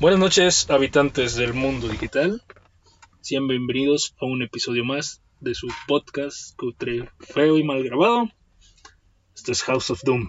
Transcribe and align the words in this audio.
Buenas 0.00 0.18
noches, 0.18 0.68
habitantes 0.70 1.36
del 1.36 1.54
mundo 1.54 1.88
digital. 1.88 2.42
Sean 3.20 3.46
bienvenidos 3.46 4.14
a 4.20 4.26
un 4.26 4.42
episodio 4.42 4.84
más 4.84 5.22
de 5.40 5.54
su 5.54 5.68
podcast 5.86 6.56
cutre 6.56 7.08
feo 7.20 7.56
y 7.58 7.64
mal 7.64 7.82
grabado. 7.84 8.28
Esto 9.36 9.52
es 9.52 9.62
House 9.62 9.90
of 9.90 10.02
Doom. 10.02 10.28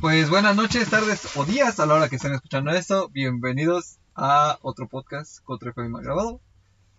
Pues 0.00 0.30
buenas 0.30 0.54
noches, 0.54 0.88
tardes 0.88 1.36
o 1.36 1.44
días 1.44 1.80
a 1.80 1.86
la 1.86 1.94
hora 1.94 2.08
que 2.08 2.16
estén 2.16 2.32
escuchando 2.32 2.70
esto. 2.70 3.08
Bienvenidos 3.08 3.98
a 4.14 4.58
otro 4.62 4.86
podcast 4.88 5.42
Cutre 5.42 5.72
feo 5.72 5.84
y 5.84 5.88
mal 5.88 6.04
grabado. 6.04 6.40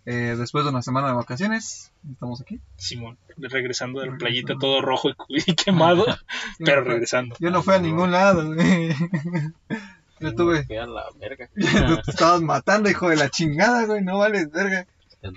Eh, 0.04 0.36
después 0.38 0.64
de 0.64 0.70
una 0.70 0.82
semana 0.82 1.08
de 1.08 1.14
vacaciones, 1.14 1.90
estamos 2.12 2.42
aquí. 2.42 2.60
Simón, 2.76 3.16
regresando 3.38 4.00
de 4.00 4.08
la 4.08 4.18
playita 4.18 4.58
todo 4.58 4.82
rojo 4.82 5.08
y, 5.28 5.54
quemado, 5.54 6.04
pero 6.58 6.84
regresando. 6.84 7.34
Yo 7.40 7.50
no 7.50 7.62
fui 7.62 7.74
a 7.74 7.78
ningún 7.78 8.12
lado. 8.12 8.54
Yo 10.20 10.34
tuve. 10.34 10.66
A 10.78 10.86
la 10.86 11.04
verga. 11.18 11.48
Tú 11.54 11.62
te 12.04 12.10
estabas 12.10 12.40
matando, 12.40 12.88
hijo 12.90 13.08
de 13.08 13.16
la 13.16 13.28
chingada, 13.30 13.84
güey. 13.86 14.02
No 14.02 14.18
vales, 14.18 14.50
verga. 14.50 14.86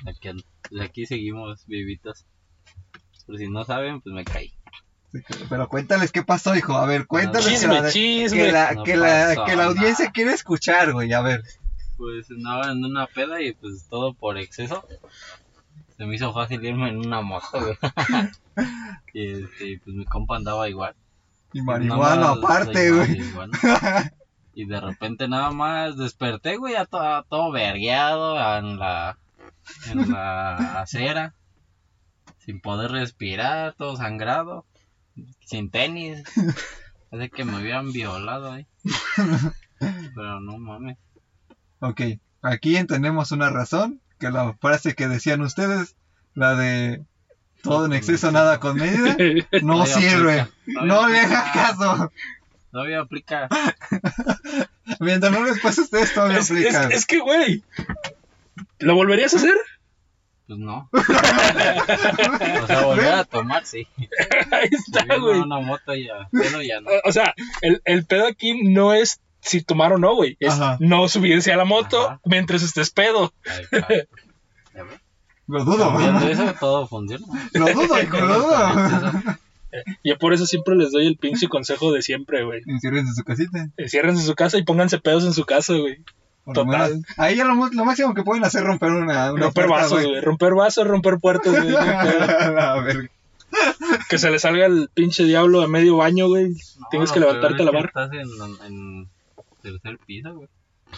Aquí, 0.07 0.29
de 0.71 0.83
aquí 0.83 1.05
seguimos 1.05 1.65
vivitos. 1.67 2.25
Por 3.25 3.37
si 3.37 3.47
no 3.49 3.63
saben, 3.65 4.01
pues 4.01 4.13
me 4.13 4.23
caí. 4.23 4.53
Pero 5.49 5.67
cuéntales 5.69 6.11
qué 6.11 6.21
pasó, 6.23 6.55
hijo. 6.55 6.73
A 6.77 6.85
ver, 6.85 7.07
cuéntales. 7.07 7.47
Chisme, 7.47 7.75
que 7.77 7.81
la- 7.81 7.89
chisme. 7.91 8.37
Que 8.37 8.51
la, 8.51 8.71
No 8.73 8.83
que 8.83 8.97
la, 8.97 9.07
pasó 9.35 9.45
que 9.45 9.55
la 9.55 9.65
audiencia 9.65 10.05
nada. 10.05 10.11
quiere 10.13 10.31
escuchar, 10.33 10.93
güey. 10.93 11.11
A 11.13 11.21
ver. 11.21 11.43
Pues 11.97 12.29
andaba 12.29 12.71
en 12.71 12.83
una 12.85 13.07
peda 13.07 13.41
y 13.41 13.53
pues 13.53 13.87
todo 13.89 14.13
por 14.13 14.37
exceso. 14.37 14.85
Se 15.97 16.05
me 16.05 16.15
hizo 16.15 16.31
fácil 16.31 16.63
irme 16.63 16.89
en 16.89 16.97
una 16.97 17.21
moto, 17.21 17.47
güey. 17.53 17.77
y 19.13 19.31
este, 19.31 19.81
pues 19.83 19.95
mi 19.95 20.05
compa 20.05 20.35
andaba 20.35 20.69
igual. 20.69 20.93
Y 21.53 21.61
marihuana 21.61 22.31
aparte, 22.33 22.91
güey. 22.91 23.07
marihuana. 23.17 23.59
Y 24.57 24.65
de 24.65 24.81
repente 24.81 25.27
nada 25.27 25.51
más 25.51 25.97
desperté, 25.97 26.57
güey, 26.57 26.73
ya 26.73 26.87
todo, 26.87 27.23
todo 27.29 27.51
vergueado 27.51 28.35
en 28.57 28.79
la, 28.79 29.19
en 29.85 30.11
la 30.11 30.55
acera. 30.81 31.35
Sin 32.39 32.59
poder 32.59 32.89
respirar, 32.89 33.75
todo 33.77 33.95
sangrado. 33.97 34.65
Sin 35.45 35.69
tenis. 35.69 36.23
Parece 37.11 37.29
que 37.29 37.45
me 37.45 37.61
hubieran 37.61 37.91
violado 37.91 38.51
ahí. 38.51 38.65
Pero 40.15 40.39
no 40.39 40.57
mames. 40.57 40.97
Ok, 41.79 42.01
aquí 42.41 42.77
entendemos 42.77 43.31
una 43.31 43.51
razón, 43.51 44.01
que 44.17 44.31
la 44.31 44.53
frase 44.53 44.95
que 44.95 45.07
decían 45.07 45.41
ustedes, 45.41 45.95
la 46.33 46.55
de 46.55 47.05
todo 47.61 47.85
en 47.85 47.93
exceso, 47.93 48.31
nada 48.31 48.59
con 48.59 48.77
medida, 48.77 49.15
no 49.61 49.85
sirve. 49.85 50.47
No 50.65 51.07
le 51.07 51.19
aplica. 51.19 51.41
haga 51.41 51.53
caso. 51.53 52.11
Todavía 52.77 52.99
aplica. 52.99 53.49
Mientras 54.99 55.31
no 55.31 55.43
les 55.43 55.59
pase 55.59 55.81
a 55.81 55.83
ustedes, 55.85 56.13
todavía 56.13 56.37
es, 56.37 56.51
aplica. 56.51 56.83
es- 56.89 56.93
es 56.97 57.05
que, 57.07 57.17
güey, 57.17 57.63
¿lo 58.77 58.93
volverías 58.93 59.33
a 59.33 59.37
hacer? 59.37 59.55
Pues 60.45 60.59
no. 60.59 60.87
O 60.93 62.67
sea, 62.67 62.81
volver 62.85 63.13
a 63.13 63.23
tomar, 63.23 63.65
sí. 63.65 63.87
Ahí 64.51 64.69
está, 64.71 65.05
güey. 65.17 65.39
una 65.39 65.59
moto 65.59 65.95
ya. 65.95 66.29
Pero 66.31 66.61
ya 66.61 66.79
no. 66.81 66.91
O 67.03 67.11
sea, 67.11 67.33
el, 67.61 67.81
el 67.83 68.05
pedo 68.05 68.27
aquí 68.27 68.61
no 68.63 68.93
es 68.93 69.21
si 69.41 69.63
tomar 69.63 69.93
o 69.93 69.97
no, 69.97 70.13
güey. 70.13 70.37
Es 70.39 70.53
Ajá. 70.53 70.77
no 70.79 71.07
subirse 71.09 71.51
a 71.51 71.57
la 71.57 71.65
moto 71.65 72.09
Ajá. 72.09 72.19
mientras 72.25 72.61
estés 72.61 72.91
pedo. 72.91 73.33
Ahí 73.49 73.63
está. 73.71 73.87
¿Ya 74.75 74.83
ves? 74.83 74.99
Lo 75.47 75.65
dudo, 75.65 75.97
eso, 76.29 76.53
todo 76.59 76.87
funciona. 76.87 77.25
lo 77.53 77.65
dudo, 77.73 77.97
lo 78.03 78.37
dudo. 78.37 79.37
Yo 80.03 80.17
por 80.17 80.33
eso 80.33 80.45
siempre 80.45 80.75
les 80.75 80.91
doy 80.91 81.07
el 81.07 81.17
pinche 81.17 81.47
consejo 81.49 81.91
de 81.91 82.01
siempre, 82.01 82.43
güey. 82.45 82.61
Enciérrense 82.67 83.09
en 83.09 83.15
su 83.15 83.23
casita. 83.23 83.69
Enciérrense 83.77 84.21
en 84.21 84.27
su 84.27 84.35
casa 84.35 84.57
y 84.57 84.63
pónganse 84.63 84.99
pedos 84.99 85.25
en 85.25 85.33
su 85.33 85.45
casa, 85.45 85.73
güey. 85.75 85.99
Total. 86.53 86.65
menos- 86.93 87.05
ahí 87.17 87.35
ya 87.35 87.43
lo, 87.43 87.55
lo 87.55 87.85
máximo 87.85 88.13
que 88.13 88.23
pueden 88.23 88.45
hacer 88.45 88.61
es 88.61 88.67
romper 88.67 88.89
una, 88.91 89.33
una 89.33 89.43
Romper 89.45 89.65
puerta, 89.65 89.83
vasos, 89.83 90.03
güey. 90.05 90.21
Romper 90.21 90.53
vasos, 90.53 90.87
romper 90.87 91.17
puertas, 91.19 91.51
güey. 91.53 91.73
Verga. 92.85 93.09
que 94.09 94.17
se 94.17 94.29
le 94.31 94.39
salga 94.39 94.65
el 94.65 94.89
pinche 94.93 95.23
diablo 95.25 95.61
a 95.61 95.67
medio 95.67 95.97
baño, 95.97 96.27
güey. 96.27 96.49
No, 96.79 96.87
Tienes 96.89 97.11
que 97.11 97.19
levantarte 97.19 97.61
a 97.63 97.65
lavar. 97.65 97.85
Estás 97.87 98.11
en, 98.13 98.65
en 98.65 99.09
tercer 99.61 99.97
piso, 100.05 100.35
güey. 100.35 100.47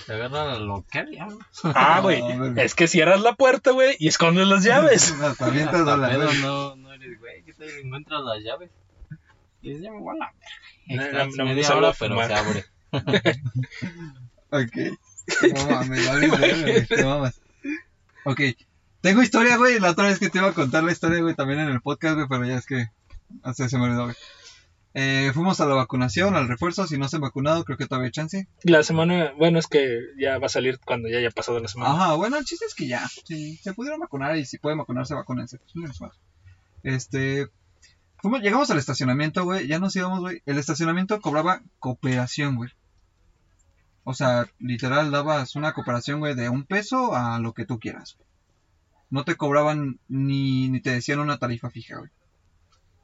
Te 0.06 0.14
agarra 0.14 0.58
lo 0.60 0.86
que 0.90 1.00
había. 1.00 1.28
Ah, 1.64 2.00
güey. 2.04 2.22
No. 2.22 2.62
Es 2.62 2.76
que 2.76 2.88
cierras 2.88 3.22
la 3.22 3.34
puerta, 3.34 3.72
güey, 3.72 3.96
y 4.00 4.08
escondes 4.08 4.48
las 4.48 4.64
llaves. 4.64 5.18
Las 5.20 5.42
avientas 5.42 5.76
a 5.76 5.80
Hasta 5.80 5.98
la 5.98 6.10
pedo 6.10 6.34
no, 6.42 6.76
no 6.76 6.94
eres, 6.94 7.20
güey. 7.20 7.44
¿Qué 7.44 7.54
te 7.54 7.82
encuentras 7.82 8.22
las 8.24 8.44
llaves? 8.44 8.70
Y 9.62 9.70
dices, 9.70 9.84
ya 9.84 9.92
me 9.92 10.00
voy 10.00 10.16
a 10.16 10.20
la 10.20 10.34
No, 10.88 11.04
verga. 11.04 11.26
no, 11.26 11.30
no, 11.32 11.36
no 11.38 11.46
media 11.46 11.76
hora, 11.76 11.90
a 11.90 11.94
pero 11.94 12.28
se 12.28 12.34
abre. 12.34 12.66
Ok. 14.52 14.76
No 15.54 15.68
mames, 15.70 16.22
verga, 16.22 16.62
güey, 16.62 16.86
te 16.88 17.04
mamas. 17.04 17.42
Ok. 18.26 18.42
Tengo 19.02 19.22
historia, 19.22 19.58
güey. 19.58 19.80
La 19.80 19.92
otra 19.92 20.08
vez 20.08 20.20
que 20.20 20.30
te 20.30 20.40
iba 20.40 20.48
a 20.50 20.54
contar 20.54 20.84
la 20.84 20.92
historia, 20.92 21.22
güey, 21.22 21.36
también 21.36 21.60
en 21.60 21.70
el 21.70 21.82
podcast, 21.82 22.16
güey, 22.16 22.28
pero 22.28 22.46
ya 22.46 22.58
es 22.58 22.66
que. 22.66 22.88
Hace 23.44 23.70
se 23.70 23.78
me 23.78 23.84
olvidó, 23.84 24.06
güey. 24.06 24.16
Eh, 24.96 25.32
fuimos 25.34 25.62
a 25.62 25.66
la 25.66 25.76
vacunación, 25.76 26.36
al 26.36 26.48
refuerzo. 26.48 26.88
Si 26.88 26.98
no 26.98 27.08
se 27.08 27.18
han 27.18 27.22
vacunado, 27.22 27.64
creo 27.64 27.78
que 27.78 27.86
todavía 27.86 28.08
hay 28.08 28.12
chance. 28.12 28.48
La 28.64 28.84
semana, 28.84 29.34
bueno, 29.38 29.60
es 29.60 29.68
que 29.68 30.00
ya 30.18 30.40
va 30.40 30.48
a 30.48 30.50
salir 30.50 30.80
cuando 30.80 31.10
ya 31.10 31.20
haya 31.20 31.30
pasado 31.30 31.60
la 31.60 31.68
semana. 31.68 31.94
Ajá, 31.94 32.14
bueno, 32.16 32.38
el 32.38 32.46
chiste 32.46 32.66
es 32.66 32.74
que 32.74 32.88
ya. 32.88 33.08
Si 33.26 33.58
se 33.58 33.74
pudieron 33.74 34.00
vacunar 34.00 34.36
y 34.38 34.46
si 34.46 34.58
pueden 34.58 34.80
vacunarse, 34.80 35.14
vacúnense. 35.14 35.60
Este. 36.84 37.48
Fuimos, 38.18 38.42
llegamos 38.42 38.70
al 38.72 38.80
estacionamiento, 38.80 39.44
güey. 39.44 39.68
Ya 39.68 39.80
nos 39.80 39.96
íbamos, 39.96 40.20
güey. 40.22 40.42
El 40.46 40.58
estacionamiento 40.58 41.22
cobraba 41.22 41.62
cooperación, 41.80 42.56
güey. 42.56 42.72
O 44.04 44.14
sea, 44.14 44.48
literal 44.58 45.12
dabas 45.12 45.56
una 45.56 45.74
cooperación, 45.74 46.20
güey, 46.20 46.34
de 46.34 46.50
un 46.50 46.66
peso 46.66 47.16
a 47.16 47.40
lo 47.40 47.54
que 47.54 47.66
tú 47.66 47.80
quieras. 47.80 48.18
No 49.12 49.24
te 49.24 49.36
cobraban 49.36 50.00
ni, 50.08 50.68
ni 50.70 50.82
te 50.82 50.92
decían 50.92 51.20
una 51.20 51.38
tarifa 51.38 51.70
fija, 51.70 51.98
güey. 51.98 52.10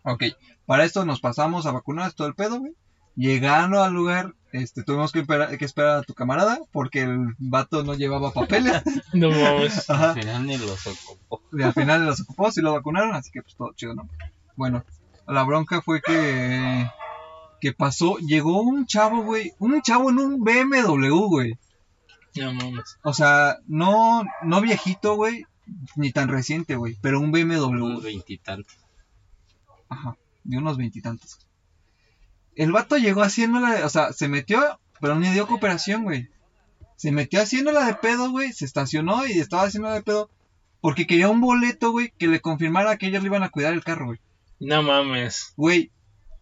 Ok, 0.06 0.24
para 0.66 0.86
esto 0.86 1.04
nos 1.04 1.20
pasamos 1.20 1.66
a 1.66 1.72
vacunar 1.72 2.14
todo 2.14 2.28
el 2.28 2.36
pedo, 2.36 2.60
güey. 2.60 2.74
Llegando 3.16 3.82
al 3.82 3.94
lugar, 3.94 4.36
este, 4.52 4.84
tuvimos 4.84 5.12
que 5.12 5.20
esperar, 5.20 5.58
que 5.58 5.66
esperar 5.66 5.98
a 5.98 6.04
tu 6.04 6.14
camarada 6.14 6.60
porque 6.72 7.02
el 7.02 7.34
vato 7.40 7.84
no 7.84 7.96
llevaba 7.96 8.32
papeles. 8.32 8.84
No. 9.14 9.30
Ajá. 9.30 10.12
Al 10.12 10.22
final 10.22 10.46
ni 10.46 10.58
los 10.58 10.86
ocupó. 10.86 11.42
Y 11.54 11.64
al 11.64 11.74
final 11.74 12.06
los 12.06 12.22
ocupó, 12.22 12.52
sí 12.52 12.62
lo 12.62 12.74
vacunaron, 12.74 13.16
así 13.16 13.32
que 13.32 13.42
pues 13.42 13.56
todo 13.56 13.74
chido, 13.74 13.96
¿no? 13.96 14.10
Bueno, 14.56 14.84
la 15.28 15.44
bronca 15.44 15.82
fue 15.82 16.02
que 16.02 16.88
que 17.62 17.74
pasó, 17.74 18.18
llegó 18.18 18.62
un 18.62 18.86
chavo, 18.86 19.24
güey, 19.24 19.54
un 19.60 19.82
chavo 19.82 20.12
en 20.12 20.20
un 20.20 20.44
BMW, 20.44 21.16
güey. 21.28 21.58
No 22.36 22.54
mames. 22.54 22.98
O 23.04 23.14
sea, 23.14 23.58
no 23.68 24.24
no 24.44 24.62
viejito, 24.62 25.16
güey, 25.16 25.46
ni 25.96 26.12
tan 26.12 26.28
reciente, 26.28 26.76
güey, 26.76 26.98
pero 27.02 27.20
un 27.20 27.30
Unos 27.30 28.02
BMW, 28.02 28.02
veintitantos. 28.02 28.85
Ajá, 29.96 30.18
de 30.44 30.58
unos 30.58 30.78
veintitantos. 30.78 31.40
El 32.56 32.72
vato 32.72 32.98
llegó 32.98 33.22
haciéndola, 33.24 33.86
o 33.86 33.90
sea, 33.90 34.14
se 34.14 34.28
metió, 34.28 34.80
pero 35.02 35.16
ni 35.20 35.30
dio 35.32 35.48
cooperación, 35.48 36.04
güey. 36.04 36.30
Se 36.96 37.12
metió 37.12 37.42
haciéndola 37.42 37.86
de 37.86 37.96
pedo, 37.96 38.32
güey, 38.32 38.54
se 38.54 38.66
estacionó 38.66 39.26
y 39.28 39.40
estaba 39.40 39.64
haciéndola 39.64 39.96
de 39.96 40.04
pedo 40.04 40.30
porque 40.86 41.08
quería 41.08 41.30
un 41.30 41.42
boleto, 41.42 41.92
güey, 41.92 42.14
que 42.18 42.28
le 42.28 42.40
confirmara 42.42 42.98
que 42.98 43.08
ellos 43.08 43.24
le 43.24 43.28
iban 43.28 43.42
a 43.42 43.50
cuidar 43.50 43.74
el 43.74 43.84
carro, 43.84 44.06
güey. 44.06 44.20
No 44.60 44.84
mames. 44.84 45.54
Güey, 45.58 45.92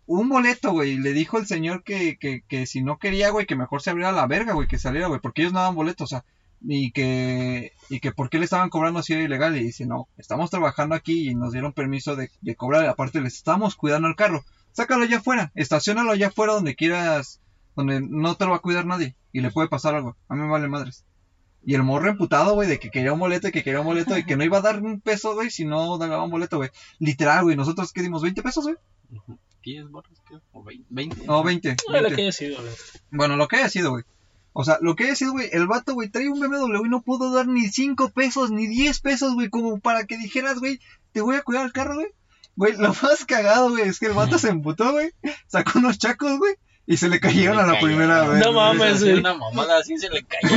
un 0.05 0.27
boleto, 0.27 0.71
güey. 0.71 0.97
Le 0.97 1.13
dijo 1.13 1.37
el 1.37 1.47
señor 1.47 1.83
que, 1.83 2.17
que, 2.17 2.43
que 2.45 2.65
si 2.65 2.81
no 2.83 2.97
quería, 2.97 3.29
güey, 3.29 3.45
que 3.45 3.55
mejor 3.55 3.81
se 3.81 3.89
abriera 3.89 4.11
la 4.11 4.27
verga, 4.27 4.53
güey, 4.53 4.67
que 4.67 4.77
saliera, 4.77 5.07
güey, 5.07 5.21
porque 5.21 5.41
ellos 5.41 5.53
no 5.53 5.59
daban 5.59 5.75
boletos, 5.75 6.11
o 6.11 6.15
sea, 6.15 6.25
y 6.63 6.91
que, 6.91 7.73
y 7.89 7.99
que 7.99 8.11
por 8.11 8.29
qué 8.29 8.39
le 8.39 8.45
estaban 8.45 8.69
cobrando 8.69 9.03
si 9.03 9.13
era 9.13 9.23
ilegal. 9.23 9.55
Y 9.57 9.63
dice, 9.63 9.85
no, 9.85 10.07
estamos 10.17 10.49
trabajando 10.49 10.95
aquí 10.95 11.29
y 11.29 11.35
nos 11.35 11.51
dieron 11.51 11.73
permiso 11.73 12.15
de, 12.15 12.29
de 12.41 12.55
cobrar, 12.55 12.85
aparte 12.85 13.21
les 13.21 13.35
estamos 13.35 13.75
cuidando 13.75 14.07
el 14.07 14.15
carro. 14.15 14.43
Sácalo 14.71 15.03
allá 15.03 15.17
afuera, 15.17 15.51
estacionalo 15.55 16.11
allá 16.11 16.27
afuera 16.27 16.53
donde 16.53 16.75
quieras, 16.75 17.41
donde 17.75 18.01
no 18.01 18.35
te 18.35 18.45
lo 18.45 18.51
va 18.51 18.57
a 18.57 18.61
cuidar 18.61 18.85
nadie 18.85 19.15
y 19.31 19.41
le 19.41 19.51
puede 19.51 19.67
pasar 19.67 19.95
algo. 19.95 20.15
A 20.27 20.35
mí 20.35 20.41
me 20.41 20.49
vale 20.49 20.67
madres. 20.67 21.05
Y 21.65 21.75
el 21.75 21.83
morro 21.83 22.09
emputado, 22.09 22.55
güey, 22.55 22.67
de 22.67 22.79
que 22.79 22.91
quería 22.91 23.13
un 23.13 23.19
boleto 23.19 23.47
y 23.47 23.51
que 23.51 23.63
quería 23.63 23.79
un 23.79 23.85
boleto 23.85 24.17
y 24.17 24.25
que 24.25 24.35
no 24.35 24.43
iba 24.43 24.57
a 24.57 24.61
dar 24.61 24.81
un 24.81 24.99
peso, 24.99 25.33
güey, 25.33 25.49
si 25.49 25.63
no 25.63 25.97
daba 25.97 26.23
un 26.23 26.31
boleto, 26.31 26.57
güey. 26.57 26.69
Literal, 26.99 27.43
güey, 27.43 27.55
nosotros, 27.55 27.93
¿qué 27.93 28.01
dimos? 28.01 28.21
¿20 28.21 28.43
pesos, 28.43 28.65
güey? 28.65 28.75
Ujú. 29.11 29.39
10 29.63 29.89
borras, 29.89 30.19
creo. 30.25 30.41
O 30.51 30.61
20. 30.61 30.85
20. 30.89 31.25
No, 31.25 31.41
20. 31.43 31.69
Ah, 31.69 31.75
la 31.87 32.01
20. 32.01 32.15
que 32.15 32.21
haya 32.23 32.31
sido, 32.33 32.61
güey. 32.61 32.73
Bueno, 33.11 33.37
lo 33.37 33.47
que 33.47 33.55
haya 33.57 33.69
sido, 33.69 33.91
güey. 33.91 34.03
O 34.53 34.63
sea, 34.63 34.77
lo 34.81 34.95
que 34.95 35.05
haya 35.05 35.15
sido, 35.15 35.31
güey, 35.31 35.49
el 35.51 35.67
vato, 35.67 35.93
güey, 35.95 36.09
trae 36.09 36.29
un 36.29 36.39
BMW 36.39 36.85
y 36.85 36.89
no 36.89 37.01
pudo 37.01 37.33
dar 37.33 37.47
ni 37.47 37.67
5 37.67 38.09
pesos, 38.09 38.51
ni 38.51 38.67
10 38.67 38.99
pesos, 39.01 39.33
güey, 39.33 39.49
como 39.49 39.79
para 39.79 40.05
que 40.05 40.17
dijeras, 40.17 40.59
güey, 40.59 40.79
te 41.11 41.21
voy 41.21 41.35
a 41.35 41.41
cuidar 41.41 41.65
el 41.65 41.73
carro, 41.73 41.95
güey. 41.95 42.07
Güey, 42.55 42.77
lo 42.77 42.89
más 42.89 43.25
cagado, 43.25 43.71
güey, 43.71 43.89
es 43.89 43.99
que 43.99 44.05
el 44.05 44.13
vato 44.13 44.37
se 44.37 44.49
emputó, 44.49 44.91
güey, 44.91 45.11
sacó 45.47 45.79
unos 45.79 45.97
chacos, 45.97 46.37
güey, 46.37 46.53
y 46.85 46.97
se 46.97 47.09
le 47.09 47.19
cayeron 47.19 47.57
a 47.57 47.61
la 47.65 47.73
cayeron. 47.73 47.89
primera 47.89 48.27
vez. 48.27 48.45
No 48.45 48.53
mames, 48.53 49.01
güey. 49.01 49.13
Una 49.13 49.33
mamada 49.33 49.79
así 49.79 49.97
se 49.97 50.09
le 50.09 50.23
cayó. 50.23 50.53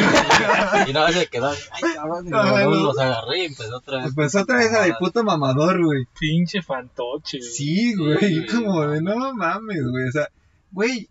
y 0.89 0.93
no 0.93 1.09
se 1.09 1.27
quedó. 1.29 1.51
Ay, 1.51 1.83
cabrón. 1.95 2.29
Luego 2.29 2.75
no. 2.75 2.83
los 2.83 2.99
agarré 2.99 3.43
y 3.43 3.47
empezó 3.47 3.77
otra 3.77 4.03
vez. 4.03 4.13
Pues 4.15 4.35
otra 4.35 4.57
vez 4.57 4.73
a 4.73 4.83
de 4.83 4.95
puto 4.95 5.23
mamador, 5.23 5.83
güey. 5.85 6.05
Pinche 6.19 6.63
fantoche, 6.63 7.39
güey. 7.39 7.51
Sí, 7.51 7.95
güey, 7.95 8.19
Sí, 8.19 8.47
como 8.47 8.89
de 8.89 9.01
no 9.01 9.35
mames, 9.35 9.87
güey, 9.89 10.09
o 10.09 10.13
sea, 10.13 10.29
güey, 10.73 11.09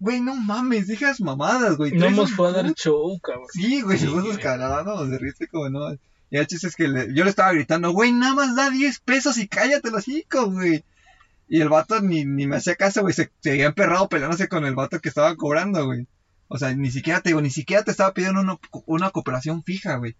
güey, 0.00 0.20
no 0.20 0.34
mames, 0.36 0.86
dejas 0.86 1.20
mamadas, 1.20 1.76
güey. 1.76 1.92
No 1.92 2.10
nos 2.10 2.32
fue 2.32 2.48
a 2.48 2.52
dar 2.52 2.72
show, 2.74 3.18
cabrón. 3.20 3.46
Sí, 3.52 3.82
güey, 3.82 3.98
Sí, 3.98 4.04
nosotros 4.06 4.32
güey. 4.34 4.42
cagábamos 4.42 5.10
de 5.10 5.18
risa 5.18 5.46
como 5.50 5.68
no. 5.70 5.92
Y 6.30 6.36
el 6.36 6.46
chiste 6.46 6.66
es 6.68 6.76
que 6.76 6.88
le- 6.88 7.14
yo 7.14 7.24
le 7.24 7.30
estaba 7.30 7.52
gritando, 7.52 7.90
güey, 7.92 8.12
nada 8.12 8.34
más 8.34 8.54
da 8.54 8.70
10 8.70 9.00
pesos 9.00 9.38
y 9.38 9.48
cállate 9.48 9.90
los 9.90 10.06
hijos, 10.08 10.52
güey. 10.52 10.84
Y 11.48 11.60
el 11.62 11.70
vato 11.70 12.00
ni, 12.02 12.24
ni 12.26 12.46
me 12.46 12.56
hacía 12.56 12.76
caso, 12.76 13.00
güey, 13.00 13.14
se 13.14 13.30
seguía 13.40 13.66
emperrado 13.66 14.08
peleándose 14.08 14.48
con 14.48 14.66
el 14.66 14.74
vato 14.74 15.00
que 15.00 15.08
estaba 15.08 15.34
cobrando, 15.36 15.86
güey. 15.86 16.06
O 16.48 16.58
sea, 16.58 16.74
ni 16.74 16.90
siquiera 16.90 17.20
te 17.22 17.30
digo, 17.30 17.40
ni 17.40 17.50
siquiera 17.50 17.82
te 17.82 17.90
estaba 17.90 18.12
pidiendo 18.12 18.40
una, 18.40 18.58
una 18.86 19.10
cooperación 19.10 19.62
fija, 19.64 19.96
güey. 19.96 20.16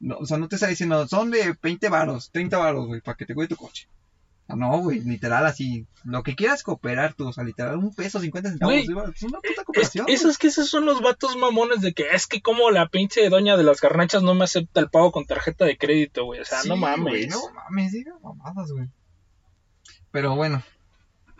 No, 0.00 0.16
o 0.18 0.26
sea, 0.26 0.38
no 0.38 0.48
te 0.48 0.56
está 0.56 0.66
diciendo, 0.68 1.06
son 1.08 1.30
de 1.30 1.56
20 1.62 1.88
varos, 1.88 2.30
30 2.32 2.58
varos, 2.58 2.86
güey, 2.86 3.00
para 3.00 3.16
que 3.16 3.26
te 3.26 3.34
cuide 3.34 3.48
tu 3.48 3.56
coche. 3.56 3.88
No, 4.48 4.78
güey, 4.80 5.00
literal 5.00 5.44
así, 5.44 5.86
lo 6.04 6.22
que 6.22 6.34
quieras 6.34 6.62
cooperar 6.62 7.12
tú, 7.12 7.28
o 7.28 7.32
sea, 7.34 7.44
literal, 7.44 7.76
un 7.76 7.94
peso, 7.94 8.18
50 8.18 8.48
centavos, 8.50 8.74
es 8.76 8.88
una 8.88 9.40
puta 9.40 9.50
Es, 9.60 9.64
cooperación. 9.64 10.06
esos 10.08 10.38
que 10.38 10.46
esos 10.46 10.70
son 10.70 10.86
los 10.86 11.02
vatos 11.02 11.36
mamones 11.36 11.82
de 11.82 11.92
que 11.92 12.06
es 12.12 12.26
que 12.26 12.40
como 12.40 12.70
la 12.70 12.88
pinche 12.88 13.28
doña 13.28 13.58
de 13.58 13.64
las 13.64 13.80
garnachas 13.82 14.22
no 14.22 14.34
me 14.34 14.44
acepta 14.44 14.80
el 14.80 14.88
pago 14.88 15.12
con 15.12 15.26
tarjeta 15.26 15.66
de 15.66 15.76
crédito, 15.76 16.24
güey. 16.24 16.40
O 16.40 16.44
sea, 16.46 16.60
Sí, 16.62 16.68
no 16.70 16.76
mames. 16.78 17.28
no 17.28 17.40
mames, 17.52 17.92
diga 17.92 18.14
mamadas, 18.22 18.72
güey. 18.72 18.88
Pero 20.10 20.34
bueno. 20.34 20.62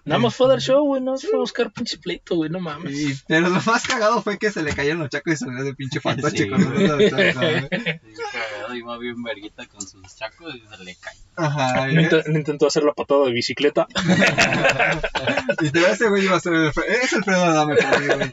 Nada 0.08 0.18
más 0.20 0.34
fue 0.34 0.46
a 0.46 0.50
dar 0.50 0.60
show, 0.60 0.84
güey. 0.84 1.02
No 1.02 1.16
fue 1.18 1.30
a 1.34 1.38
buscar 1.38 1.70
pinche 1.72 1.98
pleito, 1.98 2.36
güey. 2.36 2.50
No 2.50 2.60
mames. 2.60 2.92
Y, 2.92 3.14
pero 3.26 3.48
lo 3.48 3.60
más 3.60 3.86
cagado 3.86 4.22
fue 4.22 4.38
que 4.38 4.50
se 4.50 4.62
le 4.62 4.74
cayeron 4.74 5.00
los 5.00 5.10
chacos 5.10 5.34
y 5.34 5.36
salió 5.36 5.62
de 5.64 5.74
pinche 5.74 6.00
fantoche 6.00 6.44
Sí, 6.44 6.48
con 6.48 6.62
los 6.62 6.98
de. 6.98 7.08
Sí, 7.10 8.22
cagado, 8.32 8.74
iba 8.74 8.98
bien 8.98 9.22
verguita 9.22 9.66
con 9.66 9.80
sus 9.80 10.16
chacos 10.16 10.54
y 10.54 10.76
se 10.76 10.84
le 10.84 10.96
cae. 10.96 11.14
Ajá. 11.36 11.88
Int- 11.90 12.26
no 12.26 12.38
intentó 12.38 12.66
hacer 12.66 12.82
la 12.82 12.92
patada 12.92 13.26
de 13.26 13.32
bicicleta. 13.32 13.86
y 15.60 15.70
te 15.70 15.90
ese 15.90 16.08
güey 16.08 16.24
iba 16.24 16.36
a 16.36 16.40
ser 16.40 16.54
el 16.54 16.72
Es 17.02 17.12
el 17.12 17.24
Fredo 17.24 17.44
Adame 17.44 17.76
para 17.76 17.98
mí, 17.98 18.06
güey. 18.06 18.30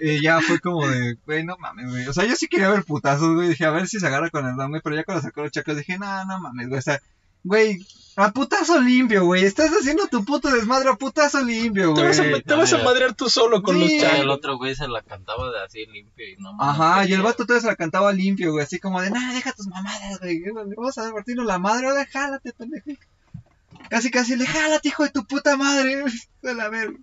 Y 0.00 0.22
ya 0.22 0.40
fue 0.40 0.60
como 0.60 0.86
de, 0.88 1.16
güey, 1.26 1.44
no 1.44 1.56
mames, 1.58 1.90
güey. 1.90 2.06
O 2.06 2.12
sea, 2.12 2.24
yo 2.24 2.36
sí 2.36 2.46
quería 2.48 2.70
ver 2.70 2.84
putazos, 2.84 3.34
güey. 3.34 3.48
Dije, 3.48 3.64
a 3.64 3.70
ver 3.70 3.88
si 3.88 3.98
se 3.98 4.06
agarra 4.06 4.30
con 4.30 4.46
el 4.46 4.52
Adame. 4.52 4.80
Pero 4.82 4.96
ya 4.96 5.04
cuando 5.04 5.22
sacó 5.22 5.42
los 5.42 5.52
chacos 5.52 5.76
dije, 5.76 5.98
no, 5.98 6.24
no 6.24 6.38
mames, 6.40 6.68
güey. 6.68 6.78
O 6.78 6.82
sea, 6.82 7.00
güey, 7.44 7.86
a 8.16 8.32
putazo 8.32 8.80
limpio, 8.80 9.24
güey. 9.24 9.44
Estás 9.44 9.70
haciendo 9.70 10.06
tu 10.08 10.24
puto 10.24 10.50
desmadre 10.50 10.90
a 10.90 10.94
putazo 10.96 11.42
limpio, 11.42 11.94
Te 11.94 12.00
güey. 12.00 12.06
vas, 12.08 12.18
a, 12.20 12.40
te 12.42 12.54
vas 12.54 12.72
a 12.72 12.82
madrear 12.82 13.14
tú 13.14 13.28
solo 13.30 13.62
con 13.62 13.76
Sí. 13.76 13.80
los 13.82 13.90
Y 13.90 14.20
el 14.20 14.28
otro 14.30 14.56
güey 14.58 14.74
se 14.74 14.88
la 14.88 15.02
cantaba 15.02 15.50
de 15.50 15.60
así 15.64 15.86
limpio 15.86 16.28
y 16.28 16.36
no 16.36 16.52
mames, 16.52 16.80
Ajá, 16.80 17.06
y 17.06 17.12
el 17.12 17.22
vato 17.22 17.44
todavía 17.46 17.60
se 17.62 17.66
la 17.68 17.76
cantaba 17.76 18.12
limpio, 18.12 18.52
güey, 18.52 18.64
así 18.64 18.78
como 18.80 19.00
de, 19.00 19.10
nah, 19.10 19.32
deja 19.32 19.52
tus 19.52 19.66
mamadas, 19.68 20.18
güey, 20.20 20.42
vamos 20.76 20.98
a 20.98 21.12
partirnos 21.12 21.46
la 21.46 21.58
madre, 21.58 21.86
ahora 21.88 22.06
jálate, 22.06 22.52
pendejo. 22.52 22.90
Casi, 23.88 24.10
casi 24.10 24.36
le 24.36 24.44
jálate, 24.46 24.88
hijo 24.88 25.04
de 25.04 25.10
tu 25.10 25.24
puta 25.24 25.56
madre, 25.56 26.02
de 26.42 26.54
la 26.54 26.68
verga. 26.68 26.98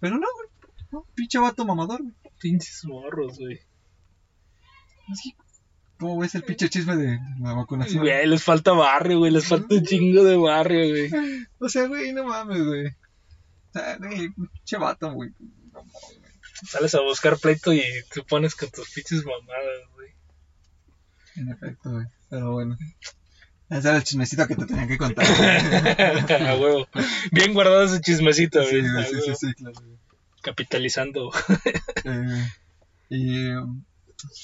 Pero 0.00 0.18
no, 0.18 0.26
güey, 0.34 0.48
no, 0.90 1.04
pinche 1.14 1.38
vato 1.38 1.64
mamador, 1.66 2.02
güey. 2.02 2.14
Pinches 2.40 2.84
morros, 2.86 3.38
güey. 3.38 3.60
Así, 5.12 5.34
¿Cómo 6.00 6.18
ves 6.18 6.34
el 6.34 6.42
pinche 6.42 6.70
chisme 6.70 6.96
de 6.96 7.20
la 7.40 7.52
vacunación? 7.52 8.02
Güey, 8.02 8.26
les 8.26 8.42
falta 8.42 8.72
barrio, 8.72 9.18
güey. 9.18 9.30
Les 9.30 9.46
falta 9.46 9.74
un 9.74 9.84
chingo 9.84 10.24
de 10.24 10.34
barrio, 10.34 10.88
güey. 10.88 11.10
O 11.58 11.68
sea, 11.68 11.86
güey, 11.88 12.14
no 12.14 12.24
mames, 12.24 12.64
güey. 12.64 12.86
O 12.86 13.72
sea, 13.74 13.98
güey, 13.98 14.30
pinche 14.30 14.78
vato, 14.78 15.12
güey. 15.12 15.30
No 15.38 15.84
mames, 15.84 16.18
güey. 16.18 16.30
Sales 16.66 16.94
a 16.94 17.02
buscar 17.02 17.36
pleito 17.36 17.74
y 17.74 17.82
te 18.14 18.22
pones 18.22 18.54
con 18.54 18.70
tus 18.70 18.88
pinches 18.90 19.24
mamadas, 19.26 19.88
güey. 19.94 20.08
En 21.36 21.50
efecto, 21.50 21.90
güey. 21.90 22.06
Pero 22.30 22.52
bueno. 22.52 22.78
Ese 23.68 23.88
era 23.88 23.98
el 23.98 24.04
chismecito 24.04 24.48
que 24.48 24.56
te 24.56 24.64
tenía 24.64 24.88
que 24.88 24.96
contar. 24.96 25.26
a 26.48 26.56
huevo. 26.56 26.88
Bien 27.30 27.52
guardado 27.52 27.84
ese 27.84 28.00
chismecito, 28.00 28.60
güey. 28.62 28.82
sí, 29.04 29.20
sí, 29.26 29.34
sí, 29.38 29.52
claro. 29.52 29.78
Capitalizando. 30.42 31.30
Eh, 32.04 32.48
y. 33.10 33.50
um, 33.50 33.84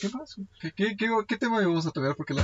¿Qué 0.01 0.09
más? 0.11 0.37
¿Qué, 0.61 0.73
qué, 0.73 0.97
qué, 0.97 1.09
qué 1.27 1.37
tema 1.37 1.61
íbamos 1.63 1.87
a 1.87 1.91
tocar? 1.91 2.15
Porque 2.17 2.35
la. 2.35 2.43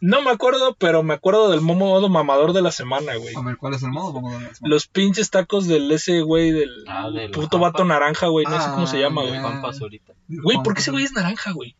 No 0.00 0.22
me 0.22 0.30
acuerdo, 0.30 0.74
pero 0.78 1.02
me 1.02 1.14
acuerdo 1.14 1.50
del 1.50 1.60
modo 1.60 2.08
mamador 2.08 2.52
de 2.52 2.62
la 2.62 2.70
semana, 2.72 3.14
güey. 3.16 3.34
A 3.36 3.42
ver, 3.42 3.56
¿cuál 3.56 3.74
es 3.74 3.82
el 3.82 3.90
modo? 3.90 4.12
Vamos 4.12 4.34
a 4.34 4.38
ver. 4.38 4.50
Los 4.62 4.86
pinches 4.86 5.30
tacos 5.30 5.66
del 5.66 5.90
ese 5.90 6.20
güey 6.22 6.50
del 6.52 6.70
Ah, 6.86 7.10
del 7.10 7.30
puto 7.30 7.58
Juanpa. 7.58 7.78
vato 7.78 7.84
naranja, 7.84 8.26
güey. 8.28 8.44
No 8.46 8.52
sé 8.60 8.66
Ah, 8.68 8.72
cómo 8.74 8.86
se 8.86 8.98
llama, 9.00 9.24
ya. 9.24 9.40
güey. 9.40 10.00
Güey, 10.28 10.62
¿por 10.62 10.74
qué 10.74 10.80
ese 10.80 10.90
güey 10.90 11.04
es 11.04 11.12
naranja, 11.12 11.52
güey? 11.52 11.76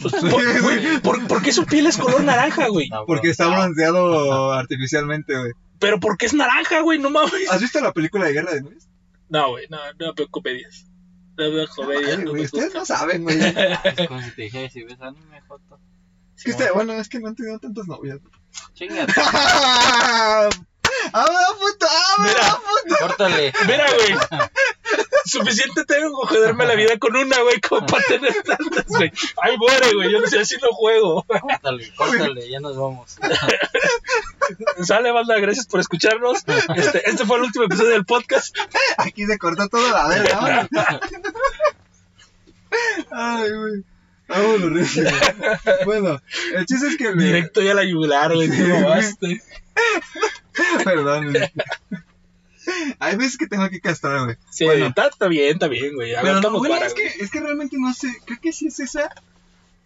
Pues, 0.00 0.12
Sí, 0.20 0.26
¿por, 0.28 0.60
güey. 0.62 1.00
por- 1.02 1.26
por 1.28 1.42
qué 1.42 1.52
su 1.52 1.64
piel 1.66 1.86
es 1.86 1.96
color 1.96 2.22
naranja, 2.24 2.68
güey? 2.68 2.88
Porque 3.06 3.30
está 3.30 3.46
bronceado. 3.48 4.52
artificialmente, 4.52 5.38
güey. 5.38 5.52
Pero 5.78 6.00
¿por 6.00 6.16
qué 6.16 6.26
es 6.26 6.34
naranja, 6.34 6.80
güey? 6.80 6.98
No 6.98 7.10
mames. 7.10 7.50
¿Has 7.50 7.60
visto 7.60 7.80
la 7.80 7.92
película 7.92 8.24
de 8.26 8.32
Guerra 8.32 8.54
de 8.54 8.62
Nubes? 8.62 8.88
No, 9.28 9.50
güey, 9.50 9.66
no, 9.68 9.78
no 9.98 10.14
comedias. 10.30 10.86
No 11.36 11.50
veo 11.50 11.66
comedias. 11.74 12.18
Ay, 12.18 12.24
güey, 12.24 12.34
me 12.34 12.42
ustedes 12.42 12.74
no 12.74 12.84
saben, 12.86 13.22
güey. 13.24 13.38
Es 13.40 14.08
como 14.08 14.22
si 14.22 14.30
te 14.32 14.42
dijera, 14.42 14.70
si 14.70 14.82
ves 14.84 15.00
anime, 15.00 15.40
Joto. 15.48 15.80
Es 16.36 16.44
que 16.44 16.50
usted, 16.50 16.72
bueno, 16.74 16.92
es 16.94 17.08
que 17.08 17.20
no 17.20 17.28
han 17.28 17.36
tenido 17.36 17.58
tantas 17.58 17.86
novias. 17.86 18.18
Chingate, 18.74 19.12
¡Ah, 21.12 21.52
puto! 21.60 21.86
¡Ah, 21.88 22.16
Mira. 22.18 22.58
puto! 22.58 22.96
córtale. 23.00 23.52
Mira, 23.66 23.84
güey. 23.94 24.14
Suficiente 25.24 25.84
tengo 25.84 26.12
con 26.12 26.28
joderme 26.28 26.66
la 26.66 26.74
vida 26.74 26.98
con 26.98 27.16
una, 27.16 27.40
güey, 27.40 27.60
como 27.60 27.86
para 27.86 28.04
tener 28.04 28.34
tantas, 28.42 28.86
güey. 28.86 29.12
Ay, 29.42 29.56
muere, 29.56 29.94
güey. 29.94 30.12
Yo 30.12 30.20
no 30.20 30.26
sé 30.26 30.44
si 30.44 30.56
lo 30.60 30.72
juego. 30.72 31.24
Córtale, 31.24 31.92
córtale, 31.94 32.48
ya 32.48 32.60
nos 32.60 32.76
vamos. 32.76 33.16
Sale, 34.82 35.10
banda, 35.12 35.38
gracias 35.38 35.66
por 35.66 35.80
escucharnos. 35.80 36.44
Este, 36.76 37.08
este 37.08 37.24
fue 37.24 37.38
el 37.38 37.44
último 37.44 37.64
episodio 37.64 37.90
del 37.90 38.04
podcast. 38.04 38.56
Aquí 38.98 39.26
se 39.26 39.38
cortó 39.38 39.68
toda 39.68 39.90
la 39.92 40.08
verga. 40.08 40.68
Ay, 43.10 43.50
güey. 43.52 43.84
Vámonos. 44.28 44.88
Bueno, 45.84 46.20
el 46.54 46.66
chiste 46.66 46.88
es 46.88 46.96
que 46.96 47.14
me... 47.14 47.24
Directo 47.24 47.60
ya 47.62 47.74
la 47.74 47.84
yugular, 47.84 48.34
güey. 48.34 48.50
Sí, 48.50 48.62
mamaste. 48.62 49.42
Perdón, 50.84 51.32
güey. 51.32 51.52
Hay 52.98 53.16
veces 53.16 53.36
que 53.38 53.46
tengo 53.46 53.68
que 53.68 53.80
castrar, 53.80 54.24
güey. 54.24 54.36
Sí, 54.50 54.64
Bueno. 54.64 54.86
está, 54.86 55.08
está 55.08 55.28
bien, 55.28 55.52
está 55.54 55.68
bien, 55.68 55.94
güey. 55.94 56.12
Pero 56.20 56.40
no, 56.40 56.50
bueno, 56.58 56.74
vara, 56.74 56.86
es 56.86 56.94
que, 56.94 57.02
güey. 57.02 57.14
es 57.20 57.30
que 57.30 57.40
realmente 57.40 57.76
no 57.78 57.92
sé. 57.94 58.08
Creo 58.24 58.38
que 58.40 58.52
sí 58.52 58.66
es 58.68 58.80
esa. 58.80 59.10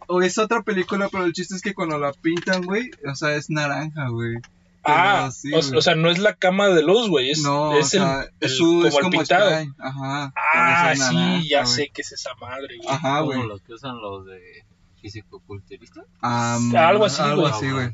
O 0.06 0.22
es 0.22 0.38
otra 0.38 0.62
película, 0.62 1.08
pero 1.10 1.24
el 1.24 1.32
chiste 1.34 1.54
es 1.54 1.60
que 1.62 1.74
cuando 1.74 1.98
la 1.98 2.12
pintan, 2.12 2.62
güey, 2.64 2.90
o 3.10 3.14
sea, 3.14 3.34
es 3.34 3.50
naranja, 3.50 4.08
güey. 4.08 4.36
Ah, 4.84 5.30
sí, 5.30 5.52
o, 5.52 5.58
güey. 5.60 5.76
o 5.76 5.82
sea, 5.82 5.96
no 5.96 6.08
es 6.10 6.18
la 6.18 6.34
cama 6.34 6.68
de 6.68 6.82
luz, 6.82 7.10
güey. 7.10 7.30
Es, 7.30 7.42
no, 7.42 7.76
es 7.76 7.86
o 7.86 7.88
sea, 7.90 8.20
el, 8.22 8.28
es, 8.40 8.52
el- 8.52 8.56
su, 8.56 8.64
como 8.64 8.86
es 8.86 8.94
el 8.94 9.00
como 9.00 9.10
pintado. 9.10 9.50
spray. 9.50 9.68
Ajá. 9.78 10.32
Ah, 10.54 10.92
sí, 10.94 11.00
naranja, 11.00 11.42
ya 11.46 11.62
güey. 11.64 11.74
sé 11.74 11.90
que 11.92 12.00
es 12.02 12.12
esa 12.12 12.30
madre, 12.40 12.76
güey. 12.78 12.88
Ajá, 12.88 13.18
Como 13.20 13.32
güey. 13.34 13.48
los 13.48 13.60
que 13.60 13.74
usan 13.74 13.98
los 14.00 14.24
de 14.24 14.64
fisicoculturista. 15.02 16.02
Am, 16.20 16.74
Algo 16.74 17.04
así, 17.04 17.20
Algo 17.22 17.42
güey. 17.42 17.52
así, 17.52 17.70
güey. 17.70 17.88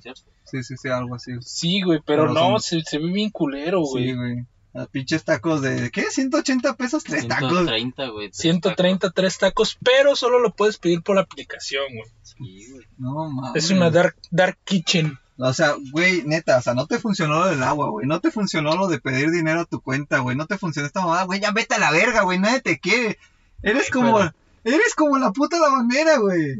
Sí, 0.44 0.62
sí, 0.62 0.74
sí, 0.76 0.88
algo 0.88 1.14
así. 1.16 1.32
Sí, 1.40 1.82
güey, 1.82 2.00
pero, 2.04 2.22
Pero 2.28 2.34
no, 2.34 2.58
son- 2.58 2.60
se, 2.60 2.80
se 2.82 2.98
ve 2.98 3.10
bien 3.10 3.30
culero, 3.30 3.80
güey. 3.80 4.04
Sí, 4.10 4.12
güey. 4.14 4.44
Los 4.74 4.88
pinches 4.88 5.22
tacos 5.24 5.62
de. 5.62 5.90
¿Qué? 5.92 6.06
¿180 6.08 6.76
pesos? 6.76 7.04
Tres 7.04 7.28
tacos. 7.28 7.50
130, 7.52 8.08
güey. 8.08 8.28
tres 8.30 8.38
133 8.40 9.38
tacos, 9.38 9.78
pero 9.82 10.16
solo 10.16 10.40
lo 10.40 10.52
puedes 10.52 10.78
pedir 10.78 11.00
por 11.02 11.14
la 11.14 11.22
aplicación, 11.22 11.84
güey. 11.94 12.10
Sí, 12.22 12.72
güey. 12.72 12.84
No 12.98 13.30
mames. 13.30 13.64
Es 13.64 13.70
una 13.70 13.90
dark, 13.90 14.16
dark 14.32 14.58
kitchen. 14.64 15.18
O 15.38 15.52
sea, 15.52 15.74
güey, 15.92 16.22
neta, 16.24 16.58
o 16.58 16.62
sea, 16.62 16.74
no 16.74 16.86
te 16.86 16.98
funcionó 16.98 17.40
lo 17.40 17.46
del 17.46 17.62
agua, 17.62 17.88
güey. 17.90 18.06
No 18.06 18.20
te 18.20 18.30
funcionó 18.32 18.76
lo 18.76 18.86
de 18.88 19.00
pedir 19.00 19.30
dinero 19.30 19.60
a 19.60 19.64
tu 19.64 19.80
cuenta, 19.80 20.18
güey. 20.18 20.36
No 20.36 20.46
te 20.46 20.58
funcionó 20.58 20.86
esta 20.86 21.00
mamada, 21.00 21.24
güey. 21.24 21.40
Ya 21.40 21.52
vete 21.52 21.74
a 21.76 21.78
la 21.78 21.90
verga, 21.92 22.22
güey. 22.22 22.38
Nadie 22.40 22.60
te 22.60 22.78
quiere. 22.80 23.18
Eres 23.62 23.90
como. 23.90 24.16
pero- 24.18 24.34
Eres 24.64 24.94
como 24.94 25.18
la 25.18 25.30
puta 25.30 25.58
la 25.58 25.68
bandera, 25.68 26.16
güey. 26.18 26.52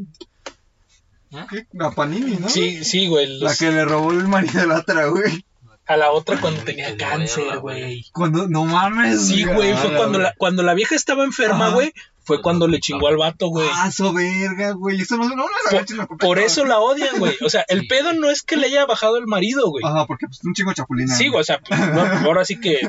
¿Eh? 1.31 1.45
¿Qué? 1.49 1.67
La 1.73 1.91
Panini, 1.91 2.37
¿no? 2.37 2.47
Sí, 2.49 2.83
sí, 2.83 3.07
güey. 3.07 3.39
La 3.39 3.55
que 3.55 3.71
le 3.71 3.83
robó 3.83 4.11
el 4.11 4.27
marido 4.27 4.61
a 4.61 4.65
la 4.67 4.77
otra, 4.79 5.07
güey. 5.07 5.43
A 5.87 5.97
la 5.97 6.11
otra 6.11 6.39
cuando 6.41 6.61
Ay, 6.61 6.65
tenía 6.65 6.97
cáncer, 6.97 7.59
güey. 7.59 8.05
Cuando. 8.11 8.47
No 8.47 8.65
mames. 8.65 9.27
Sí, 9.27 9.43
güey, 9.43 9.73
fue 9.75 9.95
cuando 9.95 10.17
la, 10.19 10.33
cuando 10.37 10.63
la 10.63 10.73
vieja 10.73 10.95
estaba 10.95 11.23
enferma, 11.23 11.69
güey. 11.69 11.93
Fue 12.23 12.41
cuando 12.41 12.67
le 12.67 12.79
chingó 12.79 13.07
al 13.07 13.17
vato, 13.17 13.49
güey. 13.49 13.69
Ah, 13.71 13.91
so 13.91 14.11
verga, 14.11 14.71
güey. 14.71 14.99
Eso 14.99 15.15
no, 15.15 15.29
no, 15.29 15.35
no 15.35 16.07
Por, 16.07 16.17
por 16.17 16.39
eso 16.39 16.65
la 16.65 16.79
odian, 16.79 17.19
güey. 17.19 17.35
O 17.45 17.49
sea, 17.51 17.63
el 17.67 17.81
Sí. 17.81 17.87
pedo 17.87 18.13
no 18.13 18.31
es 18.31 18.41
que 18.41 18.57
le 18.57 18.65
haya 18.65 18.87
bajado 18.87 19.17
el 19.17 19.27
marido, 19.27 19.69
güey. 19.69 19.83
Ajá, 19.85 20.07
porque 20.07 20.25
pues 20.25 20.43
un 20.43 20.55
chingo 20.55 20.73
chapulina. 20.73 21.15
Sí, 21.15 21.27
güey, 21.27 21.41
o 21.41 21.43
sea, 21.43 21.59
pues, 21.59 21.79
no, 21.79 22.01
ahora 22.01 22.43
sí 22.43 22.59
que 22.59 22.79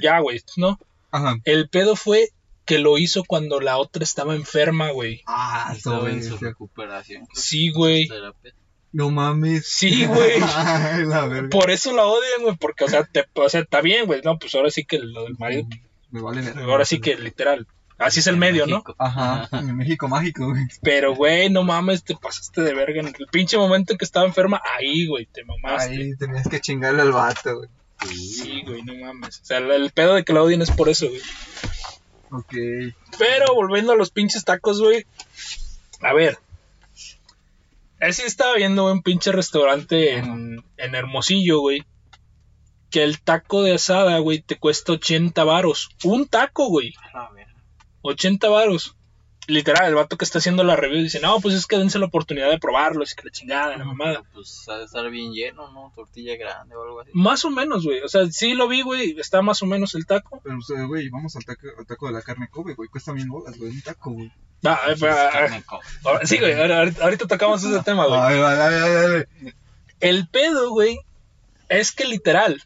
ya, 0.00 0.20
güey, 0.20 0.42
¿no? 0.56 0.78
Ajá. 1.10 1.36
El 1.44 1.68
pedo 1.68 1.96
fue 1.96 2.30
que 2.64 2.78
lo 2.78 2.96
hizo 2.96 3.24
cuando 3.24 3.60
la 3.60 3.76
otra 3.76 4.02
estaba 4.04 4.34
enferma, 4.34 4.90
güey. 4.90 5.22
Ah, 5.26 5.74
so 5.78 5.92
Estaba 5.92 6.10
en 6.10 6.24
su 6.24 6.38
recuperación. 6.38 7.26
Sí, 7.34 7.70
güey. 7.70 8.08
No 8.92 9.10
mames. 9.10 9.66
Sí, 9.68 10.06
güey. 10.06 10.32
Ay, 10.56 11.04
la 11.04 11.26
verga. 11.26 11.48
Por 11.50 11.70
eso 11.70 11.92
la 11.94 12.06
odian, 12.06 12.42
güey, 12.42 12.56
porque, 12.56 12.84
o 12.84 12.88
sea, 12.88 13.04
te, 13.04 13.26
o 13.34 13.48
sea, 13.48 13.60
está 13.60 13.80
bien, 13.80 14.06
güey, 14.06 14.22
no, 14.24 14.38
pues 14.38 14.54
ahora 14.54 14.70
sí 14.70 14.84
que 14.84 14.98
lo 14.98 15.24
del 15.24 15.36
marido, 15.38 15.66
Me 16.10 16.20
vale 16.22 16.40
verga. 16.40 16.64
ahora 16.64 16.84
sí 16.86 16.98
que 17.00 17.16
literal, 17.16 17.66
así 17.98 18.20
es 18.20 18.26
el 18.28 18.38
medio, 18.38 18.66
¿no? 18.66 18.82
Ajá, 18.98 19.48
en 19.52 19.76
México 19.76 20.08
mágico, 20.08 20.46
güey. 20.50 20.62
Pero, 20.82 21.14
güey, 21.14 21.50
no 21.50 21.64
mames, 21.64 22.02
te 22.02 22.16
pasaste 22.16 22.62
de 22.62 22.72
verga. 22.72 23.00
En 23.00 23.08
el 23.08 23.14
pinche 23.30 23.58
momento 23.58 23.92
en 23.92 23.98
que 23.98 24.04
estaba 24.06 24.24
enferma, 24.26 24.62
ahí, 24.78 25.06
güey, 25.06 25.26
te 25.26 25.44
mamaste. 25.44 25.92
Ahí 25.92 26.16
tenías 26.16 26.48
que 26.48 26.60
chingarle 26.60 27.02
al 27.02 27.12
vato, 27.12 27.58
güey. 27.58 27.68
Sí, 28.06 28.62
güey, 28.64 28.82
no 28.84 28.94
mames. 28.94 29.40
O 29.42 29.44
sea, 29.44 29.58
el, 29.58 29.70
el 29.70 29.90
pedo 29.90 30.14
de 30.14 30.24
que 30.24 30.32
la 30.32 30.42
odien 30.42 30.62
es 30.62 30.70
por 30.70 30.88
eso, 30.88 31.08
güey. 31.08 31.20
Ok. 32.30 32.54
Pero 33.18 33.54
volviendo 33.54 33.92
a 33.92 33.96
los 33.96 34.10
pinches 34.10 34.44
tacos, 34.44 34.80
güey. 34.80 35.04
A 36.00 36.12
ver. 36.14 36.38
Así 38.00 38.22
estaba 38.22 38.54
viendo 38.54 38.90
un 38.90 39.02
pinche 39.02 39.32
restaurante 39.32 40.16
en, 40.16 40.64
en 40.76 40.94
Hermosillo, 40.94 41.60
güey. 41.60 41.84
Que 42.90 43.02
el 43.02 43.20
taco 43.20 43.62
de 43.62 43.74
asada, 43.74 44.18
güey, 44.18 44.40
te 44.40 44.58
cuesta 44.58 44.92
80 44.92 45.44
varos. 45.44 45.90
Un 46.04 46.26
taco, 46.26 46.68
güey. 46.68 46.94
A 47.12 47.30
ver. 47.32 47.48
80 48.02 48.48
varos. 48.48 48.96
Literal, 49.48 49.88
el 49.88 49.94
vato 49.94 50.18
que 50.18 50.26
está 50.26 50.38
haciendo 50.40 50.62
la 50.62 50.76
review 50.76 51.02
dice, 51.02 51.20
no, 51.20 51.40
pues 51.40 51.54
es 51.54 51.66
que 51.66 51.78
dense 51.78 51.98
la 51.98 52.04
oportunidad 52.04 52.50
de 52.50 52.58
probarlo, 52.58 53.02
es 53.02 53.14
que 53.14 53.24
la 53.24 53.30
chingada, 53.30 53.78
la 53.78 53.84
mamada. 53.84 54.22
Pues 54.34 54.68
ha 54.68 54.76
de 54.76 54.84
estar 54.84 55.08
bien 55.10 55.32
lleno, 55.32 55.72
¿no? 55.72 55.90
Tortilla 55.96 56.36
grande 56.36 56.76
o 56.76 56.82
algo 56.84 57.00
así. 57.00 57.10
Más 57.14 57.46
o 57.46 57.50
menos, 57.50 57.82
güey. 57.86 58.00
O 58.02 58.08
sea, 58.08 58.26
sí 58.30 58.52
lo 58.52 58.68
vi, 58.68 58.82
güey. 58.82 59.18
Está 59.18 59.40
más 59.40 59.62
o 59.62 59.66
menos 59.66 59.94
el 59.94 60.04
taco. 60.04 60.40
Pero, 60.44 60.58
o 60.58 60.60
sea, 60.60 60.84
güey, 60.84 61.08
vamos 61.08 61.34
al 61.34 61.46
taco, 61.46 61.66
al 61.78 61.86
taco 61.86 62.08
de 62.08 62.12
la 62.12 62.20
carne 62.20 62.48
Kobe, 62.50 62.74
güey. 62.74 62.90
Cuesta 62.90 63.14
mil 63.14 63.26
bolas, 63.26 63.56
güey. 63.56 63.70
Un 63.70 63.80
taco, 63.80 64.10
güey. 64.10 64.30
Ah, 64.64 64.80
eh, 64.88 64.96
pero, 65.00 65.12
ah, 65.14 65.62
ah, 66.04 66.20
sí, 66.24 66.36
güey. 66.38 66.52
ahora- 66.52 66.80
ahorita 66.80 67.04
ahorita 67.04 67.26
tocamos 67.26 67.64
ese 67.64 67.82
tema, 67.82 68.06
güey. 68.06 68.20
Ay, 68.20 68.38
dale, 68.38 68.56
dale, 68.76 68.94
dale. 68.94 69.28
El 70.00 70.28
pedo, 70.28 70.70
güey, 70.72 70.98
es 71.70 71.92
que 71.92 72.04
literal, 72.04 72.62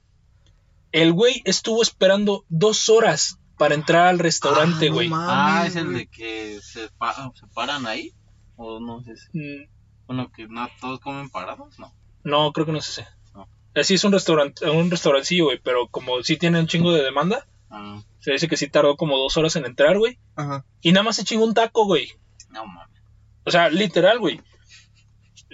el 0.91 1.12
güey 1.12 1.43
estuvo 1.45 1.81
esperando 1.81 2.45
dos 2.49 2.89
horas 2.89 3.39
para 3.62 3.75
entrar 3.75 4.09
al 4.09 4.19
restaurante, 4.19 4.87
Ah, 4.87 4.88
no 4.88 4.95
güey. 4.95 5.11
Ah, 5.12 5.64
es 5.66 5.76
el 5.76 5.92
de 5.95 6.07
que 6.09 6.59
se, 6.62 6.88
pa- 6.99 7.33
se 7.35 7.47
paran 7.54 7.87
ahí. 7.87 8.12
O 8.57 8.81
no 8.81 9.02
sé 9.02 9.16
si. 9.16 9.38
Mm, 9.38 9.69
Bueno, 10.07 10.31
que 10.35 10.47
no 10.49 10.69
todos 10.81 11.00
comen 11.00 11.31
parados, 11.31 11.78
no. 11.78 11.92
no, 12.25 12.52
creo 12.52 12.66
que 12.66 12.73
no 12.73 12.78
es 12.78 12.88
ese. 12.88 13.07
No. 13.35 13.49
Así 13.75 13.95
es 13.95 14.04
un 14.04 14.12
restaurante, 14.12 14.69
un 14.69 14.90
restaurancillo, 14.90 15.45
güey, 15.47 15.59
pero 15.62 15.87
como 15.88 16.23
sí 16.23 16.37
tiene 16.37 16.59
un 16.61 16.66
chingo 16.66 16.92
de 16.92 17.02
demanda, 17.02 17.47
Ah, 17.71 18.02
se 18.21 18.33
dice 18.33 18.49
que 18.49 18.57
sí 18.59 18.69
tardó 18.69 18.97
como 18.97 19.16
dos 19.16 19.37
horas 19.38 19.57
en 19.57 19.64
entrar, 19.64 19.97
güey. 19.99 20.19
Ajá. 20.37 20.64
Y 20.83 20.92
nada 20.92 21.04
más 21.04 21.16
se 21.16 21.25
chingó 21.25 21.45
un 21.45 21.54
taco, 21.54 21.87
güey. 21.87 22.09
no 22.50 22.66
mames. 22.66 23.00
O 23.45 23.50
sea, 23.50 23.69
literal, 23.71 24.19
güey. 24.19 24.40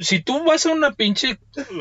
Si 0.01 0.21
tú 0.21 0.45
vas 0.45 0.65
a 0.67 0.73
una 0.73 0.93
pinche, 0.93 1.39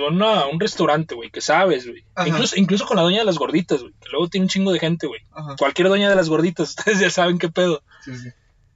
una, 0.10 0.48
un 0.48 0.60
restaurante, 0.60 1.16
güey, 1.16 1.30
que 1.30 1.42
sabes, 1.42 1.88
güey. 1.88 2.04
Incluso, 2.26 2.56
incluso 2.58 2.86
con 2.86 2.98
la 2.98 3.04
doña 3.04 3.20
de 3.20 3.26
las 3.26 3.38
gorditas, 3.38 3.82
güey, 3.82 3.94
que 4.02 4.10
luego 4.12 4.28
tiene 4.28 4.46
un 4.46 4.50
chingo 4.50 4.72
de 4.72 4.80
gente, 4.80 5.08
güey. 5.08 5.22
Cualquier 5.58 5.90
doña 5.90 6.10
de 6.10 6.16
las 6.16 6.30
gorditas, 6.30 6.70
ustedes 6.78 7.00
ya 7.00 7.10
saben 7.10 7.38
qué 7.38 7.50
pedo. 7.50 7.84
Sí, 8.04 8.18
sí. 8.18 8.30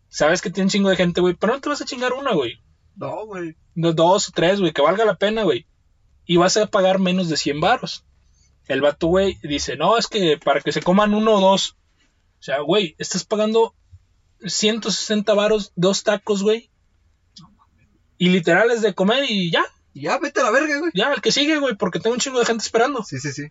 Sabes 0.09 0.41
que 0.41 0.49
tiene 0.49 0.65
un 0.65 0.69
chingo 0.69 0.89
de 0.89 0.95
gente, 0.95 1.21
güey, 1.21 1.35
pero 1.35 1.53
no 1.53 1.61
te 1.61 1.69
vas 1.69 1.81
a 1.81 1.85
chingar 1.85 2.13
una, 2.13 2.33
güey. 2.33 2.61
No, 2.95 3.25
güey. 3.25 3.55
No, 3.75 3.93
Dos 3.93 4.29
o 4.29 4.31
tres, 4.33 4.59
güey, 4.59 4.73
que 4.73 4.81
valga 4.81 5.05
la 5.05 5.15
pena, 5.15 5.43
güey. 5.43 5.65
Y 6.25 6.37
vas 6.37 6.57
a 6.57 6.67
pagar 6.67 6.99
menos 6.99 7.29
de 7.29 7.37
100 7.37 7.59
varos. 7.59 8.05
El 8.67 8.81
vato, 8.81 9.07
güey, 9.07 9.37
dice, 9.43 9.75
no, 9.75 9.97
es 9.97 10.07
que 10.07 10.37
para 10.37 10.61
que 10.61 10.71
se 10.71 10.81
coman 10.81 11.13
uno 11.13 11.35
o 11.35 11.41
dos. 11.41 11.77
O 12.39 12.43
sea, 12.43 12.59
güey, 12.61 12.95
estás 12.97 13.23
pagando 13.23 13.75
160 14.45 15.33
varos, 15.33 15.71
dos 15.75 16.03
tacos, 16.03 16.43
güey. 16.43 16.70
Y 18.21 18.29
literal 18.29 18.69
es 18.69 18.83
de 18.83 18.93
comer 18.93 19.25
y 19.27 19.49
ya, 19.49 19.63
Y 19.93 20.01
Ya, 20.01 20.19
vete 20.19 20.41
a 20.41 20.43
la 20.43 20.51
verga, 20.51 20.77
güey. 20.77 20.91
ya, 20.93 21.11
el 21.11 21.21
que 21.21 21.31
sigue, 21.31 21.57
güey, 21.57 21.73
porque 21.75 21.99
tengo 21.99 22.13
un 22.13 22.19
chingo 22.19 22.37
de 22.37 22.45
gente 22.45 22.63
esperando. 22.63 23.03
Sí, 23.03 23.17
sí, 23.19 23.31
sí. 23.33 23.47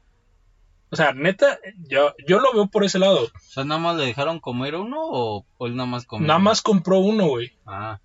O 0.92 0.96
sea, 0.96 1.12
neta, 1.12 1.58
yo, 1.88 2.14
yo 2.24 2.38
lo 2.38 2.52
veo 2.52 2.68
por 2.68 2.84
ese 2.84 3.00
lado. 3.00 3.24
O 3.24 3.50
sea, 3.52 3.64
nada 3.64 3.80
más 3.80 3.96
le 3.96 4.06
dejaron 4.06 4.38
comer 4.38 4.76
uno 4.76 4.98
o, 5.00 5.44
o 5.58 5.66
él 5.66 5.74
nada 5.74 5.88
más 5.88 6.04
comió. 6.06 6.24
Nada 6.28 6.38
uno? 6.38 6.44
más 6.50 6.62
compró 6.62 6.98
uno, 7.00 7.26
güey. 7.26 7.52
Ah, 7.66 7.98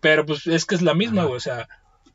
Pero 0.00 0.26
pues 0.26 0.46
es 0.46 0.66
que 0.66 0.74
es 0.74 0.82
la 0.82 0.92
misma, 0.92 1.24
güey. 1.24 1.36
O 1.36 1.40
sea, 1.40 1.66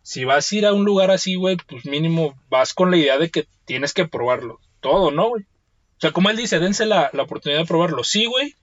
si 0.03 0.25
vas 0.25 0.51
a 0.51 0.55
ir 0.55 0.65
a 0.67 0.73
un 0.73 0.85
lugar 0.85 1.09
así, 1.09 1.33
güey, 1.33 1.57
pues 1.57 1.85
mínimo 1.87 2.35
vas 2.51 2.75
con 2.75 2.91
la 2.91 2.97
idea 2.97 3.17
de 3.17 3.31
que 3.31 3.47
tienes 3.65 3.93
que 3.93 4.07
probarlo. 4.07 4.59
Todo, 4.79 5.09
¿no, 5.09 5.29
güey? 5.29 5.43
O 5.43 5.99
sea, 6.01 6.11
como 6.11 6.29
él 6.29 6.37
dice, 6.37 6.59
dense 6.59 6.85
la, 6.85 7.09
la 7.13 7.23
oportunidad 7.23 7.61
de 7.61 7.65
probarlo. 7.67 8.03
Sí, 8.03 8.25
güey. 8.27 8.53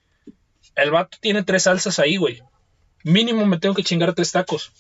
El 0.77 0.93
vato 0.93 1.19
tiene 1.21 1.43
tres 1.43 1.65
salsas 1.65 1.99
ahí, 1.99 2.17
güey. 2.19 2.41
Mínimo 3.05 3.45
me 3.47 3.59
tengo 3.59 3.75
que 3.75 3.83
chingar 3.83 4.15
tres 4.15 4.31
tacos. 4.33 4.73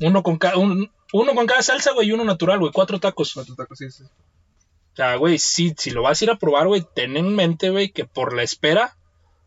Uno 0.00 0.22
con, 0.22 0.38
cada 0.38 0.56
un- 0.56 0.90
uno 1.12 1.34
con 1.34 1.46
cada 1.46 1.62
salsa, 1.62 1.92
güey, 1.92 2.08
y 2.08 2.12
uno 2.12 2.24
natural, 2.24 2.58
güey. 2.58 2.72
Cuatro 2.72 3.00
tacos. 3.00 3.32
Cuatro 3.34 3.54
tacos, 3.54 3.78
sí, 3.78 3.90
sí. 3.90 4.04
O 4.04 4.96
sea, 4.96 5.16
güey, 5.16 5.38
si, 5.38 5.74
si 5.76 5.90
lo 5.90 6.02
vas 6.02 6.20
a 6.20 6.24
ir 6.24 6.30
a 6.30 6.38
probar, 6.38 6.66
güey, 6.68 6.86
ten 6.94 7.16
en 7.16 7.34
mente, 7.34 7.70
güey, 7.70 7.90
que 7.90 8.04
por 8.06 8.34
la 8.34 8.42
espera 8.42 8.96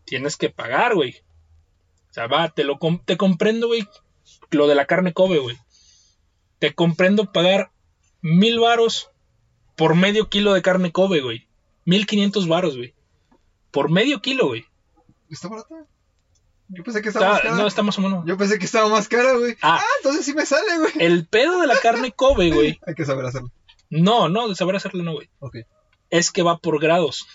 tienes 0.06 0.38
que 0.38 0.50
pagar, 0.50 0.96
güey. 0.96 1.16
O 2.10 2.14
sea, 2.14 2.28
va, 2.28 2.50
te 2.50 2.64
lo 2.64 2.78
com- 2.80 3.04
te 3.04 3.18
comprendo, 3.18 3.68
güey, 3.68 3.88
lo 4.52 4.68
de 4.68 4.76
la 4.76 4.86
carne 4.86 5.14
Kobe, 5.14 5.40
güey. 5.40 5.58
Te 6.60 6.74
comprendo 6.76 7.32
pagar 7.32 7.72
mil 8.22 8.60
varos 8.60 9.10
por 9.76 9.96
medio 9.96 10.30
kilo 10.30 10.54
de 10.54 10.62
carne 10.62 10.92
Kobe, 10.92 11.22
güey. 11.22 11.48
Mil 11.86 12.06
quinientos 12.06 12.48
varos, 12.48 12.76
güey. 12.78 12.94
Por 13.72 13.90
medio 13.90 14.22
kilo, 14.22 14.48
güey. 14.48 14.66
¿Está 15.30 15.48
barata? 15.48 15.86
Yo 16.70 16.84
pensé 16.84 17.02
que 17.02 17.10
estaba 17.10 17.32
más 17.34 17.42
cara. 17.42 17.56
no, 17.56 17.68
está 17.68 17.82
más 17.84 17.98
o 17.98 18.02
menos. 18.02 18.24
Yo 18.28 18.38
pensé 18.38 18.60
que 18.60 18.66
estaba 18.66 18.88
más 18.90 19.08
cara, 19.08 19.34
güey. 19.34 19.56
Ah. 19.62 19.80
Ah, 19.82 19.86
entonces 19.98 20.24
sí 20.26 20.34
me 20.34 20.46
sale, 20.46 20.78
güey. 20.80 20.94
El 21.00 21.26
pedo 21.28 21.60
de 21.62 21.68
la 21.68 21.78
carne 21.80 22.12
Kobe, 22.16 22.52
güey. 22.52 22.80
Hay 22.86 22.94
que 22.96 23.06
saber 23.06 23.26
hacerlo. 23.26 23.52
No, 23.90 24.30
no, 24.30 24.48
de 24.48 24.56
saber 24.56 24.76
hacerlo 24.76 25.04
no, 25.04 25.14
güey. 25.14 25.30
Ok. 25.40 25.58
es 26.12 26.32
que 26.32 26.44
va 26.44 26.58
por 26.58 26.80
grados. 26.80 27.26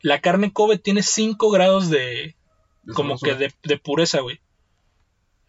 La 0.00 0.20
carne 0.20 0.52
Kobe 0.52 0.78
tiene 0.78 1.02
5 1.02 1.50
grados 1.50 1.88
de 1.88 2.36
como 2.94 3.16
que 3.18 3.34
de, 3.34 3.52
de 3.62 3.78
pureza, 3.78 4.20
güey. 4.20 4.40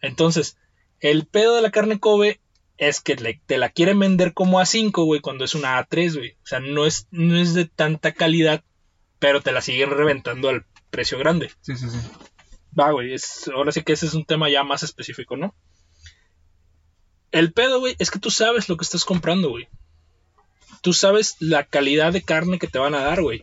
Entonces, 0.00 0.56
el 1.00 1.26
pedo 1.26 1.56
de 1.56 1.62
la 1.62 1.70
carne 1.72 1.98
Kobe 1.98 2.40
es 2.76 3.00
que 3.00 3.16
le- 3.16 3.40
te 3.46 3.58
la 3.58 3.70
quieren 3.70 3.98
vender 3.98 4.32
como 4.32 4.60
A5, 4.60 5.04
güey, 5.04 5.20
cuando 5.20 5.44
es 5.44 5.54
una 5.54 5.78
A3, 5.84 6.16
güey. 6.16 6.32
O 6.42 6.46
sea, 6.46 6.60
no 6.60 6.86
es, 6.86 7.08
no 7.10 7.36
es 7.36 7.54
de 7.54 7.64
tanta 7.64 8.12
calidad, 8.12 8.62
pero 9.18 9.40
te 9.40 9.50
la 9.52 9.60
siguen 9.60 9.90
reventando 9.90 10.48
al 10.48 10.64
precio 10.94 11.18
grande. 11.18 11.50
Sí, 11.60 11.76
sí, 11.76 11.90
sí. 11.90 11.98
Va, 12.78 12.92
güey, 12.92 13.14
es, 13.14 13.48
ahora 13.48 13.72
sí 13.72 13.82
que 13.82 13.94
ese 13.94 14.06
es 14.06 14.14
un 14.14 14.24
tema 14.24 14.48
ya 14.48 14.62
más 14.62 14.84
específico, 14.84 15.36
¿no? 15.36 15.52
El 17.32 17.52
pedo, 17.52 17.80
güey, 17.80 17.96
es 17.98 18.12
que 18.12 18.20
tú 18.20 18.30
sabes 18.30 18.68
lo 18.68 18.76
que 18.76 18.84
estás 18.84 19.04
comprando, 19.04 19.50
güey. 19.50 19.66
Tú 20.82 20.92
sabes 20.92 21.34
la 21.40 21.64
calidad 21.64 22.12
de 22.12 22.22
carne 22.22 22.60
que 22.60 22.68
te 22.68 22.78
van 22.78 22.94
a 22.94 23.02
dar, 23.02 23.22
güey. 23.22 23.42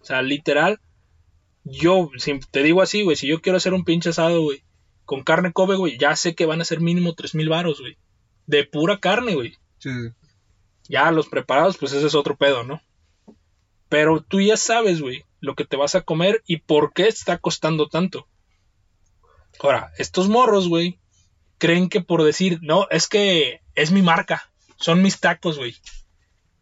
O 0.00 0.04
sea, 0.04 0.22
literal, 0.22 0.78
yo, 1.64 2.10
si 2.16 2.38
te 2.38 2.62
digo 2.62 2.80
así, 2.80 3.02
güey, 3.02 3.16
si 3.16 3.26
yo 3.26 3.40
quiero 3.42 3.56
hacer 3.56 3.74
un 3.74 3.84
pinche 3.84 4.10
asado, 4.10 4.40
güey, 4.42 4.62
con 5.04 5.24
carne 5.24 5.52
Kobe, 5.52 5.74
güey, 5.74 5.98
ya 5.98 6.14
sé 6.14 6.36
que 6.36 6.46
van 6.46 6.60
a 6.60 6.64
ser 6.64 6.78
mínimo 6.78 7.14
3000 7.14 7.48
varos, 7.48 7.80
güey. 7.80 7.96
De 8.46 8.62
pura 8.62 9.00
carne, 9.00 9.34
güey. 9.34 9.56
Sí, 9.78 9.90
sí. 9.90 10.12
Ya 10.88 11.10
los 11.10 11.28
preparados, 11.28 11.76
pues 11.76 11.92
ese 11.92 12.06
es 12.06 12.14
otro 12.14 12.36
pedo, 12.36 12.62
¿no? 12.62 12.80
Pero 13.90 14.22
tú 14.22 14.40
ya 14.40 14.56
sabes, 14.56 15.02
güey, 15.02 15.24
lo 15.40 15.54
que 15.54 15.66
te 15.66 15.76
vas 15.76 15.94
a 15.94 16.00
comer 16.02 16.42
y 16.46 16.58
por 16.58 16.94
qué 16.94 17.08
está 17.08 17.36
costando 17.36 17.88
tanto. 17.88 18.26
Ahora, 19.62 19.92
estos 19.98 20.28
morros, 20.28 20.68
güey, 20.68 20.98
creen 21.58 21.88
que 21.90 22.00
por 22.00 22.22
decir, 22.22 22.60
no, 22.62 22.86
es 22.90 23.08
que 23.08 23.60
es 23.74 23.90
mi 23.90 24.00
marca, 24.00 24.50
son 24.76 25.02
mis 25.02 25.20
tacos, 25.20 25.58
güey. 25.58 25.74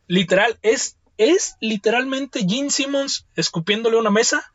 Literal, 0.06 0.58
es, 0.62 0.96
es 1.18 1.56
literalmente 1.60 2.46
Gene 2.48 2.70
Simmons 2.70 3.28
escupiéndole 3.36 3.98
una 3.98 4.10
mesa 4.10 4.50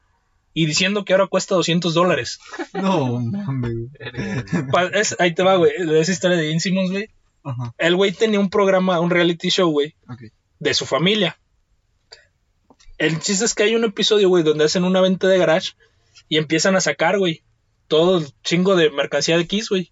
y 0.53 0.65
diciendo 0.65 1.05
que 1.05 1.13
ahora 1.13 1.27
cuesta 1.27 1.55
200 1.55 1.93
dólares. 1.93 2.39
No, 2.73 3.19
mames, 3.19 5.15
ahí 5.19 5.33
te 5.35 5.43
va, 5.43 5.57
güey, 5.57 5.71
esa 5.99 6.11
historia 6.11 6.37
de 6.37 6.47
Gene 6.47 6.59
Simmons, 6.59 6.91
güey. 6.91 7.09
Ajá, 7.43 7.75
El 7.77 7.95
güey 7.95 8.13
tenía 8.13 8.39
un 8.39 8.49
programa, 8.49 8.99
un 8.99 9.11
reality 9.11 9.49
show, 9.49 9.69
güey, 9.69 9.95
ok. 10.09 10.23
de 10.59 10.73
su 10.73 10.85
familia. 10.87 11.37
El 13.03 13.19
chiste 13.19 13.43
es 13.45 13.53
que 13.53 13.63
hay 13.63 13.75
un 13.75 13.83
episodio, 13.83 14.29
güey, 14.29 14.43
donde 14.43 14.63
hacen 14.63 14.83
una 14.85 15.01
venta 15.01 15.27
de 15.27 15.37
garage 15.37 15.71
y 16.29 16.37
empiezan 16.37 16.75
a 16.75 16.81
sacar, 16.81 17.17
güey, 17.19 17.43
todo 17.87 18.19
el 18.19 18.33
chingo 18.43 18.75
de 18.75 18.89
mercancía 18.91 19.37
de 19.37 19.45
Kiss, 19.45 19.69
güey. 19.69 19.91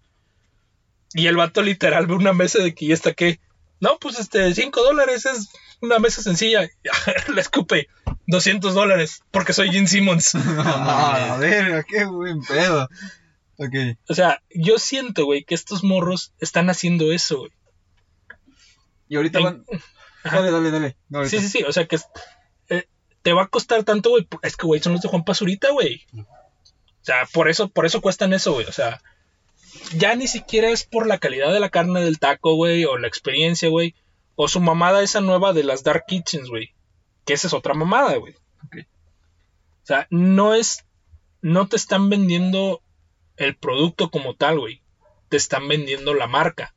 Y 1.14 1.26
el 1.26 1.36
vato 1.36 1.60
literal 1.62 2.06
ve 2.06 2.14
una 2.14 2.32
mesa 2.32 2.60
de 2.62 2.74
que 2.74 2.86
y 2.86 2.92
está 2.92 3.12
que, 3.12 3.38
no, 3.80 3.98
pues 4.00 4.18
este, 4.18 4.54
5 4.54 4.82
dólares 4.82 5.26
es 5.26 5.50
una 5.82 5.98
mesa 5.98 6.22
sencilla. 6.22 6.66
Le 7.34 7.40
escupe 7.40 7.88
200 8.28 8.72
dólares 8.72 9.20
porque 9.30 9.52
soy 9.52 9.70
Gene 9.70 9.88
Simmons. 9.88 10.32
Ah, 10.34 11.34
a 11.34 11.38
ver, 11.38 11.84
qué 11.86 12.06
buen 12.06 12.40
pedo. 12.42 12.88
Ok. 13.58 13.98
O 14.08 14.14
sea, 14.14 14.42
yo 14.54 14.78
siento, 14.78 15.26
güey, 15.26 15.44
que 15.44 15.54
estos 15.54 15.84
morros 15.84 16.32
están 16.38 16.70
haciendo 16.70 17.12
eso, 17.12 17.40
güey. 17.40 17.52
Y 19.08 19.16
ahorita 19.16 19.38
En- 19.38 19.44
van. 19.44 19.64
Dale, 20.24 20.50
dale, 20.52 20.70
dale. 20.70 20.96
No. 21.08 21.26
Sí, 21.26 21.40
sí, 21.40 21.48
sí, 21.48 21.62
o 21.64 21.72
sea 21.72 21.86
que 21.86 21.98
te 23.22 23.32
va 23.32 23.44
a 23.44 23.48
costar 23.48 23.84
tanto, 23.84 24.10
güey. 24.10 24.26
Es 24.42 24.56
que, 24.56 24.66
güey, 24.66 24.80
son 24.80 24.92
los 24.92 25.02
de 25.02 25.08
Juan 25.08 25.24
Pazurita, 25.24 25.70
güey. 25.70 26.04
O 26.16 27.04
sea, 27.04 27.26
por 27.32 27.48
eso, 27.48 27.68
por 27.68 27.86
eso 27.86 28.00
cuestan 28.00 28.32
eso, 28.32 28.52
güey. 28.52 28.66
O 28.66 28.72
sea, 28.72 29.00
ya 29.96 30.14
ni 30.14 30.26
siquiera 30.26 30.70
es 30.70 30.84
por 30.84 31.06
la 31.06 31.18
calidad 31.18 31.52
de 31.52 31.60
la 31.60 31.70
carne 31.70 32.00
del 32.00 32.18
taco, 32.18 32.54
güey, 32.54 32.84
o 32.84 32.98
la 32.98 33.08
experiencia, 33.08 33.68
güey. 33.68 33.94
O 34.34 34.48
su 34.48 34.60
mamada 34.60 35.02
esa 35.02 35.20
nueva 35.20 35.52
de 35.52 35.64
las 35.64 35.84
Dark 35.84 36.04
Kitchens, 36.06 36.48
güey. 36.48 36.74
Que 37.24 37.34
esa 37.34 37.46
es 37.46 37.52
otra 37.52 37.74
mamada, 37.74 38.16
güey. 38.16 38.34
O 38.34 39.86
sea, 39.86 40.06
no 40.10 40.54
es. 40.54 40.84
No 41.40 41.68
te 41.68 41.76
están 41.76 42.08
vendiendo 42.08 42.82
el 43.36 43.56
producto 43.56 44.10
como 44.10 44.34
tal, 44.34 44.60
güey. 44.60 44.80
Te 45.28 45.36
están 45.36 45.66
vendiendo 45.66 46.14
la 46.14 46.26
marca. 46.26 46.74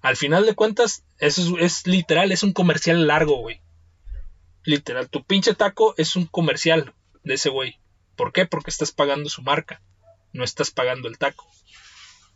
Al 0.00 0.16
final 0.16 0.46
de 0.46 0.54
cuentas, 0.54 1.04
eso 1.18 1.58
es, 1.58 1.62
es 1.62 1.86
literal, 1.86 2.32
es 2.32 2.42
un 2.42 2.52
comercial 2.52 3.06
largo, 3.06 3.36
güey. 3.36 3.60
Literal, 4.68 5.08
tu 5.08 5.24
pinche 5.24 5.54
taco 5.54 5.94
es 5.96 6.14
un 6.14 6.26
comercial. 6.26 6.92
de 7.24 7.34
ese 7.34 7.48
güey. 7.48 7.78
¿Por 8.16 8.32
qué? 8.32 8.44
Porque 8.44 8.68
estás 8.68 8.92
pagando 8.92 9.30
su 9.30 9.40
marca, 9.40 9.80
no 10.34 10.44
estás 10.44 10.70
pagando 10.70 11.08
el 11.08 11.16
taco. 11.16 11.46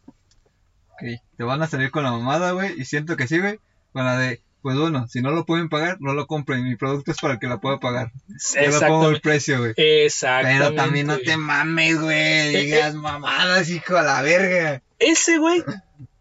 Ok, 0.07 1.21
te 1.37 1.45
van 1.45 1.61
a 1.61 1.67
salir 1.67 1.91
con 1.91 2.05
la 2.05 2.11
mamada, 2.11 2.53
güey, 2.53 2.81
y 2.81 2.87
siento 2.87 3.19
que 3.19 3.29
sí, 3.29 3.39
güey, 3.39 3.59
con 3.93 4.07
la 4.07 4.17
de, 4.17 4.41
pues 4.63 4.79
bueno, 4.79 5.09
si 5.09 5.21
no 5.21 5.31
lo 5.31 5.45
pueden 5.45 5.69
pagar, 5.69 5.99
no 6.01 6.15
lo 6.15 6.27
compren, 6.27 6.65
mi 6.65 6.75
producto 6.75 7.11
es 7.11 7.19
para 7.19 7.35
el 7.35 7.41
que 7.41 7.49
la 7.49 7.61
pueda 7.61 7.81
pagar. 7.81 8.13
Yo 8.55 8.81
le 8.81 8.87
pongo 8.87 9.11
el 9.11 9.21
precio, 9.21 9.59
güey. 9.59 9.75
Exactamente. 9.77 10.65
Pero 10.65 10.75
también 10.75 11.09
no 11.09 11.19
te 11.19 11.37
mames, 11.37 12.01
güey, 12.01 12.65
digas 12.65 12.95
mamadas, 12.95 13.69
hijo 13.69 13.95
de 13.95 14.05
la 14.05 14.23
verga. 14.23 14.83
Ese 14.99 15.37
güey, 15.37 15.63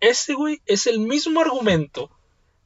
ese 0.02 0.34
güey 0.34 0.62
es 0.66 0.88
el 0.88 1.00
mismo 1.00 1.40
argumento 1.40 2.12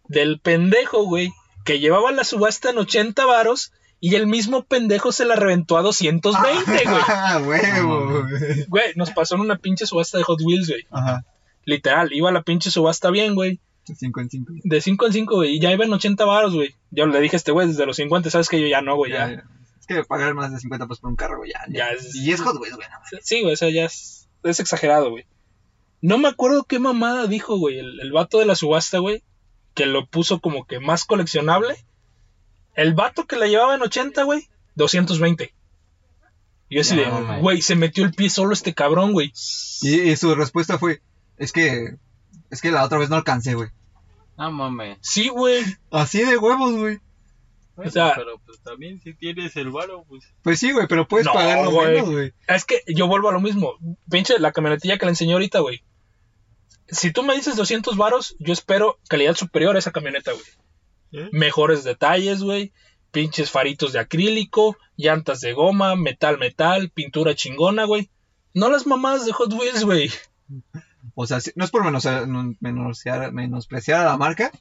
del 0.07 0.39
pendejo, 0.39 1.03
güey, 1.03 1.31
que 1.65 1.79
llevaba 1.79 2.11
la 2.13 2.23
subasta 2.23 2.69
en 2.69 2.77
80 2.77 3.25
varos 3.25 3.73
y 3.99 4.15
el 4.15 4.27
mismo 4.27 4.63
pendejo 4.63 5.11
se 5.11 5.25
la 5.25 5.35
reventó 5.35 5.77
a 5.77 5.81
220, 5.81 6.71
güey. 6.85 7.03
Ah, 7.07 7.41
huevo, 7.45 7.99
No, 8.05 8.21
güey. 8.29 8.65
Güey, 8.67 8.93
nos 8.95 9.11
pasó 9.11 9.35
en 9.35 9.41
una 9.41 9.57
pinche 9.57 9.85
subasta 9.85 10.17
de 10.17 10.23
Hot 10.23 10.39
Wheels, 10.41 10.69
güey. 10.69 10.85
Ajá, 10.91 11.25
Literal, 11.65 12.13
iba 12.13 12.31
la 12.31 12.43
pinche 12.43 12.69
subasta 12.71 13.09
bien, 13.09 13.35
güey. 13.35 13.59
de 13.87 13.95
5 13.95 14.19
en 14.21 14.29
5. 14.29 14.53
De 14.63 14.81
5 14.81 15.05
en 15.07 15.13
5, 15.13 15.35
güey. 15.35 15.55
Y 15.55 15.59
ya 15.59 15.71
iba 15.71 15.83
en 15.85 15.93
80 15.93 16.23
varos, 16.25 16.53
güey. 16.53 16.75
Yo 16.91 17.05
le 17.07 17.19
dije 17.19 17.35
a 17.35 17.37
este 17.37 17.51
güey 17.51 17.67
desde 17.67 17.85
los 17.85 17.95
50, 17.97 18.29
sabes 18.29 18.47
que 18.49 18.61
yo 18.61 18.67
ya 18.67 18.81
no, 18.81 18.95
güey, 18.95 19.11
ya. 19.13 19.43
Es 19.79 19.87
que 19.87 20.03
pagar 20.03 20.33
más 20.35 20.51
de 20.51 20.59
50 20.59 20.85
pesos 20.87 20.99
por 21.01 21.09
un 21.09 21.15
carro, 21.15 21.37
güey, 21.37 21.51
ya. 21.51 21.61
Ya 21.67 21.89
ya. 21.89 21.91
es- 21.93 22.15
Y 22.15 22.31
es 22.31 22.41
Hot 22.41 22.57
Wheels, 22.59 22.75
güey. 22.75 22.87
no. 22.87 23.19
Sí, 23.23 23.41
güey, 23.41 23.53
o 23.53 23.57
sea, 23.57 23.69
ya 23.71 23.85
es, 23.85 24.27
es 24.43 24.59
exagerado, 24.59 25.09
güey. 25.09 25.25
No 26.01 26.17
me 26.19 26.27
acuerdo 26.27 26.65
qué 26.65 26.77
mamada 26.77 27.25
dijo, 27.25 27.57
güey, 27.57 27.79
el, 27.79 27.99
el 27.99 28.11
vato 28.11 28.37
de 28.37 28.45
la 28.45 28.55
subasta, 28.55 28.99
güey, 28.99 29.23
que 29.75 29.85
lo 29.85 30.07
puso 30.07 30.39
como 30.39 30.65
que 30.65 30.79
más 30.79 31.05
coleccionable. 31.05 31.75
El 32.73 32.93
vato 32.93 33.25
que 33.25 33.35
la 33.37 33.47
llevaba 33.47 33.75
en 33.75 33.81
80, 33.83 34.23
güey, 34.23 34.47
220. 34.75 35.53
Y 36.69 36.75
yo 36.75 36.81
así 36.81 36.95
No, 36.95 37.01
de, 37.33 37.39
güey, 37.41 37.61
se 37.61 37.75
metió 37.75 38.03
el 38.03 38.13
pie 38.13 38.29
solo 38.29 38.53
este 38.53 38.73
cabrón, 38.73 39.13
güey. 39.13 39.31
Y, 39.81 40.01
y 40.01 40.15
su 40.15 40.33
respuesta 40.33 40.79
fue, 40.79 41.01
es 41.37 41.51
que, 41.51 41.95
es 42.49 42.61
que 42.61 42.71
la 42.71 42.83
otra 42.83 42.97
vez 42.97 43.09
no 43.09 43.15
alcancé, 43.17 43.53
güey. 43.53 43.69
No 44.37 44.51
mames. 44.51 44.97
Sí, 45.01 45.29
güey. 45.29 45.63
Así 45.91 46.23
de 46.23 46.37
huevos, 46.37 46.75
güey. 46.75 46.99
Bueno, 47.75 47.91
sea- 47.91 48.13
pero 48.15 48.39
pues 48.45 48.59
también 48.61 48.99
si 49.01 49.13
tienes 49.13 49.55
el 49.57 49.69
varo, 49.69 50.03
pues. 50.07 50.23
Pues 50.41 50.59
sí, 50.59 50.71
güey, 50.71 50.87
pero 50.87 51.07
puedes 51.07 51.27
No, 51.27 51.33
pagarlo 51.33 51.71
güey. 51.71 51.87
menos, 51.93 52.09
güey. 52.09 52.33
Es 52.47 52.65
que 52.65 52.81
yo 52.87 53.07
vuelvo 53.07 53.29
a 53.29 53.33
lo 53.33 53.39
mismo. 53.41 53.73
Pinche 54.09 54.39
la 54.39 54.51
camionetilla 54.51 54.97
que 54.97 55.05
le 55.05 55.11
enseñé 55.11 55.33
ahorita, 55.33 55.59
güey. 55.59 55.83
Si 56.87 57.11
tú 57.11 57.23
me 57.23 57.35
dices 57.35 57.55
200 57.55 57.97
varos, 57.97 58.35
yo 58.39 58.53
espero 58.53 58.99
calidad 59.09 59.35
superior 59.35 59.75
a 59.75 59.79
esa 59.79 59.91
camioneta, 59.91 60.31
güey. 60.31 60.43
¿Eh? 61.11 61.29
mejores 61.31 61.83
detalles, 61.83 62.41
güey. 62.43 62.73
Pinches 63.11 63.49
faritos 63.49 63.93
de 63.93 63.99
acrílico, 63.99 64.75
llantas 64.97 65.39
de 65.39 65.53
goma, 65.53 65.95
metal, 65.95 66.37
metal, 66.37 66.89
pintura 66.89 67.33
chingona, 67.35 67.85
güey. 67.85 68.09
No 68.53 68.69
las 68.69 68.85
mamadas 68.85 69.25
de 69.25 69.31
Hot 69.31 69.53
Wheels, 69.53 69.85
güey. 69.85 70.11
O 71.13 71.25
sea, 71.25 71.39
no 71.55 71.63
es 71.63 71.71
por 71.71 71.83
menos, 71.85 72.05
menospreciar, 72.59 73.31
menospreciar 73.31 74.01
a 74.01 74.05
la 74.11 74.17
marca, 74.17 74.51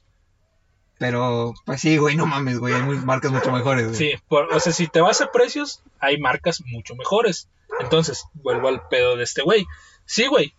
pero 0.97 1.53
pues 1.65 1.81
sí, 1.81 1.97
güey, 1.97 2.15
no 2.15 2.25
mames, 2.25 2.59
güey, 2.59 2.73
hay 2.73 2.81
marcas 2.83 3.31
mucho 3.31 3.51
mejores, 3.51 3.85
güey. 3.87 3.95
Sí, 3.95 4.11
por- 4.29 4.53
o 4.53 4.59
sea, 4.59 4.71
si 4.71 4.87
te 4.87 5.01
vas 5.01 5.19
a 5.21 5.31
precios, 5.31 5.83
hay 5.99 6.17
marcas 6.17 6.61
mucho 6.65 6.95
mejores. 6.95 7.49
Entonces, 7.81 8.23
vuelvo 8.33 8.69
al 8.69 8.87
pedo 8.87 9.17
de 9.17 9.23
este 9.23 9.41
güey. 9.41 9.65
Sí, 10.05 10.27
güey. 10.27 10.53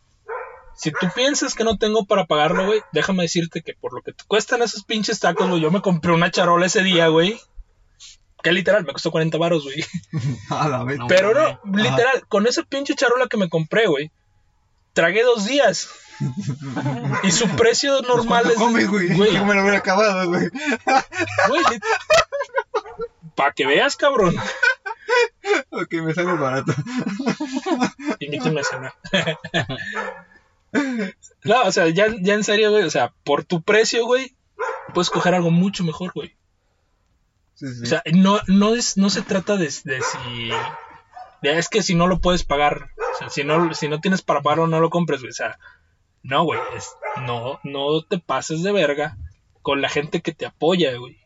Si 0.76 0.90
tú 0.92 1.08
piensas 1.14 1.54
que 1.54 1.64
no 1.64 1.78
tengo 1.78 2.04
para 2.04 2.26
pagarlo, 2.26 2.66
güey, 2.66 2.80
déjame 2.92 3.22
decirte 3.22 3.62
que 3.62 3.74
por 3.74 3.92
lo 3.94 4.02
que 4.02 4.12
te 4.12 4.24
cuestan 4.24 4.62
esos 4.62 4.84
pinches 4.84 5.20
tacos, 5.20 5.48
güey, 5.48 5.60
yo 5.60 5.70
me 5.70 5.80
compré 5.80 6.12
una 6.12 6.30
charola 6.30 6.66
ese 6.66 6.82
día, 6.82 7.08
güey. 7.08 7.40
Que 8.42 8.52
literal, 8.52 8.84
me 8.84 8.92
costó 8.92 9.10
40 9.10 9.38
varos, 9.38 9.64
güey. 9.64 9.82
A 10.50 10.68
la 10.68 10.84
vez. 10.84 10.98
Pero 11.08 11.32
no, 11.34 11.60
literal, 11.76 12.26
con 12.28 12.46
esa 12.46 12.62
pinche 12.62 12.94
charola 12.94 13.26
que 13.26 13.36
me 13.38 13.48
compré, 13.48 13.86
güey, 13.86 14.10
tragué 14.92 15.22
dos 15.24 15.46
días. 15.46 15.88
y 17.22 17.30
su 17.30 17.48
precio 17.56 18.00
normal 18.08 18.44
¿Cuánto 18.44 18.50
es. 18.50 18.56
comes, 18.58 18.88
güey? 18.88 19.14
Güey, 19.14 19.34
Yo 19.34 19.44
me 19.44 19.54
lo 19.54 19.62
hubiera 19.62 19.78
acabado, 19.78 20.28
güey. 20.28 20.48
Para 23.34 23.52
que 23.52 23.66
veas, 23.66 23.96
cabrón. 23.96 24.34
Ok, 25.70 25.92
me 25.94 26.14
sale 26.14 26.32
barato. 26.32 26.72
Invítame 28.18 28.60
a 28.60 28.64
cenar. 28.64 28.94
No, 31.44 31.62
o 31.62 31.72
sea, 31.72 31.88
ya, 31.88 32.06
ya 32.20 32.34
en 32.34 32.44
serio, 32.44 32.70
güey. 32.70 32.84
O 32.84 32.90
sea, 32.90 33.12
por 33.24 33.44
tu 33.44 33.62
precio, 33.62 34.04
güey, 34.06 34.36
puedes 34.94 35.10
coger 35.10 35.34
algo 35.34 35.50
mucho 35.50 35.84
mejor, 35.84 36.12
güey. 36.14 36.36
Sí, 37.54 37.66
sí. 37.74 37.82
O 37.84 37.86
sea, 37.86 38.02
no, 38.12 38.38
no, 38.48 38.74
es, 38.74 38.96
no 38.96 39.08
se 39.10 39.22
trata 39.22 39.56
de, 39.56 39.64
de 39.66 39.70
si. 40.02 40.50
de, 41.42 41.58
es 41.58 41.68
que 41.68 41.82
si 41.82 41.94
no 41.94 42.06
lo 42.06 42.20
puedes 42.20 42.44
pagar. 42.44 42.90
O 43.14 43.18
sea, 43.18 43.30
si 43.30 43.44
no, 43.44 43.72
si 43.74 43.88
no 43.88 44.00
tienes 44.00 44.22
para 44.22 44.42
pagarlo, 44.42 44.66
no 44.66 44.80
lo 44.80 44.90
compres, 44.90 45.20
güey. 45.20 45.30
O 45.30 45.34
sea, 45.34 45.58
no, 46.22 46.44
güey. 46.44 46.60
es- 46.76 46.92
No, 47.22 47.58
no 47.64 48.02
te 48.02 48.18
pases 48.18 48.62
de 48.62 48.72
verga 48.72 49.16
con 49.62 49.80
la 49.80 49.88
gente 49.88 50.20
que 50.20 50.32
te 50.34 50.46
apoya, 50.46 50.94
güey. 50.96 51.18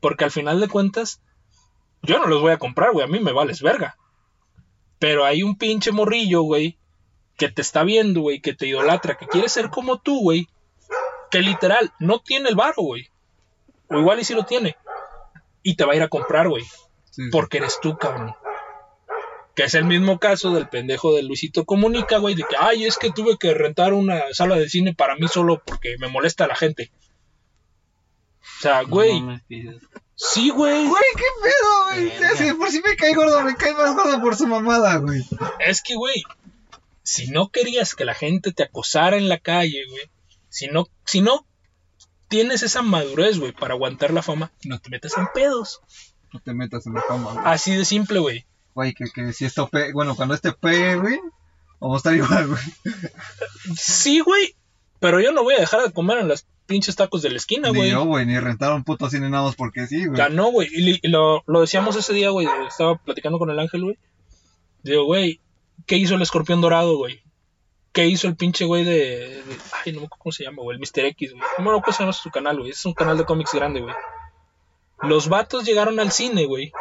Porque 0.00 0.24
al 0.24 0.30
final 0.30 0.60
de 0.60 0.68
cuentas, 0.68 1.20
yo 2.02 2.18
no 2.18 2.26
los 2.26 2.40
voy 2.40 2.52
a 2.52 2.58
comprar, 2.58 2.92
güey. 2.92 3.04
A 3.04 3.08
mí 3.08 3.20
me 3.20 3.32
vales 3.32 3.60
verga. 3.62 3.96
Pero 4.98 5.24
hay 5.26 5.42
un 5.42 5.56
pinche 5.58 5.92
morrillo, 5.92 6.42
güey, 6.42 6.78
que 7.36 7.48
te 7.48 7.62
está 7.62 7.82
viendo, 7.82 8.20
güey, 8.20 8.40
que 8.40 8.54
te 8.54 8.66
idolatra, 8.66 9.16
que 9.16 9.26
quiere 9.26 9.48
ser 9.48 9.70
como 9.70 9.98
tú, 9.98 10.20
güey. 10.20 10.48
Que 11.30 11.40
literal 11.40 11.92
no 11.98 12.20
tiene 12.20 12.48
el 12.48 12.54
varo, 12.54 12.82
güey. 12.82 13.08
O 13.88 13.98
igual 13.98 14.20
y 14.20 14.24
si 14.24 14.34
lo 14.34 14.44
tiene. 14.44 14.76
Y 15.62 15.76
te 15.76 15.84
va 15.84 15.92
a 15.92 15.96
ir 15.96 16.02
a 16.02 16.08
comprar, 16.08 16.48
güey. 16.48 16.64
Sí, 17.10 17.22
sí. 17.24 17.30
Porque 17.32 17.58
eres 17.58 17.80
tú, 17.80 17.96
cabrón. 17.96 18.34
Que 19.54 19.64
es 19.64 19.74
el 19.74 19.84
mismo 19.84 20.18
caso 20.18 20.52
del 20.52 20.68
pendejo 20.68 21.14
de 21.14 21.22
Luisito 21.22 21.64
Comunica, 21.64 22.18
güey, 22.18 22.34
de 22.34 22.42
que, 22.42 22.56
ay, 22.58 22.84
es 22.84 22.98
que 22.98 23.10
tuve 23.10 23.36
que 23.38 23.54
rentar 23.54 23.92
una 23.92 24.20
sala 24.32 24.56
de 24.56 24.68
cine 24.68 24.94
para 24.94 25.14
mí 25.16 25.28
solo 25.28 25.62
porque 25.64 25.96
me 25.98 26.08
molesta 26.08 26.46
la 26.46 26.56
gente. 26.56 26.90
O 28.40 28.60
sea, 28.60 28.82
güey, 28.82 29.22
sí, 30.16 30.50
güey. 30.50 30.86
Güey, 30.86 31.02
qué 31.16 31.24
pedo, 31.42 31.84
güey. 32.18 32.36
Si 32.36 32.54
por 32.54 32.70
si 32.70 32.80
me 32.80 32.96
cae 32.96 33.14
gordo, 33.14 33.42
me 33.42 33.54
cae 33.56 33.74
más 33.74 33.94
gordo 33.94 34.20
por 34.20 34.36
su 34.36 34.46
mamada, 34.46 34.96
güey. 34.96 35.22
Es 35.60 35.82
que, 35.82 35.94
güey, 35.94 36.22
si 37.04 37.28
no 37.30 37.50
querías 37.50 37.94
que 37.94 38.04
la 38.04 38.14
gente 38.14 38.52
te 38.52 38.64
acosara 38.64 39.16
en 39.16 39.28
la 39.28 39.38
calle, 39.38 39.84
güey, 39.88 40.02
si 40.48 40.66
no, 40.66 40.88
si 41.04 41.20
no 41.20 41.46
tienes 42.28 42.62
esa 42.64 42.82
madurez, 42.82 43.38
güey, 43.38 43.52
para 43.52 43.74
aguantar 43.74 44.12
la 44.12 44.22
fama, 44.22 44.50
no 44.64 44.80
te 44.80 44.90
metas 44.90 45.16
en 45.16 45.28
pedos. 45.32 45.80
No 46.32 46.40
te 46.40 46.52
metas 46.52 46.86
en 46.86 46.94
la 46.94 47.02
fama, 47.02 47.32
güey. 47.34 47.44
Así 47.46 47.76
de 47.76 47.84
simple, 47.84 48.18
güey. 48.18 48.44
Güey, 48.74 48.92
que, 48.94 49.04
que 49.14 49.32
si 49.32 49.44
esto 49.44 49.68
pegue, 49.68 49.92
bueno, 49.92 50.16
cuando 50.16 50.34
este 50.34 50.50
pegue, 50.52 50.96
güey, 50.96 51.20
vamos 51.78 51.96
a 51.96 51.98
estar 51.98 52.14
igual, 52.14 52.48
güey. 52.48 52.62
Sí, 53.76 54.20
güey, 54.20 54.56
pero 54.98 55.20
yo 55.20 55.30
no 55.32 55.42
voy 55.44 55.54
a 55.54 55.60
dejar 55.60 55.82
de 55.82 55.92
comer 55.92 56.18
en 56.18 56.28
los 56.28 56.46
pinches 56.66 56.96
tacos 56.96 57.22
de 57.22 57.30
la 57.30 57.36
esquina, 57.36 57.68
Ni 57.70 57.76
güey. 57.76 57.90
yo, 57.90 58.04
güey, 58.04 58.24
ni 58.26 58.38
rentar 58.38 58.72
un 58.72 58.84
puto 58.84 59.10
cine 59.10 59.28
nada 59.28 59.44
más 59.44 59.54
porque 59.54 59.86
sí, 59.86 60.06
güey. 60.06 60.16
Ya 60.16 60.28
no, 60.30 60.50
güey. 60.50 60.68
Y 60.72 61.06
lo, 61.08 61.44
lo 61.46 61.60
decíamos 61.60 61.94
ese 61.96 62.14
día, 62.14 62.30
güey. 62.30 62.48
Estaba 62.66 62.96
platicando 62.96 63.38
con 63.38 63.50
el 63.50 63.58
ángel, 63.60 63.84
güey. 63.84 63.98
Digo, 64.82 65.04
güey, 65.04 65.40
¿qué 65.86 65.96
hizo 65.96 66.14
el 66.14 66.22
escorpión 66.22 66.60
dorado, 66.60 66.96
güey? 66.96 67.22
¿Qué 67.92 68.06
hizo 68.06 68.26
el 68.26 68.36
pinche 68.36 68.64
güey 68.64 68.84
de, 68.84 69.42
de- 69.42 69.58
Ay, 69.84 69.92
no 69.92 70.00
me 70.00 70.06
acuerdo 70.06 70.16
cómo 70.22 70.32
se 70.32 70.44
llama, 70.44 70.62
güey. 70.62 70.76
El 70.76 70.80
Mr. 70.80 71.04
X, 71.06 71.30
güey. 71.32 71.40
No 71.42 71.46
me 71.58 71.70
acuerdo 71.70 71.82
cómo 71.82 71.92
se 71.96 72.02
llama 72.02 72.12
su 72.12 72.30
canal, 72.30 72.58
güey. 72.58 72.70
Es 72.70 72.84
un 72.86 72.92
canal 72.94 73.16
de 73.18 73.24
cómics 73.24 73.52
grande, 73.52 73.80
güey. 73.80 73.94
Los 75.02 75.28
vatos 75.28 75.64
llegaron 75.64 76.00
al 76.00 76.10
cine, 76.10 76.46
güey. 76.46 76.72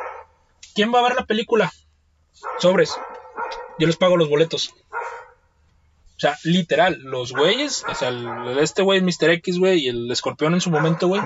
¿Quién 0.74 0.92
va 0.94 1.00
a 1.00 1.04
ver 1.04 1.16
la 1.16 1.26
película? 1.26 1.72
Sobres. 2.58 2.96
Yo 3.78 3.86
les 3.88 3.98
pago 3.98 4.18
los 4.18 4.30
boletos. 4.30 4.74
O 6.16 6.20
sea, 6.24 6.38
literal, 6.44 7.00
los 7.04 7.32
güeyes, 7.34 7.84
o 7.90 7.94
sea, 7.96 8.08
el- 8.10 8.58
este 8.60 8.82
güey, 8.82 9.02
Mr. 9.02 9.30
X, 9.32 9.60
güey, 9.60 9.86
y 9.86 9.90
el 9.90 10.10
escorpión 10.12 10.54
en 10.54 10.62
su 10.62 10.72
momento, 10.72 11.08
güey, 11.08 11.22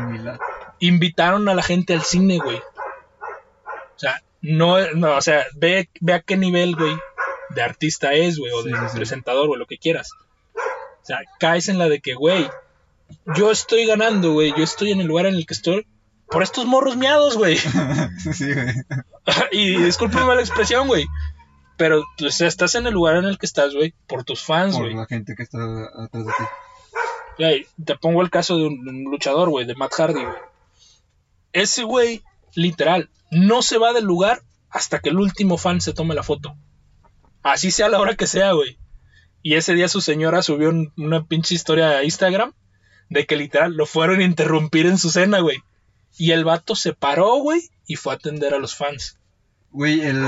invitaron 0.79 1.47
a 1.49 1.53
la 1.53 1.61
gente 1.63 1.93
al 1.93 2.01
cine, 2.01 2.39
güey. 2.39 2.57
O 2.57 3.99
sea, 3.99 4.21
no, 4.41 4.79
no, 4.95 5.15
o 5.17 5.21
sea, 5.21 5.45
ve, 5.55 5.89
ve 6.01 6.13
a 6.13 6.21
qué 6.21 6.35
nivel, 6.37 6.75
güey, 6.75 6.95
de 7.49 7.61
artista 7.61 8.13
es, 8.13 8.37
güey, 8.37 8.51
o 8.51 8.63
de 8.63 8.71
Sí, 8.71 8.77
sí, 8.77 8.85
sí. 8.91 8.97
presentador, 8.97 9.47
güey, 9.47 9.59
lo 9.59 9.65
que 9.67 9.77
quieras. 9.77 10.11
O 10.55 11.05
sea, 11.05 11.19
caes 11.39 11.69
en 11.69 11.77
la 11.79 11.87
de 11.89 11.99
que, 12.01 12.13
güey, 12.15 12.49
yo 13.35 13.51
estoy 13.51 13.85
ganando, 13.85 14.33
güey, 14.33 14.53
yo 14.57 14.63
estoy 14.63 14.91
en 14.91 14.99
el 15.01 15.07
lugar 15.07 15.25
en 15.25 15.35
el 15.35 15.45
que 15.45 15.53
estoy 15.53 15.87
por 16.29 16.43
estos 16.43 16.65
morros 16.65 16.97
miados, 16.97 17.37
güey. 17.37 17.57
sí, 18.33 18.53
güey. 18.53 18.73
y 19.51 19.77
discúlpame 19.81 20.35
la 20.35 20.41
expresión, 20.41 20.87
güey. 20.87 21.05
Pero 21.77 22.01
o 22.25 22.29
sea, 22.31 22.47
estás 22.47 22.75
en 22.75 22.87
el 22.87 22.93
lugar 22.93 23.17
en 23.17 23.25
el 23.25 23.37
que 23.37 23.45
estás, 23.45 23.73
güey, 23.73 23.93
por 24.07 24.23
tus 24.23 24.43
fans, 24.43 24.75
Por 24.75 24.85
güey. 24.85 24.95
la 24.95 25.05
gente 25.05 25.35
que 25.35 25.43
está 25.43 25.59
atrás 26.03 26.25
de 26.25 26.31
ti. 26.37 27.67
Te 27.85 27.95
pongo 27.97 28.21
el 28.23 28.31
caso 28.31 28.57
de 28.57 28.65
un, 28.65 28.87
un 28.87 29.03
luchador, 29.11 29.49
güey, 29.49 29.65
de 29.65 29.75
Matt 29.75 29.93
Hardy, 29.93 30.23
güey. 30.23 30.35
Ese 31.53 31.83
güey, 31.83 32.23
literal, 32.55 33.09
no 33.31 33.61
se 33.61 33.77
va 33.77 33.93
del 33.93 34.05
lugar 34.05 34.41
hasta 34.69 34.99
que 34.99 35.09
el 35.09 35.19
último 35.19 35.57
fan 35.57 35.79
se 35.79 35.93
tome 35.93 36.15
la 36.15 36.23
foto. 36.23 36.55
Así 37.53 37.71
sea 37.71 37.89
la 37.89 37.99
hora 37.99 38.15
que 38.15 38.27
sea, 38.27 38.51
güey. 38.53 38.77
Y 39.41 39.55
ese 39.55 39.73
día 39.73 39.87
su 39.87 40.01
señora 40.01 40.41
subió 40.41 40.69
un- 40.69 40.91
una 40.97 41.25
pinche 41.25 41.55
historia 41.55 41.89
a 41.97 42.03
Instagram 42.03 42.53
de 43.09 43.25
que 43.25 43.37
literal 43.37 43.73
lo 43.75 43.85
fueron 43.85 44.19
a 44.19 44.23
interrumpir 44.23 44.85
en 44.85 44.97
su 44.97 45.09
cena, 45.09 45.39
güey. 45.39 45.59
Y 46.17 46.31
el 46.31 46.43
vato 46.43 46.75
se 46.75 46.93
paró, 46.93 47.35
güey, 47.37 47.61
y 47.85 47.95
fue 47.95 48.13
a 48.13 48.15
atender 48.15 48.53
a 48.53 48.59
los 48.59 48.75
fans. 48.75 49.17
Güey, 49.71 50.01
el. 50.01 50.19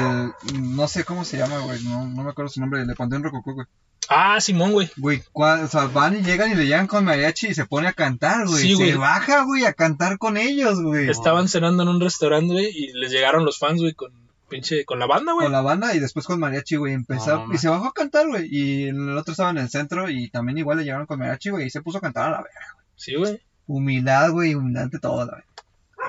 No 0.53 0.87
sé 0.87 1.03
cómo 1.03 1.25
se 1.25 1.37
llama, 1.37 1.59
güey. 1.59 1.81
No, 1.83 2.05
no 2.07 2.23
me 2.23 2.29
acuerdo 2.29 2.49
su 2.49 2.59
nombre. 2.59 2.85
Le 2.85 2.93
Panteón 2.95 3.23
Rococó, 3.23 3.53
güey. 3.53 3.67
Ah, 4.07 4.39
Simón, 4.41 4.71
güey. 4.71 4.89
Güey, 4.97 5.21
o 5.33 5.67
sea, 5.67 5.85
van 5.85 6.17
y 6.17 6.21
llegan 6.23 6.51
y 6.51 6.55
le 6.55 6.65
llegan 6.65 6.87
con 6.87 7.05
mariachi 7.05 7.47
y 7.47 7.53
se 7.53 7.65
pone 7.65 7.87
a 7.87 7.93
cantar, 7.93 8.47
güey. 8.47 8.61
Sí, 8.63 8.73
güey. 8.73 8.91
Se 8.91 8.97
baja, 8.97 9.43
güey, 9.43 9.65
a 9.65 9.73
cantar 9.73 10.17
con 10.17 10.37
ellos, 10.37 10.81
güey. 10.81 11.09
Estaban 11.09 11.47
cenando 11.47 11.83
en 11.83 11.89
un 11.89 12.01
restaurante, 12.01 12.53
güey, 12.53 12.69
y 12.73 12.91
les 12.93 13.11
llegaron 13.11 13.45
los 13.45 13.59
fans, 13.59 13.81
güey, 13.81 13.93
con 13.93 14.11
pinche, 14.49 14.85
con 14.85 14.99
la 14.99 15.05
banda, 15.05 15.33
güey. 15.33 15.45
Con 15.45 15.53
la 15.53 15.61
banda 15.61 15.95
y 15.95 15.99
después 15.99 16.25
con 16.25 16.39
mariachi, 16.39 16.75
güey. 16.75 16.93
Empezó 16.93 17.47
No, 17.47 17.53
y 17.53 17.57
se 17.57 17.69
bajó 17.69 17.87
a 17.87 17.93
cantar, 17.93 18.27
güey. 18.27 18.47
Y 18.49 18.87
el 18.87 19.17
otro 19.17 19.31
estaba 19.31 19.51
en 19.51 19.59
el 19.59 19.69
centro 19.69 20.09
y 20.09 20.29
también 20.29 20.57
igual 20.57 20.77
le 20.77 20.83
llegaron 20.83 21.05
con 21.05 21.19
mariachi, 21.19 21.49
güey. 21.51 21.67
Y 21.67 21.69
se 21.69 21.81
puso 21.81 21.99
a 21.99 22.01
cantar 22.01 22.27
a 22.27 22.31
la 22.31 22.37
verga. 22.37 22.75
Sí, 22.95 23.15
güey. 23.15 23.41
Humildad, 23.67 24.31
güey, 24.31 24.55
humildad 24.55 24.83
ante 24.83 24.99
todo, 24.99 25.25
la 25.25 25.31
verga. 25.31 25.47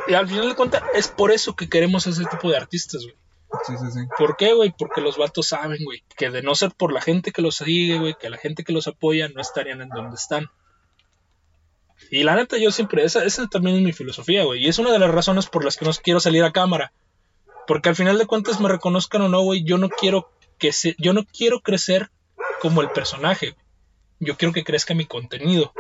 Y 0.09 0.14
al 0.14 0.29
final 0.29 0.48
de 0.48 0.55
cuentas, 0.55 0.83
es 0.94 1.09
por 1.09 1.31
eso 1.31 1.55
que 1.55 1.68
queremos 1.68 2.07
ese 2.07 2.24
tipo 2.24 2.50
de 2.50 2.57
artistas, 2.57 3.03
güey. 3.03 3.14
Sí, 3.66 3.72
sí, 3.79 3.90
sí. 3.92 4.00
¿Por 4.16 4.37
qué, 4.37 4.55
güey? 4.55 4.72
Porque 4.76 5.00
los 5.00 5.18
vatos 5.18 5.48
saben, 5.48 5.85
güey, 5.85 6.03
que 6.16 6.31
de 6.31 6.42
no 6.42 6.55
ser 6.55 6.70
por 6.70 6.92
la 6.92 7.00
gente 7.00 7.33
que 7.33 7.42
los 7.42 7.57
sigue, 7.57 7.98
güey, 7.98 8.14
que 8.18 8.31
la 8.31 8.38
gente 8.38 8.64
que 8.64 8.72
los 8.72 8.87
apoya, 8.87 9.29
no 9.29 9.40
estarían 9.40 9.83
en 9.83 9.88
donde 9.88 10.14
están. 10.14 10.48
Y 12.11 12.22
la 12.22 12.35
neta, 12.35 12.57
yo 12.59 12.70
siempre, 12.70 13.05
esa, 13.05 13.24
esa 13.24 13.46
también 13.48 13.76
es 13.76 13.83
mi 13.83 13.92
filosofía, 13.92 14.44
güey. 14.44 14.64
Y 14.64 14.68
es 14.68 14.79
una 14.79 14.92
de 14.92 14.98
las 14.98 15.11
razones 15.11 15.46
por 15.46 15.64
las 15.64 15.76
que 15.76 15.85
no 15.85 15.90
quiero 15.92 16.20
salir 16.20 16.44
a 16.44 16.53
cámara. 16.53 16.92
Porque 17.70 17.88
al 17.88 17.94
final 17.94 18.18
de 18.18 18.26
cuentas, 18.26 18.59
me 18.61 18.68
reconozcan 18.68 19.22
o 19.22 19.28
no, 19.28 19.42
güey, 19.42 19.62
yo 19.62 19.78
no 19.78 19.88
quiero 19.88 20.28
que 20.59 20.72
se, 20.72 20.96
yo 20.98 21.12
no 21.12 21.24
quiero 21.24 21.61
crecer 21.61 22.11
como 22.61 22.80
el 22.80 22.90
personaje. 22.90 23.54
Yo 24.18 24.37
quiero 24.37 24.52
que 24.52 24.64
crezca 24.64 24.92
mi 24.92 25.06
contenido. 25.06 25.72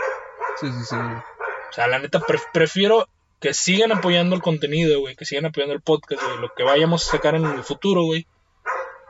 Sí, 0.60 0.70
sí, 0.70 0.84
sí. 0.84 0.94
O 0.94 1.72
sea, 1.72 1.88
la 1.88 1.98
neta, 1.98 2.20
pre- 2.20 2.38
prefiero 2.52 3.08
que 3.40 3.54
sigan 3.54 3.90
apoyando 3.90 4.36
el 4.36 4.40
contenido, 4.40 5.00
güey, 5.00 5.16
que 5.16 5.24
sigan 5.24 5.46
apoyando 5.46 5.74
el 5.74 5.80
podcast, 5.80 6.22
güey, 6.22 6.38
lo 6.38 6.54
que 6.54 6.62
vayamos 6.62 7.08
a 7.08 7.10
sacar 7.10 7.34
en 7.34 7.44
el 7.44 7.64
futuro, 7.64 8.04
güey, 8.04 8.28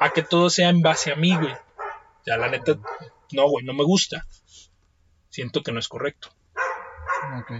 a 0.01 0.09
que 0.15 0.23
todo 0.23 0.49
sea 0.49 0.71
en 0.71 0.81
base 0.81 1.13
a 1.13 1.17
mí, 1.17 1.37
güey. 1.37 1.53
O 1.53 2.25
sea, 2.25 2.39
la 2.39 2.49
neta, 2.49 2.79
no, 3.33 3.47
güey, 3.47 3.63
no 3.67 3.75
me 3.75 3.85
gusta. 3.85 4.25
Siento 5.29 5.63
que 5.63 5.71
no 5.71 5.81
es 5.81 5.89
correcto. 5.89 6.31
Ok. 7.41 7.53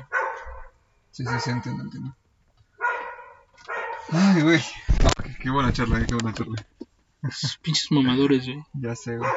Sí, 1.11 1.27
sí, 1.27 1.35
sí, 1.45 1.51
entiendo, 1.51 1.83
entiendo. 1.85 2.17
Ay, 4.13 4.43
güey. 4.43 4.61
No, 5.03 5.11
qué, 5.23 5.37
qué 5.43 5.51
buena 5.51 5.73
charla, 5.73 6.01
eh, 6.01 6.07
qué 6.09 6.15
buena 6.15 6.35
charla. 6.35 6.67
Esos 7.23 7.57
pinches 7.59 7.91
mamadores, 7.93 8.47
güey. 8.47 8.65
Ya 8.75 8.97
sé, 8.97 9.17
güey. 9.17 9.31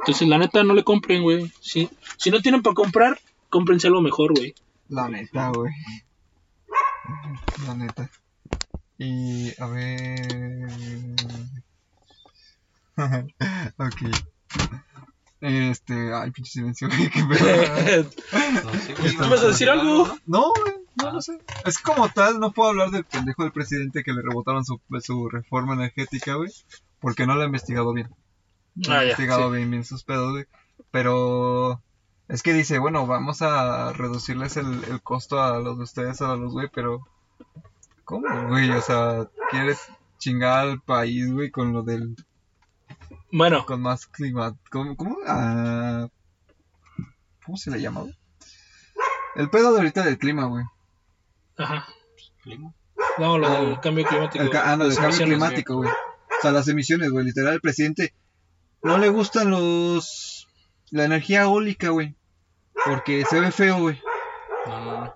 Entonces, 0.00 0.28
la 0.28 0.38
neta, 0.38 0.62
no 0.62 0.74
le 0.74 0.84
compren, 0.84 1.22
güey. 1.22 1.52
Si, 1.60 1.90
si 2.16 2.30
no 2.30 2.40
tienen 2.40 2.62
para 2.62 2.74
comprar, 2.74 3.18
cómprense 3.50 3.88
algo 3.88 4.00
mejor, 4.00 4.32
güey. 4.34 4.54
La 4.88 5.08
neta, 5.08 5.48
güey. 5.50 5.72
La 7.66 7.74
neta. 7.74 8.08
Y 8.98 9.52
a 9.60 9.66
ver. 9.66 10.28
ok. 13.76 14.02
Este. 15.40 16.14
Ay, 16.14 16.30
pinche 16.30 16.52
silencio, 16.52 16.88
güey. 16.88 17.10
Qué 17.10 17.24
pedo. 17.24 18.10
¿Tú 19.18 19.28
vas 19.28 19.42
a 19.42 19.48
decir 19.48 19.68
algo? 19.68 20.16
No, 20.26 20.52
güey. 20.52 20.85
No, 20.96 21.12
no 21.12 21.20
sé. 21.20 21.38
Es 21.64 21.78
como 21.78 22.08
tal, 22.08 22.40
no 22.40 22.52
puedo 22.52 22.70
hablar 22.70 22.90
del 22.90 23.04
pendejo 23.04 23.42
del 23.42 23.52
presidente 23.52 24.02
que 24.02 24.12
le 24.12 24.22
rebotaron 24.22 24.64
su, 24.64 24.80
su 25.02 25.28
reforma 25.28 25.74
energética, 25.74 26.34
güey. 26.34 26.50
Porque 27.00 27.26
no 27.26 27.34
lo 27.34 27.42
ha 27.42 27.46
investigado 27.46 27.92
bien. 27.92 28.08
No 28.74 28.92
ha 28.94 28.98
Ah, 28.98 29.00
ya, 29.00 29.02
investigado 29.10 29.50
sí. 29.50 29.56
bien, 29.56 29.70
bien 29.70 29.84
sus 29.84 30.04
pedos, 30.04 30.32
güey. 30.32 30.46
Pero. 30.90 31.82
Es 32.28 32.42
que 32.42 32.52
dice, 32.52 32.78
bueno, 32.78 33.06
vamos 33.06 33.40
a 33.42 33.92
reducirles 33.92 34.56
el, 34.56 34.82
el 34.84 35.00
costo 35.02 35.40
a 35.40 35.58
los 35.60 35.76
de 35.76 35.84
ustedes, 35.84 36.20
a 36.22 36.34
los 36.34 36.52
güey, 36.52 36.68
pero. 36.72 37.06
¿Cómo, 38.04 38.26
güey? 38.48 38.70
O 38.70 38.80
sea, 38.80 39.28
¿quieres 39.50 39.80
chingar 40.18 40.60
al 40.68 40.80
país, 40.80 41.30
güey, 41.32 41.50
con 41.50 41.72
lo 41.72 41.82
del. 41.82 42.16
Bueno, 43.30 43.66
con 43.66 43.82
más 43.82 44.06
clima. 44.06 44.56
¿Cómo? 44.70 44.96
¿Cómo? 44.96 45.16
Ah, 45.26 46.08
¿Cómo 47.44 47.56
se 47.58 47.70
le 47.70 47.80
llama, 47.80 48.00
güey? 48.00 48.16
El 49.36 49.50
pedo 49.50 49.72
de 49.72 49.78
ahorita 49.78 50.02
del 50.04 50.18
clima, 50.18 50.46
güey. 50.46 50.64
Ajá. 51.58 51.86
Clima. 52.42 52.72
No, 53.18 53.38
lo 53.38 53.50
del 53.50 53.80
cambio 53.80 54.04
climático. 54.06 54.42
El, 54.44 54.50
ca- 54.50 54.72
ah, 54.72 54.76
no, 54.76 54.86
del 54.88 54.96
cambio 54.96 55.18
climático, 55.24 55.76
güey. 55.76 55.90
O 55.90 56.42
sea, 56.42 56.52
las 56.52 56.68
emisiones, 56.68 57.10
güey. 57.10 57.24
Literal, 57.24 57.54
el 57.54 57.60
presidente 57.60 58.14
no 58.82 58.98
le 58.98 59.08
gustan 59.08 59.50
los. 59.50 60.48
La 60.90 61.04
energía 61.04 61.42
eólica, 61.42 61.88
güey. 61.90 62.14
Porque 62.84 63.24
se 63.28 63.40
ve 63.40 63.50
feo, 63.50 63.78
güey. 63.80 64.00
No, 64.66 64.84
no, 64.84 65.00
no. 65.04 65.14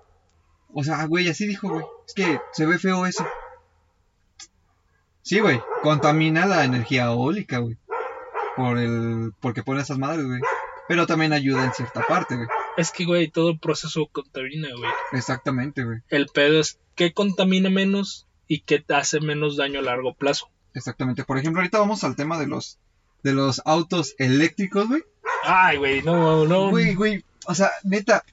O 0.73 0.83
sea, 0.83 1.05
güey, 1.05 1.29
así 1.29 1.47
dijo, 1.47 1.69
güey. 1.69 1.85
Es 2.07 2.13
que 2.13 2.39
se 2.53 2.65
ve 2.65 2.77
feo 2.79 3.05
eso. 3.05 3.25
Sí, 5.21 5.39
güey. 5.39 5.61
Contamina 5.83 6.45
la 6.45 6.63
energía 6.65 7.05
eólica, 7.05 7.59
güey. 7.59 7.77
Por 8.55 8.77
el. 8.77 9.33
Porque 9.39 9.63
pone 9.63 9.81
esas 9.81 9.97
madres, 9.97 10.25
güey. 10.25 10.41
Pero 10.87 11.05
también 11.07 11.33
ayuda 11.33 11.63
en 11.65 11.73
cierta 11.73 12.01
parte, 12.07 12.35
güey. 12.35 12.47
Es 12.77 12.91
que, 12.91 13.05
güey, 13.05 13.29
todo 13.29 13.57
proceso 13.57 14.07
contamina, 14.11 14.69
güey. 14.77 14.91
Exactamente, 15.11 15.83
güey. 15.83 15.99
El 16.09 16.27
pedo 16.27 16.59
es 16.59 16.79
qué 16.95 17.13
contamina 17.13 17.69
menos 17.69 18.27
y 18.47 18.61
qué 18.61 18.79
te 18.79 18.93
hace 18.95 19.19
menos 19.19 19.57
daño 19.57 19.79
a 19.79 19.83
largo 19.83 20.13
plazo. 20.13 20.49
Exactamente. 20.73 21.23
Por 21.23 21.37
ejemplo, 21.37 21.61
ahorita 21.61 21.79
vamos 21.79 22.03
al 22.03 22.15
tema 22.15 22.39
de 22.39 22.47
los. 22.47 22.79
De 23.23 23.33
los 23.33 23.61
autos 23.65 24.15
eléctricos, 24.17 24.87
güey. 24.87 25.03
Ay, 25.43 25.77
güey, 25.77 26.01
no, 26.01 26.45
no. 26.45 26.69
Güey, 26.69 26.95
güey. 26.95 27.23
O 27.45 27.53
sea, 27.53 27.69
neta. 27.83 28.23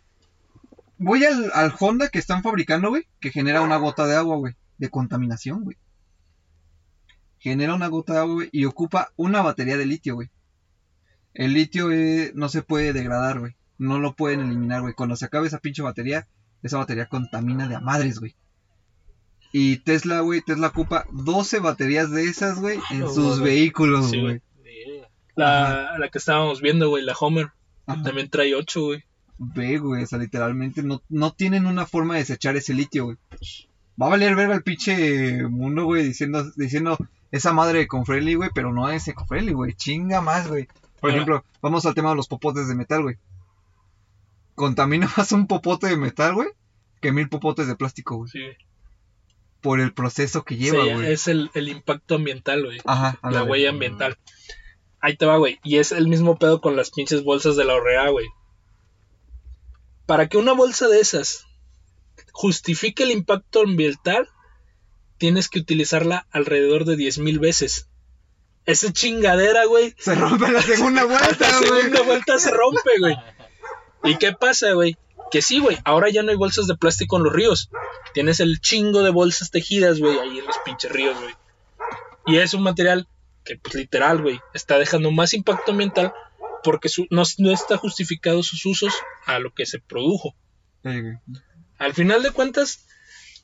Voy 0.97 1.25
al, 1.25 1.51
al 1.55 1.75
Honda 1.79 2.09
que 2.09 2.19
están 2.19 2.43
fabricando, 2.43 2.89
güey. 2.89 3.07
Que 3.21 3.31
genera 3.31 3.61
una 3.61 3.77
gota 3.77 4.07
de 4.07 4.17
agua, 4.17 4.37
güey. 4.37 4.55
De 4.79 4.89
contaminación, 4.89 5.63
güey. 5.65 5.77
Genera 7.39 7.75
una 7.75 7.89
gota 7.89 8.15
de 8.15 8.19
agua, 8.21 8.35
güey. 8.35 8.49
Y 8.51 8.65
ocupa 8.65 9.13
una 9.17 9.43
batería 9.43 9.77
de 9.77 9.85
litio, 9.85 10.15
güey. 10.15 10.31
El 11.35 11.53
litio 11.53 11.93
eh, 11.93 12.33
no 12.35 12.49
se 12.49 12.63
puede 12.63 12.93
degradar, 12.93 13.41
güey. 13.41 13.58
No 13.79 13.99
lo 13.99 14.15
pueden 14.15 14.41
eliminar, 14.41 14.81
güey. 14.83 14.95
Cuando 14.95 15.17
se 15.17 15.25
acabe 15.25 15.47
esa 15.47 15.59
pinche 15.59 15.83
batería, 15.83 16.27
esa 16.63 16.79
batería 16.79 17.07
contamina 17.07 17.69
de 17.69 17.77
a 17.77 17.81
madres, 17.81 18.19
güey. 18.19 18.35
Y 19.53 19.79
Tesla, 19.79 20.21
güey, 20.21 20.43
Tesla 20.43 20.67
ocupa 20.69 21.07
12 21.13 21.61
baterías 21.61 22.11
de 22.11 22.25
esas, 22.25 22.61
güey, 22.61 22.79
en 22.91 23.05
Oh, 23.05 23.09
sus 23.15 23.41
güey. 23.41 23.55
vehículos, 23.55 24.11
Sí, 24.11 24.21
güey. 24.21 24.43
La, 25.37 25.97
la 25.99 26.09
que 26.11 26.19
estábamos 26.19 26.61
viendo, 26.61 26.89
güey, 26.89 27.05
la 27.05 27.15
Homer, 27.19 27.53
Ajá. 27.87 28.03
también 28.03 28.29
trae 28.29 28.55
8, 28.55 28.83
güey. 28.83 29.05
Ve, 29.39 29.79
güey, 29.79 30.03
o 30.03 30.07
sea, 30.07 30.19
literalmente 30.19 30.83
no, 30.83 31.01
no 31.09 31.33
tienen 31.33 31.67
una 31.67 31.87
forma 31.87 32.15
de 32.15 32.21
desechar 32.21 32.57
ese 32.57 32.75
litio, 32.75 33.05
güey. 33.05 33.17
Va 34.01 34.07
a 34.07 34.11
valer 34.11 34.35
verga 34.35 34.55
el 34.55 34.63
pinche 34.65 35.47
mundo, 35.47 35.85
güey, 35.85 36.05
diciendo, 36.05 36.45
diciendo 36.57 36.99
esa 37.31 37.53
madre 37.53 37.83
eco-friendly, 37.83 38.35
güey, 38.35 38.51
pero 38.55 38.73
no 38.73 38.91
es 38.91 39.07
eco-friendly, 39.07 39.53
güey. 39.53 39.75
Chinga 39.75 40.21
más, 40.21 40.49
güey. 40.49 40.67
Por 41.01 41.11
Ahora. 41.11 41.15
ejemplo, 41.15 41.45
vamos 41.63 41.87
al 41.87 41.95
tema 41.95 42.11
de 42.11 42.17
los 42.17 42.27
popotes 42.27 42.67
de 42.69 42.75
metal, 42.75 43.03
güey. 43.03 43.17
Contamina 44.59 45.11
más 45.17 45.33
un 45.33 45.47
popote 45.47 45.87
de 45.87 45.97
metal, 45.97 46.35
güey, 46.35 46.49
que 47.01 47.13
mil 47.13 47.29
popotes 47.31 47.67
de 47.67 47.77
plástico, 47.77 48.17
güey. 48.17 48.31
Sí. 48.31 48.41
Por 49.63 49.81
el 49.81 49.93
proceso 49.95 50.45
que 50.45 50.57
lleva, 50.57 50.85
Sí, 50.85 50.91
güey. 50.93 51.13
es 51.13 51.27
el, 51.29 51.51
el 51.55 51.69
impacto 51.69 52.17
ambiental, 52.17 52.65
güey. 52.65 52.79
Ajá, 52.85 53.19
La 53.29 53.43
huella 53.45 53.71
ambiental. 53.71 54.19
Ahí 55.01 55.17
te 55.17 55.27
va, 55.27 55.37
güey. 55.39 55.59
Y 55.65 55.79
es 55.79 55.91
el 55.93 56.07
mismo 56.09 56.39
pedo 56.39 56.61
con 56.61 56.77
las 56.77 56.91
pinches 56.91 57.25
bolsas 57.25 57.57
de 57.57 57.65
la 57.65 57.75
Orrea, 57.75 58.09
güey. 58.11 58.27
Para 60.07 60.29
que 60.29 60.39
una 60.39 60.53
bolsa 60.53 60.89
de 60.89 61.01
esas 61.01 61.45
justifique 62.33 63.03
el 63.03 63.11
impacto 63.11 63.63
ambiental, 63.63 64.29
tienes 65.19 65.49
que 65.49 65.59
utilizarla 65.59 66.27
alrededor 66.31 66.85
de 66.85 66.97
10.000 66.97 67.39
veces. 67.41 67.89
Esa 68.65 68.93
chingadera, 68.93 69.65
güey, 69.67 69.95
Se 69.99 70.15
rompe 70.15 70.51
la 70.53 70.63
segunda 70.63 71.05
vuelta, 71.07 71.49
la 71.51 71.59
güey. 71.59 71.81
segunda 71.83 72.03
vuelta 72.03 72.39
se 72.39 72.51
rompe, 72.51 72.91
güey. 73.01 73.17
¿Y 74.05 74.17
qué 74.19 74.33
pasa, 74.33 74.73
güey? 74.73 74.97
Que 75.31 75.43
sí, 75.43 75.59
güey, 75.59 75.77
ahora 75.85 76.09
ya 76.09 76.23
no 76.23 76.31
hay 76.31 76.37
bolsas 76.37 76.67
de 76.67 76.77
plástico 76.77 77.17
en 77.19 77.25
los 77.25 77.33
ríos. 77.33 77.69
Tienes 78.15 78.41
el 78.41 78.61
chingo 78.61 79.03
de 79.03 79.11
bolsas 79.11 79.51
tejidas, 79.51 79.99
güey, 79.99 80.19
ahí 80.19 80.39
en 80.39 80.47
los 80.47 80.57
pinches 80.65 80.91
ríos, 80.91 81.21
güey. 81.21 81.35
Y 82.27 82.39
es 82.39 82.55
un 82.55 82.63
material 82.63 83.07
que, 83.45 83.57
pues 83.57 83.75
literal, 83.75 84.23
güey, 84.23 84.41
está 84.55 84.79
dejando 84.79 85.11
más 85.11 85.35
impacto 85.35 85.73
ambiental 85.73 86.13
porque 86.65 86.89
su- 86.89 87.07
no, 87.11 87.23
no 87.39 87.51
está 87.53 87.77
justificado 87.77 88.43
sus 88.43 88.65
usos 88.67 88.95
a 89.27 89.39
lo 89.39 89.53
que 89.55 89.67
se 89.67 89.79
produjo. 89.79 90.35
Sí. 90.85 90.91
Al 91.79 91.95
final 91.95 92.23
de 92.23 92.31
cuentas, 92.31 92.87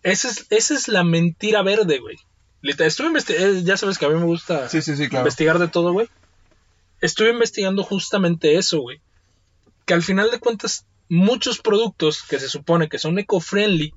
esa 0.03 0.29
es, 0.29 0.47
esa 0.51 0.75
es 0.75 0.88
la 0.88 1.05
mentira 1.05 1.62
verde, 1.62 1.99
güey. 1.99 2.17
Estuve 2.62 3.09
investigando, 3.09 3.61
ya 3.61 3.77
sabes 3.77 3.99
que 3.99 4.07
a 4.07 4.09
mí 4.09 4.14
me 4.19 4.25
gusta 4.25 4.69
Sí, 4.71 4.81
sí, 4.81 4.97
sí, 4.97 5.09
claro. 5.09 5.25
investigar 5.25 5.59
de 5.59 5.69
todo, 5.69 5.93
güey. 5.93 6.09
Estuve 7.01 7.31
investigando 7.31 7.83
justamente 7.85 8.57
eso, 8.57 8.81
güey. 8.81 9.01
Que 9.85 9.94
al 9.94 10.03
final 10.03 10.31
de 10.31 10.40
cuentas, 10.40 10.87
muchos 11.09 11.59
productos 11.61 12.23
que 12.23 12.38
se 12.38 12.49
supone 12.49 12.88
que 12.88 12.99
son 12.99 13.18
eco-friendly, 13.18 13.94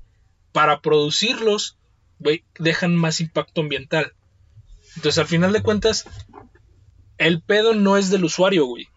para 0.52 0.80
producirlos, 0.80 1.78
güey, 2.18 2.44
dejan 2.58 2.96
más 2.96 3.20
impacto 3.20 3.60
ambiental. 3.60 4.14
Entonces, 4.96 5.18
al 5.18 5.26
final 5.26 5.52
de 5.52 5.62
cuentas, 5.62 6.04
el 7.18 7.42
pedo 7.42 7.74
no 7.74 7.96
es 7.96 8.10
del 8.10 8.24
usuario, 8.24 8.66
güey. 8.66 8.88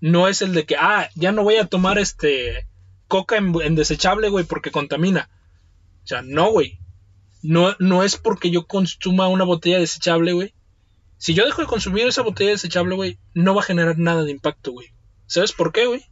No 0.00 0.28
es 0.28 0.42
el 0.42 0.54
de 0.54 0.64
que, 0.64 0.76
ah, 0.76 1.10
ya 1.14 1.32
no 1.32 1.42
voy 1.42 1.56
a 1.56 1.66
tomar 1.66 1.98
este 1.98 2.66
coca 3.08 3.36
en, 3.36 3.54
en 3.62 3.74
desechable, 3.74 4.28
güey, 4.28 4.44
porque 4.44 4.70
contamina. 4.70 5.28
O 6.04 6.06
sea, 6.06 6.22
no, 6.22 6.50
güey. 6.50 6.78
No, 7.42 7.76
no 7.78 8.02
es 8.02 8.16
porque 8.16 8.50
yo 8.50 8.66
consuma 8.66 9.28
una 9.28 9.44
botella 9.44 9.78
desechable, 9.78 10.32
güey. 10.32 10.54
Si 11.18 11.34
yo 11.34 11.44
dejo 11.44 11.62
de 11.62 11.68
consumir 11.68 12.06
esa 12.06 12.22
botella 12.22 12.50
desechable, 12.50 12.94
güey, 12.94 13.18
no 13.34 13.54
va 13.54 13.62
a 13.62 13.64
generar 13.64 13.98
nada 13.98 14.24
de 14.24 14.30
impacto, 14.30 14.72
güey. 14.72 14.88
¿Sabes 15.26 15.52
por 15.52 15.72
qué, 15.72 15.86
güey? 15.86 16.04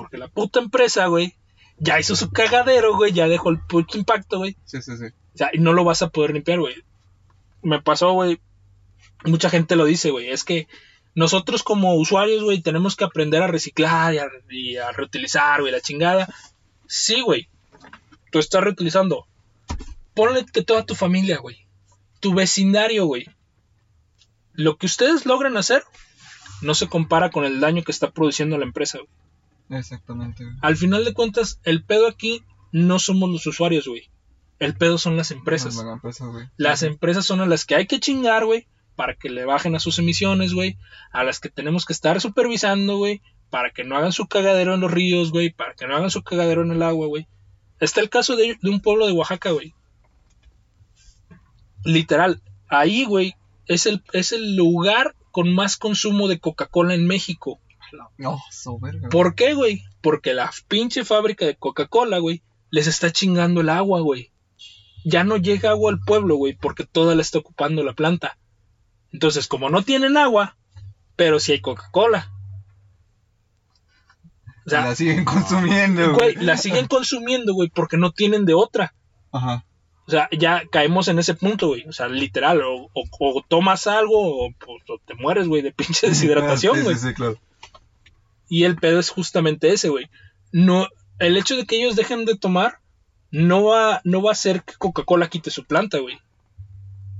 Porque 0.00 0.16
la 0.16 0.28
puta 0.28 0.60
empresa, 0.60 1.08
güey, 1.08 1.34
ya 1.76 2.00
hizo 2.00 2.16
su 2.16 2.30
cagadero, 2.30 2.96
güey, 2.96 3.12
ya 3.12 3.28
dejó 3.28 3.50
el 3.50 3.60
puto 3.60 3.98
impacto, 3.98 4.38
güey. 4.38 4.56
Sí, 4.64 4.80
sí, 4.80 4.96
sí. 4.96 5.04
O 5.34 5.36
sea, 5.36 5.50
y 5.52 5.58
no 5.58 5.74
lo 5.74 5.84
vas 5.84 6.00
a 6.00 6.08
poder 6.08 6.32
limpiar, 6.32 6.58
güey. 6.58 6.74
Me 7.60 7.82
pasó, 7.82 8.12
güey. 8.12 8.40
Mucha 9.26 9.50
gente 9.50 9.76
lo 9.76 9.84
dice, 9.84 10.10
güey. 10.10 10.30
Es 10.30 10.42
que 10.42 10.68
nosotros 11.14 11.62
como 11.62 11.96
usuarios, 11.96 12.42
güey, 12.42 12.62
tenemos 12.62 12.96
que 12.96 13.04
aprender 13.04 13.42
a 13.42 13.46
reciclar 13.46 14.14
y 14.14 14.18
a, 14.18 14.26
y 14.48 14.76
a 14.78 14.90
reutilizar, 14.90 15.60
güey, 15.60 15.70
la 15.70 15.82
chingada. 15.82 16.34
Sí, 16.86 17.20
güey. 17.20 17.50
Tú 18.32 18.38
estás 18.38 18.64
reutilizando. 18.64 19.26
Ponle 20.14 20.46
que 20.46 20.62
toda 20.62 20.86
tu 20.86 20.94
familia, 20.94 21.40
güey. 21.40 21.66
Tu 22.20 22.32
vecindario, 22.32 23.04
güey. 23.04 23.26
Lo 24.54 24.78
que 24.78 24.86
ustedes 24.86 25.26
logran 25.26 25.58
hacer 25.58 25.84
no 26.62 26.74
se 26.74 26.88
compara 26.88 27.30
con 27.30 27.44
el 27.44 27.60
daño 27.60 27.82
que 27.82 27.92
está 27.92 28.10
produciendo 28.12 28.56
la 28.56 28.64
empresa, 28.64 28.96
güey. 28.96 29.10
Exactamente, 29.70 30.44
güey. 30.44 30.56
Al 30.60 30.76
final 30.76 31.04
de 31.04 31.14
cuentas, 31.14 31.60
el 31.64 31.84
pedo 31.84 32.08
aquí 32.08 32.42
no 32.72 32.98
somos 32.98 33.30
los 33.30 33.46
usuarios, 33.46 33.86
güey. 33.86 34.10
El 34.58 34.76
pedo 34.76 34.98
son 34.98 35.16
las 35.16 35.30
empresas. 35.30 35.74
Las 35.74 35.84
megaempresas, 35.84 36.28
güey. 36.28 36.46
Las 36.56 36.82
empresas 36.82 37.24
son 37.24 37.40
a 37.40 37.46
las 37.46 37.64
que 37.64 37.76
hay 37.76 37.86
que 37.86 38.00
chingar, 38.00 38.44
güey, 38.44 38.66
para 38.94 39.14
que 39.14 39.30
le 39.30 39.46
bajen 39.46 39.74
a 39.74 39.80
sus 39.80 39.98
emisiones, 39.98 40.52
güey. 40.52 40.76
A 41.12 41.24
las 41.24 41.40
que 41.40 41.48
tenemos 41.48 41.86
que 41.86 41.94
estar 41.94 42.20
supervisando, 42.20 42.98
güey, 42.98 43.22
para 43.48 43.70
que 43.70 43.84
no 43.84 43.96
hagan 43.96 44.12
su 44.12 44.26
cagadero 44.26 44.74
en 44.74 44.80
los 44.80 44.90
ríos, 44.90 45.30
güey, 45.30 45.50
para 45.50 45.74
que 45.74 45.86
no 45.86 45.96
hagan 45.96 46.10
su 46.10 46.22
cagadero 46.22 46.62
en 46.62 46.72
el 46.72 46.82
agua, 46.82 47.06
güey. 47.06 47.26
Está 47.78 48.00
el 48.00 48.10
caso 48.10 48.36
de, 48.36 48.58
de 48.60 48.70
un 48.70 48.80
pueblo 48.80 49.06
de 49.06 49.12
Oaxaca, 49.12 49.50
güey. 49.50 49.74
Literal, 51.84 52.42
ahí, 52.68 53.04
güey, 53.04 53.34
es 53.66 53.86
el, 53.86 54.02
es 54.12 54.32
el 54.32 54.56
lugar 54.56 55.14
con 55.30 55.54
más 55.54 55.76
consumo 55.76 56.28
de 56.28 56.38
Coca-Cola 56.38 56.94
en 56.94 57.06
México. 57.06 57.60
No, 58.18 58.38
soberga. 58.50 59.00
güey. 59.00 59.10
¿Por 59.10 59.34
qué, 59.34 59.54
güey? 59.54 59.82
Porque 60.00 60.34
la 60.34 60.50
pinche 60.68 61.04
fábrica 61.04 61.44
de 61.46 61.56
Coca-Cola, 61.56 62.18
güey, 62.18 62.42
les 62.70 62.86
está 62.86 63.10
chingando 63.10 63.60
el 63.60 63.68
agua, 63.68 64.00
güey. 64.00 64.32
Ya 65.04 65.24
no 65.24 65.36
llega 65.38 65.70
agua 65.70 65.90
al 65.92 66.00
pueblo, 66.00 66.36
güey, 66.36 66.54
porque 66.54 66.84
toda 66.84 67.14
la 67.14 67.22
está 67.22 67.38
ocupando 67.38 67.82
la 67.82 67.94
planta. 67.94 68.38
Entonces, 69.12 69.46
como 69.48 69.70
no 69.70 69.82
tienen 69.82 70.16
agua, 70.16 70.56
pero 71.16 71.40
sí 71.40 71.52
hay 71.52 71.60
Coca-Cola. 71.60 72.30
O 74.66 74.70
sea, 74.70 74.82
la 74.82 74.94
siguen 74.94 75.24
consumiendo, 75.24 76.12
güey, 76.14 76.36
la 76.36 76.56
siguen 76.56 76.86
consumiendo, 76.86 77.54
güey, 77.54 77.70
porque 77.70 77.96
no 77.96 78.12
tienen 78.12 78.44
de 78.44 78.54
otra. 78.54 78.94
Ajá. 79.32 79.64
O 80.06 80.10
sea, 80.10 80.28
ya 80.36 80.62
caemos 80.70 81.08
en 81.08 81.18
ese 81.18 81.34
punto, 81.34 81.68
güey. 81.68 81.86
O 81.88 81.92
sea, 81.92 82.08
literal, 82.08 82.60
o, 82.62 82.90
o- 82.92 83.08
o 83.38 83.44
tomas 83.48 83.86
algo 83.86 84.44
o, 84.46 84.50
pues, 84.58 84.82
o 84.88 84.98
te 85.06 85.14
mueres, 85.14 85.48
güey, 85.48 85.62
de 85.62 85.72
pinche 85.72 86.08
deshidratación, 86.08 86.76
Sí, 86.76 86.82
güey. 86.82 86.96
Sí, 86.96 87.08
sí, 87.08 87.14
claro. 87.14 87.38
Y 88.50 88.64
el 88.64 88.76
pedo 88.76 88.98
es 88.98 89.08
justamente 89.08 89.72
ese, 89.72 89.88
güey. 89.88 90.10
No, 90.52 90.88
el 91.20 91.38
hecho 91.38 91.56
de 91.56 91.64
que 91.64 91.76
ellos 91.76 91.96
dejen 91.96 92.24
de 92.26 92.36
tomar 92.36 92.80
no 93.30 93.64
va, 93.64 94.00
no 94.04 94.20
va 94.22 94.30
a 94.30 94.32
hacer 94.32 94.64
que 94.64 94.74
Coca-Cola 94.74 95.30
quite 95.30 95.50
su 95.50 95.64
planta, 95.64 95.98
güey. 95.98 96.18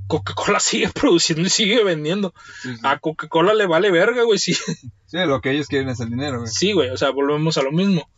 Coca-Cola 0.08 0.58
sigue 0.60 0.88
produciendo 0.90 1.46
y 1.46 1.50
sigue 1.50 1.84
vendiendo. 1.84 2.34
Sí, 2.62 2.74
sí. 2.74 2.80
A 2.82 2.98
Coca-Cola 2.98 3.54
le 3.54 3.66
vale 3.66 3.90
verga, 3.92 4.24
güey. 4.24 4.38
Sí, 4.38 4.54
Sí, 5.06 5.18
lo 5.18 5.40
que 5.40 5.52
ellos 5.52 5.66
quieren 5.68 5.88
es 5.88 6.00
el 6.00 6.10
dinero, 6.10 6.40
güey. 6.40 6.50
sí, 6.52 6.72
güey. 6.72 6.90
O 6.90 6.96
sea, 6.96 7.10
volvemos 7.10 7.56
a 7.58 7.62
lo 7.62 7.72
mismo. 7.72 8.08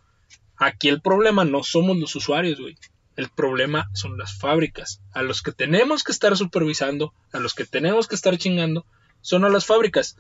Aquí 0.57 0.89
el 0.89 1.01
problema 1.03 1.45
no 1.45 1.63
somos 1.63 1.97
los 1.99 2.17
usuarios, 2.17 2.59
güey. 2.61 2.77
El 3.17 3.29
problema 3.29 3.91
son 3.93 4.17
las 4.17 4.39
fábricas. 4.39 5.03
A 5.13 5.23
los 5.23 5.43
que 5.43 5.53
tenemos 5.53 6.03
que 6.03 6.13
estar 6.13 6.35
supervisando, 6.37 7.13
a 7.33 7.41
los 7.41 7.55
que 7.55 7.67
tenemos 7.67 8.09
que 8.09 8.15
estar 8.15 8.37
chingando, 8.39 8.87
son 9.21 9.45
a 9.45 9.51
las 9.51 9.67
fábricas. 9.67 10.17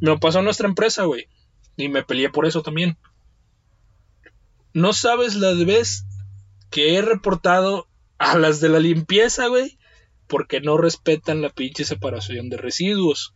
Me 0.00 0.08
lo 0.10 0.20
pasó 0.20 0.40
a 0.40 0.42
nuestra 0.42 0.68
empresa, 0.68 1.04
güey. 1.04 1.28
Y 1.80 1.88
me 1.88 2.02
peleé 2.02 2.30
por 2.30 2.46
eso 2.46 2.62
también. 2.62 2.98
No 4.72 4.92
sabes 4.92 5.34
las 5.34 5.64
veces 5.64 6.04
que 6.70 6.96
he 6.96 7.02
reportado 7.02 7.88
a 8.18 8.38
las 8.38 8.60
de 8.60 8.68
la 8.68 8.78
limpieza, 8.78 9.46
güey, 9.48 9.78
porque 10.26 10.60
no 10.60 10.76
respetan 10.76 11.42
la 11.42 11.48
pinche 11.48 11.84
separación 11.84 12.50
de 12.50 12.56
residuos. 12.56 13.34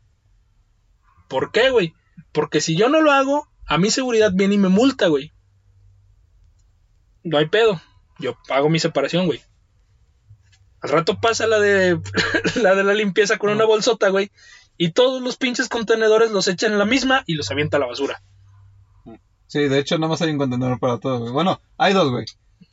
¿Por 1.28 1.50
qué, 1.50 1.70
güey? 1.70 1.94
Porque 2.32 2.60
si 2.60 2.76
yo 2.76 2.88
no 2.88 3.00
lo 3.00 3.10
hago, 3.10 3.48
a 3.66 3.78
mi 3.78 3.90
seguridad 3.90 4.32
viene 4.34 4.54
y 4.54 4.58
me 4.58 4.68
multa, 4.68 5.08
güey. 5.08 5.32
No 7.22 7.38
hay 7.38 7.46
pedo. 7.48 7.80
Yo 8.18 8.36
pago 8.46 8.68
mi 8.68 8.78
separación, 8.78 9.26
güey. 9.26 9.42
Al 10.80 10.90
rato 10.90 11.18
pasa 11.18 11.46
la 11.46 11.58
de 11.58 11.98
la 12.62 12.74
de 12.74 12.84
la 12.84 12.94
limpieza 12.94 13.38
con 13.38 13.50
una 13.50 13.64
bolsota, 13.64 14.10
güey. 14.10 14.30
Y 14.76 14.92
todos 14.92 15.22
los 15.22 15.36
pinches 15.36 15.68
contenedores 15.68 16.30
los 16.30 16.46
echan 16.46 16.72
en 16.72 16.78
la 16.78 16.84
misma 16.84 17.24
y 17.26 17.34
los 17.34 17.50
avienta 17.50 17.78
a 17.78 17.80
la 17.80 17.86
basura. 17.86 18.22
Sí, 19.46 19.68
de 19.68 19.78
hecho, 19.78 19.98
nada 19.98 20.10
más 20.10 20.22
hay 20.22 20.30
un 20.30 20.38
contenedor 20.38 20.78
para 20.78 20.98
todo, 20.98 21.20
güey. 21.20 21.32
Bueno, 21.32 21.60
hay 21.78 21.92
dos, 21.92 22.10
güey. 22.10 22.24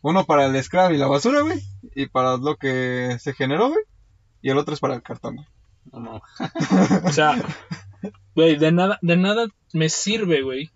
Uno 0.02 0.26
para 0.26 0.46
el 0.46 0.64
scrap 0.64 0.92
y 0.92 0.98
la 0.98 1.08
basura, 1.08 1.42
güey. 1.42 1.62
Y 1.96 2.08
para 2.08 2.38
lo 2.38 2.56
que 2.58 3.18
se 3.20 3.34
generó, 3.34 3.70
güey. 3.70 3.84
Y 4.42 4.50
el 4.50 4.58
otro 4.58 4.74
es 4.74 4.80
para 4.80 4.96
el 4.96 5.04
cartón, 5.04 5.36
güey. 5.36 5.48
No, 5.92 6.00
no. 6.00 6.22
O 7.06 7.12
sea, 7.12 7.44
güey, 8.36 8.58
de 8.58 8.72
nada, 8.72 9.00
de 9.02 9.18
nada 9.18 9.48
me 9.74 9.90
sirve, 9.90 10.42
güey, 10.42 10.72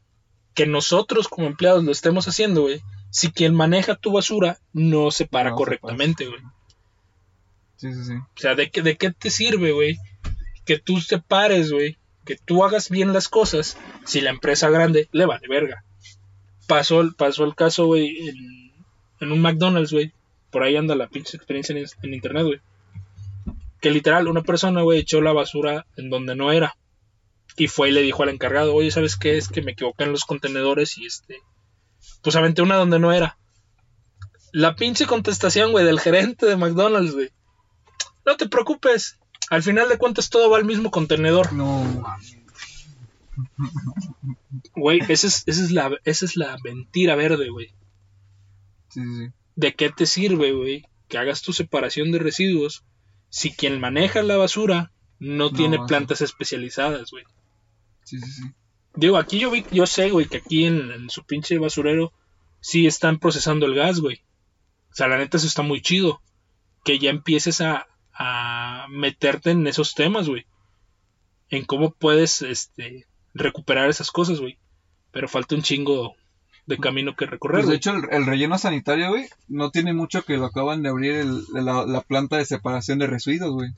que 0.54 0.66
nosotros 0.66 1.28
como 1.28 1.48
empleados 1.48 1.84
lo 1.84 1.92
estemos 1.92 2.28
haciendo, 2.28 2.62
güey, 2.62 2.82
si 3.10 3.32
quien 3.32 3.54
maneja 3.56 3.96
tu 3.96 4.12
basura 4.12 4.60
no 4.74 5.12
separa 5.12 5.52
No, 5.52 5.56
correctamente, 5.56 6.28
güey. 6.28 6.42
Sí, 7.78 7.94
sí, 7.94 8.04
sí. 8.06 8.14
O 8.14 8.40
sea, 8.40 8.56
¿de 8.56 8.70
qué, 8.72 8.82
de 8.82 8.98
qué 8.98 9.12
te 9.12 9.30
sirve, 9.30 9.72
güey? 9.72 9.98
Que 10.66 10.80
tú 10.80 11.00
separes, 11.00 11.72
güey. 11.72 11.98
Que 12.26 12.36
tú 12.36 12.64
hagas 12.64 12.90
bien 12.90 13.14
las 13.14 13.30
cosas. 13.30 13.78
Si 14.06 14.22
la 14.22 14.30
empresa 14.30 14.70
grande 14.70 15.10
le 15.12 15.26
vale 15.26 15.48
verga. 15.48 15.84
Pasó, 16.68 17.04
pasó 17.18 17.44
el 17.44 17.56
caso, 17.56 17.86
güey, 17.86 18.18
en, 19.20 19.32
un 19.32 19.42
McDonald's, 19.42 19.92
güey. 19.92 20.14
Por 20.52 20.64
ahí 20.64 20.76
anda 20.76 20.96
la 20.96 21.08
pinche 21.08 21.38
experiencia 21.38 21.76
en, 21.78 21.86
en 22.02 22.14
internet, 22.14 22.46
güey. 22.46 22.62
Que 23.82 23.92
literal, 23.92 24.28
una 24.28 24.44
persona, 24.44 24.82
güey, 24.82 25.00
echó 25.00 25.22
la 25.22 25.34
basura 25.34 25.86
en 25.98 26.10
donde 26.10 26.36
no 26.36 26.52
era. 26.52 26.76
Y 27.58 27.68
fue 27.68 27.90
y 27.90 27.92
le 27.92 28.02
dijo 28.02 28.24
al 28.24 28.30
encargado, 28.30 28.74
oye, 28.74 28.92
¿sabes 28.92 29.16
qué? 29.16 29.38
Es 29.38 29.48
que 29.48 29.62
me 29.62 29.72
equivoqué 29.72 30.04
en 30.04 30.12
los 30.12 30.26
contenedores 30.26 30.98
y 30.98 31.06
este... 31.06 31.42
Pues 32.22 32.36
aventé 32.36 32.62
una 32.62 32.76
donde 32.76 33.00
no 33.00 33.12
era. 33.12 33.38
La 34.52 34.76
pinche 34.76 35.06
contestación, 35.06 35.72
güey, 35.72 35.86
del 35.86 36.00
gerente 36.00 36.46
de 36.46 36.56
McDonald's, 36.56 37.14
güey. 37.14 37.30
No 38.26 38.38
te 38.38 38.48
preocupes. 38.48 39.18
Al 39.50 39.64
final 39.64 39.90
de 39.90 39.98
cuentas 39.98 40.30
todo 40.30 40.50
va 40.50 40.58
al 40.58 40.66
mismo 40.66 40.92
contenedor. 40.92 41.54
No. 41.54 42.04
Güey, 44.76 45.00
esa 45.10 45.28
es, 45.28 45.44
esa 45.46 45.64
es, 45.64 45.72
la, 45.72 45.92
esa 46.04 46.26
es 46.26 46.36
la 46.38 46.58
mentira 46.64 47.16
verde, 47.16 47.50
güey. 47.50 47.74
Sí, 48.90 49.02
sí. 49.02 49.28
¿De 49.56 49.74
qué 49.74 49.90
te 49.90 50.06
sirve, 50.06 50.52
güey? 50.52 50.86
Que 51.08 51.18
hagas 51.18 51.42
tu 51.42 51.54
separación 51.54 52.12
de 52.12 52.20
residuos 52.20 52.84
si 53.30 53.52
quien 53.52 53.80
maneja 53.80 54.24
la 54.24 54.38
basura 54.38 54.92
no, 55.20 55.46
No, 55.46 55.52
tiene 55.52 55.80
plantas 55.88 56.22
especializadas, 56.22 57.12
güey. 57.12 57.24
Sí, 58.04 58.20
sí, 58.20 58.32
sí. 58.32 58.44
Digo, 58.96 59.18
aquí 59.18 59.40
yo 59.40 59.52
vi, 59.52 59.66
yo 59.72 59.86
sé, 59.88 60.10
güey, 60.10 60.28
que 60.28 60.38
aquí 60.38 60.66
en, 60.66 60.92
en 60.92 61.10
su 61.10 61.26
pinche 61.26 61.58
basurero 61.58 62.14
sí 62.62 62.88
están 62.88 63.20
procesando 63.20 63.66
el 63.66 63.76
gas, 63.76 64.00
güey. 64.00 64.24
O 64.92 64.96
sea, 64.96 65.08
la 65.08 65.18
neta 65.18 65.38
eso 65.38 65.48
está 65.48 65.62
muy 65.62 65.82
chido. 65.82 66.22
Que 66.84 67.00
ya 67.00 67.10
empieces 67.10 67.62
a, 67.62 67.88
a 68.14 68.88
meterte 68.90 69.52
en 69.52 69.68
esos 69.68 69.94
temas, 69.96 70.30
güey. 70.30 70.46
En 71.50 71.66
cómo 71.66 71.92
puedes, 71.92 72.42
este, 72.42 73.06
recuperar 73.36 73.90
esas 73.90 74.10
cosas, 74.10 74.40
güey. 74.40 74.58
Pero 75.12 75.28
falta 75.28 75.54
un 75.56 75.62
chingo 75.62 76.16
de 76.66 76.78
camino 76.78 77.16
que 77.16 77.28
recorrer, 77.28 77.58
Pues 77.62 77.70
de 77.70 77.76
hecho, 77.76 77.92
el, 77.92 78.06
el 78.12 78.26
relleno 78.26 78.58
sanitario, 78.58 79.10
güey, 79.10 79.28
no 79.48 79.70
tiene 79.70 79.94
mucho 79.94 80.24
que 80.24 80.38
lo 80.38 80.46
acaban 80.46 80.82
de 80.82 80.90
abrir 80.90 81.14
el- 81.14 81.44
la, 81.54 81.86
la 81.86 82.02
planta 82.02 82.38
de 82.38 82.46
separación 82.46 82.98
de 82.98 83.06
residuos, 83.08 83.54
güey. 83.54 83.70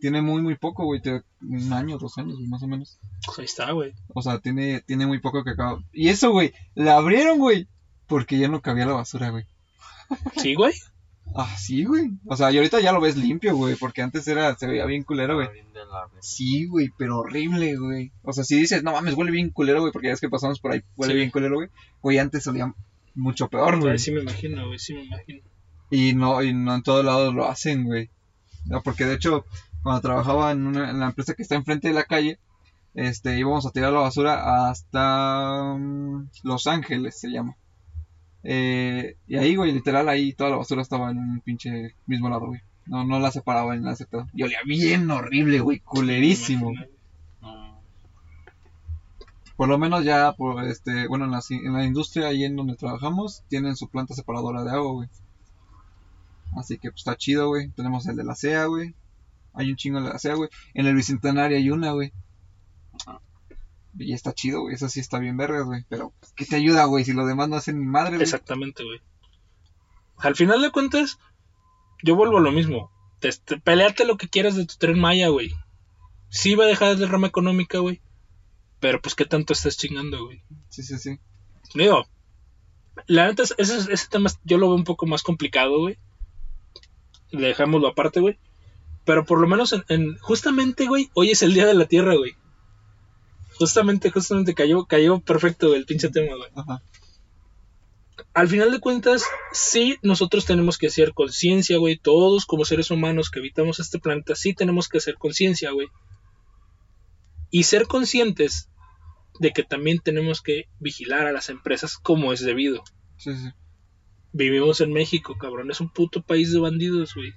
Tiene 0.00 0.22
muy, 0.22 0.42
muy 0.42 0.54
poco, 0.56 0.84
güey. 0.84 1.00
Un 1.40 1.72
año, 1.72 1.98
dos 1.98 2.16
años, 2.18 2.34
güey, 2.36 2.46
más 2.46 2.62
o 2.62 2.68
menos. 2.68 2.98
Pues 3.24 3.38
ahí 3.40 3.44
está, 3.46 3.72
güey. 3.72 3.94
O 4.14 4.22
sea, 4.22 4.38
tiene, 4.38 4.80
tiene 4.82 5.06
muy 5.06 5.18
poco 5.20 5.42
que 5.42 5.50
acaba. 5.50 5.80
Y 5.92 6.08
eso, 6.10 6.30
güey, 6.30 6.52
la 6.74 6.96
abrieron, 6.98 7.38
güey. 7.38 7.66
Porque 8.06 8.38
ya 8.38 8.46
no 8.48 8.60
cabía 8.60 8.86
la 8.86 8.92
basura, 8.92 9.30
güey. 9.30 9.44
Sí, 10.36 10.54
güey. 10.54 10.72
Ah, 11.34 11.54
sí, 11.58 11.84
güey. 11.84 12.12
O 12.26 12.36
sea, 12.36 12.50
y 12.50 12.56
ahorita 12.56 12.80
ya 12.80 12.92
lo 12.92 13.00
ves 13.00 13.16
limpio, 13.16 13.54
güey. 13.56 13.74
Porque 13.76 14.00
antes 14.02 14.26
era, 14.28 14.54
se 14.56 14.66
veía 14.66 14.86
bien 14.86 15.02
culero, 15.02 15.34
güey. 15.34 15.48
Sí, 16.20 16.66
güey, 16.66 16.90
pero 16.96 17.18
horrible, 17.18 17.76
güey. 17.76 18.12
O 18.22 18.32
sea, 18.32 18.44
si 18.44 18.56
dices, 18.56 18.82
no 18.82 18.92
mames, 18.92 19.14
huele 19.14 19.30
bien 19.32 19.50
culero, 19.50 19.80
güey, 19.80 19.92
porque 19.92 20.08
ya 20.08 20.14
es 20.14 20.20
que 20.20 20.30
pasamos 20.30 20.60
por 20.60 20.72
ahí, 20.72 20.82
huele 20.96 21.12
Sí. 21.12 21.18
bien 21.18 21.30
culero, 21.30 21.56
güey. 21.56 21.68
Güey, 22.00 22.18
antes 22.18 22.46
olía 22.46 22.72
mucho 23.14 23.48
peor, 23.48 23.80
güey. 23.80 23.98
Sí 23.98 24.12
me 24.12 24.20
imagino, 24.22 24.66
güey, 24.66 24.78
sí 24.78 24.94
me 24.94 25.04
imagino. 25.04 25.40
Y 25.90 26.14
no, 26.14 26.42
y 26.42 26.52
no 26.54 26.74
en 26.74 26.82
todos 26.82 27.04
lados 27.04 27.34
lo 27.34 27.46
hacen, 27.46 27.84
güey. 27.84 28.10
No, 28.64 28.82
porque 28.82 29.04
de 29.04 29.14
hecho, 29.14 29.44
cuando 29.82 30.00
trabajaba 30.00 30.52
en, 30.52 30.66
una, 30.66 30.90
en 30.90 31.00
la 31.00 31.06
empresa 31.06 31.34
que 31.34 31.42
está 31.42 31.54
enfrente 31.54 31.88
de 31.88 31.94
la 31.94 32.04
calle, 32.04 32.38
este, 32.94 33.38
íbamos 33.38 33.66
a 33.66 33.70
tirar 33.70 33.92
la 33.92 34.00
basura 34.00 34.68
hasta 34.70 35.74
mm, 35.78 36.30
Los 36.44 36.66
Ángeles, 36.66 37.20
se 37.20 37.28
llama. 37.30 37.56
Eh, 38.48 39.16
y 39.26 39.36
ahí, 39.36 39.56
güey, 39.56 39.72
literal, 39.72 40.08
ahí 40.08 40.32
toda 40.32 40.50
la 40.50 40.56
basura 40.56 40.80
estaba 40.80 41.10
en 41.10 41.18
un 41.18 41.40
pinche 41.40 41.96
mismo 42.06 42.28
lado, 42.28 42.46
güey. 42.46 42.60
No, 42.86 43.04
no 43.04 43.18
la 43.18 43.32
separaba 43.32 43.74
ni 43.74 43.80
nada 43.80 43.90
de 43.90 43.94
ese 43.94 44.06
pedo. 44.06 44.28
Y 44.32 44.44
olía 44.44 44.60
bien 44.64 45.10
horrible, 45.10 45.58
güey, 45.58 45.80
culerísimo. 45.80 46.72
Por 49.56 49.68
lo 49.68 49.78
menos 49.78 50.04
ya, 50.04 50.32
por 50.32 50.64
este, 50.64 51.08
bueno, 51.08 51.24
en 51.24 51.32
la, 51.32 51.40
en 51.50 51.72
la 51.72 51.84
industria 51.84 52.28
ahí 52.28 52.44
en 52.44 52.54
donde 52.54 52.76
trabajamos, 52.76 53.42
tienen 53.48 53.74
su 53.74 53.88
planta 53.88 54.14
separadora 54.14 54.62
de 54.62 54.70
agua, 54.70 54.92
güey. 54.92 55.08
Así 56.56 56.78
que 56.78 56.90
pues 56.90 57.00
está 57.00 57.16
chido, 57.16 57.48
güey. 57.48 57.70
Tenemos 57.70 58.06
el 58.06 58.14
de 58.14 58.22
la 58.22 58.36
CEA, 58.36 58.66
güey. 58.66 58.94
Hay 59.54 59.70
un 59.70 59.76
chingo 59.76 60.00
de 60.00 60.10
la 60.10 60.20
CEA, 60.20 60.34
güey. 60.34 60.50
En 60.72 60.86
el 60.86 60.94
Bicentenario 60.94 61.56
hay 61.56 61.70
una, 61.70 61.90
güey. 61.90 62.12
Y 63.98 64.12
está 64.12 64.32
chido, 64.34 64.60
güey. 64.62 64.74
Eso 64.74 64.88
sí 64.88 65.00
está 65.00 65.18
bien 65.18 65.36
vergas, 65.36 65.64
güey. 65.64 65.84
Pero, 65.88 66.12
pues, 66.20 66.32
¿qué 66.34 66.44
te 66.44 66.56
ayuda, 66.56 66.84
güey? 66.84 67.04
Si 67.04 67.12
los 67.12 67.26
demás 67.26 67.48
no 67.48 67.56
hacen 67.56 67.78
ni 67.80 67.86
madre, 67.86 68.12
güey. 68.16 68.22
Exactamente, 68.22 68.84
güey. 68.84 69.00
Al 70.18 70.34
final 70.36 70.60
de 70.62 70.70
cuentas, 70.70 71.18
yo 72.02 72.14
vuelvo 72.16 72.38
a 72.38 72.42
lo 72.42 72.52
mismo. 72.52 72.90
Te, 73.20 73.30
te- 73.32 73.58
peleate 73.58 74.04
lo 74.04 74.16
que 74.16 74.28
quieras 74.28 74.54
de 74.56 74.66
tu 74.66 74.74
tren 74.76 74.98
Maya, 74.98 75.28
güey. 75.28 75.52
Sí 76.28 76.54
va 76.54 76.64
a 76.64 76.68
dejar 76.68 76.96
de 76.96 77.06
rama 77.06 77.26
económica, 77.28 77.78
güey. 77.78 78.00
Pero 78.80 79.00
pues, 79.00 79.14
¿qué 79.14 79.24
tanto 79.24 79.52
estás 79.54 79.76
chingando, 79.78 80.24
güey? 80.26 80.42
Sí, 80.68 80.82
sí, 80.82 80.98
sí. 80.98 81.18
Digo, 81.74 82.06
la 83.06 83.26
neta, 83.28 83.42
es- 83.44 83.54
ese, 83.58 83.92
ese 83.92 84.08
tema 84.08 84.30
yo 84.44 84.58
lo 84.58 84.66
veo 84.68 84.76
un 84.76 84.84
poco 84.84 85.06
más 85.06 85.22
complicado, 85.22 85.80
güey. 85.80 85.98
Dejámoslo 87.32 87.88
aparte, 87.88 88.20
güey. 88.20 88.38
Pero 89.04 89.24
por 89.24 89.40
lo 89.40 89.46
menos, 89.48 89.72
en, 89.72 89.84
en- 89.88 90.18
justamente, 90.18 90.86
güey, 90.86 91.10
hoy 91.14 91.30
es 91.30 91.42
el 91.42 91.54
Día 91.54 91.66
de 91.66 91.74
la 91.74 91.86
Tierra, 91.86 92.14
güey. 92.16 92.36
Justamente, 93.58 94.10
justamente 94.10 94.54
cayó, 94.54 94.84
cayó 94.84 95.20
perfecto 95.20 95.74
el 95.74 95.86
pinche 95.86 96.10
tema, 96.10 96.36
güey. 96.36 96.50
Ajá. 96.54 96.82
Al 98.34 98.48
final 98.48 98.70
de 98.70 98.80
cuentas, 98.80 99.24
sí, 99.52 99.96
nosotros 100.02 100.44
tenemos 100.44 100.78
que 100.78 100.88
hacer 100.88 101.14
conciencia, 101.14 101.78
güey. 101.78 101.96
Todos 101.96 102.44
como 102.44 102.64
seres 102.64 102.90
humanos 102.90 103.30
que 103.30 103.38
habitamos 103.38 103.80
este 103.80 103.98
planeta, 103.98 104.34
sí 104.34 104.54
tenemos 104.54 104.88
que 104.88 104.98
hacer 104.98 105.16
conciencia, 105.16 105.70
güey. 105.70 105.88
Y 107.50 107.62
ser 107.62 107.86
conscientes 107.86 108.68
de 109.38 109.52
que 109.52 109.62
también 109.62 110.00
tenemos 110.00 110.42
que 110.42 110.68
vigilar 110.80 111.26
a 111.26 111.32
las 111.32 111.48
empresas 111.48 111.96
como 111.96 112.32
es 112.32 112.40
debido. 112.40 112.82
Sí, 113.16 113.34
sí. 113.34 113.50
Vivimos 114.32 114.80
en 114.80 114.92
México, 114.92 115.36
cabrón. 115.38 115.70
Es 115.70 115.80
un 115.80 115.90
puto 115.90 116.22
país 116.22 116.52
de 116.52 116.58
bandidos, 116.58 117.14
güey. 117.14 117.32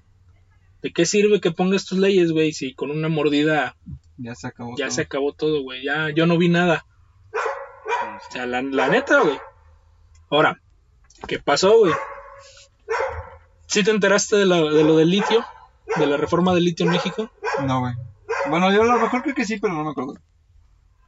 ¿De 0.82 0.91
qué 0.91 1.05
sirve 1.05 1.39
que 1.41 1.51
pongas 1.51 1.86
tus 1.86 1.99
leyes, 1.99 2.32
güey? 2.32 2.51
Si 2.51 2.73
con 2.73 2.91
una 2.91 3.10
mordida 3.10 3.77
Ya 4.21 4.36
se 4.36 4.47
acabó. 4.47 4.71
ya 4.77 4.86
todo. 4.88 4.95
se 4.95 5.01
acabó 5.01 5.34
todo, 5.34 5.62
güey. 5.63 5.84
Ya 5.84 6.10
yo 6.10 6.25
no 6.25 6.38
vi 6.38 6.49
nada. 6.49 6.86
O 8.27 8.32
sea, 8.32 8.45
la, 8.45 8.62
la 8.62 8.88
neta, 8.89 9.21
güey. 9.21 9.39
Ahora, 10.29 10.62
¿qué 11.27 11.39
pasó, 11.39 11.77
güey? 11.79 11.93
¿Sí 13.67 13.84
te 13.84 13.91
enteraste 13.91 14.36
de, 14.36 14.45
la- 14.45 14.62
de 14.62 14.84
lo 14.84 14.97
del 14.97 15.10
litio? 15.10 15.45
¿De 15.95 16.05
la 16.05 16.17
reforma 16.17 16.53
del 16.53 16.65
litio 16.65 16.86
en 16.86 16.91
México? 16.91 17.29
No, 17.65 17.79
güey. 17.82 17.93
Bueno, 18.49 18.71
yo 18.71 18.82
a 18.82 18.86
lo 18.86 18.99
mejor 18.99 19.21
creo 19.23 19.36
que 19.36 19.45
sí, 19.45 19.60
pero 19.60 19.73
no 19.73 19.84
me 19.84 19.91
acuerdo. 19.91 20.15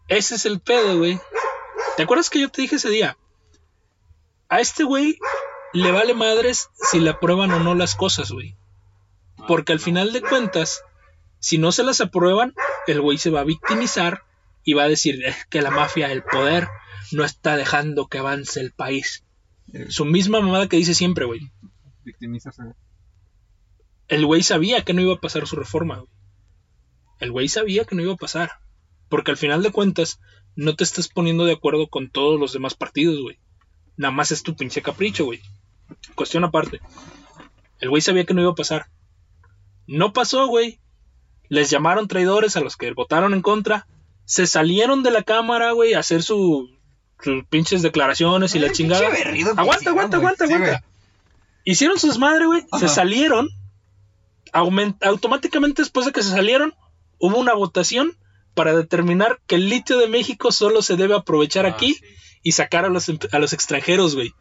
Ese 0.08 0.36
es 0.36 0.46
el 0.46 0.60
pedo, 0.60 0.98
güey. 0.98 1.20
¿Te 1.98 2.04
acuerdas 2.04 2.30
que 2.30 2.40
yo 2.40 2.50
te 2.50 2.62
dije 2.62 2.76
ese 2.76 2.90
día? 2.90 3.18
A 4.50 4.60
este 4.60 4.84
güey 4.84 5.18
le 5.74 5.92
vale 5.92 6.14
madres 6.14 6.70
si 6.74 7.00
le 7.00 7.10
aprueban 7.12 7.52
o 7.52 7.60
no 7.60 7.74
las 7.76 7.96
cosas, 7.96 8.32
güey. 8.32 8.56
Porque 9.48 9.72
al 9.74 9.80
final 9.80 10.12
de 10.14 10.22
cuentas, 10.22 10.84
si 11.42 11.58
no 11.58 11.74
se 11.74 11.84
las 11.84 12.00
aprueban, 12.00 12.54
el 12.88 13.02
güey 13.02 13.18
se 13.18 13.30
va 13.32 13.42
a 13.42 13.44
victimizar 13.44 14.22
y 14.64 14.74
va 14.74 14.84
a 14.84 14.88
decir 14.88 15.26
"Es 15.26 15.36
que 15.48 15.62
la 15.62 15.72
mafia, 15.72 16.10
el 16.12 16.24
poder, 16.24 16.70
no 17.12 17.26
está 17.26 17.58
dejando 17.58 18.08
que 18.08 18.20
avance 18.20 18.62
el 18.62 18.72
país. 18.72 19.26
Eh, 19.74 19.88
Su 19.90 20.06
misma 20.06 20.40
mamada 20.40 20.70
que 20.70 20.78
dice 20.78 20.94
siempre, 20.94 21.26
güey. 21.26 21.42
victimizarse. 22.06 22.62
El 24.08 24.26
güey 24.26 24.44
sabía 24.44 24.84
que 24.84 24.94
no 24.94 25.02
iba 25.02 25.14
a 25.14 25.20
pasar 25.22 25.46
su 25.48 25.56
reforma, 25.56 25.98
güey. 25.98 26.10
El 27.20 27.32
güey 27.32 27.48
sabía 27.48 27.86
que 27.86 27.96
no 27.96 28.02
iba 28.02 28.14
a 28.14 28.18
pasar. 28.18 28.52
Porque 29.10 29.32
al 29.32 29.38
final 29.38 29.62
de 29.62 29.72
cuentas, 29.72 30.20
no 30.56 30.76
te 30.76 30.84
estás 30.84 31.08
poniendo 31.10 31.46
de 31.46 31.54
acuerdo 31.54 31.88
con 31.90 32.10
todos 32.10 32.40
los 32.40 32.54
demás 32.54 32.76
partidos, 32.76 33.22
güey. 33.22 33.40
Nada 33.98 34.12
más 34.14 34.32
es 34.32 34.42
tu 34.44 34.56
pinche 34.56 34.82
capricho, 34.82 35.26
güey. 35.26 35.42
Cuestión 36.16 36.44
aparte. 36.44 36.80
El 37.80 37.90
güey 37.90 38.02
sabía 38.02 38.26
que 38.26 38.34
no 38.34 38.42
iba 38.42 38.52
a 38.52 38.56
pasar. 38.56 38.88
No 39.86 40.14
pasó, 40.14 40.48
güey. 40.48 40.80
Les 41.52 41.70
llamaron 41.70 42.08
traidores 42.08 42.56
a 42.56 42.62
los 42.62 42.78
que 42.78 42.94
votaron 42.94 43.34
en 43.34 43.42
contra. 43.42 43.86
Se 44.24 44.48
salieron 44.48 45.04
de 45.04 45.12
la 45.12 45.24
cámara, 45.24 45.74
güey, 45.74 45.94
a 45.96 46.00
hacer 46.00 46.24
su, 46.24 46.70
sus 47.22 47.44
pinches 47.50 47.82
declaraciones 47.82 48.56
y 48.56 48.60
la 48.60 48.72
chingada. 48.72 49.06
Aguanta, 49.08 49.32
hicieron, 49.34 49.60
aguanta, 49.60 50.18
aguanta, 50.18 50.48
Sí, 50.48 50.54
aguanta. 50.54 50.84
Hicieron 51.66 52.00
sus 52.00 52.18
madre, 52.18 52.46
güey. 52.46 52.62
Se 52.80 52.88
salieron. 52.88 53.50
Aument- 54.54 55.04
automáticamente 55.06 55.82
después 55.82 56.06
de 56.06 56.14
que 56.14 56.24
se 56.24 56.30
salieron, 56.30 56.74
hubo 57.20 57.38
una 57.38 57.54
votación 57.54 58.18
para 58.54 58.74
determinar 58.74 59.42
que 59.46 59.56
el 59.56 59.68
litio 59.68 59.98
de 59.98 60.08
México 60.08 60.54
solo 60.54 60.82
se 60.82 60.96
debe 60.96 61.16
aprovechar 61.16 61.66
Ah, 61.66 61.70
aquí 61.70 61.96
sí. 61.96 62.06
y 62.44 62.54
sacar 62.54 62.86
a 62.86 62.90
los, 62.90 63.10
em- 63.10 63.20
a 63.34 63.40
los 63.40 63.52
extranjeros, 63.52 64.16
güey. 64.16 64.34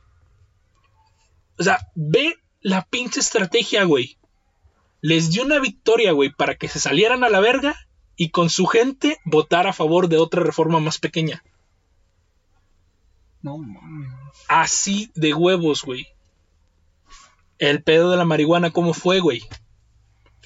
O 1.59 1.63
sea, 1.65 1.81
ve 1.97 2.37
la 2.61 2.85
pinche 2.87 3.19
estrategia, 3.19 3.83
güey. 3.83 4.17
Les 5.01 5.31
dio 5.31 5.45
una 5.45 5.59
victoria, 5.59 6.13
güey, 6.13 6.31
para 6.31 6.57
que 6.57 6.69
se 6.69 6.79
salieran 6.79 7.25
a 7.25 7.29
la 7.29 7.41
verga 7.41 7.77
y 8.17 8.31
con 8.31 8.51
su 8.51 8.67
gente 8.67 9.19
votar 9.25 9.67
a 9.67 9.73
favor 9.73 10.09
de 10.09 10.19
otra 10.19 10.43
reforma 10.43 10.79
más 10.79 10.99
pequeña. 10.99 11.43
No 13.43 13.57
mames. 13.57 14.11
Así 14.49 15.11
de 15.15 15.33
huevos, 15.33 15.83
güey. 15.83 16.07
El 17.59 17.83
pedo 17.83 18.11
de 18.11 18.17
la 18.17 18.25
marihuana, 18.25 18.71
¿cómo 18.71 18.93
fue, 18.93 19.21
güey? 19.21 19.43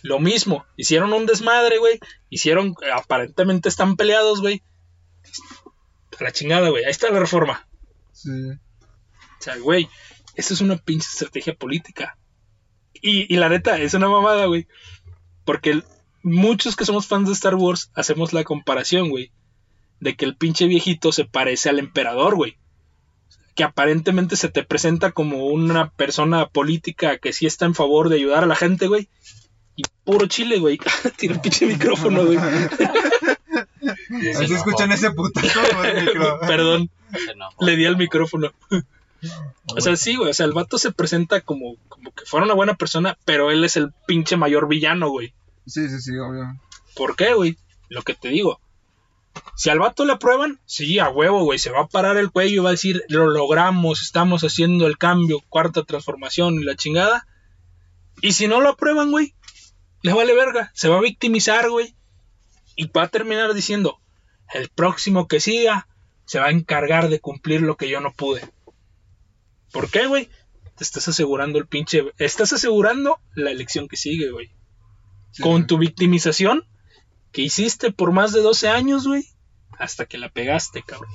Lo 0.02 0.20
mismo. 0.20 0.64
Hicieron 0.76 1.12
un 1.12 1.26
desmadre, 1.26 1.78
güey. 1.78 1.98
Hicieron, 2.28 2.74
aparentemente 2.94 3.68
están 3.68 3.96
peleados, 3.96 4.40
güey. 4.40 4.62
A 6.20 6.24
la 6.24 6.32
chingada, 6.32 6.68
güey. 6.68 6.84
Ahí 6.84 6.90
está 6.90 7.10
la 7.10 7.18
reforma. 7.18 7.66
Sí. 8.12 8.30
O 8.30 9.42
sea, 9.42 9.56
güey, 9.56 9.88
eso 10.36 10.54
es 10.54 10.60
una 10.60 10.76
pinche 10.76 11.08
estrategia 11.10 11.54
política. 11.54 12.18
Y, 13.06 13.32
y 13.32 13.36
la 13.36 13.50
neta, 13.50 13.78
es 13.78 13.92
una 13.92 14.08
mamada, 14.08 14.46
güey. 14.46 14.66
Porque 15.44 15.70
el- 15.70 15.84
muchos 16.22 16.74
que 16.74 16.86
somos 16.86 17.06
fans 17.06 17.26
de 17.28 17.34
Star 17.34 17.54
Wars 17.54 17.90
hacemos 17.94 18.32
la 18.32 18.44
comparación, 18.44 19.10
güey. 19.10 19.30
De 20.00 20.16
que 20.16 20.24
el 20.24 20.36
pinche 20.36 20.66
viejito 20.66 21.12
se 21.12 21.26
parece 21.26 21.68
al 21.68 21.78
emperador, 21.78 22.34
güey. 22.34 22.56
Que 23.54 23.62
aparentemente 23.62 24.36
se 24.36 24.48
te 24.48 24.64
presenta 24.64 25.12
como 25.12 25.46
una 25.48 25.90
persona 25.90 26.48
política 26.48 27.18
que 27.18 27.34
sí 27.34 27.44
está 27.44 27.66
en 27.66 27.74
favor 27.74 28.08
de 28.08 28.16
ayudar 28.16 28.42
a 28.44 28.46
la 28.46 28.56
gente, 28.56 28.86
güey. 28.86 29.08
Y 29.76 29.82
puro 30.04 30.26
chile, 30.26 30.58
güey. 30.58 30.78
Tira 31.18 31.34
el 31.34 31.40
pinche 31.42 31.66
micrófono, 31.66 32.24
güey. 32.24 32.38
Se 34.32 34.44
escuchan 34.44 34.92
ese 34.92 35.10
putazo, 35.10 35.60
güey, 35.76 36.04
micro. 36.06 36.40
Perdón, 36.40 36.90
le 37.60 37.76
di 37.76 37.84
al 37.84 37.96
micrófono. 37.98 38.50
O 39.76 39.80
sea, 39.80 39.96
sí, 39.96 40.16
güey. 40.16 40.30
O 40.30 40.34
sea, 40.34 40.46
el 40.46 40.52
vato 40.52 40.78
se 40.78 40.92
presenta 40.92 41.40
como, 41.40 41.76
como 41.88 42.12
que 42.12 42.24
fuera 42.24 42.44
una 42.44 42.54
buena 42.54 42.74
persona, 42.74 43.18
pero 43.24 43.50
él 43.50 43.64
es 43.64 43.76
el 43.76 43.92
pinche 44.06 44.36
mayor 44.36 44.68
villano, 44.68 45.08
güey. 45.08 45.34
Sí, 45.66 45.88
sí, 45.88 46.00
sí, 46.00 46.16
obvio. 46.18 46.58
¿Por 46.94 47.16
qué, 47.16 47.34
güey? 47.34 47.56
Lo 47.88 48.02
que 48.02 48.14
te 48.14 48.28
digo. 48.28 48.60
Si 49.56 49.70
al 49.70 49.78
vato 49.78 50.04
le 50.04 50.12
aprueban, 50.12 50.60
sí, 50.64 50.98
a 50.98 51.08
huevo, 51.08 51.44
güey. 51.44 51.58
Se 51.58 51.70
va 51.70 51.82
a 51.82 51.88
parar 51.88 52.16
el 52.16 52.30
cuello 52.30 52.54
y 52.54 52.64
va 52.64 52.68
a 52.70 52.72
decir, 52.72 53.02
lo 53.08 53.26
logramos, 53.26 54.02
estamos 54.02 54.42
haciendo 54.42 54.86
el 54.86 54.98
cambio, 54.98 55.40
cuarta 55.48 55.82
transformación 55.84 56.54
y 56.54 56.64
la 56.64 56.76
chingada. 56.76 57.26
Y 58.20 58.32
si 58.32 58.46
no 58.46 58.60
lo 58.60 58.70
aprueban, 58.70 59.10
güey, 59.10 59.34
le 60.02 60.12
vale 60.12 60.34
verga. 60.34 60.70
Se 60.74 60.88
va 60.88 60.98
a 60.98 61.02
victimizar, 61.02 61.68
güey. 61.70 61.94
Y 62.76 62.86
va 62.88 63.04
a 63.04 63.08
terminar 63.08 63.54
diciendo, 63.54 63.98
el 64.52 64.68
próximo 64.68 65.26
que 65.28 65.40
siga 65.40 65.88
se 66.26 66.38
va 66.38 66.46
a 66.46 66.50
encargar 66.50 67.08
de 67.08 67.20
cumplir 67.20 67.62
lo 67.62 67.76
que 67.76 67.88
yo 67.88 68.00
no 68.00 68.12
pude. 68.12 68.50
¿Por 69.74 69.90
qué, 69.90 70.06
güey? 70.06 70.30
Te 70.76 70.84
estás 70.84 71.06
asegurando 71.08 71.58
el 71.58 71.66
pinche... 71.66 72.02
Estás 72.18 72.54
asegurando 72.54 73.20
la 73.34 73.50
elección 73.50 73.88
que 73.88 73.96
sigue, 73.98 74.30
güey 74.30 74.50
Sí, 75.32 75.42
con 75.42 75.52
güey. 75.52 75.66
tu 75.66 75.78
victimización 75.78 76.62
que 77.32 77.42
hiciste 77.42 77.90
por 77.92 78.12
más 78.12 78.32
de 78.32 78.40
12 78.40 78.68
años, 78.68 79.06
güey, 79.06 79.24
hasta 79.78 80.06
que 80.06 80.16
la 80.16 80.28
pegaste, 80.30 80.82
cabrón. 80.84 81.10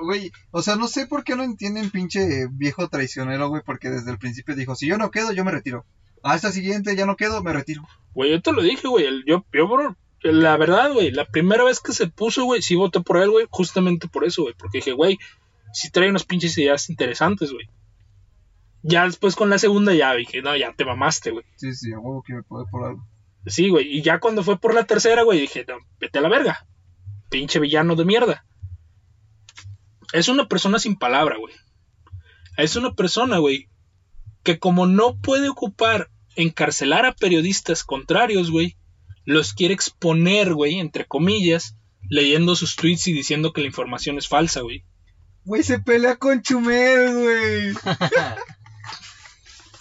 Güey, 0.00 0.32
o 0.50 0.62
sea, 0.62 0.76
no 0.76 0.88
sé 0.88 1.06
por 1.06 1.22
qué 1.24 1.36
no 1.36 1.42
entienden 1.42 1.90
pinche 1.90 2.46
viejo 2.50 2.88
traicionero, 2.88 3.48
güey, 3.48 3.62
porque 3.64 3.90
desde 3.90 4.10
el 4.10 4.18
principio 4.18 4.54
dijo, 4.56 4.74
si 4.74 4.86
yo 4.86 4.96
no 4.98 5.10
quedo, 5.10 5.32
yo 5.32 5.44
me 5.44 5.50
retiro. 5.50 5.84
A 6.22 6.34
esta 6.34 6.50
siguiente 6.52 6.96
ya 6.96 7.04
no 7.04 7.16
quedo, 7.16 7.42
me 7.42 7.52
retiro. 7.52 7.82
Güey, 8.14 8.30
yo 8.30 8.40
te 8.42 8.52
lo 8.52 8.62
dije, 8.62 8.88
güey, 8.88 9.06
yo, 9.26 9.44
yo, 9.52 9.68
bro, 9.68 9.96
la 10.22 10.56
verdad, 10.56 10.92
güey, 10.92 11.10
la 11.10 11.26
primera 11.26 11.64
vez 11.64 11.80
que 11.80 11.92
se 11.92 12.06
puso, 12.06 12.44
güey, 12.44 12.62
sí 12.62 12.74
voté 12.74 13.00
por 13.00 13.18
él, 13.18 13.30
güey, 13.30 13.46
justamente 13.50 14.08
por 14.08 14.24
eso, 14.24 14.42
güey, 14.42 14.54
porque 14.56 14.78
dije, 14.78 14.92
güey, 14.92 15.18
sí 15.72 15.90
trae 15.90 16.10
unas 16.10 16.24
pinches 16.24 16.56
ideas 16.58 16.90
interesantes, 16.90 17.52
güey. 17.52 17.68
Ya 18.82 19.04
después 19.04 19.36
con 19.36 19.50
la 19.50 19.58
segunda 19.58 19.94
ya 19.94 20.14
dije, 20.14 20.42
no, 20.42 20.56
ya 20.56 20.72
te 20.72 20.84
mamaste, 20.84 21.30
güey. 21.30 21.44
Sí, 21.56 21.72
sí, 21.74 21.92
a 21.92 21.98
huevo 21.98 22.22
que 22.22 22.34
me 22.34 22.42
puede 22.42 22.66
por 22.70 22.84
algo. 22.84 23.06
Sí, 23.46 23.68
güey, 23.68 23.86
y 23.88 24.02
ya 24.02 24.20
cuando 24.20 24.42
fue 24.42 24.58
por 24.58 24.74
la 24.74 24.84
tercera, 24.84 25.22
güey, 25.22 25.40
dije, 25.40 25.64
no, 25.66 25.76
vete 26.00 26.18
a 26.18 26.22
la 26.22 26.28
verga. 26.28 26.66
Pinche 27.30 27.58
villano 27.58 27.96
de 27.96 28.04
mierda. 28.04 28.44
Es 30.12 30.28
una 30.28 30.46
persona 30.48 30.78
sin 30.78 30.96
palabra, 30.96 31.36
güey. 31.38 31.54
Es 32.56 32.76
una 32.76 32.94
persona, 32.94 33.38
güey, 33.38 33.68
que 34.42 34.58
como 34.58 34.86
no 34.86 35.18
puede 35.18 35.48
ocupar 35.48 36.10
encarcelar 36.36 37.06
a 37.06 37.14
periodistas 37.14 37.84
contrarios, 37.84 38.50
güey, 38.50 38.76
los 39.24 39.54
quiere 39.54 39.74
exponer, 39.74 40.54
güey, 40.54 40.78
entre 40.78 41.06
comillas, 41.06 41.76
leyendo 42.08 42.56
sus 42.56 42.76
tweets 42.76 43.06
y 43.08 43.12
diciendo 43.12 43.52
que 43.52 43.60
la 43.60 43.68
información 43.68 44.18
es 44.18 44.28
falsa, 44.28 44.60
güey. 44.60 44.84
Güey, 45.44 45.62
se 45.62 45.78
pelea 45.80 46.16
con 46.16 46.40
Chumel, 46.42 47.14
güey. 47.14 47.74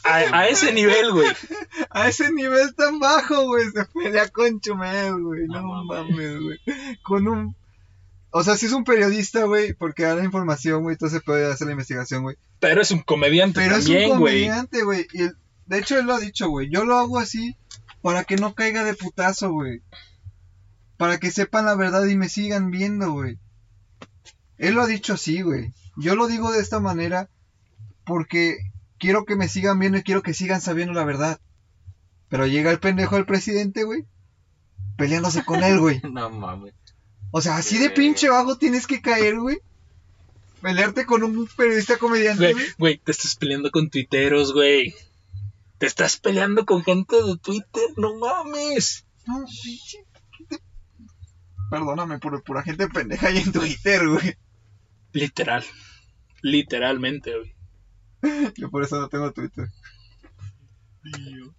A, 0.04 0.16
a 0.16 0.48
ese 0.48 0.74
nivel, 0.74 1.12
güey. 1.12 1.28
A 1.92 2.08
ese 2.10 2.32
nivel 2.32 2.74
tan 2.74 3.00
bajo, 3.00 3.46
güey. 3.46 3.66
Se 3.70 3.86
pelea 3.86 4.28
con 4.30 4.60
Chumel, 4.60 5.14
güey. 5.22 5.46
No, 5.48 5.62
No 5.62 5.84
mames, 5.86 6.42
güey. 6.42 6.60
Con 7.04 7.28
un. 7.28 7.56
O 8.32 8.44
sea, 8.44 8.58
si 8.58 8.66
es 8.66 8.72
un 8.72 8.84
periodista, 8.84 9.44
güey, 9.44 9.74
porque 9.74 10.04
da 10.04 10.16
la 10.16 10.24
información, 10.24 10.84
güey, 10.84 10.96
entonces 10.96 11.22
puede 11.24 11.52
hacer 11.52 11.68
la 11.68 11.74
investigación, 11.74 12.24
güey. 12.24 12.38
Pero 12.60 12.82
es 12.82 12.90
un 12.92 13.02
comediante 13.02 13.60
Pero 13.60 13.76
es 13.76 13.88
un 13.88 13.94
güey. 13.96 14.10
comediante, 14.10 14.84
güey. 14.84 15.06
De 15.68 15.78
hecho, 15.78 16.00
él 16.00 16.06
lo 16.08 16.16
ha 16.16 16.20
dicho, 16.20 16.50
güey. 16.50 16.70
Yo 16.72 16.84
lo 16.86 16.98
hago 16.98 17.20
así 17.20 17.56
para 18.02 18.24
que 18.24 18.38
no 18.38 18.56
caiga 18.56 18.84
de 18.84 18.94
putazo, 18.96 19.52
güey. 19.52 19.82
Para 20.98 21.20
que 21.20 21.30
sepan 21.30 21.66
la 21.66 21.76
verdad 21.76 22.06
y 22.06 22.16
me 22.16 22.30
sigan 22.30 22.72
viendo, 22.72 23.12
güey. 23.12 23.38
Él 24.62 24.76
lo 24.76 24.84
ha 24.84 24.88
dicho 24.88 25.14
así, 25.14 25.42
güey. 25.42 25.74
Yo 25.98 26.16
lo 26.16 26.28
digo 26.28 26.52
de 26.52 26.60
esta 26.62 26.80
manera 26.80 27.30
porque 28.06 28.58
quiero 29.00 29.26
que 29.26 29.36
me 29.36 29.50
sigan 29.50 29.80
viendo 29.80 29.98
y 29.98 30.04
quiero 30.04 30.22
que 30.22 30.34
sigan 30.36 30.62
sabiendo 30.62 30.94
la 30.94 31.04
verdad. 31.04 31.40
Pero 32.30 32.46
llega 32.46 32.70
el 32.72 32.80
pendejo 32.80 33.16
del 33.16 33.26
presidente, 33.26 33.84
güey. 33.84 34.06
Peleándose 34.98 35.44
con 35.44 35.64
él, 35.64 35.80
güey. 35.80 36.00
No 36.12 36.30
mames. 36.30 36.74
O 37.32 37.42
sea, 37.42 37.58
así 37.58 37.78
de 37.80 37.90
pinche 37.90 38.30
bajo 38.30 38.58
tienes 38.58 38.86
que 38.86 39.02
caer, 39.02 39.40
güey. 39.40 39.58
Pelearte 40.62 41.08
con 41.08 41.24
un 41.24 41.48
periodista 41.58 41.98
comediante, 41.98 42.54
Güey, 42.54 42.66
güey. 42.78 42.98
te 43.00 43.12
estás 43.12 43.36
peleando 43.36 43.72
con 43.72 43.90
tuiteros, 43.90 44.54
güey. 44.54 44.94
Te 45.80 45.88
estás 45.88 46.18
peleando 46.18 46.68
con 46.68 46.84
gente 46.84 47.16
de 47.16 47.36
Twitter, 47.38 47.90
no 47.98 48.16
mames. 48.20 49.08
No, 49.26 49.44
pinche. 49.64 50.06
Perdóname 51.72 52.20
por 52.20 52.44
pura 52.44 52.62
gente 52.62 52.88
pendeja 52.90 53.28
ahí 53.30 53.40
en 53.40 53.52
Twitter, 53.52 54.08
güey. 54.08 54.36
Literal. 55.14 55.64
Literalmente, 56.42 57.34
güey. 57.38 57.56
Yo 58.58 58.70
por 58.70 58.84
eso 58.84 59.00
no 59.00 59.10
tengo 59.10 59.32
Twitter. 59.32 59.68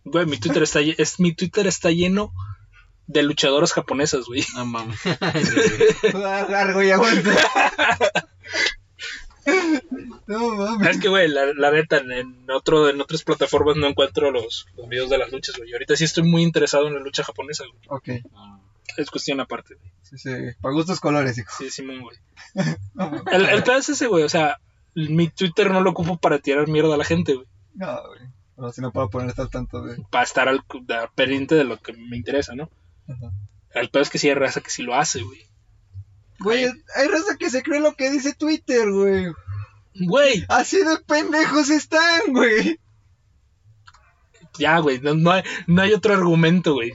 Güey, 0.04 0.26
mi 0.26 0.38
Twitter 0.38 0.62
está, 0.62 0.80
lle- 0.80 0.94
es, 0.98 1.18
mi 1.18 1.34
Twitter 1.34 1.66
está 1.66 1.90
lleno 1.90 2.32
de 3.08 3.22
luchadoras 3.24 3.72
japonesas, 3.72 4.26
güey. 4.26 4.44
No 4.54 4.64
mames. 4.66 4.98
Largo 6.14 6.82
y 6.82 6.90
aguanta. 6.90 7.30
No 10.26 10.54
mames. 10.54 10.88
Es 10.88 10.98
que, 11.00 11.08
güey, 11.08 11.28
la, 11.28 11.52
la 11.54 11.70
neta, 11.72 11.98
en, 11.98 12.12
en 12.12 12.50
otro, 12.50 12.88
en 12.88 13.00
otras 13.00 13.24
plataformas 13.24 13.76
no 13.76 13.88
encuentro 13.88 14.30
los, 14.30 14.66
los 14.76 14.88
videos 14.88 15.10
de 15.10 15.18
las 15.18 15.32
luchas, 15.32 15.56
güey. 15.56 15.72
Ahorita 15.72 15.96
sí 15.96 16.04
estoy 16.04 16.22
muy 16.22 16.42
interesado 16.42 16.86
en 16.86 16.94
la 16.94 17.00
lucha 17.00 17.24
japonesa, 17.24 17.64
güey. 17.66 17.82
Ok, 17.88 18.24
Es 18.96 19.10
cuestión 19.10 19.40
aparte, 19.40 19.74
güey. 19.74 19.90
sí, 20.02 20.18
sí. 20.18 20.30
Para 20.60 20.74
gustos 20.74 21.00
colores, 21.00 21.38
hijo. 21.38 21.50
Sí, 21.58 21.70
Simón, 21.70 22.02
güey. 22.02 22.16
No. 22.94 23.10
El, 23.30 23.46
el 23.48 23.62
pedo 23.62 23.76
es 23.78 23.88
ese, 23.88 24.06
güey. 24.06 24.24
O 24.24 24.28
sea, 24.28 24.58
mi 24.94 25.28
Twitter 25.28 25.70
no 25.70 25.80
lo 25.80 25.90
ocupo 25.90 26.18
para 26.18 26.38
tirar 26.38 26.68
mierda 26.68 26.94
a 26.94 26.98
la 26.98 27.04
gente, 27.04 27.34
güey. 27.34 27.46
No, 27.74 27.96
güey. 28.08 28.20
No, 28.56 28.70
si 28.70 28.80
no 28.82 28.92
puedo 28.92 29.08
ponerte 29.08 29.40
al 29.40 29.50
tanto, 29.50 29.80
güey. 29.82 29.96
Para 30.10 30.24
estar 30.24 30.48
al, 30.48 30.62
al 30.88 31.10
pendiente 31.14 31.54
de 31.54 31.64
lo 31.64 31.78
que 31.78 31.94
me 31.94 32.16
interesa, 32.16 32.54
¿no? 32.54 32.70
Ajá. 33.08 33.32
El 33.74 33.88
pedo 33.88 34.02
es 34.02 34.10
que 34.10 34.18
sí 34.18 34.28
hay 34.28 34.34
raza 34.34 34.60
que 34.60 34.70
sí 34.70 34.82
lo 34.82 34.94
hace, 34.94 35.22
güey. 35.22 35.40
Güey, 36.38 36.64
hay 36.96 37.08
raza 37.08 37.36
que 37.38 37.48
se 37.48 37.62
cree 37.62 37.80
lo 37.80 37.94
que 37.94 38.10
dice 38.10 38.34
Twitter, 38.34 38.90
güey. 38.90 39.26
Güey, 39.94 40.44
Así 40.48 40.78
de 40.78 40.98
pendejos 41.06 41.70
están, 41.70 42.20
güey. 42.28 42.78
ya, 44.58 44.78
güey. 44.80 45.00
No, 45.00 45.14
no 45.14 45.30
hay, 45.30 45.42
no 45.66 45.82
hay 45.82 45.92
otro 45.94 46.12
argumento, 46.14 46.74
güey. 46.74 46.92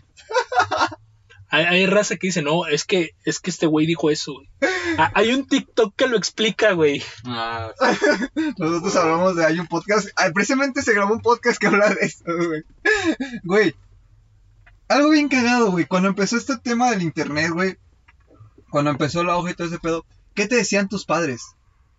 Hay, 1.49 1.63
hay 1.63 1.85
raza 1.85 2.17
que 2.17 2.27
dice, 2.27 2.41
no, 2.41 2.65
es 2.65 2.83
que, 2.83 3.11
es 3.23 3.39
que 3.39 3.49
este 3.49 3.67
güey 3.67 3.85
dijo 3.85 4.09
eso, 4.09 4.33
güey. 4.33 4.49
Ah, 4.97 5.11
hay 5.15 5.33
un 5.33 5.47
TikTok 5.47 5.95
que 5.95 6.07
lo 6.07 6.17
explica, 6.17 6.73
güey. 6.73 7.01
Ah, 7.25 7.71
Nosotros 8.57 8.95
hablamos 8.95 9.35
de, 9.35 9.45
hay 9.45 9.59
un 9.59 9.67
podcast, 9.67 10.09
ah, 10.17 10.29
precisamente 10.33 10.81
se 10.81 10.93
grabó 10.93 11.13
un 11.13 11.21
podcast 11.21 11.59
que 11.59 11.67
habla 11.67 11.89
de 11.89 12.05
eso, 12.05 12.23
güey. 12.25 12.63
Güey, 13.43 13.75
algo 14.89 15.09
bien 15.09 15.29
cagado, 15.29 15.71
güey, 15.71 15.85
cuando 15.85 16.09
empezó 16.09 16.37
este 16.37 16.57
tema 16.57 16.89
del 16.89 17.01
internet, 17.01 17.51
güey, 17.51 17.77
cuando 18.69 18.91
empezó 18.91 19.23
la 19.23 19.37
hoja 19.37 19.51
y 19.51 19.53
todo 19.53 19.67
ese 19.67 19.79
pedo, 19.79 20.05
¿qué 20.33 20.47
te 20.47 20.55
decían 20.55 20.89
tus 20.89 21.05
padres? 21.05 21.41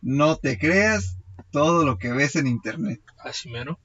No 0.01 0.37
te 0.37 0.59
creas 0.59 1.17
todo 1.51 1.85
lo 1.85 1.99
que 1.99 2.13
ves 2.13 2.37
en 2.37 2.47
internet. 2.47 3.01
Así 3.19 3.49
mero. 3.49 3.79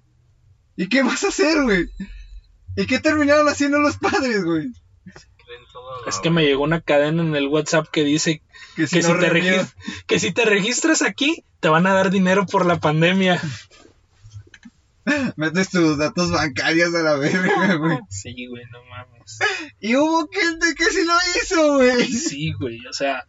¿Y 0.76 0.88
qué 0.90 1.04
vas 1.04 1.24
a 1.24 1.30
hacer, 1.30 1.64
güey? 1.64 1.90
¿Y 2.76 2.86
qué 2.86 3.00
terminaron 3.00 3.48
haciendo 3.48 3.80
los 3.80 3.98
padres, 3.98 4.44
güey? 4.44 4.72
Es 6.08 6.20
que 6.20 6.30
me 6.30 6.44
llegó 6.44 6.64
una 6.64 6.82
cadena 6.82 7.22
en 7.24 7.36
el 7.36 7.48
WhatsApp 7.48 7.88
que 7.88 8.04
dice 8.04 8.42
Que 8.76 8.88
que 8.88 9.02
si, 9.02 9.08
no 9.08 9.20
te 9.20 9.66
que 10.08 10.20
si 10.20 10.32
te 10.32 10.46
registras 10.46 11.02
aquí, 11.02 11.44
te 11.60 11.70
van 11.70 11.88
a 11.88 11.94
dar 11.94 12.12
dinero 12.12 12.46
por 12.46 12.66
la 12.66 12.80
pandemia. 12.80 13.40
metes 15.36 15.70
tus 15.70 15.98
datos 15.98 16.32
bancarios 16.32 16.94
a 16.96 17.04
la 17.04 17.16
verga, 17.16 17.76
güey. 17.80 18.00
Sí, 18.10 18.48
güey, 18.48 18.66
no 18.72 18.84
mames. 18.86 19.40
Y 19.80 19.96
hubo 19.96 20.28
gente 20.32 20.76
que 20.76 20.86
sí 20.86 21.06
lo 21.06 21.14
hizo, 21.36 21.74
güey. 21.76 22.06
Sí, 22.06 22.54
güey, 22.54 22.86
o 22.88 22.94
sea. 22.94 23.26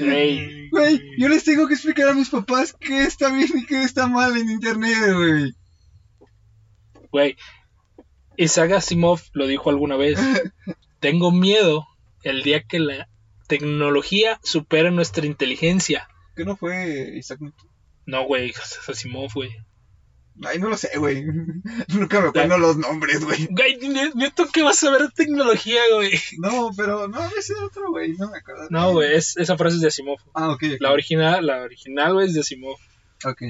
Güey, 0.00 0.68
Güey, 0.70 1.00
yo 1.18 1.28
les 1.28 1.44
tengo 1.44 1.68
que 1.68 1.74
explicar 1.74 2.08
a 2.08 2.14
mis 2.14 2.30
papás 2.30 2.74
qué 2.78 3.04
está 3.04 3.30
bien 3.30 3.50
y 3.54 3.64
qué 3.64 3.84
está 3.84 4.08
mal 4.08 4.36
en 4.36 4.50
internet, 4.50 5.14
güey. 5.14 5.54
güey. 7.10 7.36
Isaac 8.36 8.72
Asimov 8.72 9.20
lo 9.32 9.46
dijo 9.46 9.70
alguna 9.70 9.96
vez. 9.96 10.18
Tengo 11.00 11.32
miedo 11.32 11.86
el 12.22 12.42
día 12.42 12.62
que 12.62 12.78
la 12.78 13.08
tecnología 13.48 14.38
supere 14.42 14.90
nuestra 14.90 15.26
inteligencia. 15.26 16.08
¿Qué 16.36 16.44
no 16.44 16.56
fue 16.56 17.16
Isaac 17.16 17.40
Newton? 17.40 17.68
No, 18.06 18.24
güey, 18.24 18.50
es 18.50 18.88
Asimov, 18.88 19.32
güey. 19.34 19.50
Ay, 20.44 20.58
no 20.58 20.70
lo 20.70 20.76
sé, 20.78 20.96
güey. 20.96 21.24
Nunca 21.88 22.20
me 22.20 22.28
acuerdo 22.28 22.56
los 22.58 22.76
nombres, 22.78 23.22
güey. 23.24 23.48
Güey, 23.50 23.76
ne- 23.88 24.12
neto, 24.14 24.46
¿qué 24.52 24.62
vas 24.62 24.82
a 24.82 24.90
ver 24.90 25.10
tecnología, 25.12 25.80
güey? 25.94 26.12
No, 26.38 26.70
pero 26.76 27.06
no, 27.06 27.20
ese 27.38 27.54
otro, 27.62 27.90
güey. 27.90 28.14
No 28.14 28.30
me 28.30 28.38
acuerdo. 28.38 28.66
No, 28.70 28.92
güey, 28.92 29.14
es, 29.14 29.36
esa 29.36 29.58
frase 29.58 29.76
es 29.76 29.82
de 29.82 29.88
Asimov. 29.88 30.18
Ah, 30.34 30.50
ok. 30.50 30.62
ok. 30.74 30.80
La 30.80 30.92
original, 30.92 31.44
la 31.46 31.62
original, 31.62 32.14
güey, 32.14 32.28
es 32.28 32.34
de 32.34 32.40
Asimov. 32.40 32.78
Ok. 33.24 33.42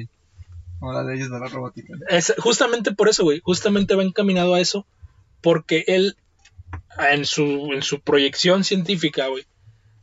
Como 0.82 0.94
las 0.94 1.06
leyes 1.06 1.30
de 1.30 1.38
la 1.38 1.46
robótica. 1.46 1.94
Es 2.08 2.34
justamente 2.38 2.90
por 2.90 3.08
eso, 3.08 3.22
güey. 3.22 3.40
Justamente 3.44 3.94
va 3.94 4.02
encaminado 4.02 4.54
a 4.54 4.60
eso. 4.60 4.84
Porque 5.40 5.84
él, 5.86 6.16
en 6.98 7.24
su, 7.24 7.70
en 7.72 7.82
su 7.82 8.00
proyección 8.00 8.64
científica, 8.64 9.28
güey, 9.28 9.46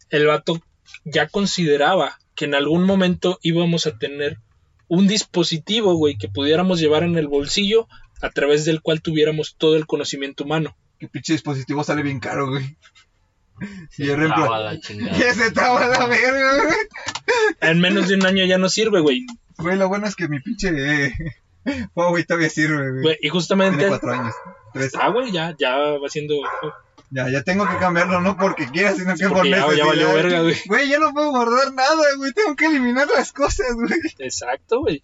el 0.09 0.27
vato 0.27 0.61
ya 1.03 1.27
consideraba 1.27 2.17
que 2.33 2.45
en 2.45 2.55
algún 2.55 2.85
momento 2.85 3.39
íbamos 3.41 3.87
a 3.87 3.97
tener 3.97 4.37
un 4.87 5.05
dispositivo, 5.05 5.95
güey, 5.95 6.17
que 6.17 6.29
pudiéramos 6.29 6.79
llevar 6.79 7.03
en 7.03 7.17
el 7.17 7.27
bolsillo 7.27 7.89
a 8.21 8.29
través 8.29 8.63
del 8.63 8.81
cual 8.81 9.01
tuviéramos 9.01 9.55
todo 9.57 9.75
el 9.75 9.85
conocimiento 9.85 10.45
humano. 10.45 10.77
Que 10.97 11.09
pinche 11.09 11.33
dispositivo 11.33 11.83
sale 11.83 12.03
bien 12.03 12.21
caro, 12.21 12.47
güey. 12.47 12.77
Se 13.89 14.05
y 14.05 14.07
traba 15.53 15.87
la 15.87 16.05
verga, 16.05 16.63
güey. 16.63 16.77
En 17.59 17.81
menos 17.81 18.07
de 18.07 18.15
un 18.15 18.25
año 18.25 18.45
ya 18.45 18.57
no 18.57 18.69
sirve, 18.69 19.01
güey. 19.01 19.25
Güey, 19.59 19.77
lo 19.77 19.87
bueno 19.89 20.07
es 20.07 20.15
que 20.15 20.27
mi 20.27 20.39
pinche 20.39 20.69
eh, 20.73 21.13
Huawei 21.95 22.23
todavía 22.23 22.49
sirve, 22.49 22.89
güey. 22.91 23.01
Güey, 23.03 23.15
Y 23.15 23.19
Tiene 23.19 23.31
justamente... 23.33 23.87
cuatro 23.87 24.11
años. 24.13 24.33
Tres. 24.73 24.91
Ah, 24.99 25.09
güey, 25.09 25.31
ya, 25.31 25.55
ya 25.57 25.75
va 25.75 26.07
siendo... 26.09 26.35
Ya, 27.11 27.27
ya 27.29 27.41
tengo 27.41 27.67
que 27.67 27.77
cambiarlo, 27.77 28.21
no 28.21 28.37
porque 28.37 28.67
quiera, 28.67 28.93
sino 28.93 29.15
que 29.15 29.27
por 29.27 29.43
ya- 29.47 29.73
ya 29.75 29.85
valió 29.85 30.13
verga, 30.13 30.41
güey. 30.41 30.55
Güey, 30.67 30.89
ya 30.89 30.99
no 30.99 31.11
puedo 31.11 31.31
guardar 31.31 31.73
nada, 31.73 32.03
güey. 32.17 32.31
Tengo 32.33 32.55
que 32.55 32.67
eliminar 32.67 33.07
las 33.15 33.31
cosas, 33.33 33.73
güey. 33.73 33.89
Exacto, 34.19 34.81
güey. 34.81 35.03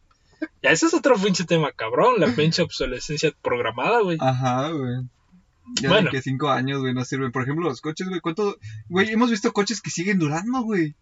Ya 0.61 0.69
ese 0.69 0.85
es 0.85 0.93
otro 0.93 1.15
pinche 1.15 1.45
tema, 1.45 1.71
cabrón. 1.71 2.15
La 2.19 2.27
pinche 2.27 2.61
obsolescencia 2.61 3.31
programada, 3.41 4.01
güey. 4.01 4.17
Ajá, 4.21 4.69
güey. 4.69 5.01
Ya 5.81 5.89
Bueno. 5.89 6.11
que 6.11 6.21
cinco 6.21 6.49
años, 6.49 6.81
güey, 6.81 6.93
no 6.93 7.03
sirven. 7.05 7.31
Por 7.31 7.41
ejemplo, 7.41 7.67
los 7.67 7.81
coches, 7.81 8.07
güey, 8.07 8.21
¿cuánto? 8.21 8.55
Güey, 8.87 9.09
hemos 9.11 9.31
visto 9.31 9.51
coches 9.51 9.81
que 9.81 9.89
siguen 9.89 10.19
durando, 10.19 10.61
güey. 10.61 10.93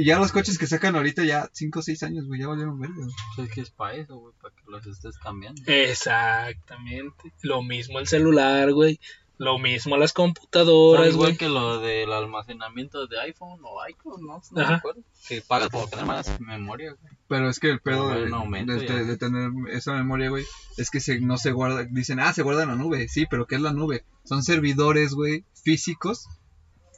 Y 0.00 0.04
ya 0.04 0.18
los 0.20 0.30
coches 0.30 0.58
que 0.58 0.66
sacan 0.68 0.94
ahorita 0.94 1.24
ya 1.24 1.48
cinco 1.52 1.80
o 1.80 1.82
seis 1.82 2.04
años, 2.04 2.26
güey, 2.26 2.40
ya 2.40 2.46
valieron 2.46 2.78
verga. 2.78 2.94
güey. 2.96 3.10
Pues 3.34 3.50
que 3.50 3.60
es 3.62 3.70
para 3.70 3.94
eso, 3.96 4.16
güey, 4.16 4.32
para 4.40 4.54
que 4.54 4.62
los 4.68 4.86
estés 4.86 5.18
cambiando. 5.18 5.60
Exactamente. 5.66 7.32
Lo 7.42 7.62
mismo 7.62 7.98
el 7.98 8.06
celular, 8.06 8.72
güey. 8.72 9.00
Lo 9.38 9.58
mismo 9.58 9.96
las 9.96 10.12
computadoras, 10.12 11.08
igual 11.08 11.28
güey. 11.30 11.36
que 11.36 11.48
lo 11.48 11.80
del 11.80 12.12
almacenamiento 12.12 13.06
de 13.06 13.20
iPhone 13.20 13.60
o 13.62 13.88
iCloud, 13.88 14.20
¿no? 14.20 14.42
No 14.52 14.60
Ajá. 14.60 14.70
me 14.70 14.76
acuerdo. 14.76 15.02
Que 15.28 15.40
pagas 15.42 15.68
por 15.68 15.88
tener 15.88 16.06
más 16.06 16.40
memoria, 16.40 16.92
güey. 17.00 17.12
Pero 17.28 17.48
es 17.48 17.60
que 17.60 17.70
el 17.70 17.80
pedo 17.80 18.08
de, 18.10 18.32
aumento 18.32 18.72
de- 18.74 19.04
de 19.04 19.16
tener 19.16 19.50
esa 19.70 19.92
memoria, 19.94 20.28
güey, 20.30 20.44
es 20.76 20.90
que 20.90 20.98
se, 21.00 21.20
no 21.20 21.38
se 21.38 21.52
guarda. 21.52 21.84
Dicen, 21.84 22.18
ah, 22.18 22.32
se 22.32 22.42
guarda 22.42 22.64
en 22.64 22.68
la 22.70 22.74
nube. 22.74 23.08
Sí, 23.08 23.26
pero 23.30 23.46
¿qué 23.46 23.54
es 23.56 23.60
la 23.60 23.72
nube? 23.72 24.04
Son 24.24 24.42
servidores, 24.42 25.12
güey, 25.14 25.44
físicos 25.62 26.26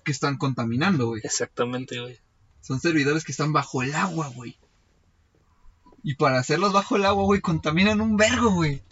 que 0.05 0.13
están 0.13 0.39
contaminando, 0.39 1.09
güey. 1.09 1.21
Exactamente, 1.25 2.01
güey. 2.01 2.19
Son 2.61 2.81
servidores 2.81 3.25
que 3.25 3.33
están 3.33 3.53
bajo 3.53 3.83
el 3.83 3.95
agua, 3.95 4.29
güey. 4.35 4.57
Y 6.03 6.15
para 6.15 6.39
hacerlos 6.39 6.73
bajo 6.73 6.97
el 6.97 7.05
agua, 7.05 7.25
güey, 7.25 7.41
contaminan 7.41 8.01
un 8.01 8.17
vergo, 8.17 8.51
güey. 8.51 8.83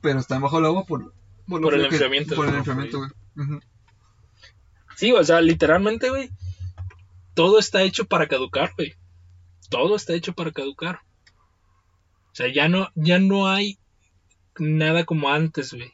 pero 0.00 0.20
están 0.20 0.42
bajo 0.42 0.58
el 0.58 0.66
agua 0.66 0.84
por, 0.84 1.14
Por 1.48 1.72
el 1.74 1.80
que- 1.80 1.94
enfriamiento, 1.94 2.34
Por 2.36 2.46
el 2.48 2.56
enfriamiento, 2.56 2.98
güey. 2.98 3.10
Sí, 4.96 5.12
o 5.12 5.24
sea, 5.24 5.40
literalmente, 5.40 6.10
güey. 6.10 6.30
Todo 7.34 7.58
está 7.58 7.82
hecho 7.82 8.04
para 8.04 8.28
caducar, 8.28 8.72
güey. 8.76 8.94
Todo 9.70 9.96
está 9.96 10.12
hecho 10.12 10.34
para 10.34 10.52
caducar. 10.52 11.00
O 12.32 12.34
sea, 12.34 12.52
ya 12.52 12.68
no, 12.68 12.88
ya 12.94 13.18
no 13.18 13.48
hay 13.48 13.78
nada 14.58 15.04
como 15.04 15.30
antes, 15.30 15.72
güey. 15.72 15.90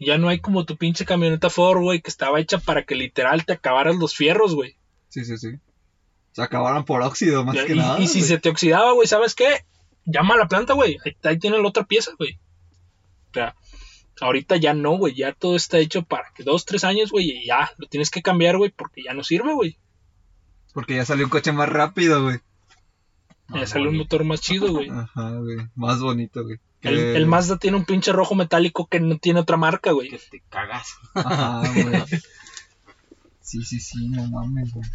Ya 0.00 0.18
no 0.18 0.28
hay 0.28 0.40
como 0.40 0.64
tu 0.64 0.76
pinche 0.76 1.04
camioneta 1.04 1.48
Ford, 1.48 1.80
güey, 1.80 2.00
que 2.02 2.10
estaba 2.10 2.40
hecha 2.40 2.58
para 2.58 2.84
que 2.84 2.94
literal 2.96 3.44
te 3.46 3.52
acabaras 3.52 3.96
los 3.96 4.14
fierros, 4.16 4.54
güey. 4.54 4.76
Sí, 5.08 5.24
sí, 5.24 5.38
sí. 5.38 5.48
Se 6.32 6.42
acabaron 6.42 6.84
por 6.84 7.02
óxido, 7.02 7.44
más 7.44 7.56
Ya, 7.56 7.66
que 7.66 7.74
y, 7.74 7.78
nada. 7.78 7.98
y 8.00 8.06
si 8.06 8.18
güey. 8.20 8.28
se 8.28 8.38
te 8.38 8.48
oxidaba, 8.50 8.92
güey, 8.92 9.06
¿sabes 9.08 9.34
qué? 9.34 9.64
Llama 10.04 10.34
a 10.34 10.38
la 10.38 10.48
planta, 10.48 10.72
güey. 10.74 10.98
Ahí, 11.04 11.16
ahí 11.24 11.38
tienen 11.38 11.62
la 11.62 11.68
otra 11.68 11.84
pieza, 11.84 12.12
güey. 12.18 12.38
O 13.30 13.34
sea, 13.34 13.54
ahorita 14.20 14.56
ya 14.56 14.72
no, 14.74 14.96
güey. 14.96 15.14
Ya 15.14 15.32
todo 15.32 15.56
está 15.56 15.78
hecho 15.78 16.02
para 16.02 16.30
que 16.34 16.44
dos, 16.44 16.64
tres 16.64 16.84
años, 16.84 17.10
güey, 17.10 17.30
y 17.30 17.46
ya 17.46 17.70
lo 17.78 17.86
tienes 17.88 18.10
que 18.10 18.22
cambiar, 18.22 18.56
güey, 18.58 18.70
porque 18.70 19.02
ya 19.02 19.14
no 19.14 19.22
sirve, 19.24 19.52
güey. 19.54 19.76
Porque 20.74 20.94
ya 20.96 21.04
salió 21.04 21.24
un 21.24 21.30
coche 21.30 21.52
más 21.52 21.68
rápido, 21.68 22.22
güey. 22.22 22.38
Ya 23.48 23.62
Ah, 23.62 23.66
sale 23.66 23.88
un 23.88 23.96
motor 23.96 24.24
más 24.24 24.40
chido, 24.42 24.70
güey. 24.72 24.90
Ajá, 24.90 25.30
güey. 25.38 25.56
Más 25.74 26.00
bonito, 26.00 26.44
güey. 26.44 26.58
El, 26.82 26.94
Que- 26.96 27.16
el 27.16 27.26
Mazda 27.26 27.56
tiene 27.58 27.76
un 27.78 27.84
pinche 27.86 28.12
rojo 28.12 28.34
metálico 28.34 28.86
que 28.86 29.00
no 29.00 29.18
tiene 29.18 29.40
otra 29.40 29.56
marca, 29.56 29.90
güey. 29.92 30.10
Que 30.10 30.18
te 30.18 30.42
cagas. 30.50 30.94
Ajá, 31.14 31.62
güey. 31.72 31.86
Sí, 33.48 33.62
sí, 33.64 33.80
sí, 33.80 34.08
no 34.08 34.28
mames, 34.28 34.72
güey. 34.74 34.86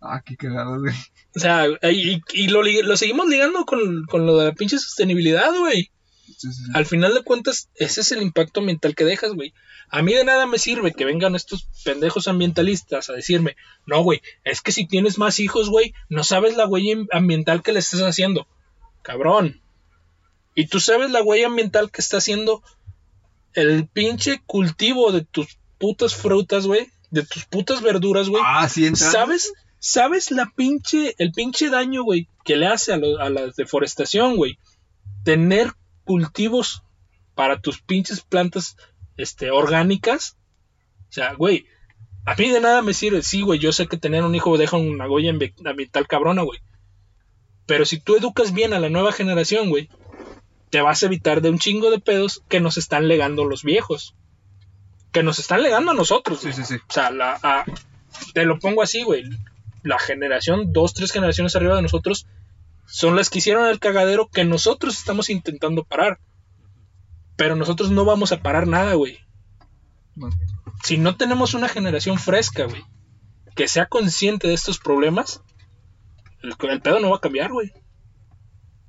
Ah, 0.00 0.20
qué 0.24 0.36
cagado, 0.36 0.80
güey. 0.80 0.94
O 1.36 1.38
sea, 1.38 1.66
y, 1.92 2.20
y 2.32 2.48
lo, 2.48 2.62
seguimos 2.96 3.28
ligando 3.28 3.64
con, 3.64 4.06
con 4.06 4.26
lo 4.26 4.36
de 4.38 4.46
la 4.46 4.52
pinche 4.54 4.76
sostenibilidad, 4.78 5.52
güey. 5.56 5.90
Sí, 6.26 6.34
sí, 6.52 6.52
sí. 6.52 6.70
Al 6.74 6.84
final 6.86 7.14
de 7.14 7.22
cuentas, 7.22 7.68
ese 7.76 8.00
es 8.00 8.10
el 8.10 8.22
impacto 8.22 8.58
ambiental 8.58 8.96
que 8.96 9.04
dejas, 9.04 9.34
güey. 9.34 9.52
A 9.88 10.02
mí 10.02 10.12
de 10.12 10.24
nada 10.24 10.46
me 10.46 10.58
sirve 10.58 10.92
que 10.92 11.04
vengan 11.04 11.36
estos 11.36 11.68
pendejos 11.84 12.26
ambientalistas 12.26 13.08
a 13.08 13.12
decirme, 13.12 13.54
no, 13.86 14.02
güey, 14.02 14.20
es 14.42 14.62
que 14.62 14.72
si 14.72 14.86
tienes 14.88 15.16
más 15.18 15.38
hijos, 15.38 15.68
güey, 15.68 15.94
no 16.08 16.24
sabes 16.24 16.56
la 16.56 16.66
huella 16.66 16.94
am- 16.94 17.08
ambiental 17.12 17.62
que 17.62 17.72
le 17.72 17.78
estás 17.78 18.00
haciendo. 18.00 18.48
Cabrón. 19.02 19.60
Y 20.56 20.66
tú 20.66 20.80
sabes 20.80 21.10
la 21.12 21.22
huella 21.22 21.46
ambiental 21.46 21.92
que 21.92 22.00
está 22.00 22.16
haciendo 22.16 22.62
el 23.52 23.86
pinche 23.86 24.40
cultivo 24.46 25.12
de 25.12 25.22
tus 25.24 25.58
putas 25.78 26.14
frutas, 26.14 26.66
güey, 26.66 26.88
de 27.10 27.24
tus 27.24 27.44
putas 27.44 27.82
verduras, 27.82 28.28
güey. 28.28 28.42
Ah, 28.46 28.68
sí, 28.68 28.86
entra. 28.86 29.10
¿Sabes? 29.10 29.52
¿Sabes 29.78 30.30
la 30.30 30.52
pinche, 30.54 31.14
el 31.18 31.32
pinche 31.32 31.70
daño, 31.70 32.02
güey, 32.04 32.28
que 32.44 32.56
le 32.56 32.66
hace 32.66 32.92
a, 32.92 32.96
lo- 32.98 33.18
a 33.18 33.30
la 33.30 33.46
deforestación, 33.56 34.36
güey? 34.36 34.58
Tener 35.24 35.72
cultivos 36.04 36.82
para 37.34 37.60
tus 37.60 37.80
pinches 37.80 38.20
plantas 38.20 38.76
este, 39.16 39.50
orgánicas. 39.50 40.36
O 41.08 41.12
sea, 41.12 41.32
güey, 41.34 41.66
a 42.26 42.34
mí 42.36 42.50
de 42.50 42.60
nada 42.60 42.82
me 42.82 42.92
sirve. 42.94 43.22
Sí, 43.22 43.40
güey, 43.42 43.58
yo 43.58 43.72
sé 43.72 43.86
que 43.86 43.96
tener 43.96 44.22
un 44.24 44.34
hijo 44.34 44.56
deja 44.58 44.76
una 44.76 45.08
huella 45.08 45.32
ambi- 45.32 45.54
ambiental 45.66 46.06
cabrona, 46.06 46.42
güey. 46.42 46.60
Pero 47.66 47.84
si 47.86 47.98
tú 48.00 48.16
educas 48.16 48.52
bien 48.52 48.74
a 48.74 48.80
la 48.80 48.88
nueva 48.90 49.12
generación, 49.12 49.70
güey, 49.70 49.88
te 50.70 50.80
vas 50.82 51.02
a 51.02 51.06
evitar 51.06 51.40
de 51.40 51.50
un 51.50 51.58
chingo 51.58 51.90
de 51.90 52.00
pedos 52.00 52.42
que 52.48 52.60
nos 52.60 52.76
están 52.76 53.08
legando 53.08 53.44
los 53.44 53.62
viejos. 53.62 54.14
Que 55.12 55.22
nos 55.22 55.38
están 55.38 55.62
legando 55.62 55.90
a 55.90 55.94
nosotros. 55.94 56.40
Sí, 56.40 56.52
sí, 56.52 56.64
sí. 56.64 56.74
O 56.76 56.92
sea, 56.92 57.10
la, 57.10 57.38
a- 57.42 57.64
te 58.34 58.44
lo 58.44 58.58
pongo 58.58 58.82
así, 58.82 59.02
güey. 59.02 59.24
La 59.82 59.98
generación, 59.98 60.72
dos, 60.72 60.94
tres 60.94 61.10
generaciones 61.12 61.56
arriba 61.56 61.76
de 61.76 61.82
nosotros, 61.82 62.26
son 62.86 63.16
las 63.16 63.30
que 63.30 63.38
hicieron 63.38 63.66
el 63.68 63.78
cagadero 63.78 64.28
que 64.28 64.44
nosotros 64.44 64.96
estamos 64.98 65.30
intentando 65.30 65.84
parar. 65.84 66.18
Pero 67.36 67.56
nosotros 67.56 67.90
no 67.90 68.04
vamos 68.04 68.32
a 68.32 68.40
parar 68.42 68.66
nada, 68.66 68.94
güey. 68.94 69.18
Si 70.84 70.98
no 70.98 71.16
tenemos 71.16 71.54
una 71.54 71.68
generación 71.68 72.18
fresca, 72.18 72.64
güey, 72.64 72.84
que 73.54 73.68
sea 73.68 73.86
consciente 73.86 74.48
de 74.48 74.54
estos 74.54 74.78
problemas, 74.78 75.42
el, 76.42 76.54
el 76.68 76.80
pedo 76.82 77.00
no 77.00 77.10
va 77.10 77.16
a 77.16 77.20
cambiar, 77.20 77.50
güey. 77.52 77.72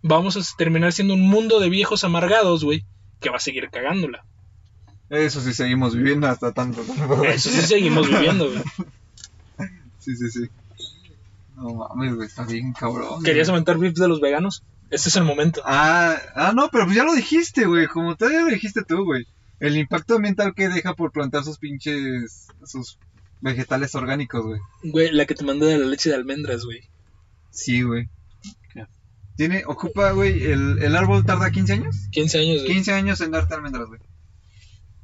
Vamos 0.02 0.36
a 0.36 0.58
terminar 0.58 0.94
siendo 0.94 1.14
un 1.14 1.22
mundo 1.28 1.60
de 1.60 1.70
viejos 1.70 2.04
amargados, 2.04 2.64
güey, 2.64 2.84
que 3.20 3.30
va 3.30 3.38
a 3.38 3.42
seguir 3.42 3.70
cagándola. 3.70 4.26
Eso 5.12 5.42
sí 5.42 5.54
seguimos 5.54 5.94
viviendo 5.94 6.28
hasta 6.28 6.54
tanto. 6.54 6.82
tiempo, 6.84 7.18
güey. 7.18 7.32
Eso 7.32 7.50
sí 7.50 7.62
seguimos 7.62 8.10
viviendo, 8.10 8.50
güey. 8.50 8.64
Sí, 10.00 10.16
sí, 10.16 10.32
sí. 10.32 10.50
No 11.56 11.76
mames, 11.76 12.16
güey, 12.16 12.28
está 12.28 12.44
bien 12.44 12.74
cabrón. 12.74 13.22
¿Querías 13.22 13.50
güey. 13.50 13.54
aumentar 13.58 13.78
VIPs 13.78 14.00
de 14.00 14.08
los 14.08 14.20
veganos? 14.20 14.64
Este 14.90 15.10
es 15.10 15.16
el 15.16 15.26
momento. 15.26 15.62
Ah, 15.64 16.18
ah, 16.34 16.54
no, 16.56 16.70
pero 16.72 16.86
pues 16.86 16.98
ya 16.98 17.04
lo 17.04 17.14
dijiste, 17.14 17.68
güey. 17.68 17.86
Como 17.86 18.16
todavía 18.16 18.42
lo 18.42 18.48
dijiste 18.48 18.82
tú, 18.84 19.04
güey. 19.04 19.28
El 19.60 19.78
impacto 19.78 20.16
ambiental 20.16 20.56
que 20.56 20.70
deja 20.70 20.96
por 20.96 21.12
plantar 21.12 21.44
sus 21.44 21.60
pinches. 21.60 22.48
sus 22.66 22.98
vegetales 23.42 23.94
orgánicos, 23.94 24.44
güey. 24.44 24.60
Güey, 24.82 25.12
la 25.12 25.28
que 25.28 25.36
te 25.36 25.46
mandé 25.46 25.68
de 25.68 25.78
la 25.78 25.86
leche 25.86 26.10
de 26.10 26.16
almendras, 26.16 26.66
güey. 26.66 26.82
Sí, 27.52 27.84
güey. 27.84 28.10
Tiene, 29.36 29.64
ocupa, 29.66 30.12
güey, 30.12 30.44
el, 30.44 30.82
el 30.82 30.96
árbol 30.96 31.26
tarda 31.26 31.52
15 31.52 31.74
años. 31.74 31.96
15 32.12 32.40
años, 32.40 32.62
güey. 32.64 32.74
15 32.74 32.94
años 32.94 33.22
en 33.22 33.32
darte 33.32 33.54
almendras, 33.54 33.88
güey. 33.88 34.00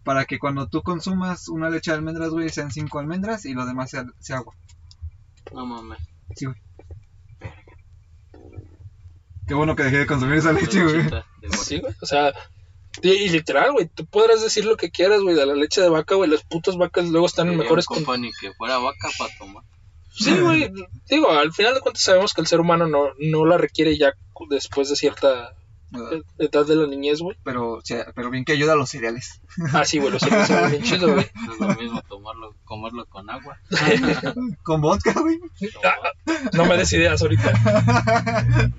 Para 0.08 0.24
que 0.24 0.39
cuando 0.39 0.70
tú 0.70 0.84
consumas 0.84 1.49
una 1.49 1.70
leche 1.70 1.91
de 1.91 1.97
almendras, 1.97 2.30
güey, 2.30 2.47
sean 2.47 2.72
5 2.72 2.97
almendras 2.97 3.43
y 3.43 3.53
lo 3.53 3.66
demás 3.66 3.89
sea, 3.89 4.05
sea 4.20 4.38
agua. 4.38 4.55
No 5.53 5.66
mames. 5.66 5.99
Sí, 6.34 6.45
güey. 6.45 6.58
Qué 9.45 9.53
bueno 9.53 9.76
que 9.76 9.84
dejé 9.84 9.97
de 9.97 10.08
consumir 10.08 10.38
esa 10.38 10.53
leche, 10.53 10.82
güey. 10.82 11.10
Sí, 11.62 11.80
güey. 11.82 11.93
O 12.01 12.05
sea, 12.05 12.32
y, 13.01 13.10
y 13.10 13.28
literal, 13.28 13.74
güey. 13.74 13.89
Tú 13.93 14.05
podrás 14.05 14.41
decir 14.41 14.64
lo 14.64 14.78
que 14.78 14.91
quieras, 14.91 15.20
güey, 15.20 15.36
de 15.36 15.45
la 15.45 15.55
leche 15.55 15.82
de 15.82 15.89
vaca, 15.89 16.16
güey. 16.16 16.30
Las 16.30 16.43
putas 16.43 16.78
vacas 16.78 17.10
luego 17.10 17.26
están 17.26 17.49
en 17.49 17.58
mejores 17.58 17.86
un 17.89 17.97
compa 17.97 18.14
condiciones. 18.14 18.41
ni 18.41 18.49
que 18.49 18.55
fuera 18.55 18.78
vaca 18.78 19.10
para 19.18 19.38
tomar. 19.38 19.66
Sí, 20.10 20.39
güey. 20.39 20.72
Digo, 21.10 21.32
al 21.32 21.51
final 21.51 21.74
de 21.74 21.82
cuentas 21.82 22.03
sabemos 22.03 22.34
que 22.34 22.39
el 22.39 22.47
ser 22.47 22.62
humano 22.62 22.88
no, 22.88 23.10
no 23.20 23.45
la 23.45 23.58
requiere 23.58 23.97
ya 23.97 24.14
después 24.49 24.88
de 24.88 24.95
cierta 24.95 25.53
edad 26.38 26.65
de 26.65 26.75
la 26.75 26.88
niñez, 26.88 27.21
güey. 27.21 27.38
Pero, 27.43 27.81
pero 28.15 28.29
bien 28.29 28.43
que 28.45 28.53
ayuda 28.53 28.73
a 28.73 28.75
los 28.75 28.89
cereales. 28.89 29.41
Ah, 29.73 29.85
sí, 29.85 29.99
güey, 29.99 30.11
lo 30.11 30.19
sé, 30.19 30.27
es 30.29 30.71
bien 30.71 30.83
chido, 30.83 31.13
güey. 31.13 31.25
No 31.45 31.53
es 31.53 31.59
lo 31.59 31.75
mismo 31.75 32.01
tomarlo, 32.03 32.55
comerlo 32.65 33.05
con 33.07 33.29
agua. 33.29 33.57
Con 34.63 34.81
vodka, 34.81 35.13
güey. 35.13 35.39
Ah, 35.83 35.95
No 36.53 36.65
me 36.65 36.77
des 36.77 36.91
ideas 36.93 37.21
ahorita. 37.21 37.51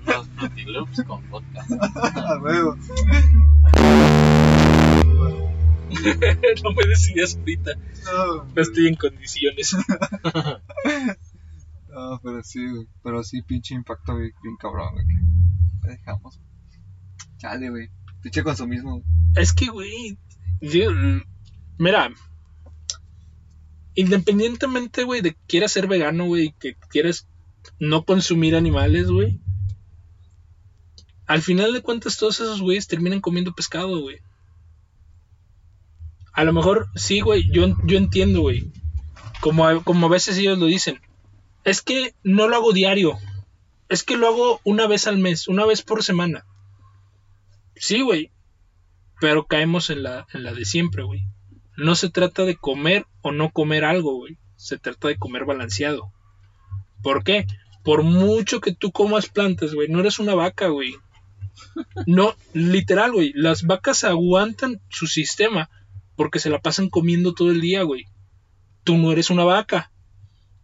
Los 0.05 0.27
Fruity 0.37 0.63
Loops 0.65 1.03
con 1.07 1.29
vodka. 1.29 1.65
A 2.15 2.37
huevo. 2.39 2.75
no 6.63 6.71
me 6.71 6.87
des 6.87 7.09
ideas 7.09 7.35
ahorita. 7.37 7.71
No, 8.05 8.43
No 8.55 8.61
estoy 8.61 8.87
en 8.87 8.95
condiciones. 8.95 9.75
no, 11.89 12.19
pero 12.23 12.43
sí, 12.43 12.67
güey. 12.69 12.87
Pero 13.03 13.23
sí, 13.23 13.41
pinche 13.41 13.73
impacto, 13.73 14.13
güey, 14.13 14.31
bien 14.43 14.55
cabrón, 14.57 14.93
güey. 14.93 15.05
dejamos. 15.97 16.39
Chale, 17.39 17.69
güey. 17.69 17.89
Pinche 18.21 18.43
consumismo. 18.43 19.01
Es 19.35 19.53
que, 19.53 19.67
güey. 19.69 20.17
yo- 20.61 20.91
Mira. 21.77 22.11
Independientemente, 23.95 25.03
güey, 25.03 25.21
de 25.21 25.31
que 25.33 25.39
quieras 25.47 25.71
ser 25.71 25.87
vegano, 25.87 26.25
güey, 26.25 26.53
que 26.59 26.75
quieras 26.89 27.27
no 27.79 28.03
consumir 28.05 28.55
animales, 28.55 29.09
güey. 29.09 29.39
Al 31.25 31.41
final 31.41 31.73
de 31.73 31.81
cuentas, 31.81 32.17
todos 32.17 32.39
esos 32.39 32.61
güeyes 32.61 32.87
terminan 32.87 33.19
comiendo 33.21 33.53
pescado, 33.53 33.99
güey. 34.01 34.17
A 36.33 36.43
lo 36.43 36.53
mejor, 36.53 36.87
sí, 36.95 37.19
güey, 37.21 37.49
yo, 37.51 37.75
yo 37.85 37.97
entiendo, 37.97 38.41
güey. 38.41 38.71
Como, 39.41 39.83
como 39.83 40.07
a 40.07 40.09
veces 40.09 40.37
ellos 40.37 40.57
lo 40.57 40.65
dicen. 40.65 40.99
Es 41.63 41.81
que 41.81 42.13
no 42.23 42.47
lo 42.47 42.55
hago 42.55 42.71
diario. 42.73 43.17
Es 43.89 44.03
que 44.03 44.17
lo 44.17 44.27
hago 44.27 44.61
una 44.63 44.87
vez 44.87 45.07
al 45.07 45.17
mes, 45.19 45.47
una 45.47 45.65
vez 45.65 45.81
por 45.81 46.03
semana. 46.03 46.45
Sí, 47.79 48.01
güey. 48.01 48.31
Pero 49.19 49.47
caemos 49.47 49.89
en 49.89 50.03
la, 50.03 50.27
en 50.33 50.43
la 50.43 50.53
de 50.53 50.65
siempre, 50.65 51.03
güey. 51.03 51.23
No 51.77 51.95
se 51.95 52.09
trata 52.09 52.43
de 52.43 52.55
comer 52.55 53.05
o 53.21 53.31
no 53.31 53.51
comer 53.51 53.85
algo, 53.85 54.15
güey. 54.15 54.37
Se 54.55 54.77
trata 54.77 55.07
de 55.07 55.17
comer 55.17 55.45
balanceado. 55.45 56.11
¿Por 57.01 57.23
qué? 57.23 57.47
Por 57.83 58.03
mucho 58.03 58.59
que 58.59 58.73
tú 58.73 58.91
comas 58.91 59.27
plantas, 59.27 59.73
güey, 59.73 59.87
no 59.87 60.01
eres 60.01 60.19
una 60.19 60.35
vaca, 60.35 60.67
güey. 60.67 60.95
No, 62.05 62.35
literal, 62.53 63.13
güey. 63.13 63.31
Las 63.33 63.63
vacas 63.63 64.03
aguantan 64.03 64.81
su 64.89 65.07
sistema 65.07 65.69
porque 66.15 66.39
se 66.39 66.49
la 66.49 66.59
pasan 66.59 66.89
comiendo 66.89 67.33
todo 67.33 67.51
el 67.51 67.61
día, 67.61 67.83
güey. 67.83 68.05
Tú 68.83 68.97
no 68.97 69.11
eres 69.11 69.29
una 69.29 69.45
vaca. 69.45 69.91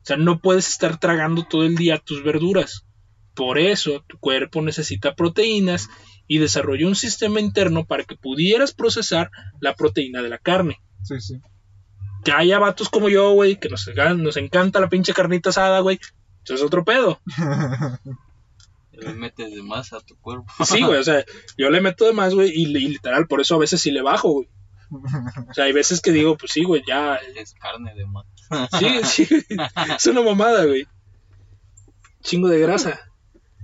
O 0.02 0.06
sea, 0.06 0.18
no 0.18 0.40
puedes 0.40 0.68
estar 0.68 1.00
tragando 1.00 1.44
todo 1.44 1.64
el 1.64 1.76
día 1.76 1.98
tus 1.98 2.24
verduras. 2.24 2.86
Por 3.34 3.58
eso 3.58 4.04
tu 4.08 4.18
cuerpo 4.18 4.62
necesita 4.62 5.16
proteínas 5.16 5.90
y 6.28 6.40
desarrolló 6.40 6.88
un 6.88 6.96
sistema 6.96 7.40
interno 7.40 7.86
para 7.86 8.04
que 8.04 8.16
pudieras 8.16 8.74
procesar 8.74 9.32
la 9.60 9.76
proteína 9.76 10.22
de 10.22 10.30
la 10.30 10.38
carne. 10.38 10.80
Sí, 11.04 11.20
sí. 11.20 11.42
Que 12.24 12.32
haya 12.32 12.60
vatos 12.60 12.90
como 12.90 13.10
yo, 13.10 13.32
güey, 13.34 13.60
que 13.60 13.70
nos, 13.70 13.88
nos 14.18 14.38
encanta 14.38 14.80
la 14.80 14.90
pinche 14.90 15.14
carnita 15.14 15.50
asada, 15.50 15.80
güey. 15.82 16.00
Eso 16.44 16.56
es 16.56 16.62
otro 16.62 16.84
pedo. 16.84 17.20
Le 18.92 19.14
metes 19.14 19.54
de 19.54 19.62
más 19.62 19.92
a 19.94 20.00
tu 20.00 20.16
cuerpo. 20.16 20.46
Sí, 20.64 20.82
güey, 20.82 21.00
o 21.00 21.04
sea, 21.04 21.24
yo 21.58 21.70
le 21.70 21.82
meto 21.82 22.06
de 22.06 22.14
más, 22.14 22.34
güey, 22.34 22.50
y, 22.50 22.64
y 22.64 22.88
literal, 22.88 23.28
por 23.28 23.42
eso 23.42 23.56
a 23.56 23.60
veces 23.60 23.82
sí 23.82 23.92
le 23.92 24.02
bajo, 24.02 24.32
güey. 24.32 24.48
O 25.50 25.54
sea, 25.54 25.66
hay 25.66 25.74
veces 25.74 26.00
que 26.00 26.12
digo, 26.12 26.38
pues 26.38 26.52
sí, 26.52 26.64
güey, 26.64 26.84
ya. 26.88 27.16
Es 27.16 27.54
carne 27.56 27.94
de 27.96 28.06
más. 28.06 28.26
Sí, 28.80 29.26
sí, 29.26 29.46
es 29.98 30.06
una 30.06 30.22
mamada, 30.22 30.66
güey. 30.66 30.88
Chingo 32.22 32.48
de 32.48 32.60
grasa. 32.60 33.12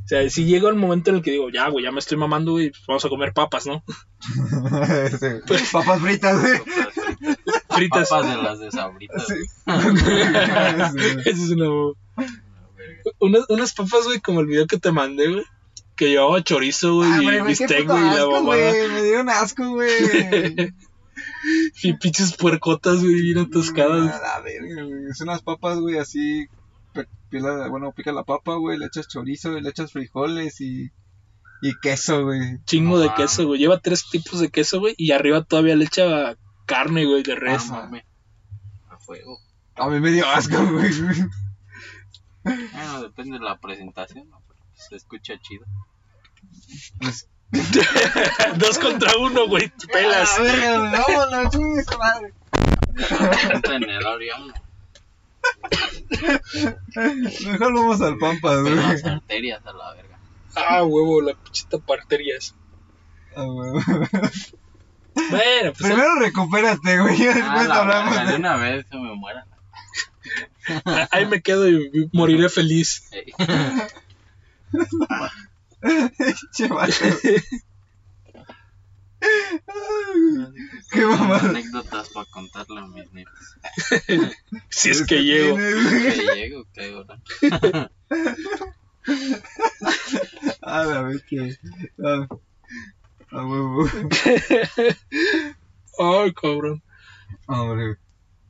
O 0.03 0.07
sea, 0.07 0.29
si 0.29 0.45
llega 0.45 0.67
el 0.69 0.75
momento 0.75 1.09
en 1.09 1.17
el 1.17 1.21
que 1.21 1.31
digo, 1.31 1.49
ya, 1.49 1.69
güey, 1.69 1.85
ya 1.85 1.91
me 1.91 1.99
estoy 1.99 2.17
mamando, 2.17 2.51
güey, 2.53 2.69
pues 2.71 2.83
vamos 2.87 3.05
a 3.05 3.09
comer 3.09 3.33
papas, 3.33 3.65
¿no? 3.65 3.83
Sí. 4.19 5.27
Papas 5.71 6.01
fritas, 6.01 6.41
güey. 6.41 6.59
Fritas. 7.69 8.09
Papas 8.09 8.29
de 8.35 8.41
las 8.41 8.59
de 8.59 8.71
sabritas. 8.71 9.25
Sí. 9.27 9.35
güey. 9.65 11.19
Esa 11.25 11.43
es 11.43 11.49
una. 11.51 11.65
Unas, 13.19 13.45
unas 13.49 13.73
papas, 13.73 14.05
güey, 14.05 14.19
como 14.19 14.41
el 14.41 14.47
video 14.47 14.67
que 14.67 14.77
te 14.77 14.91
mandé, 14.91 15.31
güey. 15.31 15.43
Que 15.95 16.09
llevaba 16.09 16.43
chorizo, 16.43 16.95
güey, 16.95 17.09
Ah, 17.11 17.21
y 17.21 17.41
bistec, 17.47 17.85
güey, 17.87 17.99
y 18.01 18.05
la 18.15 18.25
mamada. 18.27 18.41
güey. 18.41 18.89
Me 18.89 19.03
dieron 19.03 19.29
asco, 19.29 19.69
güey. 19.69 19.89
Y 21.83 21.93
pinches 21.93 22.35
puercotas, 22.35 23.01
güey, 23.01 23.21
bien 23.21 23.37
A 23.39 23.41
atascadas. 23.43 24.21
la 24.21 24.39
verga, 24.41 24.83
güey. 24.83 25.13
Son 25.13 25.29
unas 25.29 25.41
papas, 25.41 25.79
güey, 25.79 25.97
así. 25.97 26.47
Pe- 26.93 27.07
pila- 27.29 27.67
bueno, 27.69 27.91
pica 27.93 28.11
la 28.11 28.23
papa, 28.23 28.55
güey, 28.55 28.77
le 28.77 28.85
echas 28.87 29.07
chorizo, 29.07 29.51
le 29.59 29.69
echas 29.69 29.91
frijoles 29.91 30.61
y. 30.61 30.91
Y 31.63 31.73
queso, 31.79 32.23
güey. 32.23 32.57
Chingo 32.65 32.97
de 32.97 33.13
queso, 33.13 33.45
güey. 33.45 33.59
Lleva 33.59 33.79
tres 33.79 34.09
tipos 34.09 34.39
de 34.39 34.49
queso, 34.49 34.79
güey, 34.79 34.95
y 34.97 35.11
arriba 35.11 35.43
todavía 35.43 35.75
le 35.75 35.85
echa 35.85 36.35
carne, 36.65 37.05
güey, 37.05 37.21
de 37.21 37.35
res. 37.35 37.69
Ah. 37.71 37.87
A 38.89 38.97
fuego. 38.97 39.37
A 39.75 39.87
mí 39.87 39.99
me 39.99 40.09
dio 40.11 40.27
asco, 40.27 40.57
güey. 40.71 40.91
Bueno, 42.43 43.01
depende 43.03 43.37
de 43.37 43.45
la 43.45 43.59
presentación, 43.59 44.27
¿no? 44.29 44.41
Pero 44.47 44.59
pues, 44.71 44.87
se 44.89 44.95
escucha 44.95 45.33
chido. 45.39 45.65
Pues, 46.99 47.27
Dos 48.57 48.79
contra 48.79 49.15
uno, 49.17 49.47
güey, 49.47 49.71
pelas. 49.91 50.39
A 50.39 50.41
ver, 50.41 50.79
vámonos, 50.79 51.55
madre. 51.99 52.33
Un 53.53 53.61
tenedor 53.61 54.23
y 54.23 54.29
vámonos. 54.29 54.57
Mejor 57.45 57.73
vamos 57.73 58.01
al 58.01 58.17
Pampa, 58.17 58.55
güey. 58.57 58.75
Las 58.75 59.03
arterias 59.05 59.65
a 59.65 59.73
la 59.73 59.93
verga. 59.93 60.19
Ah, 60.55 60.83
huevo, 60.83 61.21
la 61.21 61.33
pinchita 61.33 61.77
parterias. 61.79 62.55
Ah, 63.35 63.43
güey. 63.45 63.71
Bueno, 65.13 65.73
pues 65.73 65.77
Primero 65.77 66.15
recupérate, 66.19 66.99
güey. 67.01 67.21
y 67.21 67.27
Ah, 67.27 67.33
Después 67.33 67.67
la 67.67 67.75
hablamos 67.75 68.11
verga, 68.15 68.25
de 68.25 68.31
de. 68.31 68.37
una 68.39 68.55
vez 68.57 68.85
que 68.89 68.97
me 68.97 69.15
muera. 69.15 69.45
ah, 70.85 71.07
ahí 71.11 71.25
me 71.25 71.41
quedo 71.41 71.67
y 71.69 72.09
moriré 72.13 72.49
feliz. 72.49 73.09
Che. 76.53 76.69
Qué 80.91 81.05
mamada. 81.05 81.49
Anécdotas 81.49 82.09
para 82.09 82.25
contarle 82.29 82.79
a 82.79 82.87
mis 82.87 83.11
nietos. 83.13 83.55
Si 84.69 84.89
es 84.89 85.05
que 85.05 85.23
llego. 85.23 85.57
Que 85.57 86.35
llego, 86.35 86.65
que 86.73 86.91
ahora. 86.91 87.21
A 90.61 90.83
la 90.85 91.01
vez 91.03 91.23
que. 91.23 91.57
Ah, 92.03 92.27
a 93.31 93.45
huevo. 93.45 93.85
Ay, 95.99 96.33
cabrón. 96.33 96.83
Hombre, 97.47 97.97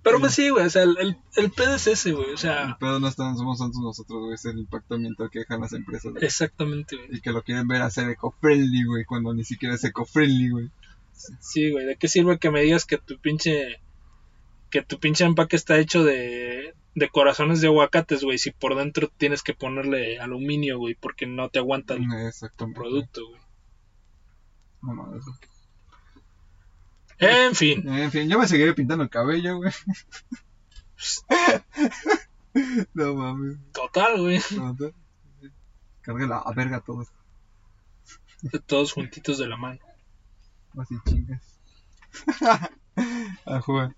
Pero 0.03 0.19
pues 0.19 0.33
sí, 0.33 0.49
güey, 0.49 0.65
o 0.65 0.69
sea, 0.69 0.83
el, 0.83 0.97
el, 0.99 1.17
el 1.35 1.51
pedo 1.51 1.75
es 1.75 1.85
ese, 1.85 2.11
güey, 2.13 2.29
o 2.29 2.31
el 2.31 2.37
sea, 2.37 2.75
pedo 2.79 2.99
no 2.99 3.07
estamos, 3.07 3.37
somos 3.37 3.59
tantos 3.59 3.81
nosotros, 3.81 4.19
güey. 4.21 4.33
Es 4.33 4.45
el 4.45 4.57
impacto 4.57 4.95
ambiental 4.95 5.29
que 5.29 5.39
dejan 5.39 5.61
las 5.61 5.73
empresas. 5.73 6.11
güey. 6.11 6.25
exactamente, 6.25 6.95
güey. 6.95 7.09
Y 7.11 7.21
que 7.21 7.31
lo 7.31 7.43
quieren 7.43 7.67
ver 7.67 7.83
hacer 7.83 8.09
eco-friendly, 8.09 8.85
güey. 8.85 9.05
Cuando 9.05 9.33
ni 9.33 9.43
siquiera 9.43 9.75
es 9.75 9.83
eco-friendly, 9.83 10.49
güey. 10.49 10.71
Sí, 11.39 11.69
güey, 11.71 11.85
¿de 11.85 11.97
qué 11.97 12.07
sirve 12.07 12.39
que 12.39 12.49
me 12.49 12.61
digas 12.61 12.85
que 12.85 12.97
tu 12.97 13.19
pinche 13.19 13.79
que 14.71 14.81
tu 14.81 14.99
pinche 14.99 15.25
empaque 15.25 15.55
está 15.55 15.77
hecho 15.77 16.03
de 16.03 16.73
de 16.95 17.09
corazones 17.09 17.61
de 17.61 17.67
aguacates, 17.67 18.23
güey, 18.23 18.37
si 18.37 18.51
por 18.51 18.75
dentro 18.75 19.09
tienes 19.17 19.43
que 19.43 19.53
ponerle 19.53 20.19
aluminio, 20.19 20.77
güey, 20.77 20.95
porque 20.95 21.25
no 21.25 21.49
te 21.49 21.59
aguanta 21.59 21.93
el 21.93 22.05
producto, 22.73 23.27
güey. 23.27 23.41
Mamada, 24.81 25.17
eso. 25.17 25.31
En 27.21 27.53
fin, 27.53 27.87
En 27.87 28.11
fin, 28.11 28.27
yo 28.27 28.39
me 28.39 28.47
seguiré 28.47 28.73
pintando 28.73 29.03
el 29.03 29.09
cabello, 29.09 29.57
güey. 29.57 29.71
no 32.95 33.13
mames. 33.13 33.57
total, 33.71 34.19
güey. 34.19 34.39
Cargue 36.01 36.27
la 36.27 36.43
verga 36.55 36.77
a 36.77 36.81
todos. 36.81 37.09
todos 38.65 38.93
juntitos 38.93 39.37
de 39.37 39.47
la 39.47 39.55
mano. 39.55 39.79
Así 40.79 40.95
chingas. 41.07 41.59
a 43.45 43.61
jugar. 43.61 43.95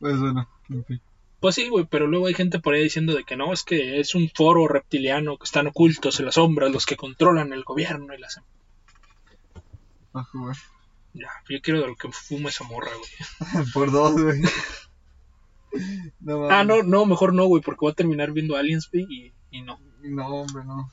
Pues 0.00 0.18
bueno, 0.18 0.48
en 0.68 0.84
fin. 0.84 1.00
Pues 1.38 1.54
sí, 1.54 1.68
güey, 1.68 1.86
pero 1.88 2.08
luego 2.08 2.26
hay 2.26 2.34
gente 2.34 2.58
por 2.58 2.74
ahí 2.74 2.82
diciendo 2.82 3.14
de 3.14 3.22
que 3.22 3.36
no, 3.36 3.52
es 3.52 3.62
que 3.62 4.00
es 4.00 4.16
un 4.16 4.28
foro 4.34 4.66
reptiliano 4.66 5.38
que 5.38 5.44
están 5.44 5.68
ocultos 5.68 6.18
en 6.18 6.26
las 6.26 6.34
sombras 6.34 6.72
los 6.72 6.86
que 6.86 6.96
controlan 6.96 7.52
el 7.52 7.62
gobierno 7.62 8.14
y 8.14 8.18
las... 8.18 8.40
A 10.12 10.24
jugar. 10.24 10.56
Ya, 11.14 11.28
yo 11.48 11.60
quiero 11.62 11.80
de 11.80 11.86
lo 11.86 11.96
que 11.96 12.10
fuma 12.12 12.48
esa 12.50 12.64
morra, 12.64 12.90
güey. 12.98 13.64
Por 13.72 13.90
dos, 13.90 14.20
güey. 14.20 14.42
No. 16.20 16.48
Ah, 16.48 16.62
no, 16.62 16.84
no, 16.84 17.04
mejor 17.04 17.34
no, 17.34 17.46
güey, 17.46 17.60
porque 17.60 17.80
voy 17.80 17.90
a 17.90 17.96
terminar 17.96 18.30
viendo 18.30 18.56
Aliens, 18.56 18.88
güey, 18.92 19.06
y, 19.10 19.32
y 19.50 19.62
no. 19.62 19.80
No, 20.02 20.28
hombre, 20.28 20.64
no. 20.64 20.88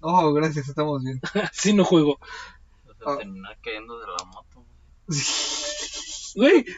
Oh, 0.00 0.32
gracias, 0.32 0.66
estamos 0.66 1.02
bien. 1.04 1.20
Así 1.52 1.74
no 1.74 1.84
juego. 1.84 2.18
Vas 2.86 2.96
Ah. 3.06 3.12
a 3.12 3.18
terminar 3.18 3.58
cayendo 3.62 3.98
de 3.98 4.06
la 4.06 4.24
moto. 4.24 4.64
Güey, 5.08 5.20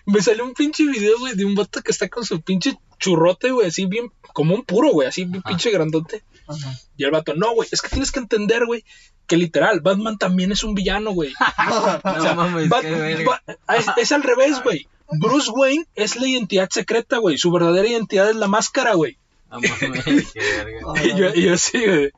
me 0.06 0.20
salió 0.22 0.44
un 0.44 0.54
pinche 0.54 0.84
video, 0.84 1.18
güey, 1.18 1.34
de 1.34 1.44
un 1.44 1.54
vato 1.54 1.82
que 1.82 1.90
está 1.92 2.08
con 2.08 2.24
su 2.24 2.40
pinche 2.42 2.76
churrote, 2.98 3.50
güey, 3.50 3.68
así 3.68 3.86
bien, 3.86 4.10
como 4.32 4.54
un 4.54 4.64
puro, 4.64 4.90
güey, 4.92 5.08
así 5.08 5.24
bien 5.24 5.40
Ajá. 5.44 5.48
pinche 5.50 5.70
grandote. 5.70 6.22
Ajá. 6.46 6.72
Y 6.96 7.04
el 7.04 7.10
vato, 7.10 7.34
no, 7.34 7.54
güey, 7.54 7.68
es 7.70 7.80
que 7.82 7.88
tienes 7.88 8.12
que 8.12 8.20
entender, 8.20 8.66
güey, 8.66 8.84
que 9.26 9.36
literal, 9.36 9.80
Batman 9.80 10.18
también 10.18 10.52
es 10.52 10.62
un 10.64 10.74
villano, 10.74 11.12
güey. 11.12 11.32
No 11.68 11.78
O 12.18 12.22
sea, 12.22 12.34
mames, 12.34 12.68
Bat- 12.68 12.82
qué 12.82 12.90
verga. 12.90 13.42
Ba- 13.46 13.76
es, 13.76 13.86
es 13.96 14.12
al 14.12 14.22
revés, 14.22 14.62
güey. 14.62 14.86
Bruce 15.20 15.50
Wayne 15.50 15.86
es 15.94 16.16
la 16.16 16.26
identidad 16.26 16.68
secreta, 16.70 17.18
güey. 17.18 17.36
Su 17.38 17.50
verdadera 17.52 17.86
identidad 17.88 18.30
es 18.30 18.36
la 18.36 18.48
máscara, 18.48 18.94
güey. 18.94 19.18
Y 21.04 21.16
yo, 21.16 21.28
y 21.34 21.42
yo 21.42 21.56
sí, 21.58 21.84
güey. 21.84 22.10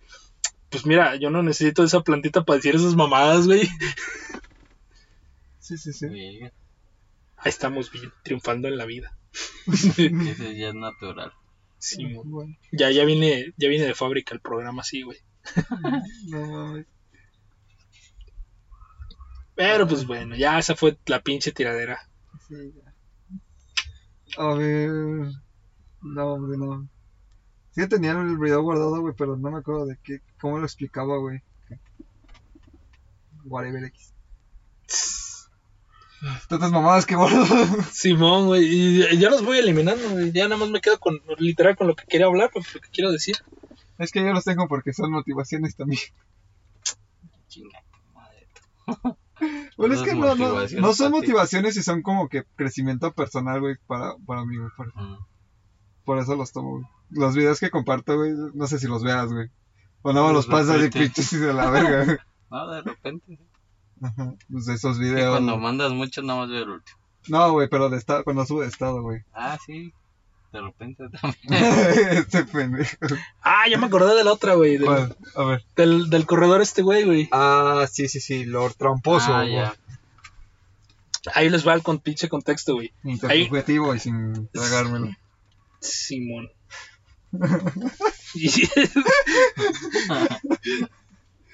Pues 0.71 0.87
mira, 0.87 1.17
yo 1.17 1.31
no 1.31 1.43
necesito 1.43 1.85
esa 1.85 2.01
plantita 2.01 2.45
para 2.45 2.57
decir 2.57 2.75
esas 2.75 2.95
mamadas, 2.97 3.47
güey. 3.47 3.69
Sí, 5.59 5.77
sí, 5.79 5.93
sí. 5.93 6.07
Ahí 7.37 7.51
estamos 7.51 7.91
bien, 7.91 8.13
triunfando 8.23 8.69
en 8.69 8.79
la 8.79 8.87
vida. 8.87 9.17
Ese 9.67 10.57
ya 10.57 10.69
es 10.69 10.75
natural. 10.75 11.33
Sí. 11.79 12.15
Bueno, 12.25 12.57
ya, 12.73 12.91
ya 12.91 13.05
viene, 13.05 13.53
ya 13.57 13.69
viene 13.69 13.87
de 13.87 13.95
fábrica 13.95 14.35
el 14.35 14.41
programa 14.41 14.83
así, 14.83 15.03
güey. 15.03 15.19
no 16.29 16.47
mames. 16.47 16.87
Pero 19.55 19.89
pues 19.89 20.07
bueno, 20.07 20.37
ya 20.37 20.59
esa 20.59 20.75
fue 20.75 20.99
la 21.07 21.23
pinche 21.23 21.53
tiradera. 21.53 21.99
Sí, 22.47 22.75
ya. 22.75 24.43
A 24.43 24.55
ver. 24.55 24.91
No, 26.03 26.27
hombre, 26.35 26.59
no. 26.59 26.89
Sí 27.71 27.87
tenía 27.89 28.13
el 28.13 28.39
video 28.39 28.63
guardado, 28.63 29.01
güey, 29.01 29.15
pero 29.17 29.37
no 29.37 29.51
me 29.51 29.59
acuerdo 29.59 29.87
de 29.87 29.99
qué, 30.03 30.21
cómo 30.41 30.59
lo 30.59 30.65
explicaba, 30.65 31.19
güey. 31.19 31.43
Whatever 33.45 33.85
X. 33.85 34.15
Tantas 36.49 36.71
mamadas 36.73 37.07
que 37.07 37.15
guardo. 37.17 37.45
Simón, 37.93 38.47
güey. 38.47 38.65
Y 38.65 39.19
ya 39.19 39.31
los 39.31 39.45
voy 39.45 39.59
eliminando, 39.59 40.09
güey. 40.11 40.33
Ya 40.33 40.45
nada 40.45 40.57
más 40.57 40.71
me 40.71 40.81
quedo 40.81 40.99
con 40.99 41.21
literal 41.39 41.77
con 41.77 41.87
lo 41.87 41.95
que 41.95 42.05
quería 42.07 42.27
hablar, 42.27 42.51
pues, 42.53 42.75
lo 42.75 42.81
que 42.81 42.89
quiero 42.91 43.13
decir. 43.13 43.37
es 43.99 44.11
que 44.11 44.21
yo 44.21 44.33
los 44.33 44.45
tengo 44.45 44.67
porque 44.69 44.93
son 44.93 45.11
motivaciones 45.13 45.77
también. 45.77 46.01
Chinga 47.49 47.83
tu 47.91 48.15
madre. 48.15 48.49
Bueno, 49.77 49.95
es 49.95 50.01
que 50.01 50.15
no, 50.15 50.35
no, 50.35 50.67
no 50.67 50.95
son 50.95 51.13
motivaciones 51.13 51.77
y 51.77 51.83
son 51.83 52.01
como 52.01 52.31
que 52.31 52.45
crecimiento 52.57 53.13
personal, 53.13 53.61
güey, 53.61 53.77
para, 53.87 54.15
para 54.27 54.47
mí, 54.47 54.57
güey. 54.57 54.71
Por, 54.75 54.87
Mm. 54.95 55.19
por 56.07 56.19
eso 56.19 56.35
los 56.37 56.53
tomo, 56.53 56.71
güey. 56.79 56.85
Los 57.11 57.35
videos 57.35 57.61
que 57.61 57.71
comparto, 57.71 58.17
güey, 58.17 58.33
no 58.55 58.67
sé 58.67 58.79
si 58.79 58.87
los 58.87 59.03
veas, 59.03 59.31
güey. 59.31 59.51
O 60.01 60.15
no, 60.15 60.29
De 60.29 60.33
los 60.33 60.47
pasas 60.47 60.81
de 60.81 60.91
pinches 60.91 61.31
y 61.35 61.37
de 61.39 61.53
la 61.53 61.69
verga, 61.71 62.05
güey. 62.07 62.17
No, 62.51 62.71
de 62.71 62.81
repente. 62.81 63.39
Ajá, 64.03 64.35
pues 64.51 64.67
de 64.67 64.75
esos 64.75 64.99
videos. 64.99 65.31
cuando 65.31 65.53
güey. 65.53 65.63
mandas 65.65 65.93
mucho, 65.93 66.23
nada 66.23 66.41
más 66.41 66.51
veo 66.51 66.63
el 66.65 66.71
último. 66.71 66.99
No, 67.29 67.53
güey, 67.53 67.69
pero 67.69 67.89
de 67.89 67.97
estado, 67.99 68.23
cuando 68.25 68.45
sube 68.47 68.63
de 68.65 68.69
estado, 68.71 69.03
güey. 69.03 69.23
Ah, 69.35 69.59
sí. 69.65 69.93
De 70.53 70.61
repente 70.63 71.05
también. 71.21 71.65
este 72.19 72.45
pendejo. 72.45 72.97
Ah, 73.43 73.65
ya 73.69 73.79
me 73.79 73.87
acordé 73.87 74.15
de 74.15 74.25
la 74.25 74.33
otra, 74.33 74.55
güey. 74.55 74.79
Del. 74.79 74.89
A 75.35 75.45
ver. 75.45 75.65
del, 75.77 76.09
del 76.09 76.25
corredor 76.27 76.63
este, 76.63 76.83
güey, 76.83 77.05
güey. 77.05 77.29
Ah, 77.33 77.87
sí, 77.91 78.09
sí, 78.09 78.21
sí, 78.21 78.45
Lord 78.45 78.75
Tramposo. 78.75 79.35
ah, 79.35 79.43
güey. 79.43 79.55
ya. 79.55 79.75
Ahí 81.35 81.51
les 81.51 81.67
va 81.67 81.75
el 81.75 81.83
con 81.83 81.99
pinche 81.99 82.29
contexto, 82.29 82.75
güey. 82.75 82.93
Intersubjetivo 83.03 83.95
y 83.95 83.99
sin 83.99 84.47
tragármelo. 84.49 85.11
Simón. 85.81 86.49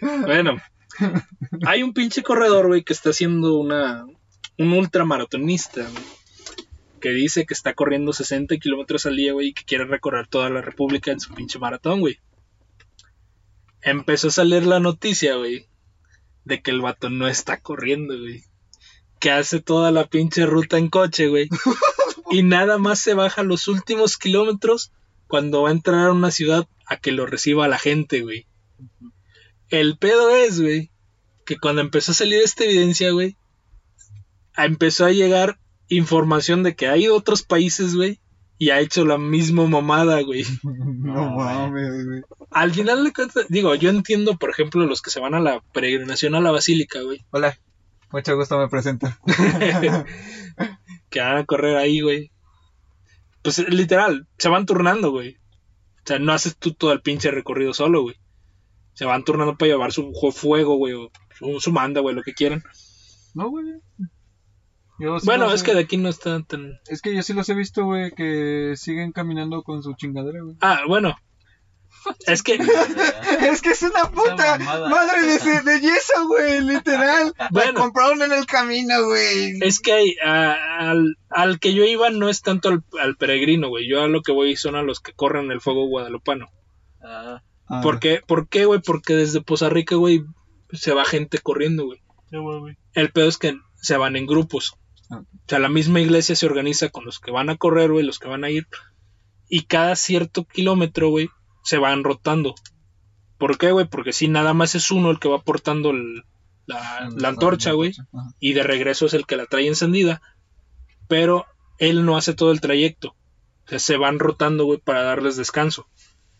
Bueno, 0.00 0.56
hay 1.66 1.82
un 1.82 1.92
pinche 1.92 2.22
corredor, 2.22 2.68
güey, 2.68 2.82
que 2.82 2.92
está 2.92 3.10
haciendo 3.10 3.54
una, 3.54 4.04
un 4.58 4.72
ultramaratonista, 4.72 5.82
güey, 5.82 6.04
que 7.00 7.10
dice 7.10 7.46
que 7.46 7.54
está 7.54 7.74
corriendo 7.74 8.12
60 8.12 8.56
kilómetros 8.58 9.06
al 9.06 9.16
día, 9.16 9.32
güey, 9.32 9.48
y 9.48 9.52
que 9.54 9.64
quiere 9.64 9.84
recorrer 9.84 10.28
toda 10.28 10.50
la 10.50 10.62
República 10.62 11.10
en 11.10 11.20
su 11.20 11.34
pinche 11.34 11.58
maratón, 11.58 12.00
güey. 12.00 12.18
Empezó 13.82 14.28
a 14.28 14.32
salir 14.32 14.64
la 14.64 14.78
noticia, 14.78 15.34
güey, 15.36 15.66
de 16.44 16.62
que 16.62 16.70
el 16.70 16.80
vato 16.80 17.10
no 17.10 17.26
está 17.26 17.60
corriendo, 17.60 18.18
güey. 18.18 18.44
Que 19.18 19.30
hace 19.30 19.60
toda 19.60 19.90
la 19.90 20.06
pinche 20.06 20.46
ruta 20.46 20.78
en 20.78 20.88
coche, 20.88 21.28
güey. 21.28 21.48
y 22.30 22.42
nada 22.42 22.78
más 22.78 23.00
se 23.00 23.14
baja 23.14 23.42
los 23.42 23.68
últimos 23.68 24.16
kilómetros 24.16 24.92
cuando 25.26 25.62
va 25.62 25.70
a 25.70 25.72
entrar 25.72 26.08
a 26.08 26.12
una 26.12 26.30
ciudad 26.30 26.68
a 26.86 26.96
que 26.98 27.12
lo 27.12 27.26
reciba 27.26 27.68
la 27.68 27.78
gente, 27.78 28.22
güey. 28.22 28.46
El 29.72 29.96
pedo 29.96 30.28
es, 30.28 30.60
güey, 30.60 30.90
que 31.46 31.56
cuando 31.56 31.80
empezó 31.80 32.12
a 32.12 32.14
salir 32.14 32.42
esta 32.42 32.64
evidencia, 32.64 33.10
güey, 33.10 33.38
empezó 34.54 35.06
a 35.06 35.12
llegar 35.12 35.58
información 35.88 36.62
de 36.62 36.76
que 36.76 36.88
ha 36.88 36.96
ido 36.98 37.14
a 37.14 37.18
otros 37.18 37.42
países, 37.42 37.96
güey, 37.96 38.20
y 38.58 38.68
ha 38.68 38.80
hecho 38.80 39.06
la 39.06 39.16
misma 39.16 39.66
mamada, 39.66 40.20
güey. 40.20 40.44
No 40.62 41.30
mames, 41.30 42.04
güey. 42.04 42.20
Al 42.50 42.72
final 42.72 43.02
de 43.02 43.14
cuentas, 43.14 43.46
digo, 43.48 43.74
yo 43.74 43.88
entiendo, 43.88 44.36
por 44.36 44.50
ejemplo, 44.50 44.84
los 44.84 45.00
que 45.00 45.08
se 45.08 45.20
van 45.20 45.34
a 45.34 45.40
la 45.40 45.62
peregrinación 45.72 46.34
a 46.34 46.40
la 46.40 46.50
basílica, 46.50 47.00
güey, 47.00 47.24
Hola, 47.30 47.58
mucho 48.10 48.36
gusto 48.36 48.58
me 48.58 48.68
presento. 48.68 49.08
que 51.08 51.20
van 51.20 51.38
a 51.38 51.46
correr 51.46 51.78
ahí, 51.78 52.02
güey. 52.02 52.30
Pues 53.42 53.58
literal, 53.70 54.28
se 54.36 54.50
van 54.50 54.66
turnando, 54.66 55.12
güey. 55.12 55.38
O 56.04 56.04
sea, 56.04 56.18
no 56.18 56.34
haces 56.34 56.58
tú 56.58 56.74
todo 56.74 56.92
el 56.92 57.00
pinche 57.00 57.30
recorrido 57.30 57.72
solo, 57.72 58.02
güey. 58.02 58.16
Se 58.94 59.04
van 59.04 59.24
turnando 59.24 59.56
para 59.56 59.70
llevar 59.70 59.92
su 59.92 60.12
fuego, 60.34 60.76
güey, 60.76 60.94
o 60.94 61.10
su, 61.38 61.60
su 61.60 61.72
manda, 61.72 62.00
güey, 62.00 62.14
lo 62.14 62.22
que 62.22 62.34
quieran. 62.34 62.62
No, 63.34 63.48
güey. 63.50 63.64
Yo 64.98 65.18
sí 65.18 65.26
Bueno, 65.26 65.44
los 65.46 65.54
es 65.54 65.62
he- 65.62 65.64
que 65.64 65.74
de 65.74 65.80
aquí 65.80 65.96
no 65.96 66.08
está 66.08 66.42
tan... 66.42 66.78
Es 66.86 67.00
que 67.02 67.14
yo 67.14 67.22
sí 67.22 67.32
los 67.32 67.48
he 67.48 67.54
visto, 67.54 67.84
güey, 67.84 68.12
que 68.12 68.74
siguen 68.76 69.12
caminando 69.12 69.62
con 69.62 69.82
su 69.82 69.94
chingadera, 69.94 70.42
güey. 70.42 70.56
Ah, 70.60 70.80
bueno. 70.86 71.16
Es 72.26 72.42
que, 72.42 72.54
Es 73.40 73.62
que 73.62 73.70
es 73.70 73.82
una 73.82 74.10
puta 74.10 74.58
madre 74.58 75.22
de, 75.22 75.60
de 75.62 75.80
yeso, 75.80 76.26
güey, 76.28 76.60
literal. 76.62 77.32
La 77.38 77.48
Bueno. 77.50 77.80
compraron 77.80 78.22
en 78.22 78.32
el 78.32 78.44
camino, 78.46 79.04
güey. 79.06 79.58
es 79.62 79.80
que 79.80 80.14
a- 80.24 80.56
al, 80.90 81.16
al 81.30 81.58
que 81.60 81.74
yo 81.74 81.84
iba 81.84 82.10
no 82.10 82.28
es 82.28 82.42
tanto 82.42 82.68
al, 82.68 82.84
al 83.00 83.16
peregrino, 83.16 83.68
güey. 83.68 83.88
Yo 83.88 84.02
a 84.02 84.08
lo 84.08 84.20
que 84.22 84.32
voy 84.32 84.56
son 84.56 84.76
a 84.76 84.82
los 84.82 85.00
que 85.00 85.12
corren 85.14 85.50
el 85.50 85.60
fuego 85.60 85.86
guadalupano. 85.86 86.48
Ah, 87.02 87.42
Ah, 87.68 87.80
¿Por 87.82 88.00
qué? 88.00 88.20
¿Por 88.26 88.48
qué, 88.48 88.64
güey? 88.66 88.80
Porque 88.84 89.14
desde 89.14 89.40
Poza 89.40 89.68
Rica, 89.68 89.96
güey, 89.96 90.24
se 90.72 90.92
va 90.92 91.04
gente 91.04 91.38
corriendo, 91.38 91.84
güey. 91.86 92.00
El 92.94 93.10
pedo 93.12 93.28
es 93.28 93.38
que 93.38 93.56
se 93.76 93.96
van 93.96 94.16
en 94.16 94.26
grupos. 94.26 94.74
Ah. 95.10 95.22
O 95.22 95.44
sea, 95.48 95.58
la 95.58 95.68
misma 95.68 96.00
iglesia 96.00 96.34
se 96.36 96.46
organiza 96.46 96.88
con 96.90 97.04
los 97.04 97.18
que 97.20 97.30
van 97.30 97.50
a 97.50 97.56
correr, 97.56 97.90
güey, 97.92 98.04
los 98.04 98.18
que 98.18 98.28
van 98.28 98.44
a 98.44 98.50
ir. 98.50 98.66
Y 99.48 99.62
cada 99.62 99.96
cierto 99.96 100.44
kilómetro, 100.44 101.08
güey, 101.10 101.28
se 101.64 101.78
van 101.78 102.04
rotando. 102.04 102.54
¿Por 103.38 103.58
qué, 103.58 103.72
güey? 103.72 103.86
Porque 103.88 104.12
si 104.12 104.28
nada 104.28 104.54
más 104.54 104.74
es 104.74 104.90
uno 104.90 105.10
el 105.10 105.18
que 105.18 105.28
va 105.28 105.40
portando 105.42 105.90
el- 105.90 106.22
la, 106.66 107.10
la 107.16 107.28
antorcha, 107.28 107.72
güey. 107.72 107.92
Y 108.38 108.52
de 108.52 108.62
regreso 108.62 109.06
es 109.06 109.14
el 109.14 109.26
que 109.26 109.36
la 109.36 109.46
trae 109.46 109.66
encendida. 109.66 110.22
Pero 111.08 111.46
él 111.78 112.04
no 112.04 112.16
hace 112.16 112.34
todo 112.34 112.52
el 112.52 112.60
trayecto. 112.60 113.08
O 113.66 113.68
sea, 113.68 113.78
se 113.78 113.96
van 113.96 114.18
rotando, 114.18 114.64
güey, 114.64 114.78
para 114.78 115.02
darles 115.02 115.36
descanso. 115.36 115.86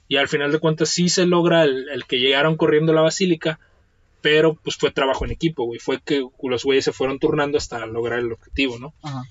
Y 0.08 0.16
al 0.16 0.28
final 0.28 0.52
de 0.52 0.58
cuentas 0.58 0.88
sí 0.90 1.08
se 1.08 1.26
logra 1.26 1.64
el, 1.64 1.88
el 1.88 2.04
que 2.04 2.18
llegaron 2.18 2.56
corriendo 2.56 2.92
a 2.92 2.94
la 2.94 3.00
basílica. 3.02 3.58
Pero 4.20 4.54
pues 4.54 4.76
fue 4.76 4.90
trabajo 4.92 5.24
en 5.24 5.32
equipo, 5.32 5.64
güey. 5.64 5.80
Fue 5.80 6.00
que 6.00 6.24
los 6.42 6.64
güeyes 6.64 6.84
se 6.84 6.92
fueron 6.92 7.18
turnando 7.18 7.58
hasta 7.58 7.84
lograr 7.86 8.20
el 8.20 8.30
objetivo, 8.32 8.78
¿no? 8.78 8.94
Ajá. 9.02 9.22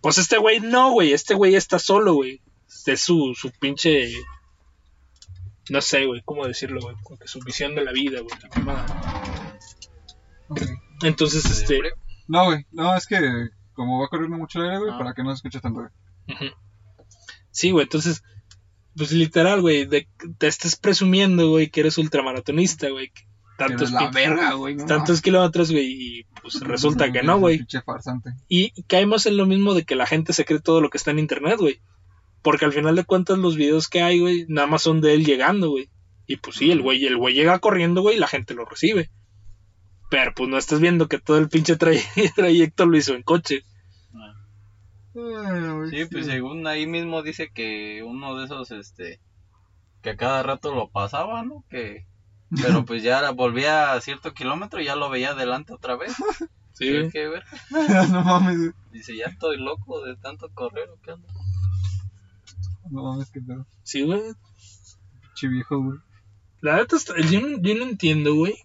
Pues 0.00 0.16
este 0.18 0.38
güey 0.38 0.60
no, 0.60 0.92
güey. 0.92 1.12
Este 1.12 1.34
güey 1.34 1.54
está 1.54 1.78
solo, 1.78 2.14
güey. 2.14 2.40
Es 2.86 3.00
su, 3.02 3.34
su 3.38 3.50
pinche. 3.50 4.10
No 5.68 5.80
sé, 5.82 6.06
güey, 6.06 6.22
cómo 6.24 6.46
decirlo, 6.46 6.80
güey. 6.80 6.96
Como 7.02 7.18
que 7.18 7.26
su 7.28 7.40
visión 7.40 7.74
de 7.74 7.84
la 7.84 7.92
vida, 7.92 8.20
güey. 8.20 8.30
la 8.40 8.48
mamada. 8.62 9.56
Ok. 10.48 10.62
Entonces, 11.02 11.44
este. 11.44 11.80
No, 12.28 12.44
güey. 12.46 12.64
No, 12.72 12.96
es 12.96 13.06
que 13.06 13.18
como 13.74 14.00
va 14.00 14.08
corriendo 14.08 14.38
mucho 14.38 14.60
el 14.60 14.66
aire, 14.70 14.78
güey, 14.78 14.92
Ah. 14.94 14.98
para 14.98 15.12
que 15.12 15.22
no 15.22 15.30
se 15.30 15.34
escuche 15.36 15.60
tanto, 15.60 15.80
güey. 15.80 15.90
Ujú. 16.34 16.56
Sí, 17.50 17.70
güey, 17.70 17.82
entonces, 17.84 18.22
pues 18.96 19.12
literal, 19.12 19.60
güey, 19.60 19.86
te 19.88 20.46
estés 20.46 20.76
presumiendo, 20.76 21.48
güey, 21.50 21.68
que 21.70 21.80
eres 21.80 21.98
ultramaratonista, 21.98 22.88
güey. 22.90 23.12
Tantos, 23.58 23.90
Eres 23.90 23.92
la 23.92 24.00
pin- 24.10 24.14
verga, 24.14 24.52
güey. 24.52 24.74
no 24.76 24.84
tantos 24.86 25.22
kilómetros, 25.22 25.70
güey, 25.72 25.86
y 26.18 26.24
pues 26.42 26.60
resulta 26.60 27.10
que 27.12 27.22
no, 27.22 27.38
güey. 27.38 27.58
Y 28.48 28.82
caemos 28.82 29.24
en 29.26 29.36
lo 29.38 29.46
mismo 29.46 29.72
de 29.74 29.84
que 29.84 29.96
la 29.96 30.06
gente 30.06 30.32
se 30.34 30.44
cree 30.44 30.60
todo 30.60 30.80
lo 30.80 30.90
que 30.90 30.98
está 30.98 31.10
en 31.10 31.18
internet, 31.18 31.56
güey. 31.58 31.80
Porque 32.42 32.64
al 32.66 32.72
final 32.72 32.94
de 32.96 33.04
cuentas 33.04 33.38
los 33.38 33.56
videos 33.56 33.88
que 33.88 34.02
hay, 34.02 34.20
güey, 34.20 34.44
nada 34.48 34.66
más 34.66 34.82
son 34.82 35.00
de 35.00 35.14
él 35.14 35.24
llegando, 35.24 35.70
güey. 35.70 35.88
Y 36.26 36.36
pues 36.36 36.56
sí, 36.56 36.70
el 36.70 36.82
güey, 36.82 37.04
el 37.06 37.16
güey 37.16 37.34
llega 37.34 37.58
corriendo, 37.60 38.02
güey, 38.02 38.16
y 38.16 38.20
la 38.20 38.26
gente 38.28 38.52
lo 38.54 38.64
recibe. 38.66 39.10
Pero 40.10 40.32
pues 40.36 40.48
no 40.48 40.58
estás 40.58 40.80
viendo 40.80 41.08
que 41.08 41.18
todo 41.18 41.38
el 41.38 41.48
pinche 41.48 41.76
tray- 41.76 42.00
trayecto 42.36 42.86
lo 42.86 42.96
hizo 42.96 43.14
en 43.14 43.22
coche. 43.22 43.62
Ah. 45.18 45.86
Sí, 45.90 46.04
pues 46.10 46.26
según 46.26 46.66
ahí 46.66 46.86
mismo 46.86 47.22
dice 47.22 47.50
que 47.52 48.02
uno 48.04 48.36
de 48.36 48.44
esos, 48.46 48.70
este, 48.70 49.20
que 50.02 50.10
a 50.10 50.16
cada 50.16 50.42
rato 50.42 50.74
lo 50.74 50.88
pasaba, 50.88 51.42
¿no? 51.42 51.64
Que, 51.70 52.06
pero 52.62 52.84
pues 52.84 53.02
ya 53.02 53.30
volvía 53.32 53.92
a 53.92 54.00
cierto 54.00 54.32
kilómetro 54.34 54.80
y 54.80 54.84
ya 54.84 54.96
lo 54.96 55.10
veía 55.10 55.30
adelante 55.30 55.72
otra 55.72 55.96
vez. 55.96 56.14
Sí, 56.78 56.90
güey. 56.90 57.10
¿Qué 57.10 57.26
ver? 57.26 57.42
no 58.10 58.22
mames. 58.22 58.74
Dice, 58.92 59.16
ya 59.16 59.24
estoy 59.28 59.56
loco 59.56 60.04
de 60.04 60.14
tanto 60.16 60.50
correr, 60.52 60.90
¿o 60.90 61.00
qué 61.00 61.12
onda? 61.12 61.26
No 62.90 63.02
mames, 63.02 63.30
qué 63.30 63.40
pedo. 63.40 63.66
Sí, 63.82 64.02
güey. 64.02 64.20
Pinche 65.22 65.48
viejo, 65.48 65.82
güey. 65.82 65.98
La 66.60 66.82
está- 66.82 67.18
yo, 67.30 67.40
no, 67.40 67.58
yo 67.62 67.74
no 67.76 67.82
entiendo, 67.84 68.34
güey. 68.34 68.56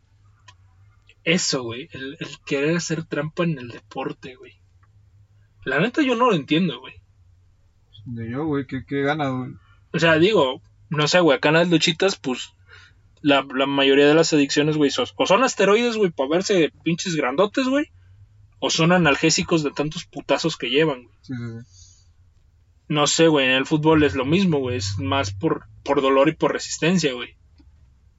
Eso, 1.24 1.64
güey. 1.64 1.88
El, 1.94 2.18
el 2.20 2.40
querer 2.46 2.76
hacer 2.76 3.06
trampa 3.06 3.46
en 3.46 3.58
el 3.58 3.70
deporte, 3.70 4.36
güey. 4.36 4.61
La 5.66 5.80
neta, 5.80 6.02
yo 6.02 6.16
no 6.16 6.30
lo 6.30 6.36
entiendo, 6.36 6.80
güey. 6.80 6.94
De 8.06 8.30
yo, 8.32 8.46
güey, 8.46 8.66
¿qué, 8.66 8.84
qué 8.88 9.02
gana, 9.02 9.30
güey? 9.30 9.52
O 9.94 10.00
sea, 10.00 10.16
digo, 10.18 10.62
no 10.90 11.08
sé, 11.08 11.20
güey. 11.20 11.38
Acá 11.38 11.50
en 11.50 11.56
las 11.56 11.70
luchitas, 11.70 12.16
pues. 12.18 12.54
La, 13.22 13.46
la 13.56 13.68
mayoría 13.68 14.08
de 14.08 14.16
las 14.16 14.34
adicciones, 14.34 14.78
güey, 14.78 14.90
son- 14.90 15.06
o 15.16 15.28
son 15.28 15.44
asteroides, 15.44 15.96
güey, 15.98 16.10
para 16.10 16.30
verse 16.30 16.72
pinches 16.84 17.16
grandotes, 17.16 17.68
güey. 17.68 17.86
O 18.60 18.70
son 18.72 18.92
analgésicos 18.92 19.62
de 19.64 19.72
tantos 19.72 20.06
putazos 20.06 20.58
que 20.58 20.70
llevan, 20.70 21.04
güey. 21.04 21.16
Sí, 21.22 21.34
sí, 21.36 21.62
sí. 21.64 22.08
No 22.88 23.06
sé, 23.08 23.28
güey. 23.28 23.46
En 23.46 23.52
el 23.54 23.66
fútbol 23.68 24.04
es 24.04 24.16
lo 24.16 24.26
mismo, 24.26 24.58
güey. 24.60 24.78
Es 24.78 24.98
más 24.98 25.32
por, 25.34 25.66
por 25.84 26.02
dolor 26.02 26.30
y 26.30 26.36
por 26.36 26.52
resistencia, 26.54 27.14
güey. 27.14 27.34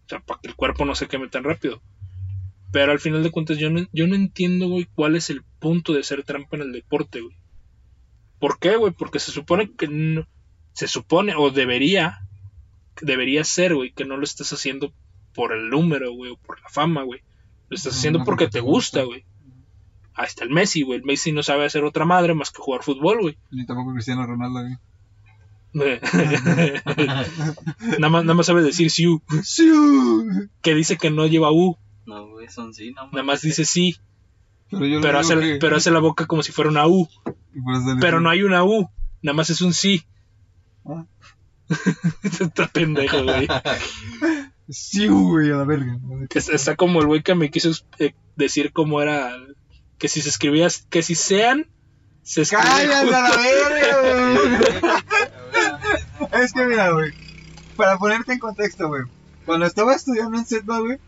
O 0.07 0.09
sea, 0.09 0.21
para 0.21 0.41
que 0.41 0.49
el 0.49 0.55
cuerpo 0.57 0.85
no 0.85 0.95
se 0.95 1.09
queme 1.09 1.29
tan 1.29 1.45
rápido. 1.45 1.83
Pero 2.73 2.91
al 2.93 2.99
final 3.01 3.23
de 3.23 3.31
cuentas, 3.31 3.59
yo 3.59 3.71
no, 3.71 3.87
yo 3.93 4.07
no 4.07 4.15
entiendo, 4.15 4.67
güey, 4.69 4.89
cuál 4.95 5.15
es 5.15 5.29
el 5.31 5.43
punto 5.61 5.93
de 5.93 6.01
hacer 6.01 6.25
trampa 6.25 6.57
en 6.57 6.63
el 6.63 6.73
deporte, 6.73 7.21
güey. 7.21 7.37
¿Por 8.41 8.59
qué, 8.59 8.77
güey? 8.77 8.93
Porque 8.93 9.19
se 9.21 9.31
supone 9.31 9.71
que 9.73 9.89
no. 9.89 10.27
Se 10.73 10.89
supone, 10.89 11.35
o 11.37 11.51
debería. 11.51 12.21
Debería 13.01 13.45
ser, 13.45 13.75
güey, 13.75 13.93
que 13.93 14.05
no 14.05 14.17
lo 14.17 14.25
estés 14.25 14.53
haciendo 14.53 14.93
por 15.35 15.53
el 15.53 15.69
número, 15.71 16.13
güey, 16.15 16.33
o 16.33 16.37
por 16.37 16.61
la 16.61 16.69
fama, 16.69 17.03
güey. 17.05 17.21
Lo 17.69 17.77
estás 17.77 17.93
No, 17.93 17.99
haciendo 17.99 18.25
porque 18.25 18.49
te 18.49 18.61
gusta. 18.61 19.03
güey. 19.03 19.25
Ahí 20.15 20.27
está 20.27 20.45
el 20.45 20.51
Messi, 20.51 20.83
güey. 20.83 20.99
El 20.99 21.05
Messi 21.05 21.33
no 21.33 21.43
sabe 21.43 21.65
hacer 21.65 21.85
otra 21.85 22.05
madre 22.05 22.35
más 22.35 22.51
que 22.51 22.59
jugar 22.63 22.83
fútbol, 22.83 23.21
güey. 23.21 23.37
Ni 23.51 23.65
tampoco 23.67 23.93
Cristiano 23.95 24.27
Ronaldo, 24.27 24.61
güey. 24.63 24.77
nada, 27.99 28.09
más, 28.11 28.25
nada 28.25 28.35
más 28.35 28.45
sabe 28.47 28.63
decir 28.63 28.91
Siu, 28.91 29.23
¡Sí! 29.43 29.67
que 30.61 30.75
dice 30.75 30.99
que 30.99 31.11
no 31.11 31.27
lleva 31.27 31.51
U, 31.51 31.79
No, 32.57 32.73
sí, 32.73 32.93
nada 32.93 33.23
más 33.23 33.41
dice 33.43 33.65
sí, 33.65 33.97
Pero 34.71 35.19
hace, 35.19 35.39
que- 35.39 35.57
pero 35.61 35.77
hace 35.77 35.91
la 35.91 35.99
boca 36.01 36.27
como 36.27 36.43
si 36.43 36.53
fuera 36.53 36.71
una 36.71 36.87
U, 36.87 37.09
pero 38.01 38.21
no 38.21 38.31
hay 38.31 38.43
una 38.43 38.65
U, 38.65 38.89
nada 39.23 39.35
más 39.35 39.51
es 39.51 39.61
un 39.61 39.73
sí. 39.75 40.03
Ah. 40.85 41.05
Está 42.23 42.67
pendejo, 42.69 43.23
güey. 43.25 43.49
Sí, 44.69 45.07
güey, 45.09 45.51
a 45.51 45.57
la 45.57 45.65
verga. 45.65 45.99
Es- 46.35 46.49
Está 46.49 46.77
como 46.77 47.01
el 47.01 47.07
güey 47.07 47.23
que 47.23 47.35
me 47.35 47.51
quiso 47.51 47.71
eh, 47.99 48.15
decir 48.37 48.73
cómo 48.73 49.01
era, 49.03 49.37
que 49.99 50.09
si 50.09 50.21
se 50.23 50.29
escribía, 50.31 50.69
que 50.91 51.03
si 51.03 51.15
sean, 51.15 51.67
se 52.23 52.43
escribe. 52.43 52.63
¡Cállate 52.65 53.15
a 53.15 53.21
la 53.23 53.37
verga, 53.37 54.01
güey! 54.01 54.93
Es 56.45 56.53
que 56.53 56.65
mira, 56.65 56.91
güey. 56.93 57.13
Para 57.77 57.99
ponerte 57.99 58.33
en 58.33 58.39
contexto, 58.39 58.89
güey. 58.89 59.03
Cuando 59.45 59.67
estaba 59.67 59.95
estudiando 59.95 60.39
en 60.39 60.47
SETBA, 60.47 60.79
güey, 60.79 60.99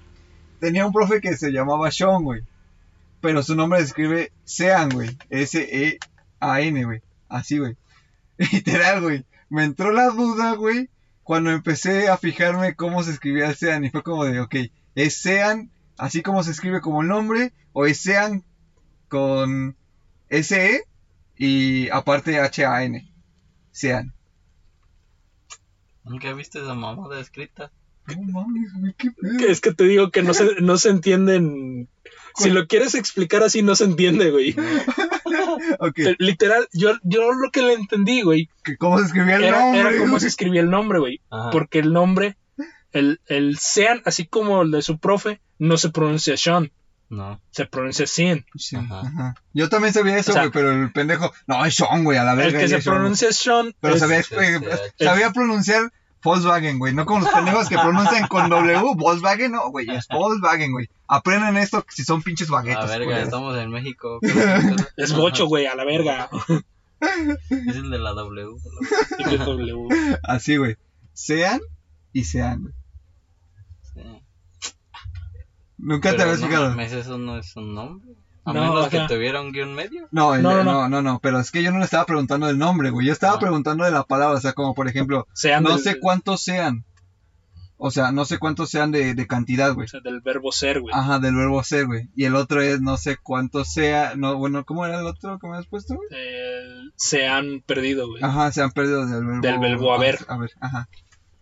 tenía 0.64 0.86
un 0.86 0.92
profe 0.92 1.20
que 1.20 1.36
se 1.36 1.52
llamaba 1.52 1.90
Sean, 1.90 2.24
güey. 2.24 2.42
Pero 3.20 3.42
su 3.42 3.54
nombre 3.54 3.80
se 3.80 3.86
escribe 3.86 4.32
Sean, 4.44 4.88
güey. 4.88 5.16
S-E-A-N, 5.28 6.84
güey. 6.84 7.02
Así, 7.28 7.58
güey. 7.58 7.76
Literal, 8.38 9.02
güey. 9.02 9.24
Me 9.50 9.64
entró 9.64 9.92
la 9.92 10.08
duda, 10.08 10.54
güey, 10.54 10.88
cuando 11.22 11.50
empecé 11.50 12.08
a 12.08 12.16
fijarme 12.16 12.74
cómo 12.74 13.02
se 13.02 13.10
escribía 13.10 13.48
el 13.48 13.56
Sean. 13.56 13.84
Y 13.84 13.90
fue 13.90 14.02
como 14.02 14.24
de, 14.24 14.40
ok, 14.40 14.54
¿Es 14.94 15.20
Sean 15.20 15.70
así 15.98 16.22
como 16.22 16.42
se 16.42 16.52
escribe 16.52 16.80
como 16.80 17.02
el 17.02 17.08
nombre? 17.08 17.52
¿O 17.72 17.84
es 17.84 18.00
Sean 18.00 18.42
con 19.08 19.76
SE 20.30 20.84
y 21.36 21.90
aparte 21.90 22.40
H-A-N? 22.40 23.12
Sean. 23.70 24.14
Nunca 26.04 26.28
he 26.28 26.34
visto 26.34 26.62
esa 26.62 26.74
mamada 26.74 27.20
escrita. 27.20 27.70
No 28.07 28.22
mames, 28.40 28.72
güey, 28.74 28.94
qué 28.98 29.11
pedo. 29.12 29.36
Que 29.38 29.50
Es 29.50 29.61
que 29.61 29.72
te 29.72 29.84
digo 29.84 30.11
que 30.11 30.22
no 30.22 30.34
se, 30.34 30.57
no 30.61 30.76
se 30.78 30.90
entienden. 30.90 31.88
Si 32.36 32.50
lo 32.50 32.66
quieres 32.66 32.94
explicar 32.94 33.42
así, 33.44 33.62
no 33.62 33.76
se 33.76 33.84
entiende, 33.84 34.30
güey. 34.30 34.57
Literal, 36.18 36.68
yo, 36.72 36.92
yo 37.02 37.32
lo 37.32 37.50
que 37.50 37.62
le 37.62 37.74
entendí, 37.74 38.22
güey, 38.22 38.48
que 38.64 38.76
¿cómo 38.76 38.98
se 38.98 39.07
escribía 39.07 39.36
el 39.36 39.44
era, 39.44 39.61
nombre? 39.61 39.80
era 39.80 39.98
cómo 39.98 40.20
se 40.20 40.28
escribía 40.28 40.61
el 40.61 40.70
nombre, 40.70 40.98
güey. 40.98 41.20
Ajá. 41.30 41.50
Porque 41.50 41.78
el 41.78 41.92
nombre, 41.92 42.36
el, 42.92 43.20
el 43.26 43.57
Sean, 43.59 44.02
así 44.05 44.26
como 44.26 44.62
el 44.62 44.70
de 44.70 44.82
su 44.82 44.98
profe, 44.98 45.40
no 45.59 45.76
se 45.76 45.90
pronuncia 45.90 46.36
Sean, 46.36 46.72
No. 47.09 47.40
se 47.50 47.66
pronuncia 47.66 48.07
Sean. 48.07 48.44
Sí, 48.57 48.76
Ajá. 48.76 49.00
ajá. 49.00 49.34
Yo 49.52 49.68
también 49.68 49.92
sabía 49.94 50.18
eso, 50.18 50.32
O 50.32 50.34
sea, 50.34 50.42
güey, 50.42 50.52
pero 50.52 50.72
el 50.72 50.92
pendejo. 50.92 51.32
No, 51.46 51.64
es 51.64 51.74
Sean, 51.76 52.05
güey, 52.05 52.18
a 52.18 52.24
la 52.24 52.32
El 52.32 52.38
verga. 52.38 52.59
que 52.59 52.64
y 52.64 52.68
se 52.68 52.76
es 52.76 52.84
Sean, 52.84 52.94
güey. 52.94 53.00
pronuncia 53.02 53.32
Sean 53.32 53.74
Pero 53.80 53.94
es- 53.94 54.00
sabía, 54.00 54.18
eh, 54.20 54.61
sabía 54.98 55.32
pronunciar 55.32 55.92
Volkswagen, 56.25 56.79
güey. 56.79 56.95
No 56.95 57.05
como 57.05 57.20
los 57.20 57.29
pendejos 57.29 57.68
que 57.68 57.77
pronuncian 57.77 58.27
con 58.29 58.49
W. 58.49 58.81
Volkswagen, 58.97 59.53
no, 59.53 59.70
güey. 59.70 59.89
Es 59.91 60.09
Volkswagen, 60.09 60.72
güey. 60.72 60.89
Aprendan 61.07 61.57
esto 61.59 61.85
si 61.89 62.03
son 62.03 62.22
pinches 62.22 62.49
A 62.49 62.55
baguetos. 62.55 62.89
verga, 62.89 63.05
güey. 63.05 63.22
estamos 63.22 63.57
en 63.59 63.70
México. 63.70 64.18
es 64.97 65.12
bocho, 65.14 65.47
güey, 65.47 65.66
a 65.66 65.75
la 65.77 65.85
verga. 65.85 66.31
Es 67.51 67.77
el 67.77 67.91
de 67.91 67.99
la 67.99 68.12
W. 68.14 68.57
Es 69.18 69.39
W. 69.45 70.18
Así, 70.22 70.57
güey. 70.57 70.77
Sean 71.12 71.61
y 72.12 72.25
sean, 72.25 72.62
güey. 72.62 72.75
Sí. 73.93 74.70
Nunca 75.77 76.16
te 76.16 76.22
habías 76.22 76.41
no 76.41 76.47
fijado. 76.47 76.70
mames, 76.70 76.93
eso 76.93 77.18
no 77.18 77.37
es 77.39 77.55
un 77.57 77.75
nombre. 77.75 78.14
A 78.47 78.53
No, 78.53 78.61
menos 78.61 78.86
ajá. 78.86 78.90
que 79.09 79.14
tuviera 79.14 79.40
un 79.40 79.53
guion 79.53 79.74
medio. 79.74 80.07
No, 80.11 80.34
el- 80.34 80.42
No, 80.42 80.53
no, 80.62 80.64
no, 80.64 80.88
no, 80.88 81.01
no, 81.03 81.18
pero 81.20 81.40
es 81.40 81.51
que 81.51 81.62
yo 81.62 81.70
no 81.72 81.78
le 81.78 81.84
estaba 81.86 82.05
preguntando 82.05 82.47
del 82.47 82.59
nombre, 82.59 82.90
güey. 82.90 83.07
Yo 83.07 83.12
estaba 83.12 83.36
Ah. 83.36 83.38
preguntando 83.40 83.84
de 83.84 83.90
la 83.90 84.05
palabra, 84.05 84.36
o 84.36 84.40
sea, 84.40 84.53
como 84.53 84.74
por 84.74 84.86
ejemplo, 84.88 85.26
Sean 85.32 85.62
no 85.62 85.70
del, 85.70 85.78
sé 85.80 85.99
cuántos 85.99 86.42
sean. 86.42 86.84
O 87.76 87.90
sea, 87.90 88.12
no 88.12 88.24
sé 88.24 88.38
cuántos 88.38 88.70
sean 88.70 88.92
de, 88.92 89.14
de 89.14 89.26
cantidad, 89.26 89.70
o 89.72 89.74
güey. 89.74 89.88
sea, 89.88 90.01
del 90.01 90.20
verbo 90.20 90.53
ser, 90.53 90.80
güey. 90.80 90.95
Ajá, 90.95 91.18
del 91.18 91.34
verbo 91.34 91.62
ser, 91.64 91.86
güey. 91.86 92.09
Y 92.14 92.24
el 92.24 92.36
otro 92.36 92.61
es 92.62 92.80
no 92.80 92.97
sé 92.97 93.16
cuántos 93.16 93.72
sea, 93.72 94.14
no, 94.16 94.36
bueno, 94.36 94.64
¿cómo 94.64 94.86
era 94.86 95.01
el 95.01 95.07
otro 95.07 95.38
que 95.38 95.49
me 95.49 95.57
has 95.59 95.66
puesto, 95.66 95.95
güey? 95.97 96.09
El- 96.12 96.92
se 96.97 97.26
han 97.26 97.62
perdido, 97.66 98.09
güey. 98.09 98.22
Ajá, 98.22 98.53
se 98.53 98.62
han 98.62 98.70
perdido 98.70 99.05
del 99.07 99.24
verbo. 99.26 99.40
Del 99.40 99.59
verbo 99.59 99.92
haber. 99.92 100.18
A 100.28 100.36
ver, 100.38 100.51
ajá. 100.61 100.88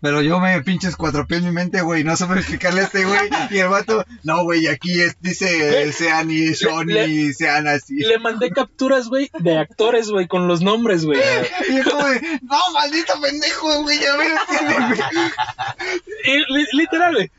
Pero 0.03 0.21
yo 0.21 0.41
me 0.41 0.61
pinches 0.63 0.97
cuatro 0.97 1.27
pies 1.29 1.41
en 1.43 1.47
mi 1.47 1.53
mente, 1.53 1.81
güey, 1.81 2.03
no 2.03 2.17
supe 2.17 2.35
explicarle 2.35 2.81
a 2.81 2.85
este 2.85 3.05
güey. 3.05 3.21
Y 3.51 3.59
el 3.59 3.69
vato, 3.69 4.05
no, 4.25 4.43
güey, 4.43 4.67
aquí 4.67 5.01
es- 5.01 5.17
dice 5.21 5.85
eh, 5.85 5.93
sean 5.93 6.29
y 6.31 6.55
Sean 6.55 6.89
le- 6.89 7.07
y 7.07 7.33
sean 7.33 7.69
así. 7.69 7.95
Le 7.97 8.19
mandé 8.19 8.51
capturas, 8.51 9.07
güey, 9.07 9.31
de 9.39 9.59
actores, 9.59 10.11
güey, 10.11 10.27
con 10.27 10.49
los 10.49 10.61
nombres, 10.61 11.05
güey. 11.05 11.21
Y 11.69 11.77
yo 11.77 11.85
como 11.91 12.05
de, 12.09 12.21
no, 12.43 12.59
maldito 12.75 13.15
pendejo, 13.23 13.83
güey, 13.85 14.01
ya 14.01 14.17
me 14.17 14.29
lo 14.29 14.97
güey. 14.97 16.45
Li- 16.49 16.67
literal, 16.73 17.15
güey. 17.15 17.31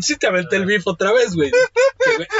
Sí 0.00 0.16
te 0.16 0.26
aventé 0.26 0.56
el 0.56 0.66
bif 0.66 0.84
otra 0.88 1.12
vez, 1.12 1.36
güey, 1.36 1.52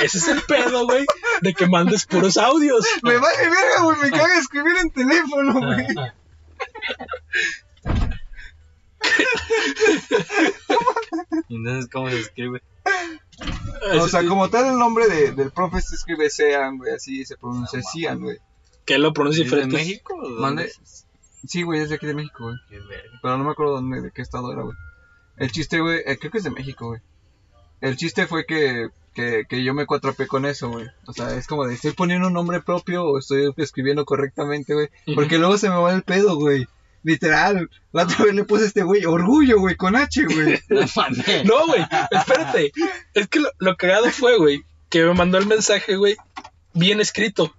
Ese 0.03 0.19
es 0.19 0.27
el 0.27 0.43
pedo, 0.43 0.87
güey, 0.87 1.07
de 1.41 1.55
que 1.55 1.69
mandes 1.69 2.05
puros 2.05 2.37
audios. 2.37 2.85
Me 3.03 3.17
vale 3.17 3.43
verga, 3.49 3.83
güey, 3.85 3.97
me 4.01 4.11
caga 4.11 4.39
escribir 4.41 4.77
en 4.79 4.91
teléfono, 4.91 5.55
güey. 5.55 5.87
Y 11.49 11.57
Entonces, 11.57 11.91
¿cómo 11.91 12.11
se 12.11 12.21
escribe? 12.21 12.63
O 13.95 14.09
sea, 14.09 14.27
como 14.27 14.49
tal 14.51 14.67
el 14.67 14.79
nombre 14.79 15.07
de, 15.09 15.33
del 15.33 15.51
profe 15.51 15.81
se 15.81 15.95
escribe 15.95 16.31
sean, 16.31 16.79
güey, 16.79 16.95
así 16.95 17.25
se 17.25 17.37
pronuncia 17.37 17.81
Cian, 17.83 18.21
güey. 18.21 18.39
Que 18.85 18.99
lo 18.99 19.13
pronuncia 19.13 19.45
¿Es 19.45 19.51
de 19.51 19.57
diferente. 19.57 19.77
México? 19.77 20.17
Mande-? 20.39 20.73
Sí, 21.47 21.63
güey, 21.63 21.81
es 21.81 21.89
de 21.91 21.97
aquí 21.97 22.07
de 22.07 22.15
México, 22.15 22.45
güey. 22.45 22.57
Qué. 22.69 22.81
Pero 23.23 23.39
no 23.39 23.45
me 23.45 23.51
acuerdo 23.51 23.75
dónde, 23.75 24.01
de 24.01 24.11
qué 24.11 24.23
estado 24.23 24.53
era, 24.53 24.63
güey. 24.63 24.77
El 25.37 25.53
chiste, 25.53 25.81
güey, 25.81 26.03
eh, 26.05 26.19
creo 26.19 26.33
que 26.33 26.39
es 26.39 26.45
de 26.45 26.51
México, 26.51 26.89
güey. 26.89 27.01
El 27.81 27.97
chiste 27.97 28.27
fue 28.27 28.45
que, 28.45 28.89
que, 29.15 29.45
que 29.49 29.63
yo 29.63 29.73
me 29.73 29.87
cuatrapé 29.87 30.27
con 30.27 30.45
eso, 30.45 30.69
güey. 30.69 30.87
O 31.07 31.13
sea, 31.13 31.37
es 31.37 31.47
como 31.47 31.65
de, 31.65 31.75
¿estoy 31.75 31.93
poniendo 31.93 32.27
un 32.27 32.35
nombre 32.35 32.61
propio 32.61 33.05
o 33.05 33.19
estoy 33.19 33.53
escribiendo 33.57 34.05
correctamente, 34.05 34.75
güey? 34.75 34.89
Porque 35.15 35.39
luego 35.39 35.57
se 35.59 35.69
me 35.69 35.77
va 35.77 35.95
el 35.95 36.03
pedo, 36.03 36.37
güey. 36.37 36.67
Literal. 37.03 37.71
La 37.93 38.05
otra 38.05 38.25
vez 38.25 38.35
le 38.35 38.45
puse 38.45 38.65
a 38.65 38.67
este 38.67 38.83
güey, 38.83 39.05
orgullo, 39.05 39.59
güey, 39.59 39.77
con 39.77 39.97
H, 39.97 40.25
güey. 40.25 40.61
No, 41.45 41.67
güey, 41.67 41.87
espérate. 42.11 42.73
Es 43.15 43.29
que 43.29 43.41
lo, 43.41 43.51
lo 43.59 43.77
cagado 43.77 44.11
fue, 44.11 44.37
güey, 44.39 44.65
que 44.89 45.05
me 45.05 45.15
mandó 45.15 45.39
el 45.39 45.47
mensaje, 45.47 45.97
güey, 45.97 46.17
bien 46.75 47.01
escrito. 47.01 47.55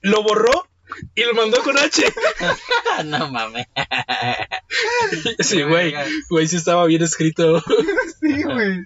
Lo 0.00 0.22
borró 0.22 0.68
y 1.14 1.24
lo 1.24 1.34
mandó 1.34 1.62
con 1.62 1.76
H. 1.78 2.02
no 3.06 3.30
mames. 3.30 3.66
Sí, 5.40 5.62
güey, 5.62 5.94
güey, 6.30 6.48
sí 6.48 6.56
estaba 6.56 6.86
bien 6.86 7.02
escrito. 7.02 7.62
Sí, 8.20 8.42
güey. 8.42 8.84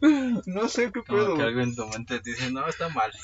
No 0.46 0.68
sé 0.68 0.90
qué 0.92 1.02
Como 1.02 1.18
pedo, 1.18 1.36
que 1.36 1.42
algo 1.42 1.60
en 1.60 1.74
tu 1.74 1.86
mente 1.88 2.20
te 2.20 2.30
dice, 2.30 2.50
no, 2.50 2.66
está 2.66 2.88
mal. 2.88 3.12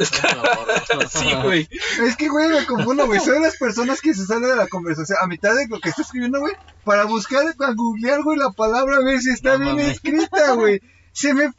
Sí, 1.11 1.35
güey. 1.43 1.69
Es 2.03 2.17
que, 2.17 2.29
güey, 2.29 2.49
me 2.49 2.67
confundo, 2.67 3.07
güey. 3.07 3.21
Soy 3.21 3.35
de 3.35 3.41
las 3.41 3.57
personas 3.57 4.01
que 4.01 4.15
se 4.15 4.27
salen 4.27 4.51
de 4.51 4.57
la 4.57 4.69
conversación 4.69 5.19
a 5.21 5.27
mitad 5.27 5.55
de 5.55 5.69
lo 5.69 5.81
que 5.81 5.89
está 5.89 6.03
escribiendo, 6.03 6.41
güey. 6.41 6.55
Para 6.85 7.05
buscar, 7.05 7.43
para 7.57 7.73
googlear, 7.73 8.23
güey, 8.23 8.39
la 8.39 8.51
palabra, 8.51 8.97
a 8.97 9.01
ver 9.01 9.21
si 9.21 9.31
está 9.31 9.59
No 9.59 9.65
bien 9.65 9.81
escrita, 9.81 10.53
güey. 10.53 10.81
Se 11.13 11.35
me. 11.35 11.53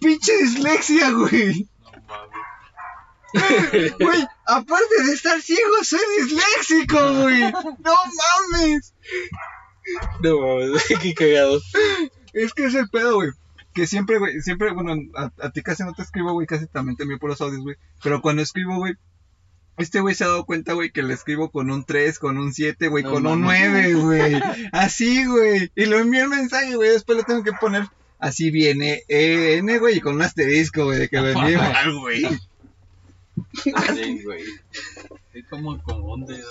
Pinche 0.00 0.36
dislexia, 0.38 1.10
güey. 1.10 1.68
No 1.84 2.02
mames. 2.08 3.96
Güey, 3.98 4.26
aparte 4.46 5.02
de 5.06 5.12
estar 5.12 5.40
ciego, 5.40 5.82
soy 5.82 6.00
disléxico, 6.22 6.98
güey. 7.22 7.40
No 7.40 7.94
mames. 8.52 8.94
No 10.20 10.40
mames, 10.40 10.84
qué 11.00 11.14
cagado. 11.14 11.60
Es 12.32 12.54
que 12.54 12.66
es 12.66 12.74
el 12.74 12.88
pedo, 12.88 13.16
güey. 13.16 13.30
Que 13.74 13.86
siempre, 13.86 14.18
güey, 14.18 14.40
siempre, 14.40 14.72
bueno, 14.72 14.94
a, 15.16 15.32
a 15.40 15.50
ti 15.50 15.62
casi 15.62 15.82
no 15.82 15.94
te 15.94 16.02
escribo, 16.02 16.32
güey, 16.32 16.46
casi 16.46 16.66
también 16.66 16.96
te 16.96 17.04
envío 17.04 17.18
por 17.18 17.30
los 17.30 17.40
audios, 17.40 17.62
güey. 17.62 17.76
Pero 18.02 18.20
cuando 18.20 18.42
escribo, 18.42 18.76
güey, 18.76 18.94
este 19.78 20.00
güey 20.00 20.14
se 20.14 20.24
ha 20.24 20.28
dado 20.28 20.44
cuenta, 20.44 20.74
güey, 20.74 20.90
que 20.90 21.02
le 21.02 21.14
escribo 21.14 21.50
con 21.50 21.70
un 21.70 21.84
3, 21.84 22.18
con 22.18 22.38
un 22.38 22.52
7, 22.52 22.88
güey, 22.88 23.02
No 23.04 23.10
con 23.12 23.26
un 23.26 23.40
mames. 23.42 23.94
9, 23.94 23.94
güey. 23.94 24.42
Así, 24.72 25.24
güey. 25.24 25.72
Y 25.74 25.86
lo 25.86 25.98
envío 25.98 26.24
el 26.24 26.28
mensaje, 26.28 26.76
güey, 26.76 26.90
después 26.90 27.18
le 27.18 27.24
tengo 27.24 27.42
que 27.42 27.52
poner 27.52 27.86
así 28.18 28.50
viene 28.50 29.02
N, 29.08 29.78
güey, 29.78 29.96
y 29.96 30.00
con 30.00 30.14
un 30.14 30.22
asterisco, 30.22 30.84
güey, 30.84 31.00
de 31.00 31.08
que 31.08 31.16
lo 31.16 31.28
envíe 31.30 31.56
mal, 31.56 31.92
güey. 32.00 32.22
Sí, 33.62 34.22
güey. 34.24 34.44
Es 35.34 35.46
como 35.48 35.82
confunde. 35.82 36.42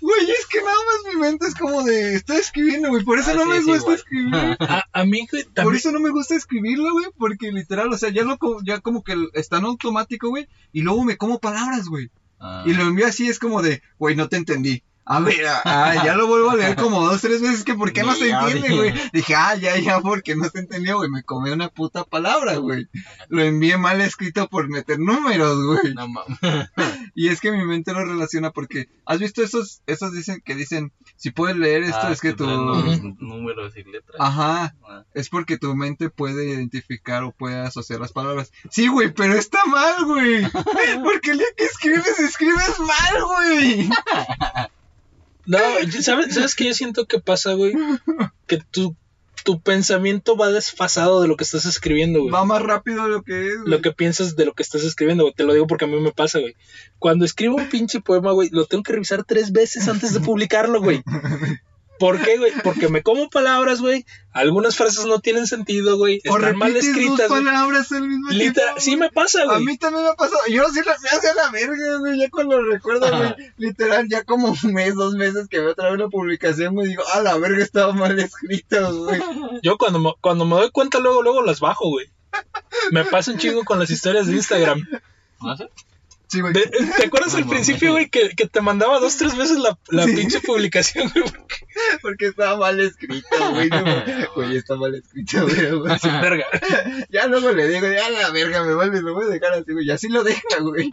Güey, 0.00 0.30
es 0.30 0.46
que 0.46 0.58
nada 0.62 0.76
más 0.76 1.14
mi 1.14 1.20
mente 1.20 1.46
es 1.46 1.54
como 1.54 1.82
de, 1.82 2.14
estoy 2.14 2.36
escribiendo, 2.36 2.90
güey, 2.90 3.04
por 3.04 3.18
eso 3.18 3.30
Ah, 3.30 3.34
no 3.34 3.42
sí, 3.44 3.48
me 3.48 3.56
es 3.58 3.64
gusta 3.64 3.80
igual. 3.82 3.94
escribir. 3.96 4.34
A, 4.60 4.84
a 4.92 5.04
mí, 5.04 5.26
güey, 5.30 5.44
Por 5.44 5.52
también. 5.54 5.76
eso 5.76 5.92
no 5.92 6.00
me 6.00 6.10
gusta 6.10 6.34
escribirlo, 6.36 6.92
güey, 6.92 7.06
porque 7.16 7.52
literal, 7.52 7.90
o 7.92 7.96
sea, 7.98 8.10
ya 8.10 8.24
lo 8.24 8.38
ya 8.64 8.80
como 8.80 9.02
que 9.02 9.14
está 9.34 9.58
en 9.58 9.64
automático, 9.64 10.28
güey, 10.28 10.46
y 10.72 10.82
luego 10.82 11.04
me 11.04 11.16
como 11.16 11.38
palabras, 11.38 11.88
güey. 11.88 12.10
Ah. 12.38 12.64
Y 12.66 12.74
lo 12.74 12.82
envío 12.82 13.06
así, 13.06 13.28
es 13.28 13.38
como 13.38 13.62
de, 13.62 13.82
güey, 13.98 14.14
no 14.14 14.28
te 14.28 14.36
entendí. 14.36 14.82
A 15.08 15.20
ver, 15.20 15.46
ah, 15.46 15.62
ah, 15.64 16.04
ya 16.04 16.16
lo 16.16 16.26
vuelvo 16.26 16.50
a 16.50 16.56
leer 16.56 16.74
como 16.74 17.00
dos, 17.06 17.20
tres 17.20 17.40
veces, 17.40 17.62
que 17.62 17.74
¿por 17.74 17.92
qué 17.92 18.02
no 18.02 18.14
se 18.16 18.28
entiende, 18.28 18.74
güey? 18.74 18.92
Dije, 19.12 19.34
ah, 19.36 19.54
ya, 19.54 19.78
ya, 19.78 20.00
porque 20.00 20.34
no 20.34 20.48
se 20.48 20.58
entendió, 20.58 20.96
güey, 20.96 21.08
me 21.08 21.22
comí 21.22 21.50
una 21.50 21.68
puta 21.68 22.02
palabra, 22.04 22.56
güey. 22.56 22.88
Lo 23.28 23.42
envié 23.42 23.76
mal 23.78 24.00
escrito 24.00 24.48
por 24.48 24.68
meter 24.68 24.98
números, 24.98 25.64
güey. 25.64 25.94
No 25.94 26.08
mames. 26.08 26.38
Y 27.14 27.28
es 27.28 27.40
que 27.40 27.50
mi 27.50 27.64
mente 27.64 27.92
lo 27.92 28.04
relaciona 28.04 28.50
porque, 28.50 28.90
¿has 29.06 29.18
visto 29.20 29.42
esos, 29.42 29.80
esos 29.86 30.12
dicen 30.12 30.42
que 30.44 30.54
dicen, 30.54 30.92
si 31.16 31.30
puedes 31.30 31.56
leer 31.56 31.82
esto, 31.84 32.00
Ah, 32.02 32.12
es 32.12 32.20
que 32.20 32.34
tu... 32.34 32.44
números 32.46 33.74
y 33.76 33.84
letras. 33.84 34.16
Ajá, 34.18 34.74
Ah. 34.86 35.04
es 35.14 35.28
porque 35.30 35.56
tu 35.56 35.74
mente 35.74 36.10
puede 36.10 36.46
identificar 36.48 37.22
o 37.22 37.32
puede 37.32 37.56
asociar 37.60 38.00
las 38.00 38.12
palabras. 38.12 38.52
Sí, 38.70 38.88
güey, 38.88 39.14
pero 39.14 39.34
está 39.34 39.64
mal, 39.66 40.04
güey. 40.04 40.44
Porque 41.04 41.30
el 41.30 41.38
día 41.38 41.46
que 41.56 41.64
escribes, 41.64 42.18
escribes 42.18 42.78
mal, 42.80 43.24
güey. 43.24 43.88
No, 45.46 45.58
¿sabes, 46.02 46.34
¿sabes 46.34 46.54
qué 46.54 46.66
yo 46.66 46.74
siento 46.74 47.06
que 47.06 47.20
pasa, 47.20 47.54
güey? 47.54 47.72
Que 48.46 48.58
tu, 48.70 48.94
tu 49.44 49.60
pensamiento 49.60 50.36
va 50.36 50.50
desfasado 50.50 51.20
de 51.20 51.28
lo 51.28 51.36
que 51.36 51.44
estás 51.44 51.66
escribiendo, 51.66 52.20
güey. 52.20 52.30
Va 52.30 52.44
más 52.44 52.62
rápido 52.62 53.04
de 53.04 53.08
lo 53.08 53.22
que 53.22 53.48
es, 53.48 53.58
güey. 53.58 53.70
Lo 53.70 53.80
que 53.80 53.92
piensas 53.92 54.36
de 54.36 54.44
lo 54.44 54.54
que 54.54 54.62
estás 54.62 54.84
escribiendo, 54.84 55.24
güey. 55.24 55.34
Te 55.34 55.44
lo 55.44 55.52
digo 55.52 55.66
porque 55.66 55.84
a 55.84 55.88
mí 55.88 55.98
me 55.98 56.12
pasa, 56.12 56.38
güey. 56.38 56.54
Cuando 56.98 57.24
escribo 57.24 57.56
un 57.56 57.68
pinche 57.68 58.00
poema, 58.00 58.32
güey, 58.32 58.50
lo 58.50 58.66
tengo 58.66 58.84
que 58.84 58.92
revisar 58.92 59.24
tres 59.24 59.52
veces 59.52 59.88
antes 59.88 60.12
de 60.14 60.20
publicarlo, 60.28 60.80
güey. 60.80 61.02
¿Por 61.98 62.20
qué, 62.22 62.36
güey? 62.38 62.52
Porque 62.62 62.88
me 62.88 63.02
como 63.02 63.28
palabras, 63.30 63.80
güey. 63.80 64.04
Algunas 64.32 64.76
frases 64.76 65.04
no 65.06 65.20
tienen 65.20 65.46
sentido, 65.46 65.96
güey. 65.96 66.20
Están 66.22 66.56
mal 66.58 66.76
escritas, 66.76 67.28
dos 67.28 67.38
palabras 67.38 67.90
al 67.92 68.06
mismo 68.08 68.28
Literal, 68.30 68.74
tiempo. 68.74 68.80
sí 68.80 68.96
me 68.96 69.10
pasa, 69.10 69.42
A 69.42 69.44
güey. 69.46 69.64
mí 69.64 69.78
también 69.78 70.04
me 70.04 70.10
ha 70.10 70.14
pasado. 70.14 70.40
Yo 70.48 70.68
sí 70.68 70.80
la 70.84 70.96
me 71.02 71.08
hace 71.08 71.28
a 71.30 71.34
la 71.34 71.50
verga, 71.50 71.98
güey. 71.98 72.18
Ya 72.18 72.28
cuando 72.30 72.60
recuerdo, 72.62 73.08
güey. 73.16 73.34
Literal, 73.56 74.06
ya 74.08 74.24
como 74.24 74.48
un 74.62 74.72
mes, 74.74 74.94
dos 74.94 75.14
meses 75.14 75.48
que 75.48 75.60
veo 75.60 75.72
otra 75.72 75.86
vez 75.86 75.94
una 75.94 76.08
publicación, 76.08 76.74
güey. 76.74 76.88
Digo, 76.88 77.02
ah, 77.14 77.20
la 77.20 77.36
verga 77.38 77.62
estaba 77.62 77.92
mal 77.92 78.18
escrito, 78.18 79.04
güey. 79.04 79.20
Yo 79.62 79.78
cuando 79.78 79.98
me, 79.98 80.12
cuando 80.20 80.44
me 80.44 80.56
doy 80.56 80.70
cuenta, 80.70 80.98
luego, 80.98 81.22
luego 81.22 81.42
las 81.42 81.60
bajo, 81.60 81.88
güey. 81.88 82.06
Me 82.90 83.04
pasa 83.04 83.30
un 83.32 83.38
chingo 83.38 83.64
con 83.64 83.78
las 83.78 83.88
historias 83.90 84.26
de 84.26 84.34
Instagram. 84.34 84.86
¿No 85.40 85.56
sé? 85.56 85.68
Sí, 86.28 86.40
güey. 86.40 86.52
¿Te 86.52 87.06
acuerdas 87.06 87.32
No 87.34 87.38
al 87.38 87.46
principio, 87.46 87.92
güey, 87.92 88.08
que, 88.10 88.30
que 88.30 88.46
te 88.46 88.60
mandaba 88.60 88.98
dos, 88.98 89.16
tres 89.16 89.36
veces 89.36 89.58
la, 89.58 89.78
la 89.88 90.04
Sí. 90.04 90.12
pinche 90.16 90.40
publicación, 90.40 91.08
güey? 91.14 91.24
Porque 91.24 91.54
estaba 92.20 92.56
mal 92.56 92.80
escrito, 92.80 93.28
güey. 93.52 93.68
No, 93.68 93.84
güey, 94.34 94.56
está 94.56 94.76
mal 94.76 94.94
escrito, 94.94 95.46
güey. 95.46 95.92
Así, 95.92 96.08
verga. 96.08 96.46
Ya 97.10 97.26
luego 97.26 97.52
le 97.52 97.68
digo, 97.68 97.86
ya 97.86 98.10
la 98.10 98.30
verga, 98.30 98.64
me 98.64 98.74
vale, 98.74 99.00
lo 99.02 99.14
voy 99.14 99.26
a 99.26 99.28
dejar 99.28 99.52
así, 99.54 99.72
güey. 99.72 99.86
Y 99.86 99.90
así 99.90 100.08
lo 100.08 100.24
deja, 100.24 100.60
güey. 100.60 100.90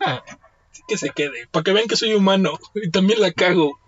Así 0.00 0.82
que 0.86 0.96
se 0.96 1.10
quede. 1.10 1.48
Para 1.50 1.64
que 1.64 1.72
vean 1.72 1.88
que 1.88 1.96
soy 1.96 2.14
humano. 2.14 2.58
Y 2.74 2.90
también 2.90 3.20
la 3.20 3.32
cago. 3.32 3.78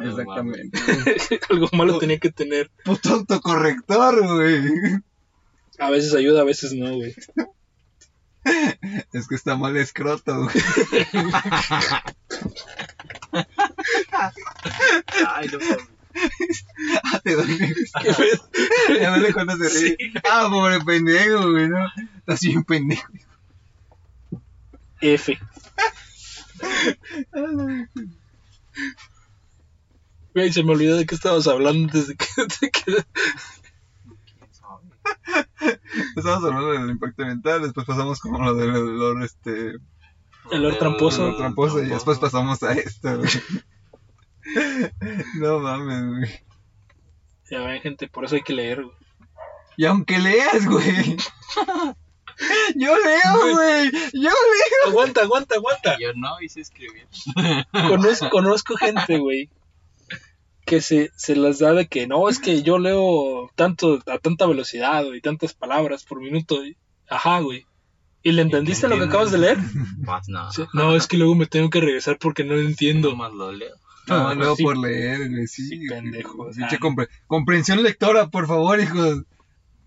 Exactamente. 0.00 0.78
Algo 1.48 1.68
malo 1.72 1.98
tenía 1.98 2.18
que 2.18 2.30
tener. 2.30 2.70
Puto 2.84 3.14
autocorrector, 3.14 4.26
güey. 4.26 4.62
A 5.78 5.90
veces 5.90 6.14
ayuda, 6.14 6.42
a 6.42 6.44
veces 6.44 6.72
no, 6.72 6.94
güey. 6.94 7.14
Es 9.12 9.26
que 9.26 9.34
está 9.34 9.56
mal 9.56 9.76
escroto, 9.76 10.44
güey. 10.44 10.54
Ay, 15.28 15.48
no. 15.52 15.58
Ah, 17.04 17.20
te 17.22 17.34
doy. 17.36 17.58
¿Qué 17.58 18.12
pedo? 18.14 18.98
Ya 18.98 19.16
le 19.18 19.34
cuando 19.34 19.54
se 19.58 19.68
ríe. 19.68 20.12
Ah, 20.30 20.48
pobre 20.50 20.80
pendejo, 20.80 21.50
güey, 21.50 21.68
¿no? 21.68 21.86
Estás 22.20 22.40
bien 22.40 22.64
pendejo. 22.64 23.12
F. 25.02 25.38
Güey, 30.34 30.52
se 30.52 30.62
me 30.62 30.72
olvidó 30.72 30.96
de 30.96 31.06
qué 31.06 31.14
estabas 31.14 31.46
hablando 31.48 31.92
desde 31.98 32.16
que... 32.16 32.26
de 32.60 32.70
que- 32.70 32.84
¿Quién 34.04 34.50
sabe? 34.52 35.78
Estábamos 36.16 36.44
hablando 36.44 36.72
del 36.72 36.90
impacto 36.90 37.22
ambiental, 37.22 37.62
después 37.62 37.86
pasamos 37.86 38.20
como 38.20 38.42
lo 38.44 38.54
del 38.54 38.70
olor, 38.70 39.22
este... 39.22 39.72
El 40.50 40.64
olor 40.64 40.78
tramposo. 40.78 41.24
olor 41.24 41.36
tramposo, 41.38 41.82
y 41.82 41.88
después 41.88 42.18
pasamos 42.18 42.62
a 42.62 42.72
esto, 42.72 43.18
güey. 43.18 43.30
No 45.40 45.58
mames, 45.60 46.06
güey. 46.06 46.40
Ya 47.50 47.60
ven, 47.60 47.80
gente, 47.80 48.08
por 48.08 48.24
eso 48.24 48.36
hay 48.36 48.42
que 48.42 48.52
leer, 48.52 48.82
güey. 48.84 48.96
Y 49.76 49.84
aunque 49.84 50.18
leas, 50.18 50.66
güey. 50.66 51.16
Yo 52.74 52.94
leo, 52.96 53.54
güey. 53.54 53.90
Yo 54.12 54.30
leo. 54.30 54.88
Aguanta, 54.88 55.22
aguanta, 55.22 55.54
aguanta. 55.54 55.96
Yo 55.98 56.12
no 56.14 56.40
hice 56.40 56.60
escribir. 56.60 57.06
Conozco, 57.72 58.28
conozco 58.30 58.76
gente, 58.76 59.18
güey, 59.18 59.48
que 60.66 60.82
se, 60.82 61.10
se 61.16 61.34
las 61.36 61.60
da 61.60 61.72
de 61.72 61.86
que 61.86 62.06
no, 62.06 62.28
es 62.28 62.38
que 62.38 62.62
yo 62.62 62.78
leo 62.78 63.50
tanto 63.54 64.00
a 64.06 64.18
tanta 64.18 64.46
velocidad 64.46 65.04
y 65.04 65.20
tantas 65.20 65.54
palabras 65.54 66.04
por 66.04 66.20
minuto. 66.20 66.60
Ajá, 67.08 67.40
güey. 67.40 67.64
¿Y 68.22 68.32
le 68.32 68.42
entendiste 68.42 68.88
lo 68.88 68.98
que 68.98 69.04
acabas 69.04 69.30
de 69.30 69.38
leer? 69.38 69.58
Más 69.98 70.28
no. 70.28 70.48
No, 70.74 70.96
es 70.96 71.06
que 71.06 71.16
luego 71.16 71.36
me 71.36 71.46
tengo 71.46 71.70
que 71.70 71.80
regresar 71.80 72.18
porque 72.18 72.44
no 72.44 72.54
lo 72.54 72.60
entiendo. 72.60 73.14
Más 73.14 73.32
lo 73.32 73.52
leo. 73.52 73.76
No, 74.08 74.28
Ah, 74.28 74.34
leo 74.34 74.54
sí. 74.56 74.62
por 74.62 74.76
leer, 74.78 75.28
güey. 75.30 75.46
Sí, 75.46 75.86
pendejo. 75.88 76.46
Pinche 76.50 76.76
Ah. 76.76 76.78
compre- 76.80 77.08
comprensión 77.26 77.82
lectora, 77.82 78.28
por 78.28 78.46
favor, 78.46 78.80
hijos. 78.80 79.22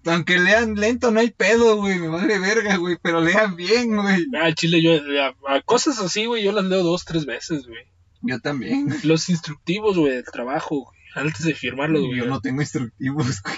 Aunque 0.05 0.39
lean 0.39 0.75
lento, 0.75 1.11
no 1.11 1.19
hay 1.19 1.29
pedo, 1.29 1.77
güey. 1.77 1.99
Me 1.99 2.07
vale 2.07 2.39
verga, 2.39 2.77
güey. 2.77 2.97
Pero 3.01 3.21
lean 3.21 3.55
bien, 3.55 3.95
güey. 3.95 4.25
Ah, 4.41 4.53
chile, 4.53 4.81
yo 4.81 4.93
a, 5.21 5.55
a 5.55 5.61
cosas 5.61 5.99
así, 5.99 6.25
güey, 6.25 6.43
yo 6.43 6.51
las 6.51 6.65
leo 6.65 6.83
dos, 6.83 7.05
tres 7.05 7.25
veces, 7.25 7.65
güey. 7.67 7.83
Yo 8.21 8.39
también. 8.39 8.87
Los 9.03 9.29
instructivos, 9.29 9.97
güey, 9.97 10.13
del 10.13 10.25
trabajo, 10.25 10.79
güey, 10.83 10.99
antes 11.15 11.45
de 11.45 11.53
firmarlos, 11.53 12.01
güey. 12.05 12.17
Yo 12.19 12.25
no 12.25 12.41
tengo 12.41 12.61
instructivos, 12.61 13.41
güey. 13.41 13.57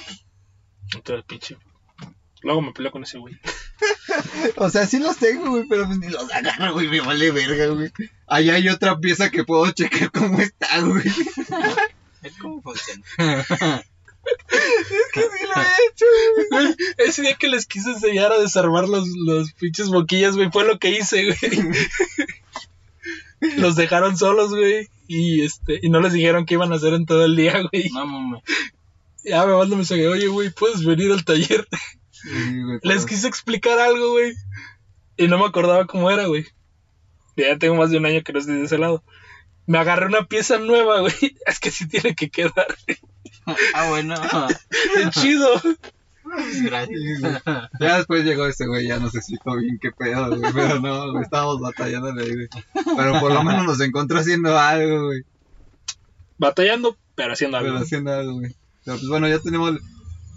El 1.17 1.23
pinche. 1.23 1.57
Luego 2.43 2.61
me 2.61 2.71
peleo 2.73 2.91
con 2.91 3.03
ese 3.03 3.17
güey. 3.17 3.37
O 4.57 4.69
sea, 4.69 4.85
sí 4.85 4.99
los 4.99 5.17
tengo, 5.17 5.51
güey, 5.51 5.65
pero 5.67 5.85
pues 5.85 5.97
ni 5.97 6.09
los 6.09 6.31
agarro, 6.31 6.73
güey. 6.73 6.87
Me 6.87 7.01
vale 7.01 7.31
verga, 7.31 7.67
güey. 7.67 7.91
Ahí 8.27 8.49
hay 8.49 8.67
otra 8.69 8.99
pieza 8.99 9.29
que 9.31 9.43
puedo 9.43 9.69
checar 9.71 10.11
cómo 10.11 10.39
está, 10.39 10.81
güey. 10.81 11.05
¿Es 12.23 12.37
cómo 12.39 12.61
funciona? 12.61 13.03
Es 13.17 15.11
que 15.13 15.21
sí 15.21 15.45
lo 15.45 15.61
he 15.61 15.65
hecho, 15.87 16.05
güey. 16.51 16.75
Ese 16.97 17.21
día 17.21 17.35
que 17.35 17.49
les 17.49 17.65
quise 17.65 17.91
enseñar 17.91 18.31
a 18.31 18.39
desarmar 18.39 18.87
los, 18.87 19.07
los 19.07 19.53
pinches 19.53 19.87
boquillas, 19.87 20.35
güey, 20.35 20.51
fue 20.51 20.65
lo 20.65 20.77
que 20.77 20.91
hice, 20.91 21.25
güey. 21.25 21.75
Los 23.57 23.75
dejaron 23.75 24.17
solos, 24.17 24.51
güey. 24.51 24.89
Y 25.07 25.43
este, 25.43 25.79
y 25.81 25.89
no 25.89 25.99
les 25.99 26.13
dijeron 26.13 26.45
qué 26.45 26.55
iban 26.55 26.71
a 26.71 26.75
hacer 26.75 26.93
en 26.93 27.05
todo 27.05 27.25
el 27.25 27.35
día, 27.35 27.61
güey. 27.71 27.89
No 27.89 28.05
mames. 28.05 28.43
Ya 29.23 29.45
me 29.45 29.53
manda 29.53 29.75
mensaje, 29.75 30.07
oye, 30.07 30.27
güey, 30.27 30.49
¿puedes 30.51 30.83
venir 30.83 31.11
al 31.11 31.25
taller? 31.25 31.67
Sí, 32.23 32.61
güey, 32.61 32.79
Les 32.83 33.05
quise 33.05 33.27
explicar 33.27 33.79
algo, 33.79 34.11
güey. 34.11 34.33
Y 35.17 35.27
no 35.27 35.37
me 35.37 35.45
acordaba 35.45 35.85
cómo 35.85 36.09
era, 36.11 36.25
güey. 36.25 36.45
Ya 37.35 37.57
tengo 37.57 37.75
más 37.75 37.89
de 37.89 37.97
un 37.97 38.05
año 38.05 38.21
que 38.23 38.33
no 38.33 38.39
estoy 38.39 38.57
de 38.57 38.65
ese 38.65 38.77
lado. 38.77 39.03
Me 39.65 39.77
agarré 39.77 40.07
una 40.07 40.25
pieza 40.25 40.57
nueva, 40.57 40.99
güey. 41.01 41.37
Es 41.45 41.59
que 41.59 41.71
sí 41.71 41.87
tiene 41.87 42.15
que 42.15 42.29
quedar. 42.29 42.75
Ah, 43.73 43.89
bueno. 43.89 44.13
Qué 44.95 45.09
chido. 45.09 45.49
Gracias. 46.63 46.99
Ya 47.79 47.97
después 47.97 48.23
llegó 48.23 48.45
ese 48.45 48.67
güey, 48.67 48.87
ya 48.87 48.99
nos 48.99 49.15
explicó 49.15 49.57
bien 49.57 49.79
qué 49.81 49.91
pedo, 49.91 50.27
güey. 50.37 50.53
Pero 50.53 50.79
no, 50.79 51.11
güey, 51.11 51.23
estábamos 51.23 51.59
batallando 51.59 52.09
ahí, 52.21 52.33
güey. 52.33 52.47
Pero 52.95 53.19
por 53.19 53.33
lo 53.33 53.43
menos 53.43 53.65
nos 53.65 53.81
encontró 53.81 54.19
haciendo 54.19 54.57
algo, 54.57 55.07
güey. 55.07 55.23
Batallando, 56.37 56.95
pero 57.15 57.33
haciendo 57.33 57.57
algo. 57.57 57.71
Pero 57.71 57.83
haciendo 57.83 58.13
algo, 58.13 58.33
güey. 58.33 58.55
Pero 58.85 58.97
pues 58.97 59.09
bueno, 59.09 59.27
ya 59.27 59.39
tenemos. 59.39 59.73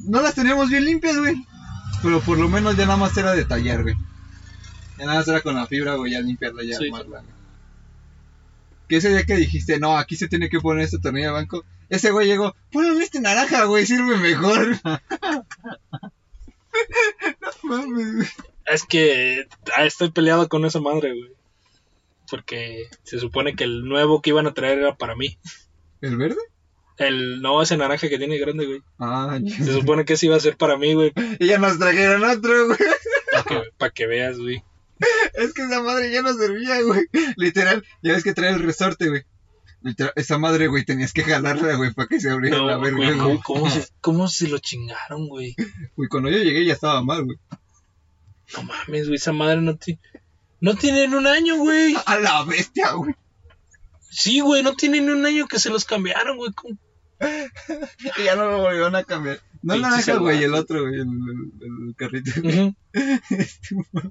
No 0.00 0.22
las 0.22 0.34
teníamos 0.34 0.70
bien 0.70 0.84
limpias, 0.86 1.18
güey. 1.18 1.36
Pero 2.04 2.20
por 2.20 2.38
lo 2.38 2.48
menos 2.48 2.76
ya 2.76 2.84
nada 2.84 2.98
más 2.98 3.16
era 3.16 3.32
de 3.32 3.44
tallar, 3.46 3.82
güey. 3.82 3.96
Ya 4.98 5.06
nada 5.06 5.18
más 5.18 5.26
era 5.28 5.40
con 5.40 5.56
la 5.56 5.66
fibra, 5.66 5.94
güey, 5.96 6.12
ya 6.12 6.20
limpiarla, 6.20 6.62
ya 6.62 6.76
Sí. 6.76 6.84
armarla, 6.86 7.20
güey. 7.22 7.34
Que 8.88 8.96
ese 8.96 9.08
día 9.08 9.24
que 9.24 9.36
dijiste, 9.36 9.80
no, 9.80 9.96
aquí 9.96 10.14
se 10.14 10.28
tiene 10.28 10.50
que 10.50 10.60
poner 10.60 10.84
este 10.84 10.98
tornillo 10.98 11.28
de 11.28 11.32
banco. 11.32 11.64
Ese 11.88 12.10
güey 12.10 12.26
llegó, 12.28 12.54
ponle 12.70 13.02
este 13.02 13.20
naranja, 13.20 13.64
güey, 13.64 13.86
sirve 13.86 14.18
mejor. 14.18 14.78
no 14.84 15.00
mames, 17.62 18.14
güey. 18.16 18.28
Es 18.66 18.84
que 18.84 19.46
ah, 19.76 19.84
estoy 19.84 20.10
peleado 20.10 20.48
con 20.48 20.64
esa 20.64 20.80
madre, 20.80 21.10
güey. 21.10 21.32
Porque 22.30 22.88
se 23.02 23.18
supone 23.18 23.54
que 23.54 23.64
el 23.64 23.84
nuevo 23.84 24.22
que 24.22 24.30
iban 24.30 24.46
a 24.46 24.54
traer 24.54 24.78
era 24.78 24.96
para 24.96 25.14
mí. 25.16 25.38
¿El 26.00 26.16
verde? 26.16 26.40
El 26.96 27.42
no, 27.42 27.60
ese 27.62 27.76
naranja 27.76 28.08
que 28.08 28.18
tiene 28.18 28.38
grande, 28.38 28.66
güey. 28.66 28.82
Ah, 28.98 29.38
Se 29.44 29.72
supone 29.72 30.04
que 30.04 30.12
ese 30.14 30.26
iba 30.26 30.36
a 30.36 30.40
ser 30.40 30.56
para 30.56 30.76
mí, 30.76 30.94
güey. 30.94 31.12
y 31.40 31.46
ya 31.46 31.58
nos 31.58 31.78
trajeron 31.78 32.22
otro, 32.24 32.66
güey. 32.66 32.78
Para 33.32 33.44
que, 33.44 33.62
pa' 33.78 33.90
que 33.90 34.06
veas, 34.06 34.38
güey. 34.38 34.62
Es 35.34 35.52
que 35.54 35.62
esa 35.62 35.82
madre 35.82 36.12
ya 36.12 36.22
no 36.22 36.32
servía, 36.34 36.80
güey. 36.82 37.02
Literal, 37.36 37.84
ya 38.02 38.12
ves 38.12 38.22
que 38.22 38.32
trae 38.32 38.50
el 38.52 38.60
resorte, 38.62 39.08
güey. 39.08 39.22
Literal, 39.82 40.12
esa 40.16 40.38
madre, 40.38 40.68
güey, 40.68 40.84
tenías 40.84 41.12
que 41.12 41.24
jalarla, 41.24 41.74
güey, 41.74 41.92
para 41.92 42.08
que 42.08 42.20
se 42.20 42.30
abriera 42.30 42.56
No, 42.58 42.66
la 42.68 42.78
verga, 42.78 42.96
güey, 42.96 43.08
güey. 43.18 43.18
¿cómo, 43.18 43.42
cómo 43.42 43.70
se, 43.70 43.86
cómo 44.00 44.28
se 44.28 44.48
lo 44.48 44.58
chingaron, 44.60 45.28
güey? 45.28 45.56
Güey, 45.96 46.08
cuando 46.08 46.30
yo 46.30 46.38
llegué 46.38 46.64
ya 46.64 46.72
estaba 46.74 47.02
mal, 47.02 47.24
güey. 47.24 47.36
No 48.56 48.62
mames, 48.62 49.08
güey, 49.08 49.16
esa 49.16 49.32
madre 49.32 49.60
no 49.60 49.76
tiene... 49.76 50.00
No 50.60 50.74
tienen 50.76 51.12
un 51.12 51.26
año, 51.26 51.56
güey. 51.56 51.94
A 52.06 52.18
la 52.18 52.44
bestia, 52.44 52.92
güey. 52.92 53.14
Sí, 54.16 54.40
güey, 54.40 54.62
no 54.62 54.74
tienen 54.74 55.10
un 55.10 55.26
año 55.26 55.46
que 55.46 55.58
se 55.58 55.70
los 55.70 55.84
cambiaron, 55.84 56.36
güey. 56.36 56.52
Ya 58.24 58.36
no 58.36 58.50
lo 58.50 58.58
volvieron 58.58 58.94
a 58.96 59.04
cambiar. 59.04 59.40
No 59.62 59.74
Pinche 59.74 59.88
naranja, 59.88 60.16
güey, 60.18 60.42
el 60.42 60.54
otro, 60.54 60.82
güey, 60.82 60.94
el, 60.94 61.00
el, 61.00 61.88
el 61.88 61.94
carrito. 61.96 62.30
Güey. 62.42 62.76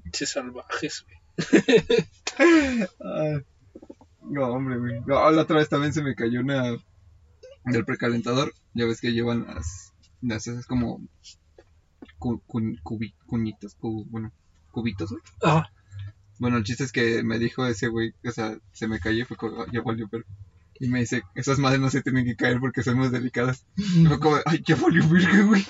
Pinches 0.02 0.30
salvajes, 0.30 1.04
güey. 1.06 2.88
No, 4.22 4.46
hombre, 4.48 4.78
güey. 4.78 5.00
No, 5.06 5.30
la 5.30 5.42
otra 5.42 5.58
vez 5.58 5.68
también 5.68 5.92
se 5.92 6.02
me 6.02 6.14
cayó 6.14 6.40
una 6.40 6.76
del 7.66 7.84
precalentador. 7.84 8.52
Ya 8.74 8.86
ves 8.86 9.00
que 9.00 9.12
llevan 9.12 9.46
las, 9.46 9.92
las 10.22 10.46
esas 10.46 10.66
como 10.66 11.00
cu, 12.18 12.42
cubi- 12.48 13.14
cuñitas, 13.26 13.74
cu- 13.74 14.06
bueno, 14.08 14.32
cubitos, 14.70 15.10
güey. 15.10 15.22
Bueno, 16.38 16.56
el 16.56 16.64
chiste 16.64 16.84
es 16.84 16.92
que 16.92 17.22
me 17.22 17.38
dijo 17.38 17.66
ese 17.66 17.88
güey, 17.88 18.12
o 18.24 18.30
sea, 18.30 18.58
se 18.72 18.88
me 18.88 19.00
cayó 19.00 19.22
y 19.22 19.24
fue 19.24 19.36
como, 19.36 19.62
"Ah, 19.62 19.66
ya 19.72 19.82
valió 19.82 20.08
verga. 20.10 20.28
Y 20.80 20.88
me 20.88 21.00
dice, 21.00 21.22
esas 21.36 21.58
madres 21.58 21.80
no 21.80 21.88
se 21.88 22.02
tienen 22.02 22.24
que 22.24 22.34
caer 22.34 22.58
porque 22.58 22.82
son 22.82 22.98
más 22.98 23.12
delicadas. 23.12 23.64
Y 23.76 24.06
fue 24.06 24.18
como, 24.18 24.38
ay, 24.44 24.62
ya 24.66 24.74
valió 24.76 25.08
verga, 25.08 25.42
güey. 25.42 25.64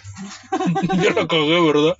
yo 1.04 1.10
lo 1.10 1.28
cagué, 1.28 1.60
¿verdad? 1.60 1.96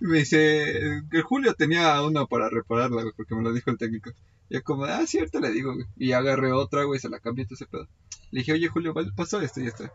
Y 0.00 0.04
me 0.04 0.18
dice, 0.18 1.02
que 1.10 1.22
Julio 1.22 1.54
tenía 1.54 2.02
una 2.02 2.26
para 2.26 2.48
repararla, 2.48 3.02
güey, 3.02 3.14
porque 3.16 3.34
me 3.34 3.42
lo 3.42 3.52
dijo 3.52 3.70
el 3.70 3.78
técnico. 3.78 4.10
Yo 4.50 4.62
como, 4.64 4.84
ah, 4.84 5.06
cierto, 5.06 5.40
le 5.40 5.52
digo, 5.52 5.74
güey. 5.74 5.86
Y 5.96 6.12
agarré 6.12 6.52
otra, 6.52 6.84
güey, 6.84 6.98
se 6.98 7.08
la 7.08 7.20
cambié 7.20 7.44
todo 7.44 7.54
ese 7.54 7.66
pedo. 7.66 7.88
Le 8.32 8.40
dije, 8.40 8.52
oye, 8.52 8.68
Julio, 8.68 8.94
pasó 9.16 9.40
esto 9.40 9.60
y 9.60 9.68
esto. 9.68 9.88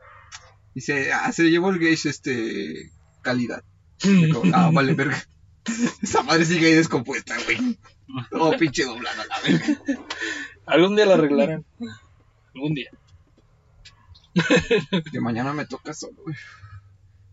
Y 0.74 0.82
se, 0.82 1.12
ah, 1.12 1.32
se 1.32 1.50
llevó 1.50 1.70
el 1.70 1.80
gauge, 1.80 2.10
este, 2.10 2.92
calidad. 3.22 3.64
Y 4.04 4.30
como, 4.30 4.56
ah, 4.56 4.72
vale, 4.74 4.94
verga. 4.94 5.22
Esa 6.02 6.24
madre 6.24 6.46
sigue 6.46 6.68
ahí 6.68 6.74
descompuesta, 6.74 7.36
güey. 7.46 7.78
Todo 8.30 8.58
pinche 8.58 8.86
doblada, 8.86 9.26
la 9.26 9.40
verga. 9.42 9.82
Algún 10.66 10.96
día 10.96 11.06
la 11.06 11.16
arreglarán. 11.16 11.66
Algún 12.56 12.74
día. 12.74 12.92
Que 15.12 15.20
mañana 15.20 15.54
me 15.54 15.66
toca 15.66 15.94
solo, 15.94 16.22
güey. 16.24 16.36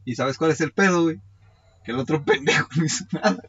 ¿Y 0.04 0.14
sabes 0.14 0.38
cuál 0.38 0.50
es 0.50 0.60
el 0.60 0.72
pedo, 0.72 1.02
güey? 1.04 1.20
Que 1.84 1.92
el 1.92 1.98
otro 1.98 2.24
pendejo 2.24 2.68
no 2.76 2.84
hizo 2.84 3.04
nada. 3.12 3.42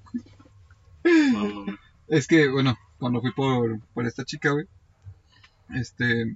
No, 1.03 1.65
no, 1.65 1.77
Es 2.07 2.27
que, 2.27 2.49
bueno, 2.49 2.77
cuando 2.99 3.21
fui 3.21 3.31
por, 3.31 3.79
por 3.93 4.05
esta 4.05 4.25
chica, 4.25 4.51
güey, 4.51 4.67
este, 5.73 6.35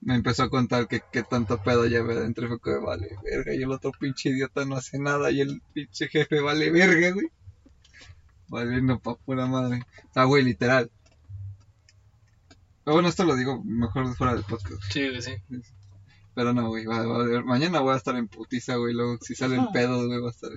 me 0.00 0.14
empezó 0.14 0.44
a 0.44 0.50
contar 0.50 0.88
que, 0.88 1.02
que 1.12 1.22
tanto 1.22 1.62
pedo 1.62 1.86
llevé 1.86 2.14
adentro. 2.14 2.48
Fue 2.48 2.60
que 2.60 2.78
vale 2.78 3.16
verga, 3.22 3.54
y 3.54 3.62
el 3.62 3.72
otro 3.72 3.92
pinche 3.98 4.30
idiota 4.30 4.64
no 4.64 4.76
hace 4.76 4.98
nada, 4.98 5.30
y 5.30 5.40
el 5.40 5.62
pinche 5.72 6.08
jefe 6.08 6.40
vale 6.40 6.70
verga, 6.70 7.10
güey. 7.10 7.26
Valiendo 8.48 8.98
pa' 8.98 9.16
pura 9.16 9.46
madre. 9.46 9.82
O 10.10 10.12
sea, 10.12 10.24
güey, 10.24 10.44
literal. 10.44 10.90
Pero 12.84 12.94
bueno, 12.94 13.08
esto 13.08 13.24
lo 13.24 13.34
digo 13.34 13.62
mejor 13.64 14.14
fuera 14.14 14.34
del 14.34 14.44
podcast. 14.44 14.80
Sí, 14.90 15.08
güey, 15.08 15.20
sí. 15.20 15.32
Pero 16.34 16.52
no, 16.52 16.68
güey, 16.68 16.84
va, 16.84 17.04
va 17.04 17.16
a 17.16 17.26
ver. 17.26 17.44
mañana 17.44 17.80
voy 17.80 17.94
a 17.94 17.96
estar 17.96 18.14
en 18.14 18.28
putiza, 18.28 18.76
güey. 18.76 18.94
Luego, 18.94 19.18
si 19.20 19.34
sale 19.34 19.56
el 19.56 19.68
pedo, 19.72 20.06
güey, 20.06 20.20
va 20.20 20.28
a 20.28 20.30
estar. 20.30 20.50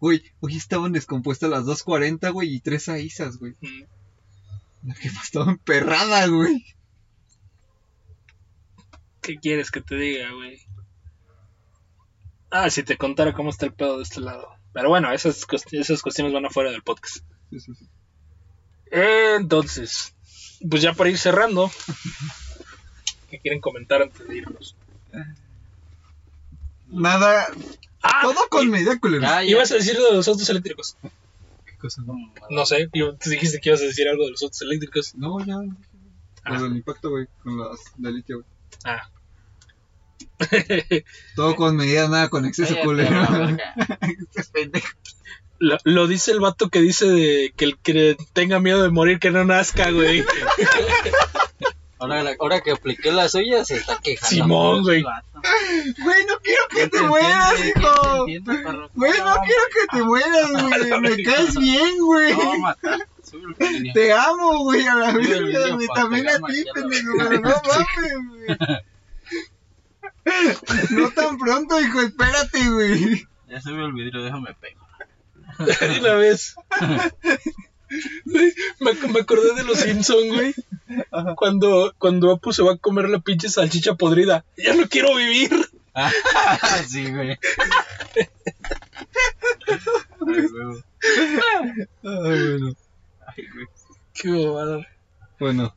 Güey, 0.00 0.22
hoy 0.40 0.56
estaban 0.56 0.92
descompuestas 0.92 1.50
las 1.50 1.64
2.40, 1.64 2.32
güey, 2.32 2.54
y 2.54 2.60
tres 2.60 2.88
aisas, 2.88 3.38
güey. 3.38 3.54
Mm. 3.60 4.88
La 4.88 4.94
jefa 4.94 5.20
estaba 5.22 5.50
emperrada, 5.52 6.26
güey. 6.26 6.64
¿Qué 9.20 9.36
quieres 9.36 9.70
que 9.70 9.80
te 9.82 9.94
diga, 9.96 10.32
güey? 10.32 10.60
Ah, 12.50 12.68
si 12.70 12.82
te 12.82 12.96
contara 12.96 13.32
cómo 13.32 13.50
está 13.50 13.66
el 13.66 13.74
pedo 13.74 13.98
de 13.98 14.02
este 14.02 14.20
lado. 14.20 14.59
Pero 14.72 14.88
bueno, 14.88 15.12
esas, 15.12 15.46
esas 15.72 16.02
cuestiones 16.02 16.32
van 16.32 16.46
afuera 16.46 16.70
del 16.70 16.82
podcast. 16.82 17.18
Sí, 17.50 17.60
sí, 17.60 17.74
sí. 17.74 17.88
Entonces, 18.92 20.14
pues 20.68 20.82
ya 20.82 20.92
para 20.92 21.10
ir 21.10 21.18
cerrando, 21.18 21.70
¿qué 23.30 23.38
quieren 23.40 23.60
comentar 23.60 24.02
antes 24.02 24.26
de 24.26 24.36
irnos? 24.36 24.76
Nada, 26.88 27.46
Ah, 28.02 28.20
todo 28.22 28.34
con 28.48 28.68
medida, 28.70 28.98
ya. 29.20 29.44
ibas 29.44 29.70
a 29.70 29.74
decir 29.74 29.96
de 29.96 30.12
los 30.14 30.26
autos 30.26 30.48
eléctricos. 30.48 30.96
¿Qué 31.66 31.76
cosa? 31.76 32.02
No 32.48 32.64
sé, 32.66 32.88
yo- 32.94 33.14
tú 33.16 33.30
dijiste 33.30 33.60
que 33.60 33.68
ibas 33.68 33.82
a 33.82 33.84
decir 33.84 34.08
algo 34.08 34.24
de 34.24 34.30
los 34.32 34.42
autos 34.42 34.62
eléctricos. 34.62 35.14
No, 35.14 35.44
ya. 35.44 35.56
Ah. 36.44 36.56
Por 36.58 36.66
el 36.66 36.76
impacto, 36.76 37.10
güey, 37.10 37.26
con 37.42 37.58
las 37.58 37.78
de 37.96 38.10
litio, 38.12 38.36
güey. 38.38 38.46
Ah. 38.84 39.08
Todo 41.36 41.56
con 41.56 41.76
medida, 41.76 42.08
nada 42.08 42.28
con 42.28 42.44
exceso, 42.46 42.74
Cállate, 42.74 42.86
culero. 42.86 43.56
Este 44.34 44.70
lo, 45.58 45.76
lo 45.84 46.06
dice 46.06 46.32
el 46.32 46.40
vato 46.40 46.70
que 46.70 46.80
dice 46.80 47.06
de 47.06 47.52
que 47.54 47.66
el 47.66 47.78
que 47.78 48.16
tenga 48.32 48.60
miedo 48.60 48.82
de 48.82 48.88
morir 48.90 49.18
que 49.18 49.30
no 49.30 49.44
nazca, 49.44 49.90
güey. 49.90 50.24
Ahora, 51.98 52.34
ahora 52.40 52.62
que 52.62 52.70
apliqué 52.70 53.12
la 53.12 53.28
suya, 53.28 53.62
se 53.62 53.76
está 53.76 53.98
quejando. 54.02 54.34
Simón, 54.34 54.82
güey. 54.82 55.02
Güey, 55.02 56.24
no 56.24 56.38
quiero 56.42 56.62
que 56.70 56.84
te 56.88 56.96
¿Quién 56.96 57.08
mueras, 57.08 57.52
entiende? 57.60 58.52
hijo. 58.54 58.90
Güey, 58.94 59.12
no 59.18 59.34
quiero 59.44 59.62
que 59.70 59.98
te 59.98 60.02
mueras, 60.02 60.50
güey. 60.50 61.00
Me 61.02 61.22
caes 61.22 61.58
bien, 61.58 61.98
güey. 61.98 62.32
No. 62.32 62.74
Te 63.92 64.12
amo, 64.14 64.60
güey, 64.64 64.86
a 64.86 64.94
la 64.94 65.12
pa' 65.12 65.94
También 65.94 66.28
a 66.28 66.38
ti, 66.38 66.64
pendejo, 66.74 67.14
no 67.14 67.40
mames, 67.40 67.46
güey. 68.30 68.56
No 70.90 71.10
tan 71.10 71.38
pronto, 71.38 71.80
hijo, 71.80 72.00
espérate, 72.00 72.68
güey. 72.70 73.26
Ya 73.48 73.60
subió 73.60 73.86
el 73.86 73.92
vidrio, 73.92 74.22
déjame 74.22 74.54
pego. 74.54 74.86
De 75.58 76.00
una 76.00 76.14
vez. 76.14 76.54
Me, 78.24 78.52
me 79.12 79.20
acordé 79.20 79.54
de 79.56 79.64
los 79.64 79.78
Simpson, 79.80 80.28
güey. 80.28 80.54
Cuando, 81.36 81.92
cuando 81.98 82.30
Apu 82.30 82.52
se 82.52 82.62
va 82.62 82.74
a 82.74 82.76
comer 82.76 83.08
la 83.08 83.18
pinche 83.18 83.48
salchicha 83.48 83.94
podrida. 83.94 84.44
Ya 84.56 84.74
no 84.74 84.88
quiero 84.88 85.16
vivir. 85.16 85.50
sí, 86.88 87.10
güey. 87.10 87.38
Ay, 90.26 90.46
güey. 90.46 90.84
Ah, 92.04 92.20
bueno. 92.20 92.74
Ay, 93.26 93.46
güey. 93.52 93.66
Qué 94.14 94.30
bobada. 94.30 94.86
Bueno, 95.40 95.74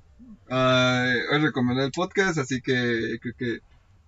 ah, 0.50 1.12
hoy 1.32 1.40
recomendé 1.40 1.86
el 1.86 1.92
podcast, 1.92 2.38
así 2.38 2.62
que 2.62 3.18
creo 3.22 3.34
que 3.38 3.60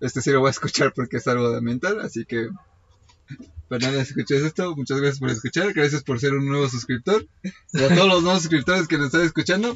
este 0.05 0.21
sí 0.21 0.31
lo 0.31 0.39
voy 0.39 0.47
a 0.47 0.51
escuchar 0.51 0.93
porque 0.93 1.17
es 1.17 1.27
algo 1.27 1.51
de 1.51 1.61
mental, 1.61 1.99
así 2.01 2.25
que 2.25 2.49
Fernanda, 3.69 4.03
si 4.05 4.11
escuchas 4.11 4.41
esto, 4.43 4.75
muchas 4.75 4.99
gracias 4.99 5.19
por 5.19 5.29
escuchar, 5.31 5.73
gracias 5.73 6.03
por 6.03 6.19
ser 6.19 6.33
un 6.33 6.47
nuevo 6.47 6.69
suscriptor. 6.69 7.25
Y 7.73 7.83
a 7.83 7.87
todos 7.93 8.07
los 8.07 8.23
nuevos 8.23 8.41
suscriptores 8.43 8.87
que 8.87 8.97
nos 8.97 9.07
están 9.07 9.21
escuchando, 9.23 9.75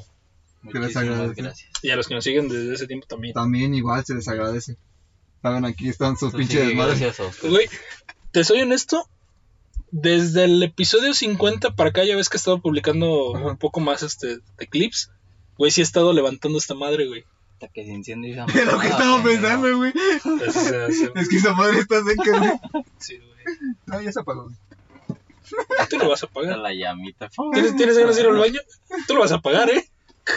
Que 0.72 0.80
les 0.80 0.94
gracias. 0.94 1.66
Y 1.82 1.90
a 1.90 1.96
los 1.96 2.08
que 2.08 2.14
nos 2.16 2.24
siguen 2.24 2.48
desde 2.50 2.74
ese 2.74 2.86
tiempo 2.88 3.08
también. 3.08 3.34
también 3.34 3.74
igual 3.74 4.06
se 4.06 4.14
les 4.14 4.28
agradece. 4.28 4.78
Saben, 5.42 5.66
aquí 5.66 5.90
están 5.90 6.18
sus 6.18 6.32
Pues 6.32 6.42
pinches 6.48 6.62
sí, 6.62 6.68
desmadres. 6.68 7.00
gracias 7.00 7.20
a 7.26 7.30
ustedes. 7.30 7.52
Güey, 7.54 7.68
te 8.32 8.44
soy 8.44 8.62
honesto. 8.62 9.10
Desde 9.92 10.44
el 10.44 10.62
episodio 10.62 11.16
50 11.16 11.76
para 11.76 11.90
acá, 11.90 12.04
ya 12.04 12.16
ves 12.16 12.30
que 12.30 12.38
he 12.38 12.40
estado 12.40 12.62
publicando 12.62 13.36
Ajá. 13.36 13.46
un 13.48 13.58
poco 13.58 13.80
más 13.80 14.04
este 14.04 14.38
de 14.60 14.68
clips. 14.68 15.10
Güey, 15.58 15.72
sí 15.72 15.82
he 15.82 15.84
estado 15.84 16.14
levantando 16.14 16.60
esta 16.60 16.76
madre, 16.76 17.08
güey. 17.08 17.24
Hasta 17.60 17.74
que 17.74 17.84
se 17.84 17.92
enciende 17.92 18.32
esa 18.32 18.46
Es 18.46 18.66
lo 18.66 18.80
que 18.80 18.88
estaba 18.88 19.22
pensando, 19.22 19.78
güey. 19.78 19.92
Es 21.16 21.28
que 21.28 21.36
esa 21.36 21.54
madre 21.54 21.80
está 21.80 22.02
seca, 22.06 22.40
güey. 22.40 22.86
Sí, 23.00 23.18
güey. 23.18 23.58
No, 23.86 24.02
ya 24.02 24.14
se 24.14 24.22
apagó. 24.22 24.44
güey. 24.46 24.56
Tú 25.90 25.98
lo 25.98 26.08
vas 26.08 26.24
a 26.24 26.28
Hasta 26.28 26.34
pagar. 26.40 26.58
la 26.60 26.74
llamita. 26.74 27.30
¿Tienes, 27.52 27.76
¿Tienes 27.76 27.98
ganas 27.98 28.16
de 28.16 28.22
ir 28.22 28.28
al 28.30 28.38
baño? 28.38 28.62
Tú 29.08 29.14
lo 29.16 29.20
vas 29.20 29.34
a 29.34 29.42
pagar, 29.42 29.70
¿eh? 29.72 29.90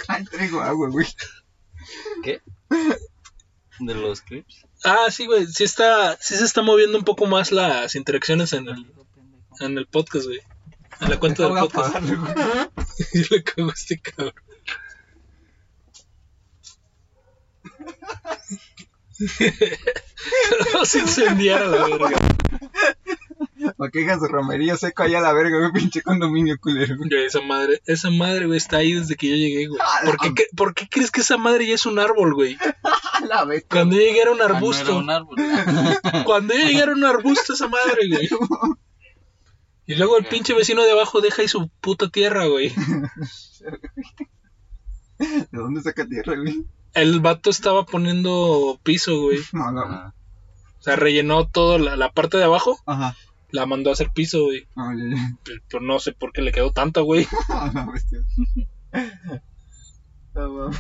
Ay, 0.09 0.25
traigo 0.25 0.61
agua, 0.63 0.89
güey. 0.89 1.07
¿Qué? 2.25 2.41
De 3.79 3.95
los 3.95 4.21
clips. 4.23 4.67
Ah, 4.83 5.07
sí, 5.13 5.27
güey. 5.27 5.47
Sí, 5.47 5.63
está, 5.63 6.17
sí 6.21 6.35
se 6.35 6.45
está 6.45 6.63
moviendo 6.63 6.99
un 6.99 7.05
poco 7.05 7.27
más 7.27 7.53
las 7.53 7.95
interacciones 7.95 8.53
en 8.53 8.69
el, 8.69 8.85
en 9.61 9.79
el 9.79 9.87
podcast, 9.87 10.27
güey. 10.27 10.41
En 11.01 11.09
la 11.11 11.21
cuenta 11.21 11.45
del 11.45 11.53
podcast. 11.53 11.95
apagarlo, 11.95 12.21
güey. 12.21 12.35
Y 13.15 13.33
le 13.33 13.45
cago 13.45 13.71
a 13.71 13.75
este 13.75 14.01
cabrón. 14.01 14.35
Vamos 20.73 20.95
a 20.95 20.99
incendiar 20.99 21.63
a 21.63 21.67
la 21.67 21.87
verga. 21.87 22.19
Pa' 23.77 23.91
que 23.91 24.15
su 24.15 24.27
romería 24.27 24.77
seco 24.77 25.03
allá 25.05 25.19
a 25.19 25.23
la 25.23 25.33
verga, 25.33 25.59
güey, 25.59 25.73
pinche 25.73 26.03
condominio 26.03 26.57
culero. 26.59 26.97
güey. 26.97 27.09
Esa 27.27 27.41
madre, 27.43 27.81
esa 27.87 28.11
madre, 28.11 28.47
güey, 28.47 28.57
está 28.59 28.79
ahí 28.79 28.93
desde 28.93 29.15
que 29.17 29.29
yo 29.29 29.37
llegué, 29.37 29.67
güey. 29.69 29.81
Ah, 29.83 30.01
¿Por 30.05 30.17
qué, 30.19 30.29
cre- 30.31 30.57
por 30.57 30.75
qué 30.75 30.89
crees 30.89 31.11
que 31.11 31.21
esa 31.21 31.37
madre 31.37 31.67
ya 31.67 31.75
es 31.75 31.87
un 31.87 31.99
árbol, 31.99 32.35
güey? 32.35 32.59
La 33.29 33.45
vez. 33.45 33.65
Cuando 33.71 33.95
yo 33.95 34.01
llegué 34.03 34.21
era 34.23 34.33
un 34.33 34.39
no 34.39 34.45
era 34.45 34.57
arbusto. 34.57 34.97
un 34.99 35.11
árbol. 35.11 35.37
Cuando 36.25 36.55
yo 36.55 36.61
llegué 36.61 36.81
era 36.83 36.93
un 36.93 37.05
arbusto 37.05 37.53
esa 37.53 37.69
madre, 37.69 38.09
güey. 38.09 38.29
Y 39.85 39.97
luego 39.97 40.17
el 40.17 40.25
pinche 40.27 40.55
vecino 40.55 40.85
de 40.85 40.93
abajo 40.93 41.21
deja 41.21 41.43
ahí 41.43 41.49
su 41.49 41.69
puta 41.81 42.09
tierra, 42.09 42.47
güey. 42.47 42.73
¿De 45.19 45.47
dónde 45.51 45.83
saca 45.83 46.07
tierra, 46.07 46.37
güey? 46.37 46.65
El 46.95 47.21
vato 47.21 47.51
estaba 47.51 47.85
poniendo 47.85 48.79
piso, 48.83 49.21
güey. 49.23 49.39
No, 49.53 49.73
no. 49.73 49.83
Ajá. 49.83 50.15
O 50.79 50.83
sea, 50.83 50.97
rellenó 50.97 51.47
toda 51.47 51.79
la, 51.79 51.97
la 51.97 52.11
parte 52.11 52.39
de 52.39 52.45
abajo, 52.45 52.77
Ajá. 52.87 53.17
la 53.53 53.67
mandó 53.67 53.91
a 53.91 53.93
hacer 53.93 54.11
piso, 54.13 54.45
güey. 54.45 54.67
No, 54.75 54.93
ya, 54.93 55.17
ya. 55.17 55.39
Pero, 55.45 55.63
pero 55.69 55.83
no 55.85 56.01
sé 56.01 56.13
por 56.13 56.33
qué 56.33 56.43
le 56.43 56.51
quedó 56.51 56.73
tanto, 56.73 57.05
güey. 57.05 57.27
Ah, 57.49 57.71
no, 57.73 57.93
bestia. 57.93 58.19
Ah, 60.35 60.47
wow. 60.47 60.71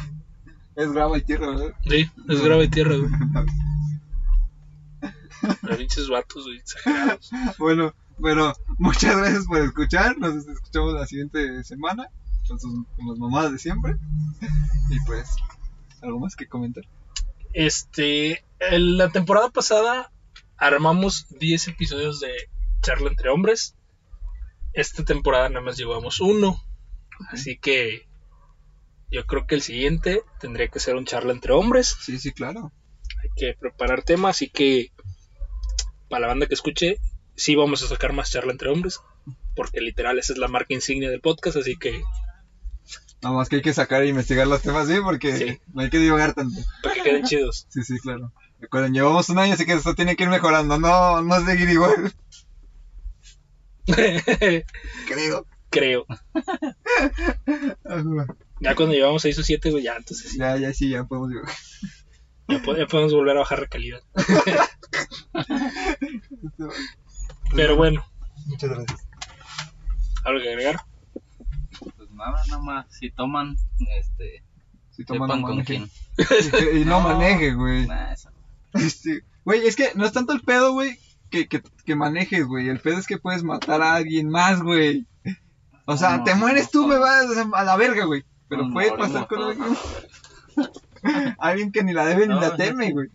Es 0.74 0.90
grava 0.92 1.18
y 1.18 1.22
tierra, 1.22 1.50
¿verdad? 1.50 1.74
Sí, 1.88 2.10
es 2.28 2.42
grave 2.42 2.68
tierra, 2.68 2.96
güey. 2.96 3.10
Los 5.62 5.76
pinches 5.76 6.08
vatos, 6.08 6.44
güey, 6.44 6.58
exagerados. 6.58 7.30
Bueno, 7.58 7.94
bueno, 8.18 8.52
muchas 8.78 9.16
gracias 9.16 9.46
por 9.46 9.58
escuchar. 9.58 10.18
Nos 10.18 10.46
escuchamos 10.46 10.94
la 10.94 11.06
siguiente 11.06 11.62
semana 11.64 12.08
con, 12.48 12.58
sus, 12.58 12.86
con 12.96 13.08
las 13.08 13.18
mamadas 13.18 13.52
de 13.52 13.58
siempre. 13.58 13.96
Y 14.90 14.98
pues, 15.06 15.30
algo 16.02 16.20
más 16.20 16.36
que 16.36 16.46
comentar. 16.46 16.84
Este, 17.52 18.44
en 18.58 18.96
la 18.96 19.10
temporada 19.10 19.50
pasada 19.50 20.10
armamos 20.56 21.26
10 21.38 21.68
episodios 21.68 22.20
de 22.20 22.32
charla 22.80 23.08
entre 23.08 23.30
hombres. 23.30 23.76
Esta 24.72 25.04
temporada 25.04 25.48
nada 25.48 25.64
más 25.64 25.76
llevamos 25.76 26.20
uno. 26.20 26.62
Así 27.30 27.58
que 27.58 28.06
yo 29.10 29.26
creo 29.26 29.46
que 29.46 29.54
el 29.54 29.62
siguiente 29.62 30.22
tendría 30.40 30.68
que 30.68 30.80
ser 30.80 30.96
un 30.96 31.04
charla 31.04 31.32
entre 31.32 31.52
hombres. 31.52 31.96
Sí, 32.00 32.18
sí, 32.18 32.32
claro. 32.32 32.72
Hay 33.22 33.30
que 33.36 33.54
preparar 33.54 34.02
temas, 34.02 34.36
así 34.36 34.48
que 34.48 34.90
para 36.08 36.22
la 36.22 36.26
banda 36.28 36.46
que 36.46 36.54
escuche, 36.54 36.96
sí 37.36 37.54
vamos 37.54 37.82
a 37.82 37.88
sacar 37.88 38.12
más 38.12 38.30
charla 38.30 38.52
entre 38.52 38.70
hombres. 38.70 39.00
Porque 39.54 39.80
literal 39.80 40.18
esa 40.18 40.32
es 40.32 40.38
la 40.38 40.48
marca 40.48 40.74
insignia 40.74 41.10
del 41.10 41.20
podcast, 41.20 41.58
así 41.58 41.76
que 41.76 42.02
Nada 43.22 43.36
más 43.36 43.48
que 43.48 43.56
hay 43.56 43.62
que 43.62 43.72
sacar 43.72 44.02
e 44.02 44.08
investigar 44.08 44.46
los 44.48 44.62
temas, 44.62 44.88
sí, 44.88 44.96
porque 45.02 45.36
Sí. 45.36 45.60
no 45.72 45.82
hay 45.82 45.90
que 45.90 45.98
divagar 45.98 46.34
tanto. 46.34 46.60
Para 46.82 46.94
que 46.96 47.02
queden 47.02 47.22
chidos. 47.24 47.66
Sí, 47.70 47.84
sí, 47.84 47.98
claro. 48.00 48.32
Recuerden, 48.60 48.92
llevamos 48.94 49.28
un 49.28 49.38
año, 49.38 49.54
así 49.54 49.64
que 49.64 49.72
esto 49.74 49.94
tiene 49.94 50.16
que 50.16 50.24
ir 50.24 50.28
mejorando, 50.28 50.76
no, 50.78 51.22
no 51.22 51.44
seguir 51.44 51.68
igual, 51.70 52.12
creo. 55.06 55.46
Creo. 55.70 56.04
Ya 58.60 58.74
cuando 58.76 58.94
llevamos 58.94 59.22
6 59.22 59.38
o 59.38 59.42
7, 59.42 59.70
güey, 59.70 59.84
ya 59.84 59.96
entonces 59.96 60.30
sí, 60.32 60.38
Ya, 60.38 60.56
ya, 60.56 60.72
sí, 60.74 60.90
ya 60.90 61.04
podemos 61.04 61.30
divagar. 61.30 61.54
ya, 62.48 62.62
po- 62.62 62.76
ya 62.76 62.86
podemos 62.86 63.12
volver 63.14 63.36
a 63.36 63.40
bajar 63.40 63.60
la 63.60 63.66
calidad. 63.68 64.00
Pero 67.56 67.76
bueno, 67.76 68.04
Muchas 68.46 68.70
gracias. 68.70 69.00
algo 70.24 70.40
que 70.40 70.48
agregar. 70.50 70.76
Nada, 72.30 72.42
nada 72.48 72.62
más. 72.62 72.86
Si 72.94 73.10
toman, 73.10 73.56
este, 73.98 74.42
Si 74.90 75.04
toman, 75.04 75.28
no 75.28 75.46
con 75.46 75.56
manejen. 75.56 75.88
quién. 76.16 76.76
Y, 76.82 76.84
no, 76.84 77.00
No. 77.00 77.08
maneje, 77.08 77.54
güey. 77.54 77.86
Nah, 77.86 78.12
eso 78.12 78.30
no. 78.30 78.80
Este, 78.80 79.24
Güey, 79.44 79.66
es 79.66 79.74
que 79.76 79.90
no 79.96 80.04
es 80.06 80.12
tanto 80.12 80.32
el 80.32 80.40
pedo, 80.42 80.72
güey, 80.72 80.96
que, 81.30 81.48
que, 81.48 81.62
que 81.84 81.96
manejes, 81.96 82.46
güey. 82.46 82.68
El 82.68 82.78
pedo 82.78 82.98
es 82.98 83.06
que 83.08 83.18
puedes 83.18 83.42
matar 83.42 83.82
a 83.82 83.94
alguien 83.96 84.28
más, 84.28 84.62
güey. 84.62 85.06
O 85.84 85.96
sea, 85.96 86.18
No, 86.18 86.24
te 86.24 86.34
mueres 86.36 86.70
tú, 86.70 86.86
me 86.86 86.96
vas 86.96 87.26
a 87.52 87.64
la 87.64 87.76
verga, 87.76 88.04
güey. 88.04 88.24
Pero 88.48 88.64
Nos 88.64 88.72
puede 88.72 88.90
morimos 88.90 89.10
pasar 89.10 89.26
con 89.28 89.42
alguien, 89.42 89.76
alguien 91.38 91.72
que 91.72 91.82
ni 91.82 91.92
la 91.92 92.04
debe 92.06 92.26
ni 92.28 92.34
la 92.34 92.54
teme, 92.56 92.92
güey. 92.92 93.08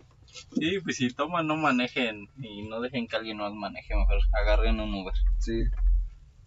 Sí, 0.54 0.80
pues 0.84 0.98
si 0.98 1.10
toman, 1.14 1.48
no 1.48 1.56
manejen. 1.56 2.28
Y 2.42 2.64
no 2.68 2.82
dejen 2.82 3.08
que 3.08 3.16
alguien 3.16 3.38
más 3.38 3.54
maneje. 3.54 3.96
Mejor 3.96 4.20
agarren 4.34 4.80
un 4.80 4.94
Uber. 4.94 5.14
Sí. 5.40 5.64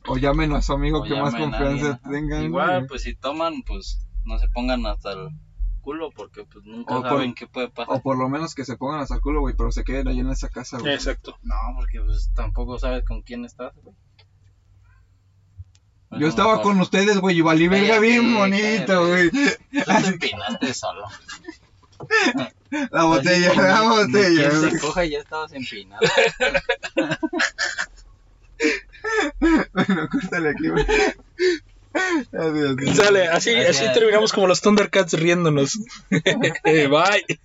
O 0.09 0.17
llamen 0.17 0.53
a 0.55 0.63
su 0.63 0.73
amigo 0.73 1.01
O 1.01 1.05
que 1.05 1.15
más 1.21 1.35
confianza 1.35 2.01
tengan. 2.11 2.45
Igual, 2.45 2.77
güey. 2.79 2.87
pues 2.89 3.03
si 3.03 3.15
toman, 3.15 3.63
pues 3.63 4.07
no 4.25 4.39
se 4.39 4.49
pongan 4.49 4.87
hasta 4.87 5.13
el 5.13 5.29
culo. 5.83 6.11
Porque 6.11 6.45
pues 6.45 6.65
nunca 6.65 6.97
O 6.99 7.03
por- 7.03 7.11
saben 7.11 7.35
qué 7.35 7.47
puede 7.47 7.69
pasar. 7.69 7.95
O 7.95 8.01
por 8.01 8.17
lo 8.19 8.29
menos 8.29 8.55
que 8.55 8.65
se 8.65 8.77
pongan 8.77 9.01
hasta 9.01 9.17
el 9.17 9.21
culo, 9.21 9.41
güey, 9.41 9.55
pero 9.57 9.71
se 9.73 9.85
queden 9.85 10.09
ahí 10.09 10.21
en 10.21 10.31
esa 10.31 10.49
casa, 10.49 10.79
güey. 10.79 10.95
Exacto. 10.95 11.37
No, 11.43 11.55
porque 11.77 12.01
pues 12.01 12.31
tampoco 12.35 12.79
sabes 12.79 13.05
con 13.05 13.23
quién 13.23 13.45
estás, 13.45 13.73
güey. 13.83 13.95
Yo 16.19 16.27
estaba 16.27 16.57
mejor. 16.57 16.73
con 16.73 16.81
ustedes, 16.81 17.19
güey, 17.19 17.39
y 17.39 17.41
valí 17.41 17.69
verga 17.69 18.01
bien 18.01 18.35
bonito, 18.35 19.07
güey. 19.07 19.31
Tú 19.31 19.39
te 19.71 20.09
empinaste 20.09 20.75
solo. 20.75 21.05
La 22.91 23.05
botella, 23.05 23.49
Así 23.51 23.57
que 23.59 23.63
la 23.63 23.83
botella, 23.83 24.49
quien 24.49 24.61
güey. 24.61 24.71
se 24.73 24.81
coja 24.81 25.05
ya 25.05 25.19
estabas 25.19 25.53
empinado. 25.53 26.01
Bueno, 29.39 30.09
córtale 30.11 30.51
aquí, 30.51 30.69
güey. 30.69 30.85
Adiós. 32.33 32.77
Sale, 32.97 33.29
así, 33.29 33.55
así 33.55 33.85
terminamos 33.93 34.33
como 34.33 34.47
los 34.47 34.61
Thundercats 34.61 35.15
riéndonos. 35.15 35.79
Bye. 36.11 37.41